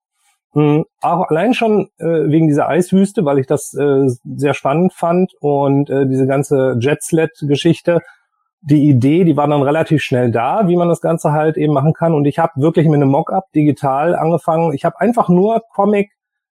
[0.53, 4.07] Hm, auch allein schon äh, wegen dieser Eiswüste, weil ich das äh,
[4.37, 8.01] sehr spannend fand und äh, diese ganze Jetsled-Geschichte.
[8.61, 11.93] Die Idee, die war dann relativ schnell da, wie man das Ganze halt eben machen
[11.93, 12.15] kann.
[12.15, 14.73] Und ich habe wirklich mit einem Mockup digital angefangen.
[14.73, 16.11] Ich habe einfach nur Comic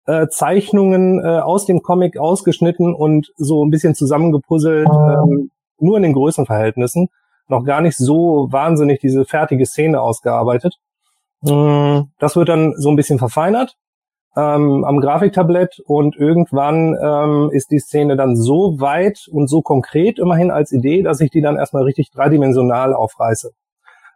[0.08, 6.02] äh, Zeichnungen äh, aus dem Comic ausgeschnitten und so ein bisschen zusammengepuzzelt, ähm, nur in
[6.02, 7.08] den Größenverhältnissen.
[7.46, 10.76] Noch gar nicht so wahnsinnig diese fertige Szene ausgearbeitet.
[11.46, 13.76] Ähm, das wird dann so ein bisschen verfeinert
[14.36, 20.18] ähm, am Grafiktablett und irgendwann ähm, ist die Szene dann so weit und so konkret
[20.18, 23.50] immerhin als Idee, dass ich die dann erstmal richtig dreidimensional aufreiße.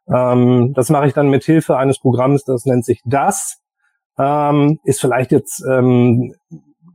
[0.09, 3.61] Ähm, das mache ich dann mit Hilfe eines Programms, das nennt sich das
[4.18, 6.34] ähm, ist vielleicht jetzt ähm,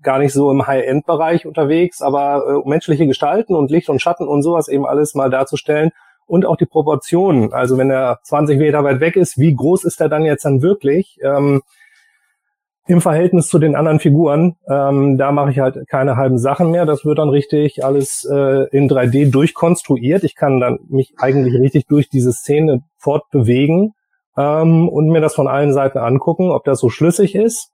[0.03, 4.41] gar nicht so im High-End-Bereich unterwegs, aber äh, menschliche Gestalten und Licht und Schatten und
[4.41, 5.91] sowas eben alles mal darzustellen
[6.25, 7.53] und auch die Proportionen.
[7.53, 10.61] Also wenn er 20 Meter weit weg ist, wie groß ist er dann jetzt dann
[10.61, 11.17] wirklich?
[11.23, 11.61] Ähm,
[12.89, 16.85] im Verhältnis zu den anderen Figuren, ähm, da mache ich halt keine halben Sachen mehr.
[16.85, 20.23] Das wird dann richtig alles äh, in 3D durchkonstruiert.
[20.23, 23.93] Ich kann dann mich eigentlich richtig durch diese Szene fortbewegen
[24.37, 27.71] ähm, und mir das von allen Seiten angucken, ob das so schlüssig ist.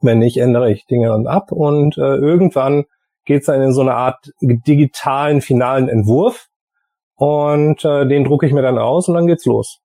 [0.00, 2.84] Wenn nicht, ändere ich Dinge dann ab und äh, irgendwann
[3.24, 6.46] geht's dann in so eine Art digitalen finalen Entwurf
[7.16, 9.80] und äh, den drucke ich mir dann aus und dann geht's los.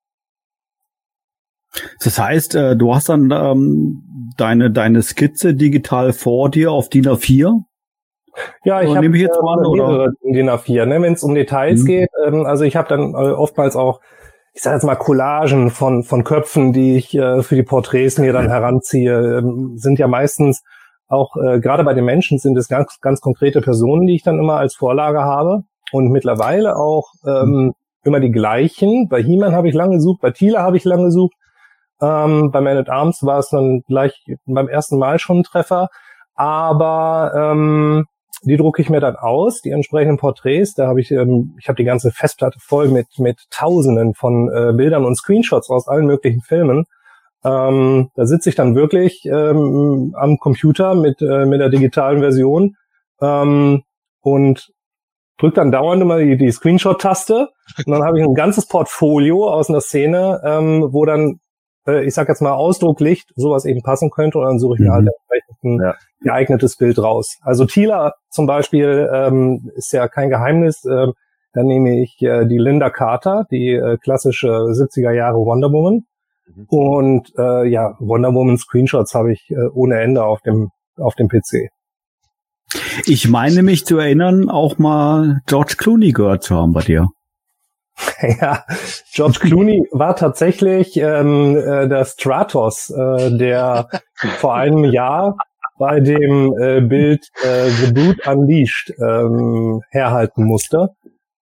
[2.02, 7.06] Das heißt, äh, du hast dann ähm, deine, deine Skizze digital vor dir auf DIN
[7.06, 7.64] A4?
[8.64, 9.88] Ja, ich habe jetzt mal oder?
[9.90, 11.86] mehrere DIN A4, ne, wenn es um Details Mhm.
[11.86, 12.10] geht.
[12.26, 14.00] Ähm, also ich habe dann äh, oftmals auch,
[14.56, 18.32] ich sage jetzt mal Collagen von von Köpfen, die ich äh, für die Porträts mir
[18.32, 20.64] dann heranziehe, ähm, sind ja meistens
[21.08, 24.40] auch äh, gerade bei den Menschen sind es ganz ganz konkrete Personen, die ich dann
[24.40, 27.74] immer als Vorlage habe und mittlerweile auch ähm,
[28.06, 29.10] immer die gleichen.
[29.10, 31.34] Bei He-Man habe ich lange gesucht, bei Thiele habe ich lange gesucht.
[32.02, 34.14] Ähm, bei Man at Arms war es dann gleich
[34.46, 35.90] beim ersten Mal schon ein Treffer.
[36.34, 38.06] Aber ähm,
[38.44, 40.74] die drucke ich mir dann aus, die entsprechenden Porträts.
[40.74, 44.74] Da habe ich, ähm, ich habe die ganze Festplatte voll mit mit Tausenden von äh,
[44.74, 46.86] Bildern und Screenshots aus allen möglichen Filmen.
[47.44, 52.76] Ähm, da sitze ich dann wirklich ähm, am Computer mit äh, mit der digitalen Version
[53.22, 53.84] ähm,
[54.22, 54.72] und
[55.38, 57.50] drücke dann dauernd immer die, die Screenshot-Taste
[57.86, 61.40] und dann habe ich ein ganzes Portfolio aus einer Szene, ähm, wo dann
[61.88, 64.88] äh, ich sag jetzt mal Ausdrucklicht sowas eben passen könnte und dann suche ich mir
[64.90, 64.94] Mhm.
[64.94, 65.10] halt
[65.66, 65.96] ein Ja.
[66.22, 67.38] geeignetes Bild raus.
[67.42, 70.86] Also Tila zum Beispiel ähm, ist ja kein Geheimnis.
[70.86, 71.14] Ähm,
[71.54, 76.02] da nehme ich äh, die Linda Carter, die äh, klassische 70er Jahre Wonder Woman.
[76.48, 76.66] Mhm.
[76.70, 81.28] Und äh, ja, Wonder Woman Screenshots habe ich äh, ohne Ende auf dem auf dem
[81.28, 81.70] PC.
[83.06, 87.08] Ich meine mich zu erinnern, auch mal George Clooney gehört zu haben bei dir.
[88.42, 88.64] ja,
[89.14, 93.88] George Clooney war tatsächlich ähm, äh, der Stratos, äh, der
[94.40, 95.38] vor einem Jahr
[95.78, 100.90] bei dem äh, Bild äh, The Boot Unleashed ähm, herhalten musste.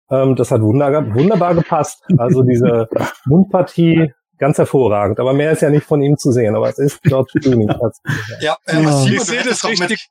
[0.10, 2.04] Ähm, das hat wunderbar, wunderbar gepasst.
[2.18, 2.88] Also diese
[3.26, 5.20] Mundpartie ganz hervorragend.
[5.20, 6.56] Aber mehr ist ja nicht von ihm zu sehen.
[6.56, 7.68] Aber es ist George Clooney.
[8.40, 8.92] Ja, äh, Ja.
[8.92, 10.08] Simon, Ich sehe das doch mit, richtig.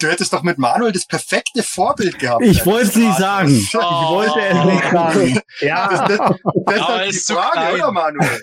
[0.00, 2.42] du hättest doch mit Manuel das perfekte Vorbild gehabt.
[2.44, 3.48] Ich wollte es nicht sagen.
[3.50, 4.14] Ich Das, Oh.
[4.14, 5.40] wollte es nicht sagen.
[5.60, 6.30] Ja, das, das
[6.76, 7.74] ist Aber die ist zu Frage, klein.
[7.74, 8.42] oder Manuel?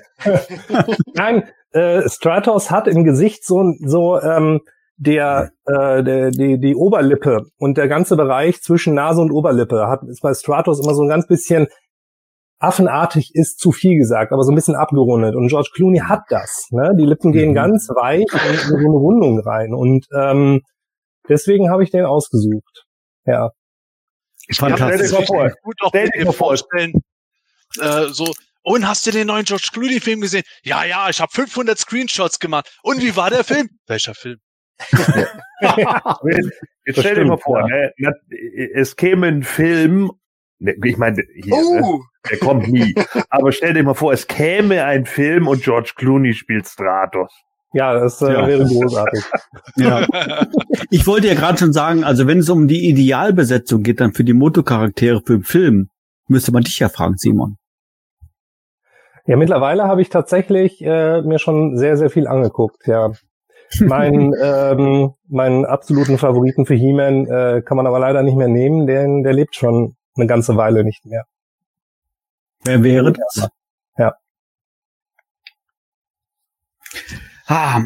[1.16, 4.62] Nein, äh, Stratos hat im Gesicht so, so ähm,
[4.98, 10.02] der, äh, der die, die Oberlippe und der ganze Bereich zwischen Nase und Oberlippe hat
[10.08, 11.68] ist bei Stratos immer so ein ganz bisschen
[12.60, 15.36] affenartig ist zu viel gesagt, aber so ein bisschen abgerundet.
[15.36, 16.68] Und George Clooney hat das.
[16.72, 16.96] Ne?
[16.98, 17.56] Die Lippen gehen Mhm.
[17.56, 19.74] ganz weich in, in so eine Rundung rein.
[19.76, 20.62] Und ähm,
[21.30, 22.86] deswegen habe ich den ausgesucht.
[23.26, 23.52] Ja.
[24.54, 25.10] Fantastisch.
[25.10, 26.48] stell dir vor, gut auch stell mit dir mal vor.
[26.48, 26.94] vorstellen.
[27.80, 28.34] Äh, so,
[28.64, 30.44] und hast du den neuen George Clooney-Film gesehen?
[30.64, 32.76] Ja, ja, ich habe 500 Screenshots gemacht.
[32.82, 33.70] Und wie war der Film?
[33.86, 34.38] Welcher Film?
[36.24, 36.52] Jetzt
[36.86, 37.92] Das stell dir mal vor, ja.
[37.98, 38.14] ne,
[38.74, 40.12] es käme ein Film,
[40.60, 42.94] ne, ich meine, hier, ne, Uh, der kommt nie.
[43.30, 47.32] Aber stell dir mal vor, es käme ein Film und George Clooney spielt Stratos.
[47.74, 48.48] Ja, das äh, Ja.
[48.48, 49.24] wäre großartig.
[49.76, 50.06] Ja.
[50.90, 54.24] Ich wollte ja gerade schon sagen, also wenn es um die Idealbesetzung geht, dann für
[54.24, 55.90] die Motocharaktere für den Film,
[56.28, 57.58] müsste man dich ja fragen, Simon.
[59.26, 63.12] Ja, mittlerweile habe ich tatsächlich äh, mir schon sehr, sehr viel angeguckt, ja.
[63.80, 68.88] Mein, ähm, meinen absoluten Favoriten für He-Man äh, kann man aber leider nicht mehr nehmen,
[68.88, 71.26] denn der lebt schon eine ganze Weile nicht mehr.
[72.64, 73.50] Wer wäre das?
[73.98, 74.16] Ja.
[77.46, 77.82] Ah,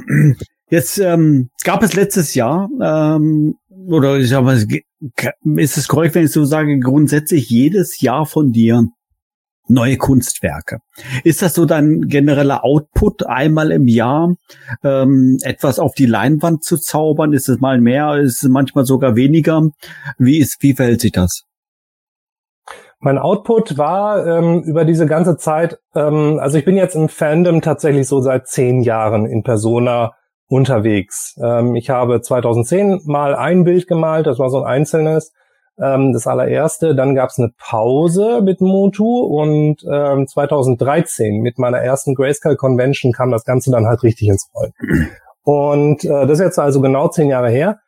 [0.69, 3.55] jetzt ähm, gab es letztes Jahr, ähm,
[3.87, 8.51] oder ich sag mal, ist es korrekt, wenn ich so sage, grundsätzlich jedes Jahr von
[8.51, 8.87] dir
[9.67, 10.79] neue Kunstwerke.
[11.23, 14.35] Ist das so dein genereller Output, einmal im Jahr
[14.83, 17.33] ähm, etwas auf die Leinwand zu zaubern?
[17.33, 19.61] Ist es mal mehr, ist es manchmal sogar weniger?
[20.17, 21.43] Wie ist, wie verhält sich das?
[22.99, 27.61] Mein Output war ähm, über diese ganze Zeit, ähm, also ich bin jetzt im Fandom
[27.61, 30.11] tatsächlich so seit zehn Jahren in Persona
[30.47, 31.35] unterwegs.
[31.43, 35.31] Ähm, ich habe 2010 mal ein Bild gemalt, das war so ein einzelnes,
[35.81, 36.95] ähm, das allererste.
[36.95, 43.11] Dann gab es eine Pause mit Motu und ähm, 2013 mit meiner ersten Grayscale Convention
[43.11, 44.73] kam das Ganze dann halt richtig ins Rollen.
[45.43, 47.79] Und äh, das ist jetzt also genau zehn Jahre her.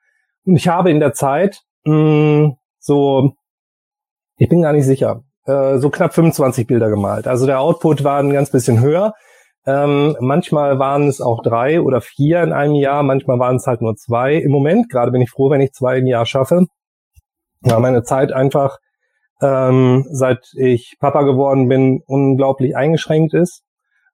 [0.45, 3.33] Und ich habe in der Zeit mh, so
[4.37, 5.23] ich bin gar nicht sicher.
[5.45, 7.27] Äh, so knapp 25 Bilder gemalt.
[7.27, 9.13] Also der Output war ein ganz bisschen höher.
[9.65, 13.81] Ähm, manchmal waren es auch drei oder vier in einem Jahr, manchmal waren es halt
[13.81, 14.35] nur zwei.
[14.35, 16.65] Im Moment gerade bin ich froh, wenn ich zwei im Jahr schaffe.
[17.65, 18.77] Ja, meine Zeit einfach,
[19.41, 23.63] ähm, seit ich Papa geworden bin, unglaublich eingeschränkt ist.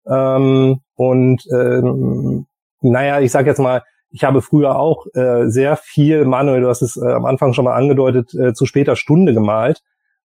[0.08, 2.46] Ähm, und ähm,
[2.82, 6.82] naja, ich sag jetzt mal, ich habe früher auch äh, sehr viel, Manuel, du hast
[6.82, 9.82] es äh, am Anfang schon mal angedeutet, äh, zu später Stunde gemalt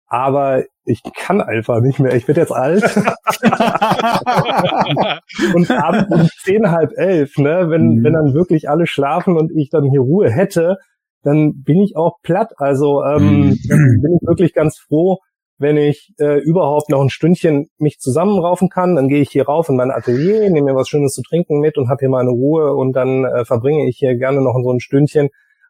[0.07, 2.15] aber ich kann einfach nicht mehr.
[2.15, 2.83] Ich werde jetzt alt.
[5.53, 8.03] und abends um zehn, halb elf, ne, wenn, Mhm.
[8.03, 10.77] wenn dann wirklich alle schlafen und ich dann hier Ruhe hätte,
[11.23, 12.51] dann bin ich auch platt.
[12.57, 13.59] Also ähm, Mhm.
[13.67, 15.17] dann bin ich wirklich ganz froh,
[15.59, 19.69] wenn ich äh, überhaupt noch ein Stündchen mich zusammenraufen kann, dann gehe ich hier rauf
[19.69, 22.75] in mein Atelier, nehme mir was Schönes zu trinken mit und habe hier meine Ruhe
[22.75, 25.29] und dann äh, verbringe ich hier gerne noch so ein Stündchen.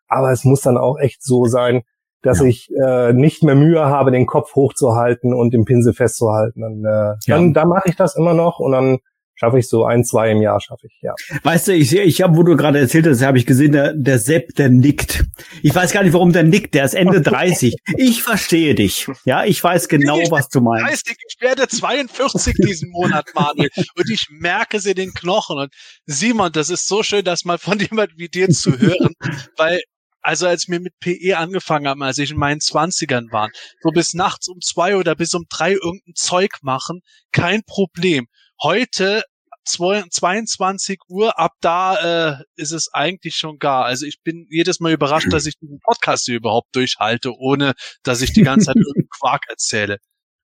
[0.10, 1.84] Aber es muss dann auch echt so sein,
[2.22, 2.46] dass Ja.
[2.48, 6.64] ich äh, nicht mehr Mühe habe, den Kopf hochzuhalten und den Pinsel festzuhalten.
[6.64, 8.98] Und, äh, dann, da mache ich das immer noch und dann
[9.38, 11.14] schaffe ich so ein, zwei im Jahr schaffe ich, ja.
[11.44, 14.20] Weißt du, ich, ich habe, wo du gerade erzählt hast, habe ich gesehen, der, der
[14.20, 15.24] Sepp, der nickt.
[15.62, 16.74] Ich weiß gar nicht, warum der nickt.
[16.74, 17.76] Der ist Ende 30.
[17.98, 19.08] Ich verstehe dich.
[19.26, 20.92] Ja, ich weiß genau, was du meinst.
[20.92, 23.70] Heißt, ich werde 42 diesen Monat, Manuel.
[23.96, 25.60] Und ich merke sie den Knochen.
[25.60, 25.74] Und
[26.06, 29.14] Simon, das ist so schön, das mal von jemand wie dir zu hören,
[29.58, 29.80] weil
[30.28, 33.50] also als wir mit PE angefangen haben, als ich in meinen Zwanzigern war,
[33.82, 37.00] so bis nachts um zwei oder bis um drei irgendein Zeug machen,
[37.32, 38.28] kein Problem.
[38.62, 39.24] Heute
[39.66, 43.86] zwei- 22 Uhr, ab da äh, ist es eigentlich schon gar.
[43.86, 47.74] Also ich bin jedes Mal überrascht, dass ich diesen Podcast hier überhaupt durchhalte, ohne
[48.04, 49.98] dass ich die ganze Zeit irgendeinen Quark erzähle.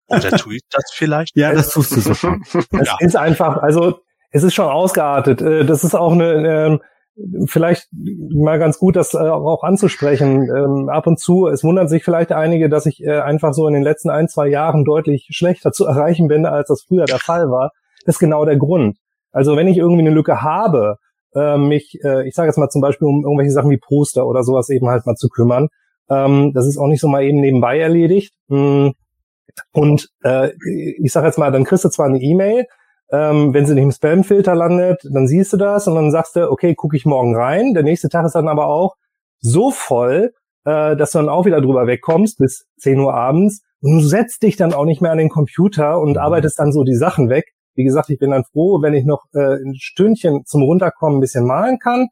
[0.08, 1.36] Oder tue ich das vielleicht?
[1.38, 2.12] Ja, das tust du so.
[2.80, 2.98] Es Ja.
[3.00, 4.00] ist einfach, also
[4.32, 5.42] es ist schon ausgeartet.
[5.42, 6.34] Äh, Das ist auch eine,
[6.66, 6.82] ähm,
[7.48, 10.50] vielleicht mal ganz gut, das äh, auch anzusprechen.
[10.54, 13.74] Ähm, Ab und zu, es wundern sich vielleicht einige, dass ich äh, einfach so in
[13.76, 17.50] den letzten ein, zwei Jahren deutlich schlechter zu erreichen bin, als das früher der Fall
[17.50, 17.72] war.
[18.06, 18.98] Das ist genau der Grund.
[19.32, 20.98] Also wenn ich irgendwie eine Lücke habe,
[21.36, 24.44] äh, mich, äh, ich sage jetzt mal zum Beispiel um irgendwelche Sachen wie Poster oder
[24.44, 25.70] sowas eben halt mal zu kümmern,
[26.10, 28.34] ähm, das ist auch nicht so mal eben nebenbei erledigt.
[28.48, 28.90] Mm.
[29.72, 30.52] Und äh,
[31.02, 32.66] ich sage jetzt mal, dann kriegst du zwar eine E-Mail,
[33.12, 36.50] ähm, wenn sie nicht im Spam-Filter landet, dann siehst du das und dann sagst du,
[36.50, 37.74] okay, gucke ich morgen rein.
[37.74, 38.96] Der nächste Tag ist dann aber auch
[39.40, 40.34] so voll,
[40.66, 43.62] äh, dass du dann auch wieder drüber wegkommst bis 10 Uhr abends.
[43.82, 46.84] Und du setzt dich dann auch nicht mehr an den Computer und arbeitest dann so
[46.84, 47.54] die Sachen weg.
[47.76, 51.22] Wie gesagt, ich bin dann froh, wenn ich noch äh, ein Stündchen zum Runterkommen ein
[51.22, 52.08] bisschen malen kann.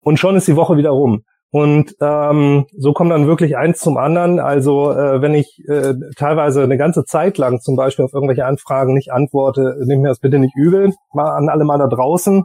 [0.00, 1.24] Und schon ist die Woche wieder rum.
[1.50, 4.38] Und ähm, so kommt dann wirklich eins zum anderen.
[4.38, 8.92] Also äh, wenn ich äh, teilweise eine ganze Zeit lang zum Beispiel auf irgendwelche Anfragen
[8.92, 10.92] nicht antworte, nehmt mir das bitte nicht übel.
[11.14, 12.44] Mal an alle mal da draußen.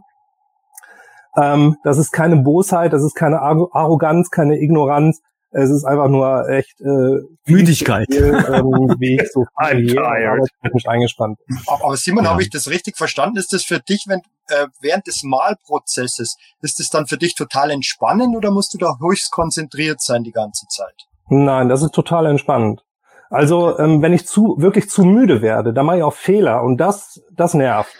[1.35, 5.21] Ähm, das ist keine Bosheit, das ist keine Arro- Arroganz, keine Ignoranz.
[5.55, 8.07] Es ist einfach nur echt äh, Müdigkeit.
[8.09, 11.37] viel, ähm, wie ich so I'm viel eingespannt.
[11.67, 12.31] Aber Simon, Ja.
[12.31, 13.37] habe ich das richtig verstanden?
[13.37, 17.69] Ist das für dich, wenn äh, während des Malprozesses, ist das dann für dich total
[17.71, 21.05] entspannend oder musst du da höchst konzentriert sein die ganze Zeit?
[21.29, 22.83] Nein, das ist total entspannend.
[23.29, 26.77] Also ähm, wenn ich zu wirklich zu müde werde, dann mache ich auch Fehler und
[26.77, 27.93] das das nervt.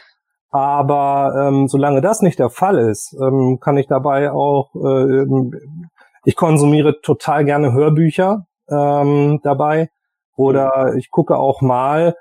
[0.52, 4.70] Aber ähm, solange das nicht der Fall ist, ähm, kann ich dabei auch.
[4.76, 5.90] Äh, ähm,
[6.26, 9.90] ich konsumiere total gerne Hörbücher ähm, dabei
[10.36, 12.16] oder ich gucke auch mal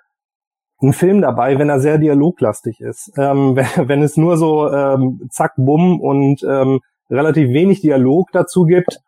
[0.80, 3.12] einen Film dabei, wenn er sehr dialoglastig ist.
[3.16, 6.80] Ähm, wenn, wenn es nur so ähm, zack, bumm und ähm,
[7.10, 9.00] relativ wenig Dialog dazu gibt,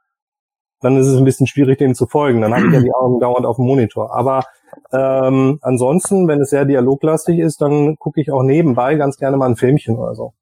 [0.80, 2.42] dann ist es ein bisschen schwierig, dem zu folgen.
[2.42, 4.14] Dann habe ich ja die Augen dauernd auf dem Monitor.
[4.14, 4.44] Aber
[4.92, 9.48] ähm, ansonsten, wenn es sehr dialoglastig ist, dann gucke ich auch nebenbei ganz gerne mal
[9.48, 10.34] ein Filmchen oder so.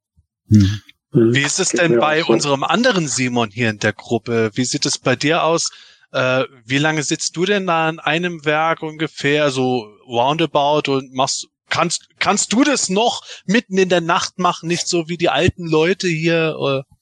[0.48, 0.80] Hm.
[1.12, 2.32] Wie ist es denn bei so.
[2.32, 4.50] unserem anderen Simon hier in der Gruppe?
[4.54, 5.70] Wie sieht es bei dir aus?
[6.12, 11.48] Äh, wie lange sitzt du denn da an einem Werk ungefähr, so roundabout und machst,
[11.68, 15.66] kannst, kannst du das noch mitten in der Nacht machen, nicht so wie die alten
[15.66, 16.84] Leute hier?
[16.88, 16.92] Äh,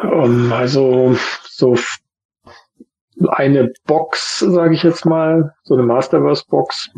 [0.00, 1.16] Ähm, also
[1.48, 1.76] so
[3.28, 6.90] eine Box, sage ich jetzt mal, so eine Masterverse-Box,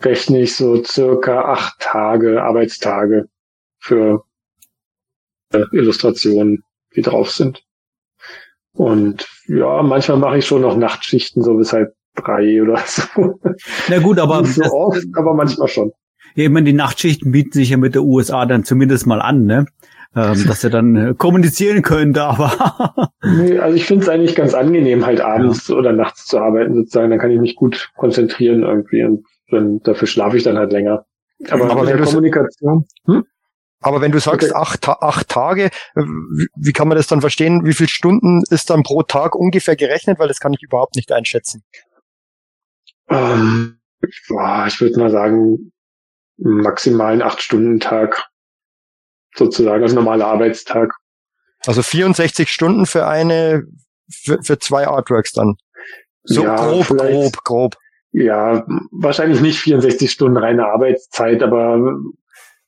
[0.00, 3.26] rechne ich so circa acht Tage, Arbeitstage
[3.78, 4.24] für
[5.54, 6.62] äh, Illustrationen,
[6.94, 7.62] die drauf sind.
[8.72, 13.40] Und ja, manchmal mache ich schon noch Nachtschichten, so bis halb drei oder so.
[13.88, 15.92] Na gut, aber Nicht so das, oft, aber manchmal schon.
[16.34, 19.44] ja, ich meine, die Nachtschichten bieten sich ja mit der USA dann zumindest mal an,
[19.44, 19.66] ne?
[20.16, 24.54] Ähm, dass sie dann äh, kommunizieren können, aber Nee, also ich finde es eigentlich ganz
[24.54, 27.10] angenehm, halt abends oder nachts zu arbeiten sozusagen.
[27.10, 31.04] Dann kann ich mich gut konzentrieren irgendwie und dann, dafür schlafe ich dann halt länger.
[31.50, 32.84] Aber, Aber mit der Kommunikation.
[33.06, 33.24] Hm?
[33.84, 34.58] Aber wenn du sagst Okay.
[34.58, 37.66] acht, acht Tage, wie, kann man das dann verstehen?
[37.66, 40.18] Wie viele Stunden ist dann pro Tag ungefähr gerechnet?
[40.18, 41.62] Weil das kann ich überhaupt nicht einschätzen.
[43.10, 43.78] Ähm,
[44.26, 45.70] boah, ich würde mal sagen,
[46.38, 48.26] maximalen acht Stunden Tag
[49.36, 50.90] sozusagen, also normaler Arbeitstag.
[51.66, 53.64] Also 64 Stunden für eine,
[54.10, 55.56] für, für zwei Artworks dann.
[56.22, 57.76] So Ja, grob, grob, grob.
[58.12, 61.98] Ja, wahrscheinlich nicht 64 Stunden reine Arbeitszeit, aber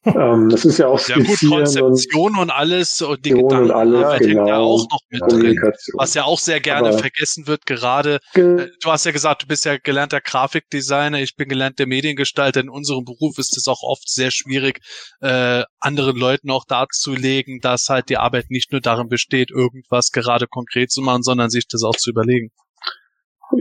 [0.06, 3.62] ähm, das ist ja auch ja gut, Skizzieren und Konzeption und alles und die Konzeption
[3.64, 4.64] und alles, Gedankenarbeit hängt ja genau.
[4.64, 5.72] auch noch mit drin.
[5.94, 9.42] Was ja auch sehr gerne Aber- vergessen wird, gerade Ge- Äh, Du hast ja gesagt,
[9.42, 12.60] du bist ja gelernter Grafikdesigner, ich bin gelernter Mediengestalter.
[12.60, 14.80] In unserem Beruf ist es auch oft sehr schwierig,
[15.20, 20.46] äh, anderen Leuten auch darzulegen, dass halt die Arbeit nicht nur darin besteht, irgendwas gerade
[20.46, 22.50] konkret zu machen, sondern sich das auch zu überlegen.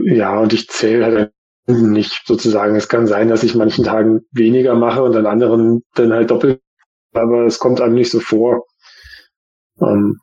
[0.04, 1.32] Ja, und ich zähle halt
[1.66, 2.76] nicht sozusagen.
[2.76, 6.60] Es kann sein, dass ich manchen Tagen weniger mache und an anderen dann halt doppelt,
[7.12, 8.64] aber es kommt einem nicht so vor.
[9.80, 10.18] Ähm,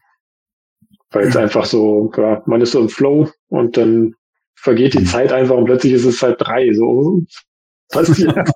[1.12, 4.16] weil es einfach so, ja, man ist so im Flow und dann
[4.56, 6.72] vergeht die Zeit einfach und plötzlich ist es halt drei.
[6.74, 7.22] So
[7.90, 8.36] passiert.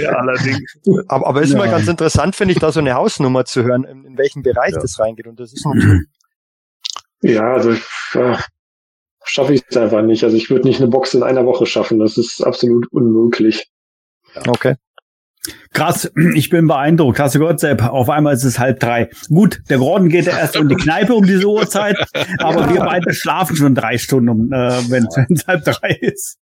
[0.00, 0.78] ja, allerdings.
[1.08, 1.58] Aber, aber ist Ja.
[1.58, 4.72] immer ganz interessant, finde ich, da so eine Hausnummer zu hören, in, in welchen Bereich
[4.72, 4.80] Ja.
[4.80, 5.26] das reingeht.
[5.26, 6.06] Und das ist natürlich
[7.22, 7.84] Ja, also ich,
[8.14, 8.40] ja,
[9.24, 10.24] schaffe ich es einfach nicht.
[10.24, 11.98] Also ich würde nicht eine Box in einer Woche schaffen.
[11.98, 13.66] Das ist absolut unmöglich.
[14.46, 14.76] okay.
[15.72, 17.18] Krass, ich bin beeindruckt.
[17.18, 17.82] Hast du gehört, Sepp?
[17.82, 19.10] Auf einmal ist es halb drei.
[19.28, 21.96] Gut, der Gordon geht ja erst in die Kneipe um diese Uhrzeit,
[22.38, 26.38] aber wir beide schlafen schon drei Stunden, um, äh, wenn es halb drei ist.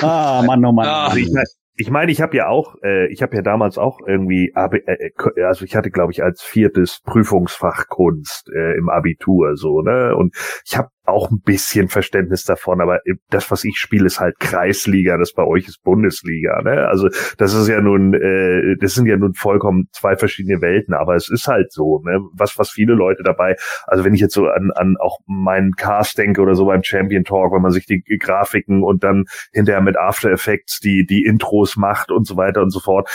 [0.00, 0.86] Ah, Mann, oh Mann.
[0.86, 1.06] Ah.
[1.06, 4.00] Also ich meine, ich, mein, ich habe ja auch, äh, ich habe ja damals auch
[4.06, 8.90] irgendwie, AB, äh, äh, also ich hatte, glaube ich, als viertes Prüfungsfach Kunst äh, im
[8.90, 10.14] Abitur so, ne?
[10.14, 10.34] Und
[10.66, 13.00] ich habe auch ein bisschen Verständnis davon, aber
[13.30, 16.86] das, was ich spiele, ist halt Kreisliga, das bei euch ist Bundesliga, ne?
[16.86, 17.08] Also
[17.38, 21.28] das ist ja nun, äh, das sind ja nun vollkommen zwei verschiedene Welten, aber es
[21.28, 22.20] ist halt so, ne?
[22.34, 23.56] Was, was viele Leute dabei,
[23.86, 27.24] also wenn ich jetzt so an, an auch meinen Cast denke oder so beim Champion
[27.24, 31.76] Talk, wenn man sich die Grafiken und dann hinterher mit After Effects die, die Intros
[31.76, 33.10] macht und so weiter und so fort.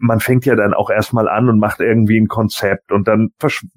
[0.00, 3.30] Man fängt ja dann auch erstmal an und macht irgendwie ein Konzept und dann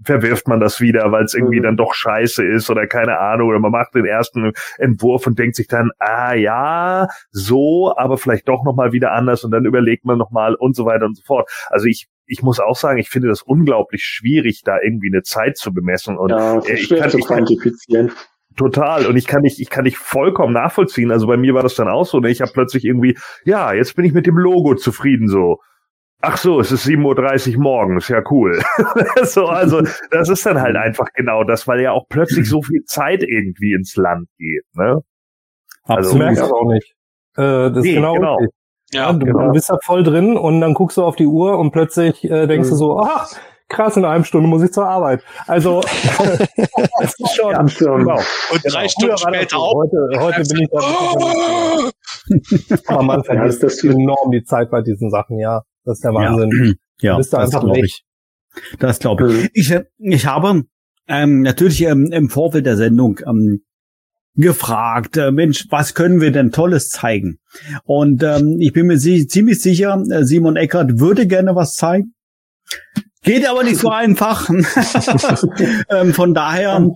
[0.03, 1.63] verwirft man das wieder, weil es irgendwie Mhm.
[1.63, 5.55] dann doch scheiße ist oder keine Ahnung oder man macht den ersten Entwurf und denkt
[5.55, 10.17] sich dann, ah ja, so, aber vielleicht doch nochmal wieder anders und dann überlegt man
[10.17, 11.49] nochmal und so weiter und so fort.
[11.69, 15.57] Also ich, ich muss auch sagen, ich finde das unglaublich schwierig, da irgendwie eine Zeit
[15.57, 18.11] zu bemessen und Ja, äh, ich kann, zu quantifizieren.
[18.57, 19.05] Total.
[19.05, 21.11] Und ich kann nicht, ich kann nicht vollkommen nachvollziehen.
[21.11, 22.19] Also bei mir war das dann auch so.
[22.19, 22.29] Ne?
[22.29, 25.59] Ich habe plötzlich irgendwie, ja, jetzt bin ich mit dem Logo zufrieden so.
[26.23, 28.61] Ach so, es ist 7.30 Uhr morgens, ja cool.
[29.23, 29.81] so, also
[30.11, 33.73] das ist dann halt einfach genau das, weil ja auch plötzlich so viel Zeit irgendwie
[33.73, 34.64] ins Land geht.
[34.73, 35.02] Ne?
[35.88, 36.93] Du Also, merkst das auch nicht.
[37.38, 37.41] Äh,
[37.72, 38.35] das ist Nee, genau, genau.
[38.35, 38.56] richtig.
[38.93, 39.45] Ja, du, genau.
[39.48, 42.45] du bist da voll drin und dann guckst du auf die Uhr und plötzlich äh,
[42.45, 42.80] denkst du Mhm.
[42.80, 43.30] so, ach,
[43.69, 45.23] krass, in einer halben Stunde muss ich zur Arbeit.
[45.48, 45.81] Also,
[46.99, 47.56] das ist schon.
[47.56, 48.15] Und, ähm, Genau.
[48.52, 48.76] und Genau.
[48.76, 49.61] drei Stunden war das später so.
[49.61, 49.76] auch.
[49.76, 50.81] Heute, heute bin ich da.
[52.93, 55.61] Aber man vergisst das- enorm die Zeit bei diesen Sachen, ja.
[55.84, 56.76] Das ist der Wahnsinn.
[57.03, 58.03] Ja, bist da das einfach glaube ich.
[58.78, 59.41] Das glaube ich.
[59.41, 59.49] Mhm.
[59.53, 60.66] Ich, äh, ich habe
[61.08, 63.64] ähm, natürlich ähm, im Vorfeld der Sendung ähm,
[64.36, 67.40] gefragt, äh, Mensch, was können wir denn Tolles zeigen?
[67.84, 72.14] Und ähm, ich bin mir si ziemlich sicher, äh, Simon Eckert würde gerne was zeigen.
[73.24, 74.49] Geht aber nicht so einfach.
[75.90, 76.88] ähm, von daher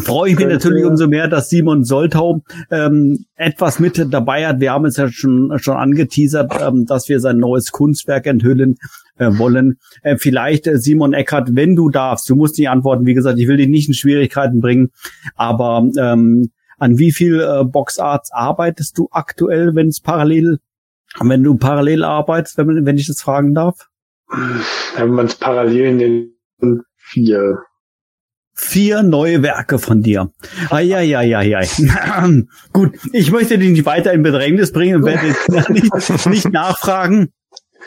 [0.00, 4.60] freue ich mich natürlich umso mehr, dass Simon Soltau ähm, etwas mit dabei hat.
[4.60, 8.76] Wir haben es ja schon schon angeteasert, ähm, dass wir sein neues Kunstwerk enthüllen
[9.18, 9.78] äh, wollen.
[10.02, 13.06] Äh, vielleicht äh, Simon Eckert, wenn du darfst, du musst nicht antworten.
[13.06, 14.90] Wie gesagt, ich will dich nicht in Schwierigkeiten bringen,
[15.34, 20.58] aber ähm, an wie viel äh, Boxarts arbeitest du aktuell, wenn es parallel,
[21.20, 23.88] wenn du parallel arbeitest, wenn, wenn ich das fragen darf?
[24.96, 27.58] wenn man es parallel nennt, vier.
[28.54, 30.30] Vier neue Werke von dir.
[30.70, 31.66] Eieieiei.
[32.72, 37.32] Gut, ich möchte dich nicht weiter in Bedrängnis bringen und werde jetzt nicht, nicht nachfragen.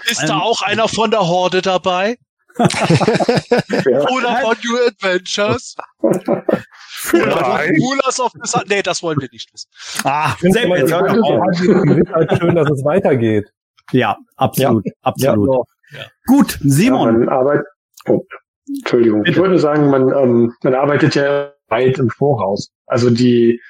[0.10, 2.18] Ist Ähm, da auch einer von der Horde dabei?
[2.58, 4.02] Ja.
[4.10, 5.76] Oder von New Adventures?
[6.02, 6.44] Oder.
[7.80, 8.62] Rulers of the Sun?
[8.68, 9.70] Nee, das wollen wir nicht wissen.
[10.04, 11.62] Ah, doch auf.
[11.62, 13.50] ist halt schön, dass es weitergeht.
[13.92, 15.48] Ja, absolut, absolut.
[15.48, 15.64] so.
[16.28, 17.20] Gut, Ja, Simon.
[17.20, 17.66] man arbeitet,
[18.08, 18.24] oh,
[18.68, 19.24] Entschuldigung.
[19.26, 22.72] Ich wollte nur sagen, man, ähm, man arbeitet ja weit im Voraus.
[22.88, 23.62] Also die,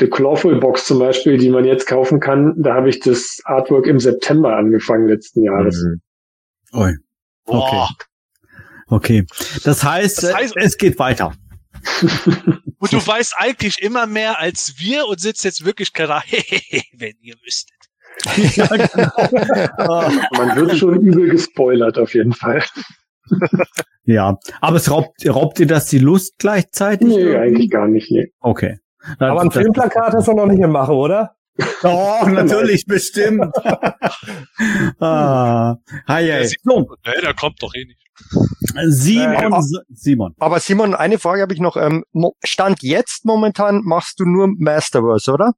[0.00, 3.86] die Clawful Box zum Beispiel, die man jetzt kaufen kann, da habe ich das Artwork
[3.86, 5.76] im September angefangen letzten Jahres.
[5.76, 6.00] Mhm.
[6.80, 6.94] Ui,
[7.46, 7.58] Okay.
[7.76, 7.88] Boah.
[8.88, 9.26] okay.
[9.64, 11.32] Das heißt, Das heißt- es geht weiter.
[12.78, 16.24] Und du weißt eigentlich immer mehr als wir und sitzt jetzt wirklich gerade,
[16.94, 17.76] wenn ihr wüsstet.
[19.78, 22.62] Ah, Man wird schon übel gespoilert auf jeden Fall.
[24.04, 27.08] ja, aber es raubt, raubt dir das die Lust gleichzeitig?
[27.08, 28.10] Nee, eigentlich gar nicht.
[28.10, 28.32] Nee.
[28.40, 28.78] Okay.
[29.18, 31.34] Aber ein Das- Filmplakat hast du noch nicht im Mache, oder?
[31.82, 33.44] Doch, natürlich, bestimmt.
[35.00, 35.76] ah,
[36.08, 36.46] hi, hi.
[36.62, 37.98] So, Nee, der kommt doch eh nicht.
[38.88, 39.60] Simon, Äh,
[39.94, 40.34] Simon.
[40.38, 41.76] Aber Simon, eine Frage habe ich noch.
[41.76, 42.04] Ähm,
[42.44, 45.52] Stand jetzt momentan machst du nur Masterverse, oder?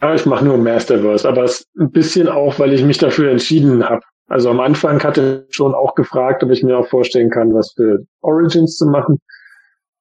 [0.00, 3.84] Ja, ich mache nur Masterverse, aber es ein bisschen auch, weil ich mich dafür entschieden
[3.88, 4.02] habe.
[4.32, 7.74] Also am Anfang hatte ich schon auch gefragt, ob ich mir auch vorstellen kann, was
[7.76, 9.20] für Origins zu machen.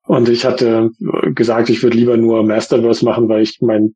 [0.05, 0.89] Und ich hatte
[1.35, 3.93] gesagt, ich würde lieber nur Masterverse machen, weil ich meinen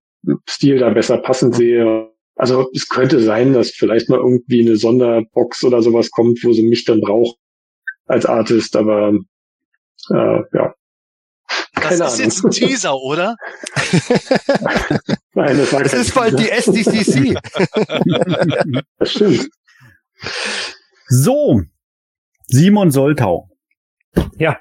[0.49, 2.10] Stil da besser passend sehe.
[2.36, 6.68] Also es könnte sein, dass vielleicht mal irgendwie eine Sonderbox oder sowas kommt, wo sie
[6.68, 7.38] mich dann braucht
[8.06, 9.14] als Artist, aber
[10.10, 10.76] äh, ja.
[11.76, 12.20] Das Keine ist Ahnung.
[12.20, 13.38] jetzt ein Teaser, oder?
[15.34, 16.49] Nein, das war kein ist bald die.
[16.49, 17.38] SDCC.
[18.99, 19.49] Das stimmt.
[21.08, 21.62] So,
[22.48, 23.50] Simon Soltau.
[24.38, 24.58] Ja.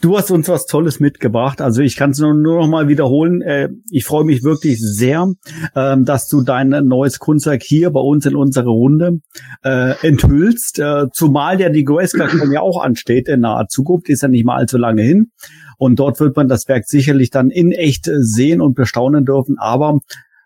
[0.00, 1.60] Du hast uns was Tolles mitgebracht.
[1.60, 3.42] Also ich kann es nur, nur noch mal wiederholen.
[3.42, 5.26] Äh, ich freue mich wirklich sehr,
[5.74, 9.18] ähm, dass du dein neues Kunstwerk hier bei uns in unserer Runde
[9.64, 10.78] äh, enthüllst.
[10.78, 14.08] Äh, zumal ja die Grayscale ja auch ansteht in naher Zukunft.
[14.08, 15.32] Ist ja nicht mal allzu lange hin.
[15.78, 19.58] Und dort wird man das Werk sicherlich dann in echt äh, sehen und bestaunen dürfen.
[19.58, 19.98] Aber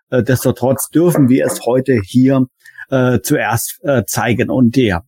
[0.09, 2.47] äh, destotrotz dürfen wir es heute hier
[2.89, 4.49] äh, zuerst äh, zeigen.
[4.49, 5.03] Und der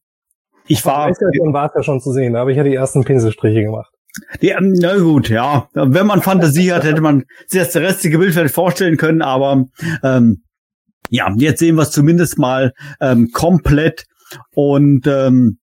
[0.67, 3.63] ich war, Weißgeld war ja schon zu sehen, da habe ich ja die ersten Pinselstriche
[3.63, 3.91] gemacht.
[4.41, 5.69] die, ähm, na gut, ja.
[5.73, 9.65] Wenn man Fantasie hat, hätte man sich das restliche Bild vielleicht vorstellen können, aber
[10.03, 10.43] ähm,
[11.09, 14.05] ja, jetzt sehen wir es zumindest mal ähm, komplett
[14.53, 15.59] und ähm,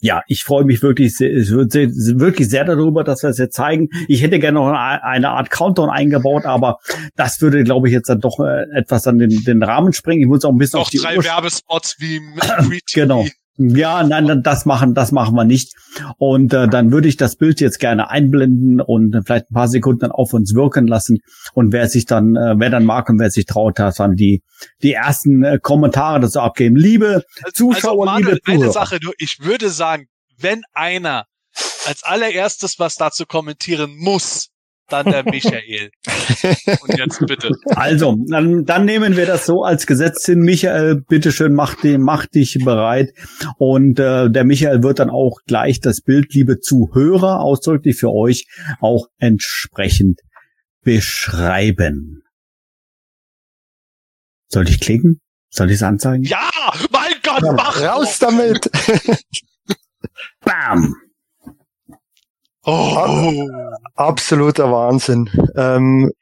[0.00, 3.88] ja, ich freue mich wirklich sehr, wirklich sehr darüber, dass wir es jetzt zeigen.
[4.06, 6.78] Ich hätte gerne noch eine Art Countdown eingebaut, aber
[7.16, 10.22] das würde, glaube ich, jetzt dann doch äh, etwas an den, den Rahmen sprengen.
[10.22, 12.20] Ich muss auch ein bisschen Noch auf die drei Uhr Werbespots wie.
[12.94, 13.26] Genau.
[13.60, 15.74] Ja, nein, das machen, das machen wir nicht.
[16.16, 19.66] Und äh, dann würde ich das Bild jetzt gerne einblenden und äh, vielleicht ein paar
[19.66, 21.18] Sekunden dann auf uns wirken lassen.
[21.54, 24.44] Und wer sich dann, äh, wer dann mag und wer sich traut, hat dann die
[24.82, 26.76] die ersten äh, Kommentare dazu abgeben.
[26.76, 28.72] Liebe Zuschauer, also Manuel, liebe eine Zuhörer.
[28.72, 30.06] Sache nur, ich würde sagen,
[30.38, 31.24] wenn einer
[31.86, 34.50] als allererstes was dazu kommentieren muss,
[34.88, 35.90] dann der Michael.
[36.82, 37.50] Und jetzt bitte.
[37.66, 40.40] Also, dann, dann nehmen wir das so als Gesetz hin.
[40.40, 43.12] Michael, bitteschön, mach, den, mach dich bereit.
[43.58, 48.46] Und äh, der Michael wird dann auch gleich das Bild, liebe Zuhörer, ausdrücklich für euch
[48.80, 50.20] auch entsprechend
[50.82, 52.22] beschreiben.
[54.48, 55.20] Soll ich klicken?
[55.50, 56.24] Soll ich es anzeigen?
[56.24, 56.48] Ja,
[56.90, 58.70] mein Gott, mach Raus damit!
[60.40, 60.94] Bam!
[62.70, 63.48] Oh.
[63.94, 65.30] Absoluter Wahnsinn.
[65.56, 66.12] Ähm,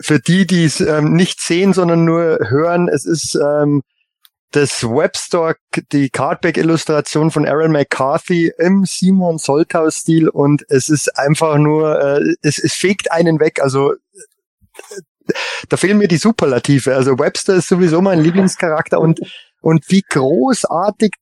[0.00, 3.82] für die, die es ähm, nicht sehen, sondern nur hören, es ist ähm,
[4.50, 5.54] das Webstore,
[5.92, 12.58] die Cardback-Illustration von Aaron McCarthy im Simon Soltau-Stil und es ist einfach nur, äh, es,
[12.58, 13.60] es fegt einen weg.
[13.62, 13.94] Also
[15.68, 16.96] da fehlen mir die Superlative.
[16.96, 19.20] Also Webster ist sowieso mein Lieblingscharakter und
[19.60, 21.12] und wie großartig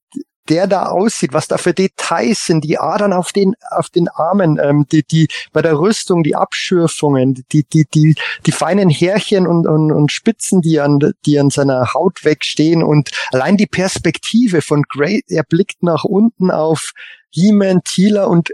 [0.48, 4.59] der da aussieht, was da für Details sind, die Adern auf den auf den Armen,
[4.62, 8.14] ähm, die die bei der Rüstung, die Abschürfungen, die die die
[8.44, 13.10] die feinen Härchen und und, und Spitzen, die an die an seiner Haut wegstehen und
[13.32, 16.93] allein die Perspektive von Grey, er blickt nach unten auf
[17.31, 18.51] He-Man, Teela und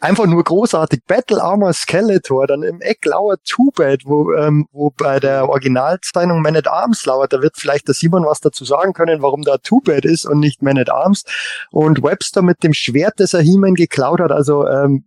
[0.00, 1.00] einfach nur großartig.
[1.06, 6.56] Battle Armor Skeletor, dann im Eck lauert Two-Bad, wo, ähm, wo bei der Originalzeichnung Man
[6.56, 7.32] at Arms lauert.
[7.32, 10.62] Da wird vielleicht der Simon was dazu sagen können, warum da Two-Bad ist und nicht
[10.62, 11.24] Man at Arms.
[11.70, 14.32] Und Webster mit dem Schwert, das er He-Man geklaut hat.
[14.32, 15.04] Also, ähm,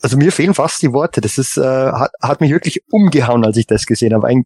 [0.00, 1.20] also mir fehlen fast die Worte.
[1.20, 4.26] Das ist, äh, hat, hat mich wirklich umgehauen, als ich das gesehen habe.
[4.26, 4.44] Ein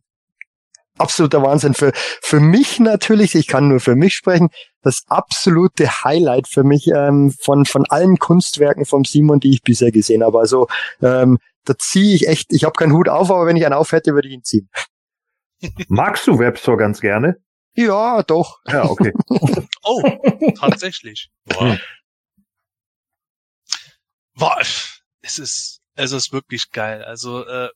[0.99, 1.75] absoluter Wahnsinn.
[1.75, 4.51] Für, für mich natürlich, ich kann nur für mich sprechen,
[4.83, 9.93] das absolute Highlight für mich ähm, von, von allen Kunstwerken vom Simon, die ich bisher
[9.93, 10.39] gesehen habe.
[10.39, 10.69] Also
[11.01, 13.93] ähm, da ziehe ich echt, ich habe keinen Hut auf, aber wenn ich einen auf
[13.93, 14.69] hätte, würde ich ihn ziehen.
[15.89, 17.37] Magst du Webstore ganz gerne?
[17.75, 18.61] Ja, doch.
[18.69, 19.13] Ja, okay.
[19.85, 20.01] Oh,
[20.61, 21.31] tatsächlich.
[21.47, 21.77] Wow.
[24.35, 25.01] Wow.
[25.23, 27.03] Es ist, es ist wirklich geil.
[27.03, 27.69] Also, äh,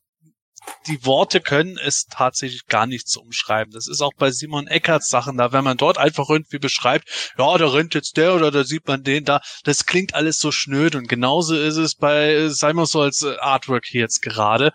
[0.87, 3.73] die Worte können es tatsächlich gar nicht so umschreiben.
[3.73, 7.57] Das ist auch bei Simon Eckerts Sachen da, wenn man dort einfach irgendwie beschreibt, ja,
[7.57, 10.95] da rennt jetzt der oder da sieht man den da, das klingt alles so schnöd
[10.95, 14.71] und genauso ist es bei Simon Souls Artwork hier jetzt gerade.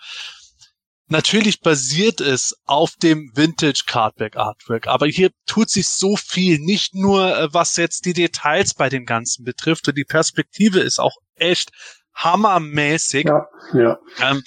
[1.09, 6.95] Natürlich basiert es auf dem Vintage Cardback Artwork, aber hier tut sich so viel, nicht
[6.95, 11.17] nur äh, was jetzt die Details bei dem Ganzen betrifft und die Perspektive ist auch
[11.35, 11.71] echt
[12.15, 13.27] hammermäßig.
[13.27, 13.99] Ja, ja.
[14.23, 14.43] Ähm,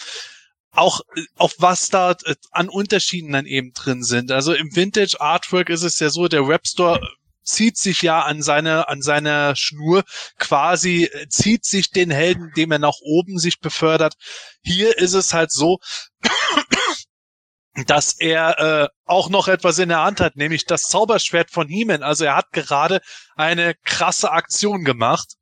[0.75, 1.01] auch
[1.35, 4.31] auf was da äh, an Unterschieden dann eben drin sind.
[4.31, 6.99] Also im Vintage Artwork ist es ja so, der Webstore
[7.43, 10.03] zieht sich ja an seine an seiner Schnur
[10.37, 14.15] quasi äh, zieht sich den Helden, dem er nach oben sich befördert.
[14.63, 15.79] Hier ist es halt so,
[17.87, 22.03] dass er äh, auch noch etwas in der Hand hat, nämlich das Zauberschwert von He-Man.
[22.03, 23.01] Also er hat gerade
[23.35, 25.35] eine krasse Aktion gemacht,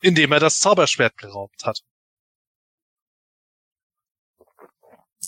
[0.00, 1.80] indem er das Zauberschwert geraubt hat.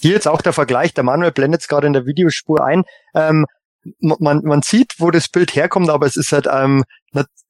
[0.03, 2.85] Hier jetzt auch der Vergleich, der Manuel blendet es gerade in der Videospur ein.
[3.15, 3.47] Ähm,
[4.01, 6.85] man, man sieht, wo das Bild herkommt, aber es ist halt ähm,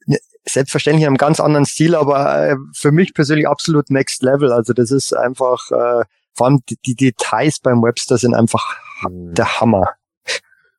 [0.06, 4.52] nicht, selbstverständlich in einem ganz anderen Stil, aber äh, für mich persönlich absolut next level.
[4.52, 6.04] Also das ist einfach, äh,
[6.34, 8.76] vor allem die, die Details beim Webster sind einfach
[9.08, 9.34] Mhm.
[9.34, 9.94] der Hammer.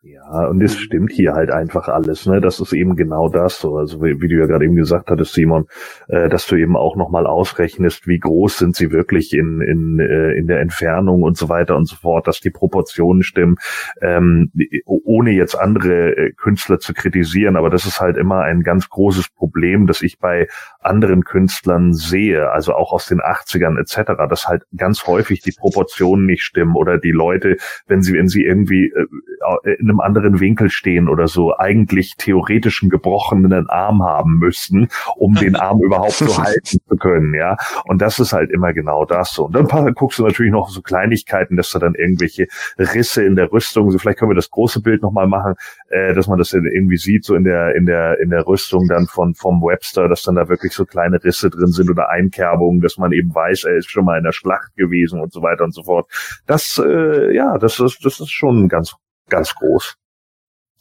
[0.06, 2.42] Ja, und es stimmt hier halt einfach alles, ne?
[2.42, 3.78] Das ist eben genau das so.
[3.78, 5.68] Also wie, wie du ja gerade eben gesagt hattest, Simon,
[6.10, 10.34] äh, dass du eben auch nochmal ausrechnest, wie groß sind sie wirklich in, in, äh,
[10.34, 13.56] in der Entfernung und so weiter und so fort, dass die Proportionen stimmen,
[14.02, 14.52] ähm,
[14.84, 19.30] ohne jetzt andere äh, Künstler zu kritisieren, aber das ist halt immer ein ganz großes
[19.30, 20.50] Problem, das ich bei
[20.82, 26.26] anderen Künstlern sehe, also auch aus den 80ern etc., dass halt ganz häufig die Proportionen
[26.26, 27.56] nicht stimmen oder die Leute,
[27.88, 32.82] wenn sie, wenn sie irgendwie äh, in einem anderen Winkel stehen oder so, eigentlich theoretisch
[32.82, 37.58] einen gebrochenen Arm haben müssten, um den Arm überhaupt so halten zu können, ja.
[37.86, 39.46] Und das ist halt immer genau das so.
[39.46, 42.48] Und dann guckst du natürlich noch so Kleinigkeiten, dass da dann irgendwelche
[42.78, 45.56] Risse in der Rüstung, so vielleicht können wir das große Bild nochmal machen,
[45.90, 49.08] äh, dass man das irgendwie sieht, so in der, in der, in der Rüstung dann
[49.08, 52.98] von, vom Webster, dass dann da wirklich so kleine Risse drin sind oder Einkerbungen, dass
[52.98, 55.74] man eben weiß, er ist schon mal in der Schlacht gewesen und so weiter und
[55.74, 56.10] so fort.
[56.46, 58.96] Das, äh, ja, das ist, das ist schon ganz
[59.34, 59.96] ganz groß.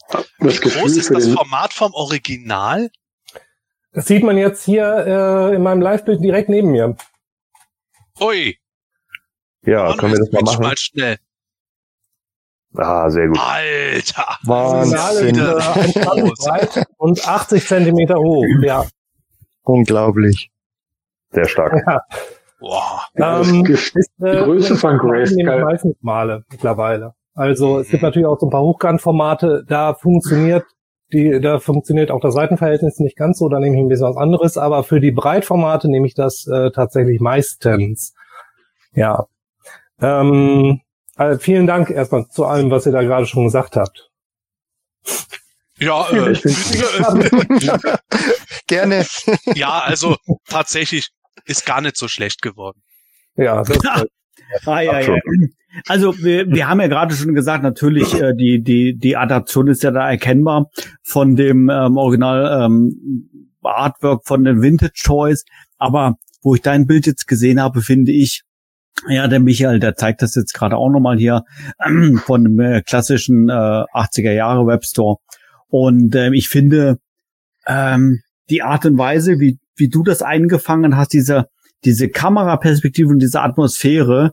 [0.08, 2.90] Das Wie groß ist das Format vom Original?
[3.92, 6.96] Das sieht man jetzt hier äh, in meinem Live-Bild direkt neben mir.
[8.20, 8.58] Ui.
[9.64, 10.62] Ja, Mann, können wir das mal machen?
[10.62, 11.18] Mal schnell.
[12.74, 13.38] Ah, sehr gut.
[13.38, 14.38] Alter.
[14.44, 15.36] Wahnsinn.
[15.36, 18.84] Breit und 80 Zentimeter hoch, ja.
[19.62, 20.50] Unglaublich.
[21.30, 21.74] Sehr stark.
[21.86, 22.02] Ja.
[22.60, 23.02] Wow.
[23.16, 25.34] Ähm, ist, äh, die Größe von Grace.
[25.34, 27.14] meistens Male mittlerweile.
[27.34, 30.64] Also es gibt natürlich auch so ein paar Hochkantformate, da funktioniert
[31.12, 34.16] die, da funktioniert auch das Seitenverhältnis nicht ganz so, da nehme ich ein bisschen was
[34.16, 38.14] anderes, aber für die Breitformate nehme ich das äh, tatsächlich meistens.
[38.94, 39.26] Ja.
[40.00, 40.80] Ähm,
[41.16, 44.10] also vielen Dank erstmal zu allem, was ihr da gerade schon gesagt habt.
[45.78, 46.34] Ja, äh,
[48.66, 49.04] gerne.
[49.54, 50.16] Ja, also
[50.48, 51.10] tatsächlich
[51.44, 52.82] ist gar nicht so schlecht geworden.
[53.36, 53.78] Ja, das
[54.66, 55.16] ah, ja, ja.
[55.86, 59.82] Also wir, wir haben ja gerade schon gesagt, natürlich äh, die die die Adaption ist
[59.82, 60.66] ja da erkennbar
[61.02, 65.44] von dem ähm, Original ähm, Artwork von den Vintage Toys,
[65.78, 68.42] aber wo ich dein Bild jetzt gesehen habe, finde ich
[69.08, 71.44] ja, der Michael, der zeigt das jetzt gerade auch nochmal hier
[71.78, 75.16] äh, von dem äh, klassischen äh, 80er Jahre Webstore.
[75.68, 76.98] Und ähm, ich finde
[77.66, 78.20] ähm,
[78.50, 81.46] die Art und Weise, wie, wie du das eingefangen hast, diese,
[81.84, 84.32] diese Kameraperspektive und diese Atmosphäre,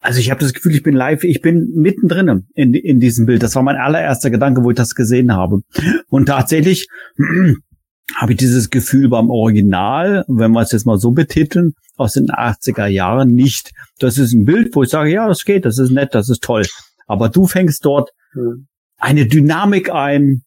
[0.00, 3.42] also ich habe das Gefühl, ich bin live, ich bin mittendrin in, in diesem Bild.
[3.42, 5.60] Das war mein allererster Gedanke, wo ich das gesehen habe.
[6.08, 6.88] Und tatsächlich
[8.16, 12.28] habe ich dieses Gefühl beim Original, wenn wir es jetzt mal so betiteln, aus den
[12.28, 13.72] 80er Jahren nicht.
[13.98, 16.42] Das ist ein Bild, wo ich sage, ja, das geht, das ist nett, das ist
[16.42, 16.64] toll.
[17.06, 18.10] Aber du fängst dort
[18.96, 20.42] eine Dynamik ein.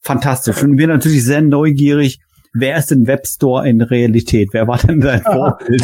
[0.00, 0.62] Fantastisch.
[0.62, 2.18] Und wir natürlich sehr neugierig,
[2.52, 4.48] wer ist denn Webstore in Realität?
[4.52, 5.82] Wer war denn dein Vorbild?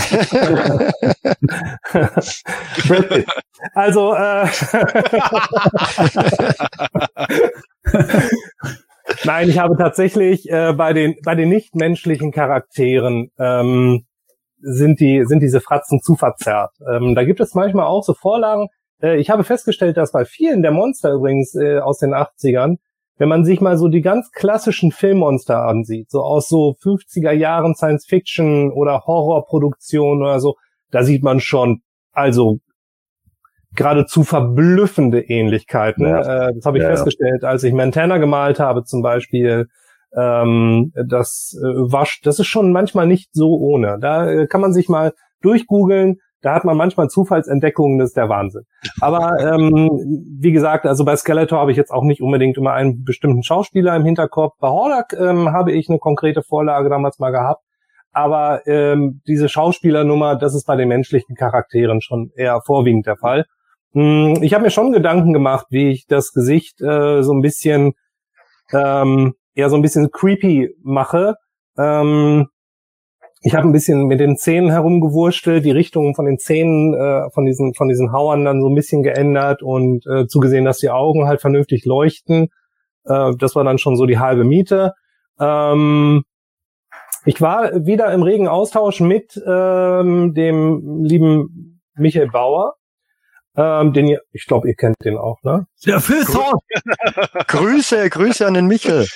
[3.75, 4.49] also, äh,
[9.25, 14.05] Nein, ich habe tatsächlich äh, bei den bei den nichtmenschlichen Charakteren ähm,
[14.61, 16.73] sind die sind diese Fratzen zu verzerrt.
[16.91, 18.69] Ähm, da gibt es manchmal auch so Vorlagen.
[19.03, 22.77] Äh, ich habe festgestellt, dass bei vielen der Monster übrigens äh, aus den 80ern
[23.19, 27.75] wenn man sich mal so die ganz klassischen Filmmonster ansieht, so aus so 50er Jahren
[27.75, 30.57] Science Fiction oder Horrorproduktion oder so,
[30.91, 31.83] da sieht man schon
[32.13, 32.59] also
[33.75, 36.07] geradezu verblüffende Ähnlichkeiten.
[36.07, 36.49] Ja.
[36.49, 39.67] Äh, das habe ich ja, festgestellt, als ich Montana gemalt habe zum Beispiel.
[40.17, 43.99] Ähm, das äh, war, das ist schon manchmal nicht so ohne.
[44.01, 48.28] Da äh, kann man sich mal durchgoogeln, da hat man manchmal Zufallsentdeckungen, das ist der
[48.28, 48.62] Wahnsinn.
[49.00, 49.91] Aber ähm,
[50.41, 53.97] wie gesagt, also bei Skeletor habe ich jetzt auch nicht unbedingt immer einen bestimmten Schauspieler
[53.97, 54.55] im Hinterkopf.
[54.60, 57.62] Bei Hordak ähm, habe ich eine konkrete Vorlage damals mal gehabt.
[58.12, 63.44] Aber ähm, diese Schauspielernummer, das ist bei den menschlichen Charakteren schon eher vorwiegend der Fall.
[63.92, 67.92] Hm, ich habe mir schon Gedanken gemacht, wie ich das Gesicht äh, so ein bisschen
[68.73, 71.34] ähm, eher so ein bisschen creepy mache.
[71.78, 72.47] Ähm,
[73.41, 77.44] ich habe ein bisschen mit den Zähnen herumgewurschtelt, die Richtungen von den Zähnen äh, von
[77.44, 81.26] diesen von diesen Hauern dann so ein bisschen geändert und äh, zugesehen, dass die Augen
[81.26, 82.49] halt vernünftig leuchten.
[83.05, 84.94] Äh, das war dann schon so die halbe Miete.
[85.39, 86.25] Ähm,
[87.25, 92.75] ich war wieder im regen Austausch mit ähm, dem lieben Michael Bauer,
[93.57, 95.67] ähm, den ihr, ich glaube, ihr kennt den auch, ne?
[95.84, 96.25] Der Phil
[97.47, 99.07] Grüße, Grüße an den Michael.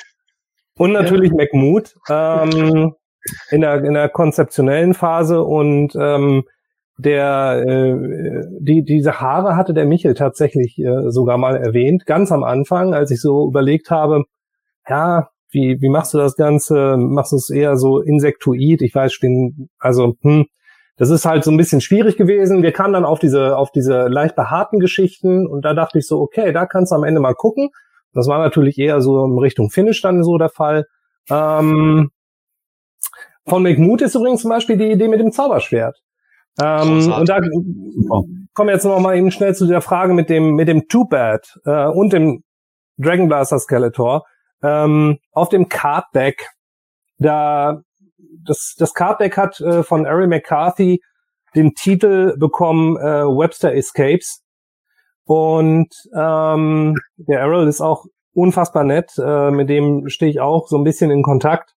[0.77, 1.37] Und natürlich ja.
[1.37, 1.95] McMood.
[2.09, 2.95] Ähm,
[3.51, 6.45] in der, in der konzeptionellen Phase und ähm,
[6.99, 12.45] der äh, die diese Haare hatte der Michel tatsächlich äh, sogar mal erwähnt, ganz am
[12.45, 14.25] Anfang, als ich so überlegt habe,
[14.89, 16.97] ja, wie wie machst du das Ganze?
[16.97, 18.83] Machst du es eher so insektoid?
[18.83, 20.47] Ich weiß, stehen, also hm,
[20.97, 22.63] das ist halt so ein bisschen schwierig gewesen.
[22.63, 26.21] Wir kamen dann auf diese, auf diese leicht behaarten Geschichten und da dachte ich so,
[26.21, 27.71] okay, da kannst du am Ende mal gucken.
[28.13, 30.87] Das war natürlich eher so in Richtung Finish dann so der Fall.
[31.31, 32.11] Ähm,
[33.47, 35.99] von McMood ist übrigens zum Beispiel die Idee mit dem Zauberschwert.
[36.61, 37.41] Ähm, und da
[38.55, 41.07] kommen wir jetzt noch mal eben schnell zu der Frage mit dem mit dem Too
[41.07, 42.43] Bad äh, und dem
[42.99, 44.25] Dragon Blaster Skeletor.
[44.63, 46.47] Ähm, auf dem Cardback,
[47.19, 47.81] da
[48.45, 51.01] das das Cardback hat äh, von Ari McCarthy
[51.55, 54.43] den Titel bekommen äh, Webster Escapes
[55.25, 58.05] und ähm, der Errol ist auch
[58.35, 61.75] unfassbar nett, äh, mit dem stehe ich auch so ein bisschen in Kontakt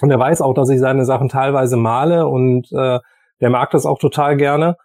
[0.00, 2.98] und er weiß auch, dass ich seine Sachen teilweise male und äh,
[3.40, 4.76] der mag das auch total gerne.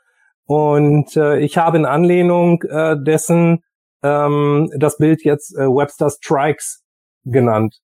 [0.45, 3.63] Und äh, ich habe in Anlehnung äh, dessen
[4.03, 6.83] ähm, das Bild jetzt äh, Webster Strikes
[7.23, 7.77] genannt.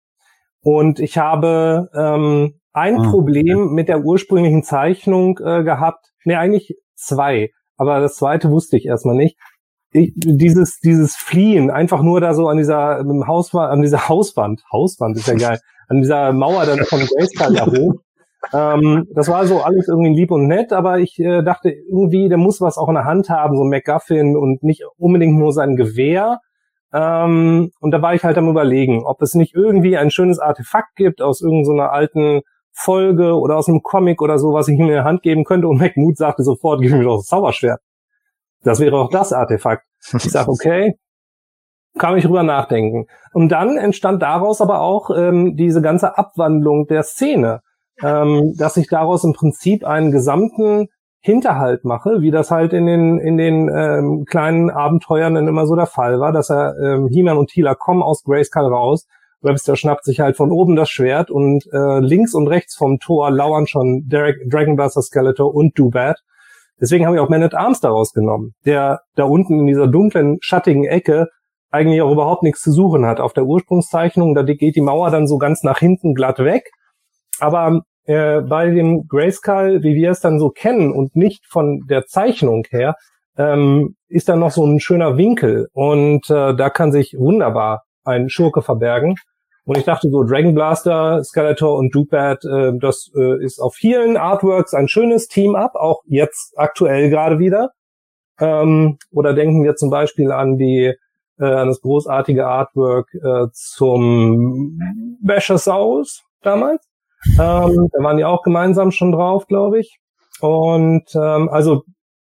[0.61, 3.73] Und ich habe ähm, ein ah, Problem okay.
[3.73, 6.07] mit der ursprünglichen Zeichnung äh, gehabt.
[6.25, 7.51] Nee, eigentlich zwei.
[7.77, 9.37] Aber das zweite wusste ich erstmal nicht.
[9.91, 15.15] Ich, dieses, dieses Fliehen, einfach nur da so an dieser Hauswand, an dieser Hauswand, Hauswand
[15.15, 17.95] ist ja geil, an dieser Mauer dann von Grayskull ja hoch.
[18.53, 22.37] Ähm, das war so alles irgendwie lieb und nett, aber ich äh, dachte irgendwie, der
[22.37, 25.75] muss was auch in der Hand haben, so ein MacGuffin und nicht unbedingt nur sein
[25.75, 26.39] Gewehr.
[26.93, 30.95] Ähm, und da war ich halt am überlegen, ob es nicht irgendwie ein schönes Artefakt
[30.95, 32.41] gibt aus irgendeiner so alten
[32.71, 35.67] Folge oder aus einem Comic oder so, was ich ihm in der Hand geben könnte.
[35.67, 37.81] Und McMood sagte sofort, gib mir doch das Zauberschwert.
[38.63, 39.83] Das wäre auch das Artefakt.
[40.13, 40.95] Ich sag, okay,
[41.97, 43.07] kann ich drüber nachdenken.
[43.33, 47.61] Und dann entstand daraus aber auch ähm, diese ganze Abwandlung der Szene
[48.03, 50.87] ähm, dass ich daraus im Prinzip einen gesamten
[51.19, 55.75] Hinterhalt mache, wie das halt in den in den ähm, kleinen Abenteuern dann immer so
[55.75, 59.07] der Fall war, dass er ähm, He-Man und Tila kommen aus Grayskull raus,
[59.41, 63.31] Webster schnappt sich halt von oben das Schwert und äh, links und rechts vom Tor
[63.31, 66.19] lauern schon Derek, Dragonbuster Skeletor und Doobat.
[66.79, 70.37] Deswegen habe ich auch Man at Arms daraus genommen, der da unten in dieser dunklen,
[70.41, 71.27] schattigen Ecke
[71.71, 73.19] eigentlich auch überhaupt nichts zu suchen hat.
[73.19, 76.71] Auf der Ursprungszeichnung, da geht die Mauer dann so ganz nach hinten glatt weg
[77.39, 82.05] aber äh, bei dem Grayskull, wie wir es dann so kennen und nicht von der
[82.05, 82.95] Zeichnung her,
[83.37, 88.29] ähm, ist da noch so ein schöner Winkel und äh, da kann sich wunderbar ein
[88.29, 89.15] Schurke verbergen.
[89.65, 94.15] Und ich dachte so, Dragon Blaster, Skeletor und Doobat, äh, das äh, ist auf vielen
[94.15, 97.71] Artworks ein schönes Team-Up, auch jetzt aktuell gerade wieder.
[98.39, 100.93] Ähm, oder denken wir zum Beispiel an die
[101.39, 104.79] äh, an das großartige Artwork äh, zum
[105.21, 106.87] Bashersaurus damals.
[107.31, 109.97] Ähm, da waren die auch gemeinsam schon drauf, glaube ich.
[110.39, 111.83] Und ähm, also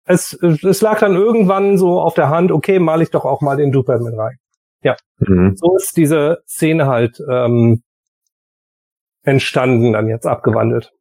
[0.05, 3.57] es, es lag dann irgendwann so auf der Hand, okay, mal ich doch auch mal
[3.57, 4.37] den Duper mit rein.
[4.83, 5.55] Ja, mhm.
[5.57, 7.83] so ist diese Szene halt ähm,
[9.23, 10.93] entstanden, dann jetzt abgewandelt.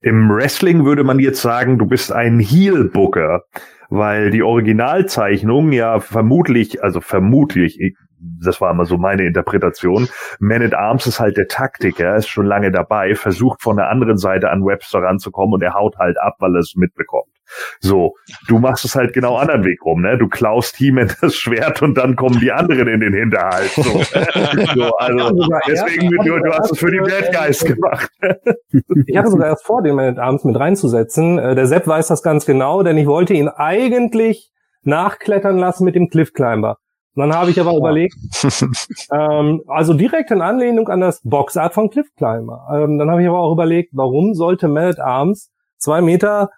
[0.00, 3.42] Im Wrestling würde man jetzt sagen, du bist ein Heel-Booker,
[3.90, 7.80] weil die Originalzeichnung ja vermutlich, also vermutlich,
[8.20, 10.08] das war immer so meine Interpretation.
[10.40, 14.18] Man at Arms ist halt der Taktiker, ist schon lange dabei, versucht von der anderen
[14.18, 17.32] Seite an Webster ranzukommen und er haut halt ab, weil er es mitbekommt.
[17.80, 18.14] So,
[18.46, 20.18] du machst es halt genau anderen Weg rum, ne?
[20.18, 23.70] Du klaust He-Man das Schwert und dann kommen die anderen in den Hinterhalt.
[23.70, 23.82] So,
[24.74, 28.10] so also deswegen, du, du hast es für die Bad Guys gemacht.
[29.06, 31.38] ich hatte sogar erst vor, den Man at Arms mit reinzusetzen.
[31.38, 35.94] Äh, der Sepp weiß das ganz genau, denn ich wollte ihn eigentlich nachklettern lassen mit
[35.94, 36.78] dem Cliff Climber.
[37.18, 38.14] Und dann habe ich aber überlegt,
[39.12, 42.68] ähm, also direkt in Anlehnung an das Boxart von Cliff Climber.
[42.72, 46.50] Ähm, dann habe ich aber auch überlegt, warum sollte Man at Arms zwei Meter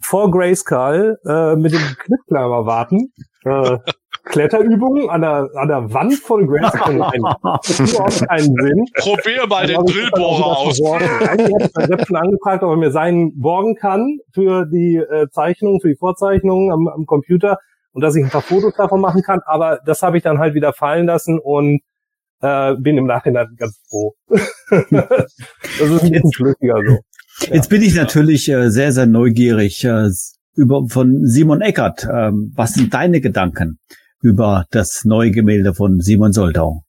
[0.00, 3.12] vor Grayskull äh, mit dem Cliff Climber warten?
[3.44, 3.78] Äh,
[4.26, 7.00] Kletterübungen an der, an der Wand von Grayskull.
[7.10, 8.84] Das macht überhaupt keinen Sinn.
[8.94, 10.80] Probier mal den Drillbohrer aus.
[10.80, 15.28] Eigentlich hätte ich bei schon angefragt, ob er mir seinen borgen kann für die äh,
[15.30, 17.58] Zeichnungen, für die Vorzeichnungen am, am Computer
[17.92, 19.40] und dass ich ein paar Fotos davon machen kann.
[19.46, 21.80] Aber das habe ich dann halt wieder fallen lassen und
[22.40, 24.14] äh, bin im Nachhinein ganz froh.
[24.28, 24.40] das
[24.80, 26.98] ist ein bisschen schlüssiger so.
[27.52, 30.08] Jetzt bin ich natürlich äh, sehr, sehr neugierig äh,
[30.56, 32.04] über von Simon Eckert.
[32.04, 33.78] Äh, was sind deine Gedanken
[34.22, 36.82] über das neue Gemälde von Simon Soldau?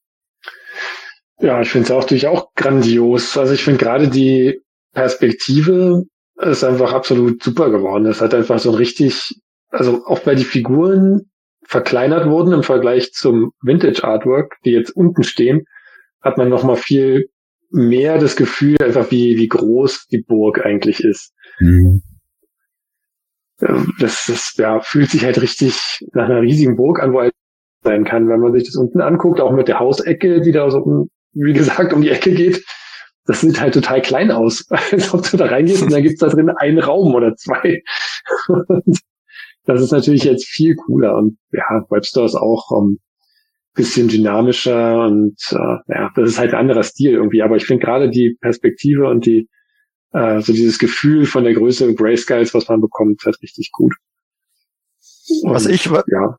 [1.39, 3.37] Ja, ich finde es auch natürlich auch grandios.
[3.37, 4.59] Also ich finde gerade die
[4.93, 6.03] Perspektive
[6.37, 8.05] ist einfach absolut super geworden.
[8.05, 9.35] Es hat einfach so ein richtig
[9.71, 11.31] also auch weil die Figuren
[11.63, 15.65] verkleinert wurden im Vergleich zum Vintage Artwork, die jetzt unten stehen,
[16.21, 17.29] hat man noch mal viel
[17.71, 21.33] mehr das Gefühl, einfach wie, wie groß die Burg eigentlich ist.
[21.59, 22.03] Mhm.
[23.99, 27.33] Das, das ja, fühlt sich halt richtig nach einer riesigen Burg an, wo halt
[27.83, 31.07] sein kann, wenn man sich das unten anguckt, auch mit der Hausecke, die da so,
[31.33, 32.63] wie gesagt, um die Ecke geht.
[33.25, 34.65] das sieht halt total klein aus.
[34.91, 37.81] Als ob du da reingehst und dann gibt's da drin einen Raum oder zwei.
[39.73, 41.15] das ist natürlich jetzt viel cooler.
[41.15, 42.99] Und ja, Webstore ist auch um, ähm,
[43.73, 47.41] bisschen dynamischer und äh, ja, das ist halt ein anderer Stil irgendwie.
[47.41, 49.47] Aber ich finde gerade die Perspektive und die
[50.13, 53.93] äh, so dieses Gefühl von der Größe Grayscales, was man bekommt, halt richtig gut.
[55.43, 56.37] Und, was ich ja.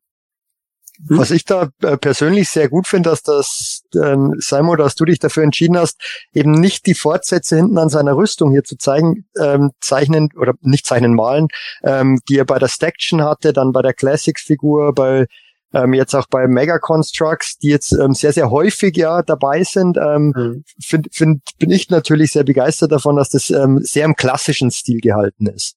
[1.08, 5.18] Was ich da äh, persönlich sehr gut finde, dass das, äh, Simon, dass du dich
[5.18, 6.00] dafür entschieden hast,
[6.32, 10.86] eben nicht die Fortsätze hinten an seiner Rüstung hier zu zeigen, ähm, zeichnen oder nicht
[10.86, 11.48] zeichnen, malen,
[11.84, 15.26] ähm, die er bei der Staction hatte, dann bei der Classics-Figur, bei
[15.74, 19.96] ähm, jetzt auch bei Mega Constructs, die jetzt ähm, sehr, sehr häufig ja dabei sind,
[19.96, 20.64] ähm, mhm.
[20.82, 25.00] find, find, bin ich natürlich sehr begeistert davon, dass das ähm, sehr im klassischen Stil
[25.00, 25.76] gehalten ist.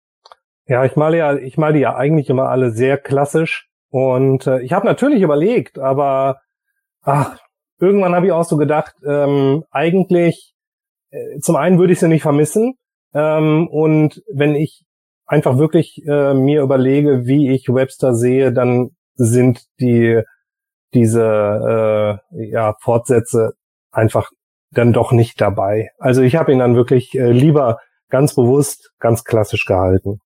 [0.68, 3.68] Ja, ich male ja, ich male die ja eigentlich immer alle sehr klassisch.
[3.90, 6.42] Und äh, ich habe natürlich überlegt, aber
[7.03, 7.38] ach,
[7.80, 10.54] irgendwann habe ich auch so gedacht, ähm, eigentlich,
[11.12, 12.76] äh, zum einen würde ich sie nicht vermissen.
[13.14, 14.84] Ähm, und wenn ich
[15.26, 20.22] einfach wirklich äh, mir überlege, wie ich Webster sehe, dann sind die
[20.94, 23.54] diese äh, ja, Fortsätze
[23.92, 24.30] einfach
[24.72, 25.90] dann doch nicht dabei.
[25.98, 27.80] Also ich habe ihn dann wirklich äh, lieber
[28.10, 30.20] ganz bewusst, ganz klassisch gehalten.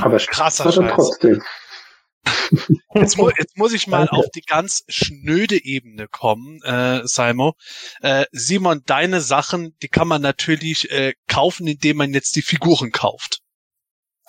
[0.00, 0.92] Aber krasser Scheiß.
[0.94, 1.42] trotzdem.
[2.94, 4.16] Jetzt, mu jetzt, muss ich mal Danke.
[4.16, 7.52] auf die ganz schnöde Ebene kommen, äh, Simon.
[8.00, 12.90] Äh, Simon, deine Sachen, die kann man natürlich äh, kaufen, indem man jetzt die Figuren
[12.90, 13.40] kauft.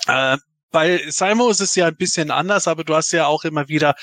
[0.08, 0.38] Äh,
[0.72, 3.96] bei Simon ist es ja ein bisschen anders, aber du hast ja auch immer wieder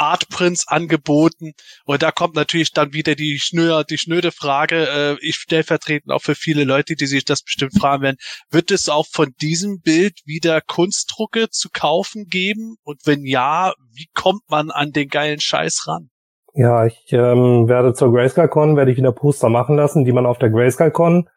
[0.00, 1.52] Artprints angeboten.
[1.84, 6.22] Und da kommt natürlich dann wieder die schnöde, die schnöde Frage, äh, ich stellvertretend auch
[6.22, 8.16] für viele Leute, die sich das bestimmt fragen werden,
[8.50, 12.76] wird es auch von diesem Bild wieder Kunstdrucke zu kaufen geben?
[12.82, 16.08] Und wenn ja, wie kommt man an den geilen Scheiß ran?
[16.54, 20.38] Ja, ich ähm, werde zur GrayscaleCon, werde ich wieder Poster machen lassen, die man auf
[20.38, 21.28] der GrayscaleCon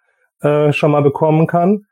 [0.42, 1.85] äh, schon mal bekommen kann.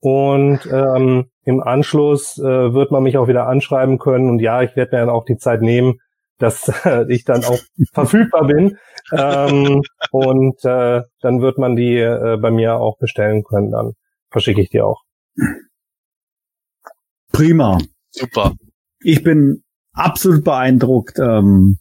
[0.00, 4.30] Und ähm, im Anschluss äh, wird man mich auch wieder anschreiben können.
[4.30, 5.98] Und ja, ich werde mir dann auch die Zeit nehmen,
[6.38, 7.58] dass äh, ich dann auch
[7.92, 8.78] verfügbar bin.
[9.12, 13.70] Ähm, und äh, dann wird man die äh, bei mir auch bestellen können.
[13.70, 13.92] Dann
[14.30, 15.02] verschicke ich die auch.
[17.32, 17.78] Prima.
[18.10, 18.54] Super.
[19.00, 21.18] Ich bin absolut beeindruckt.
[21.18, 21.78] Ähm,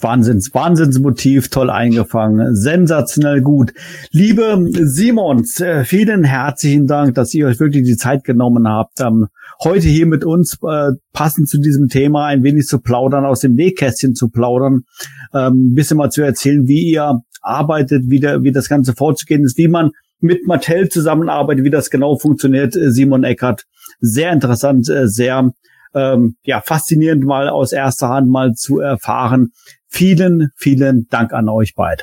[0.00, 3.72] Wahnsinns, Wahnsinnsmotiv, toll eingefangen, sensationell gut.
[4.10, 9.28] Liebe Simons, äh, vielen herzlichen Dank, dass ihr euch wirklich die Zeit genommen habt, ähm,
[9.64, 13.54] heute hier mit uns äh, passend zu diesem Thema ein wenig zu plaudern, aus dem
[13.54, 14.82] Nähkästchen zu plaudern,
[15.32, 19.44] ähm, ein bisschen mal zu erzählen, wie ihr arbeitet, wie, der, wie das Ganze vorzugehen
[19.44, 22.76] ist, wie man mit Mattel zusammenarbeitet, wie das genau funktioniert.
[22.76, 23.64] Äh, Simon Eckert,
[24.00, 25.52] sehr interessant, sehr
[25.96, 29.50] ähm, ja faszinierend mal aus erster Hand mal zu erfahren,
[29.88, 32.02] Vielen, vielen Dank an euch beide.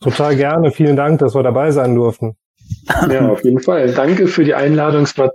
[0.00, 0.72] Total gerne.
[0.72, 2.36] Vielen Dank, dass wir dabei sein durften.
[3.08, 3.92] Ja, auf jeden Fall.
[3.92, 5.02] Danke für die Einladung.
[5.02, 5.32] Es war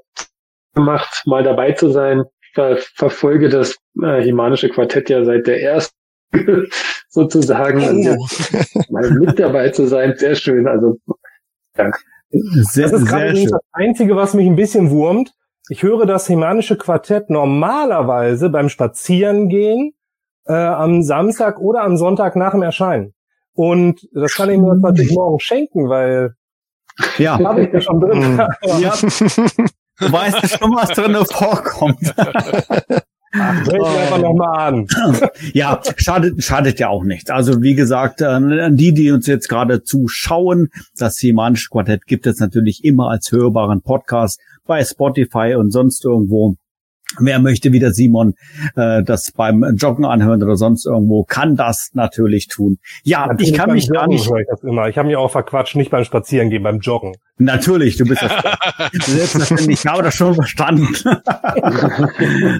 [0.74, 2.24] gemacht, mal dabei zu sein.
[2.42, 5.96] Ich verfolge das äh, Himanische Quartett ja seit der ersten
[7.08, 8.18] sozusagen.
[8.18, 8.28] Oh.
[8.90, 10.68] mal mit dabei zu sein, sehr schön.
[10.68, 10.98] Also
[11.76, 12.00] danke.
[12.30, 15.32] Sehr, das ist gerade das Einzige, was mich ein bisschen wurmt.
[15.70, 19.94] Ich höre das Himanische Quartett normalerweise beim Spazierengehen
[20.46, 23.14] äh, am Samstag oder am Sonntag nach dem Erscheinen.
[23.54, 26.36] Und das kann ich mir natürlich morgen schenken, weil
[27.18, 27.38] ja.
[27.40, 28.38] habe ich ja schon drin.
[28.80, 28.94] ja.
[30.00, 32.14] Du weißt ja schon, was drin vorkommt.
[33.34, 33.84] Ach, oh.
[33.84, 34.88] einfach nochmal an.
[35.54, 37.30] ja, schadet, schadet ja auch nicht.
[37.30, 42.40] Also wie gesagt, an die, die uns jetzt gerade zuschauen, das Himanische Quartett gibt es
[42.40, 46.56] natürlich immer als hörbaren Podcast bei Spotify und sonst irgendwo.
[47.20, 48.34] Wer möchte wieder Simon
[48.76, 52.80] äh, das beim Joggen anhören oder sonst irgendwo, kann das natürlich tun.
[53.04, 54.26] Ja, natürlich ich kann mich gar nicht.
[54.26, 54.90] Ich, das immer.
[54.90, 57.14] ich habe mich auch verquatscht, nicht beim Spazierengehen, beim Joggen.
[57.38, 58.32] Natürlich, du bist das
[59.06, 59.80] selbstverständlich.
[59.80, 60.88] Ich habe das schon verstanden.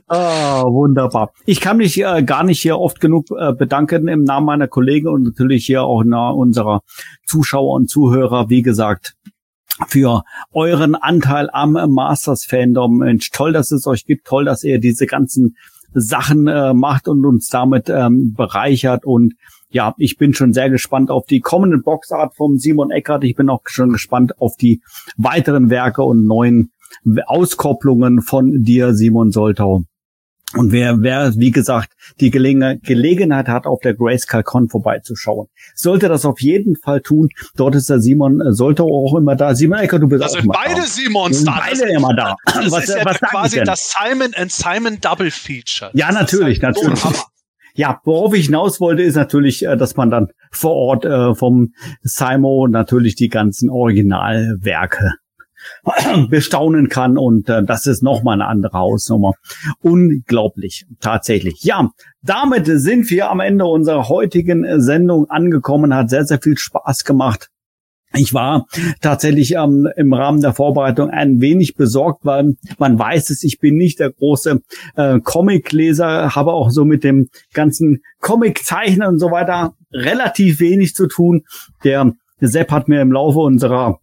[0.08, 0.16] oh,
[0.74, 1.34] wunderbar.
[1.46, 5.10] Ich kann mich äh, gar nicht hier oft genug äh, bedanken im Namen meiner Kollegen
[5.10, 6.82] und natürlich hier auch nach unserer
[7.26, 8.50] Zuschauer und Zuhörer.
[8.50, 9.16] Wie gesagt,
[9.88, 12.98] für euren Anteil am Masters-Fandom.
[12.98, 15.56] Mensch, toll, dass es euch gibt, toll, dass ihr diese ganzen
[15.94, 19.06] Sachen äh, macht und uns damit ähm, bereichert.
[19.06, 19.36] Und
[19.70, 23.24] ja, ich bin schon sehr gespannt auf die kommende Boxart vom Simon Eckert.
[23.24, 24.82] Ich bin auch schon gespannt auf die
[25.18, 26.72] weiteren Werke und neuen
[27.26, 29.84] Auskopplungen von dir, Simon Soltau.
[30.54, 36.08] Und wer, wer, wie gesagt, die Gelegen Gelegenheit hat, auf der Grayscale Con vorbeizuschauen, sollte
[36.08, 37.30] das auf jeden Fall tun.
[37.58, 39.56] Dort ist der Simon, äh, sollte auch immer da.
[39.56, 40.82] Simon Ecker, du bist das auch sind beide da.
[40.84, 41.60] Simons da.
[41.60, 42.36] Beide das, immer da.
[42.46, 45.92] Das was, ist ja was quasi das Simon and Simon Double Feature.
[45.94, 47.00] Ja, natürlich, halt natürlich.
[47.00, 47.12] So
[47.78, 51.74] ja, worauf ich hinaus wollte, ist natürlich, äh, dass man dann vor Ort äh, vom
[52.02, 55.14] Simo natürlich die ganzen Originalwerke
[56.30, 59.34] bestaunen kann und äh, das ist nochmal eine andere Hausnummer.
[59.82, 61.64] Unglaublich, tatsächlich.
[61.64, 61.90] Ja,
[62.22, 65.94] damit sind wir am Ende unserer heutigen Sendung angekommen.
[65.94, 67.50] Hat sehr, sehr viel Spaß gemacht.
[68.14, 68.68] Ich war
[69.02, 73.76] tatsächlich ähm, im Rahmen der Vorbereitung ein wenig besorgt, weil man weiß es, ich bin
[73.76, 74.62] nicht der große
[74.96, 81.08] äh, Comicleser, habe auch so mit dem ganzen Comiczeichnen und so weiter relativ wenig zu
[81.08, 81.44] tun.
[81.84, 84.00] Der Sepp hat mir im Laufe unserer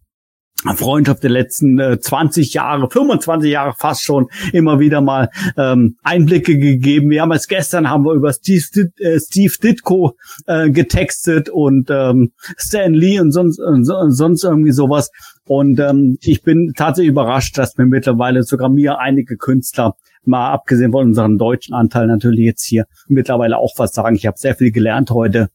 [0.73, 6.57] Freundschaft der letzten äh, 20 Jahre, 25 Jahre fast schon immer wieder mal ähm, Einblicke
[6.57, 7.09] gegeben.
[7.09, 10.15] Wir haben es gestern haben wir über Steve, äh, Steve Ditko
[10.47, 15.11] äh, getextet und ähm, Stan Lee und sonst, und sonst irgendwie sowas.
[15.47, 20.91] Und ähm, ich bin tatsächlich überrascht, dass mir mittlerweile sogar mir einige Künstler mal abgesehen
[20.91, 24.15] von unserem deutschen Anteil natürlich jetzt hier mittlerweile auch was sagen.
[24.15, 25.49] Ich habe sehr viel gelernt heute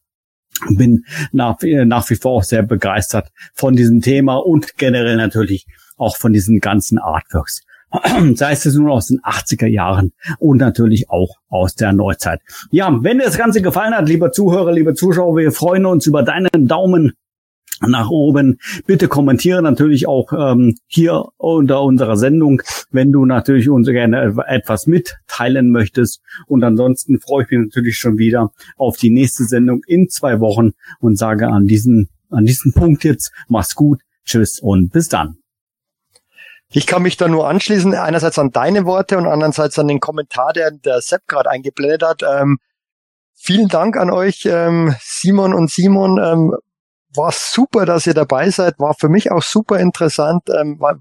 [0.70, 5.66] bin nach, nach wie vor auch sehr begeistert von diesem Thema und generell natürlich
[5.97, 7.62] auch von diesen ganzen Artworks.
[8.34, 12.40] Sei es nun aus den 80er Jahren und natürlich auch aus der Neuzeit.
[12.70, 16.22] Ja, wenn dir das Ganze gefallen hat, lieber Zuhörer, liebe Zuschauer, wir freuen uns über
[16.22, 17.14] deinen Daumen
[17.89, 18.59] nach oben.
[18.86, 24.86] Bitte kommentiere natürlich auch ähm, hier unter unserer Sendung, wenn du natürlich uns gerne etwas
[24.86, 26.20] mitteilen möchtest.
[26.47, 30.73] Und ansonsten freue ich mich natürlich schon wieder auf die nächste Sendung in zwei Wochen
[31.00, 35.36] und sage an diesen, an diesen Punkt jetzt, mach's gut, tschüss und bis dann.
[36.73, 40.52] Ich kann mich da nur anschließen, einerseits an deine Worte und andererseits an den Kommentar,
[40.52, 42.23] der der Sepp gerade eingeblendet hat.
[42.23, 42.59] Ähm,
[43.34, 46.20] vielen Dank an euch, ähm, Simon und Simon.
[46.23, 46.55] Ähm,
[47.14, 51.00] war super, dass ihr dabei seid, war für mich auch super interessant, ähm, war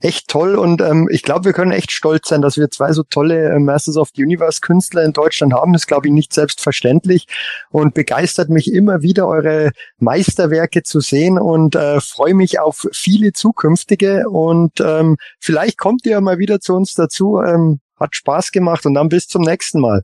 [0.00, 0.56] echt toll.
[0.56, 3.58] Und ähm, ich glaube, wir können echt stolz sein, dass wir zwei so tolle äh,
[3.58, 5.72] Masters of the Universe Künstler in Deutschland haben.
[5.72, 7.26] Das glaube ich nicht selbstverständlich.
[7.70, 11.38] Und begeistert mich immer wieder, eure Meisterwerke zu sehen.
[11.38, 14.28] Und äh, freue mich auf viele zukünftige.
[14.28, 17.40] Und ähm, vielleicht kommt ihr mal wieder zu uns dazu.
[17.40, 18.86] Ähm, hat Spaß gemacht.
[18.86, 20.02] Und dann bis zum nächsten Mal.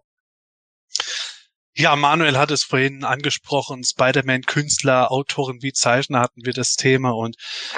[1.79, 3.85] Ja, Manuel hat es vorhin angesprochen.
[3.85, 7.11] Spider-Man Künstler, Autoren wie Zeichner hatten wir das Thema.
[7.11, 7.37] Und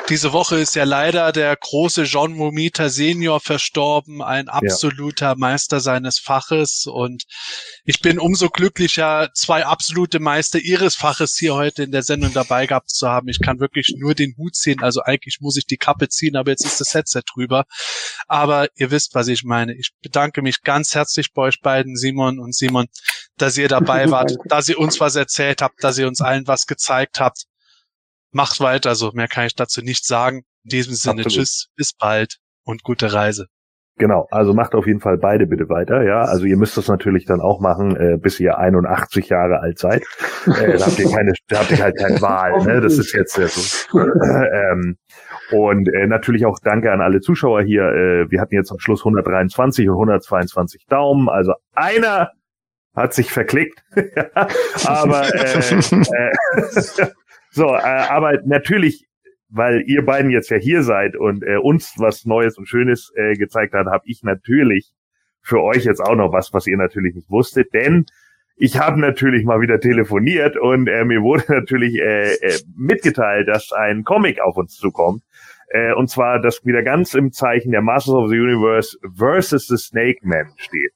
[0.08, 5.34] diese Woche ist ja leider der große John Romita Senior verstorben, ein absoluter ja.
[5.34, 6.86] Meister seines Faches.
[6.86, 7.24] Und
[7.84, 12.68] ich bin umso glücklicher, zwei absolute Meister ihres Faches hier heute in der Sendung dabei
[12.68, 13.26] gehabt zu haben.
[13.26, 14.80] Ich kann wirklich nur den Hut ziehen.
[14.80, 17.64] Also eigentlich muss ich die Kappe ziehen, aber jetzt ist das Headset drüber.
[18.28, 19.74] Aber ihr wisst, was ich meine.
[19.74, 22.86] Ich bedanke mich ganz herzlich bei euch beiden, Simon und Simon,
[23.38, 26.66] dass ihr dabei wart, dass ihr uns was erzählt habt, dass ihr uns allen was
[26.66, 27.44] gezeigt habt.
[28.30, 30.42] Macht weiter so, mehr kann ich dazu nicht sagen.
[30.64, 31.32] In diesem Sinne, Absolut.
[31.32, 33.46] tschüss, bis bald und gute Reise.
[33.98, 36.22] Genau, also macht auf jeden Fall beide bitte weiter, ja.
[36.22, 40.04] Also ihr müsst das natürlich dann auch machen, äh, bis ihr 81 Jahre alt seid.
[40.46, 42.80] Äh, da habt ihr keine, da habt ihr halt keine Wahl, ne?
[42.80, 43.98] Das ist jetzt ja so.
[43.98, 44.98] ähm,
[45.50, 47.82] und äh, natürlich auch danke an alle Zuschauer hier.
[47.82, 51.28] Äh, wir hatten jetzt am Schluss 123 und 122 Daumen.
[51.28, 52.30] Also einer
[52.98, 53.82] hat sich verklickt.
[54.84, 55.82] aber äh, äh,
[57.50, 59.06] so, äh, aber natürlich,
[59.48, 63.34] weil ihr beiden jetzt ja hier seid und äh, uns was Neues und Schönes äh,
[63.34, 64.92] gezeigt hat, habe ich natürlich
[65.40, 68.04] für euch jetzt auch noch was, was ihr natürlich nicht wusstet, denn
[68.60, 73.72] ich habe natürlich mal wieder telefoniert und äh, mir wurde natürlich äh, äh, mitgeteilt, dass
[73.72, 75.22] ein Comic auf uns zukommt.
[75.70, 79.76] Äh, und zwar, das wieder ganz im Zeichen der Masters of the Universe versus the
[79.76, 80.92] Snake Man steht.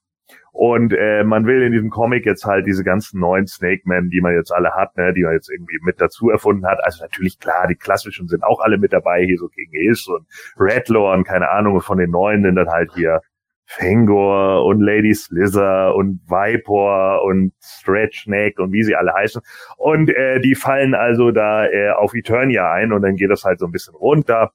[0.52, 4.20] Und äh, man will in diesem Comic jetzt halt diese ganzen neuen Snake Men, die
[4.20, 6.78] man jetzt alle hat, ne, die man jetzt irgendwie mit dazu erfunden hat.
[6.84, 10.26] Also natürlich klar, die klassischen sind auch alle mit dabei, hier so King Hiss und
[10.58, 13.22] Redlaw und keine Ahnung, von den neuen sind dann halt hier
[13.64, 19.40] Fangor und Lady Slither und Viper und Stretch Snake und wie sie alle heißen.
[19.78, 23.58] Und äh, die fallen also da äh, auf Eternia ein und dann geht das halt
[23.58, 24.52] so ein bisschen runter.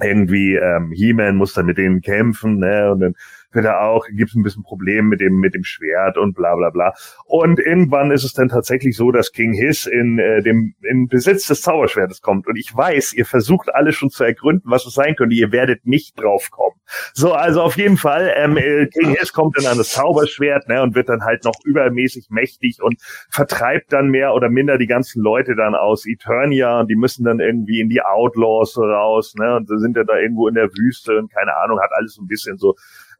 [0.00, 2.90] Irgendwie ähm, He-Man muss dann mit denen kämpfen, ne?
[2.92, 3.14] Und dann
[3.54, 6.54] wird er auch, gibt es ein bisschen Probleme mit dem, mit dem Schwert und bla
[6.56, 6.94] bla bla.
[7.24, 11.46] Und irgendwann ist es dann tatsächlich so, dass King Hiss in äh, dem in Besitz
[11.46, 12.46] des Zauberschwertes kommt.
[12.46, 15.34] Und ich weiß, ihr versucht alle schon zu ergründen, was es sein könnte.
[15.34, 16.76] Ihr werdet nicht drauf kommen.
[17.12, 20.82] So, also auf jeden Fall, ähm, äh, King Hiss kommt dann an das Zauberschwert ne,
[20.82, 22.96] und wird dann halt noch übermäßig mächtig und
[23.30, 27.40] vertreibt dann mehr oder minder die ganzen Leute dann aus Eternia und die müssen dann
[27.40, 29.56] irgendwie in die Outlaws raus, ne?
[29.56, 32.26] Und sind dann da irgendwo in der Wüste und keine Ahnung, hat alles so ein
[32.26, 32.74] bisschen so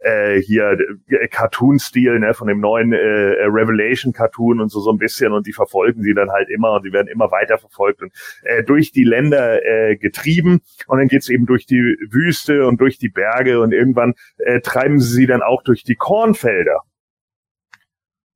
[0.05, 0.77] äh, hier
[1.09, 5.47] äh, Cartoon-Stil ne, von dem neuen äh, äh, Revelation-Cartoon und so so ein bisschen und
[5.47, 8.93] die verfolgen sie dann halt immer und sie werden immer weiter verfolgt und äh, durch
[8.93, 13.61] die Länder äh, getrieben und dann geht's eben durch die Wüste und durch die Berge
[13.61, 16.83] und irgendwann äh, treiben sie sie dann auch durch die Kornfelder.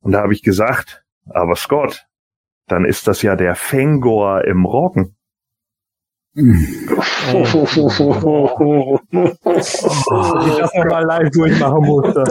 [0.01, 2.07] Und da habe ich gesagt, aber Scott,
[2.67, 5.18] dann ist das ja der Fengor im Roggen.
[6.39, 6.87] Ich
[10.59, 12.25] das mal live durchmachen musste.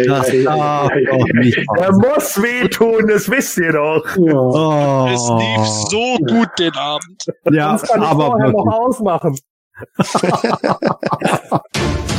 [0.06, 4.06] Das darf doch nicht Er muss wehtun, das wisst ihr doch.
[4.18, 7.26] Oh, Es lief so gut den Abend.
[7.52, 8.76] ja, Sonst kann ich aber vorher noch wirklich.
[8.76, 9.36] ausmachen.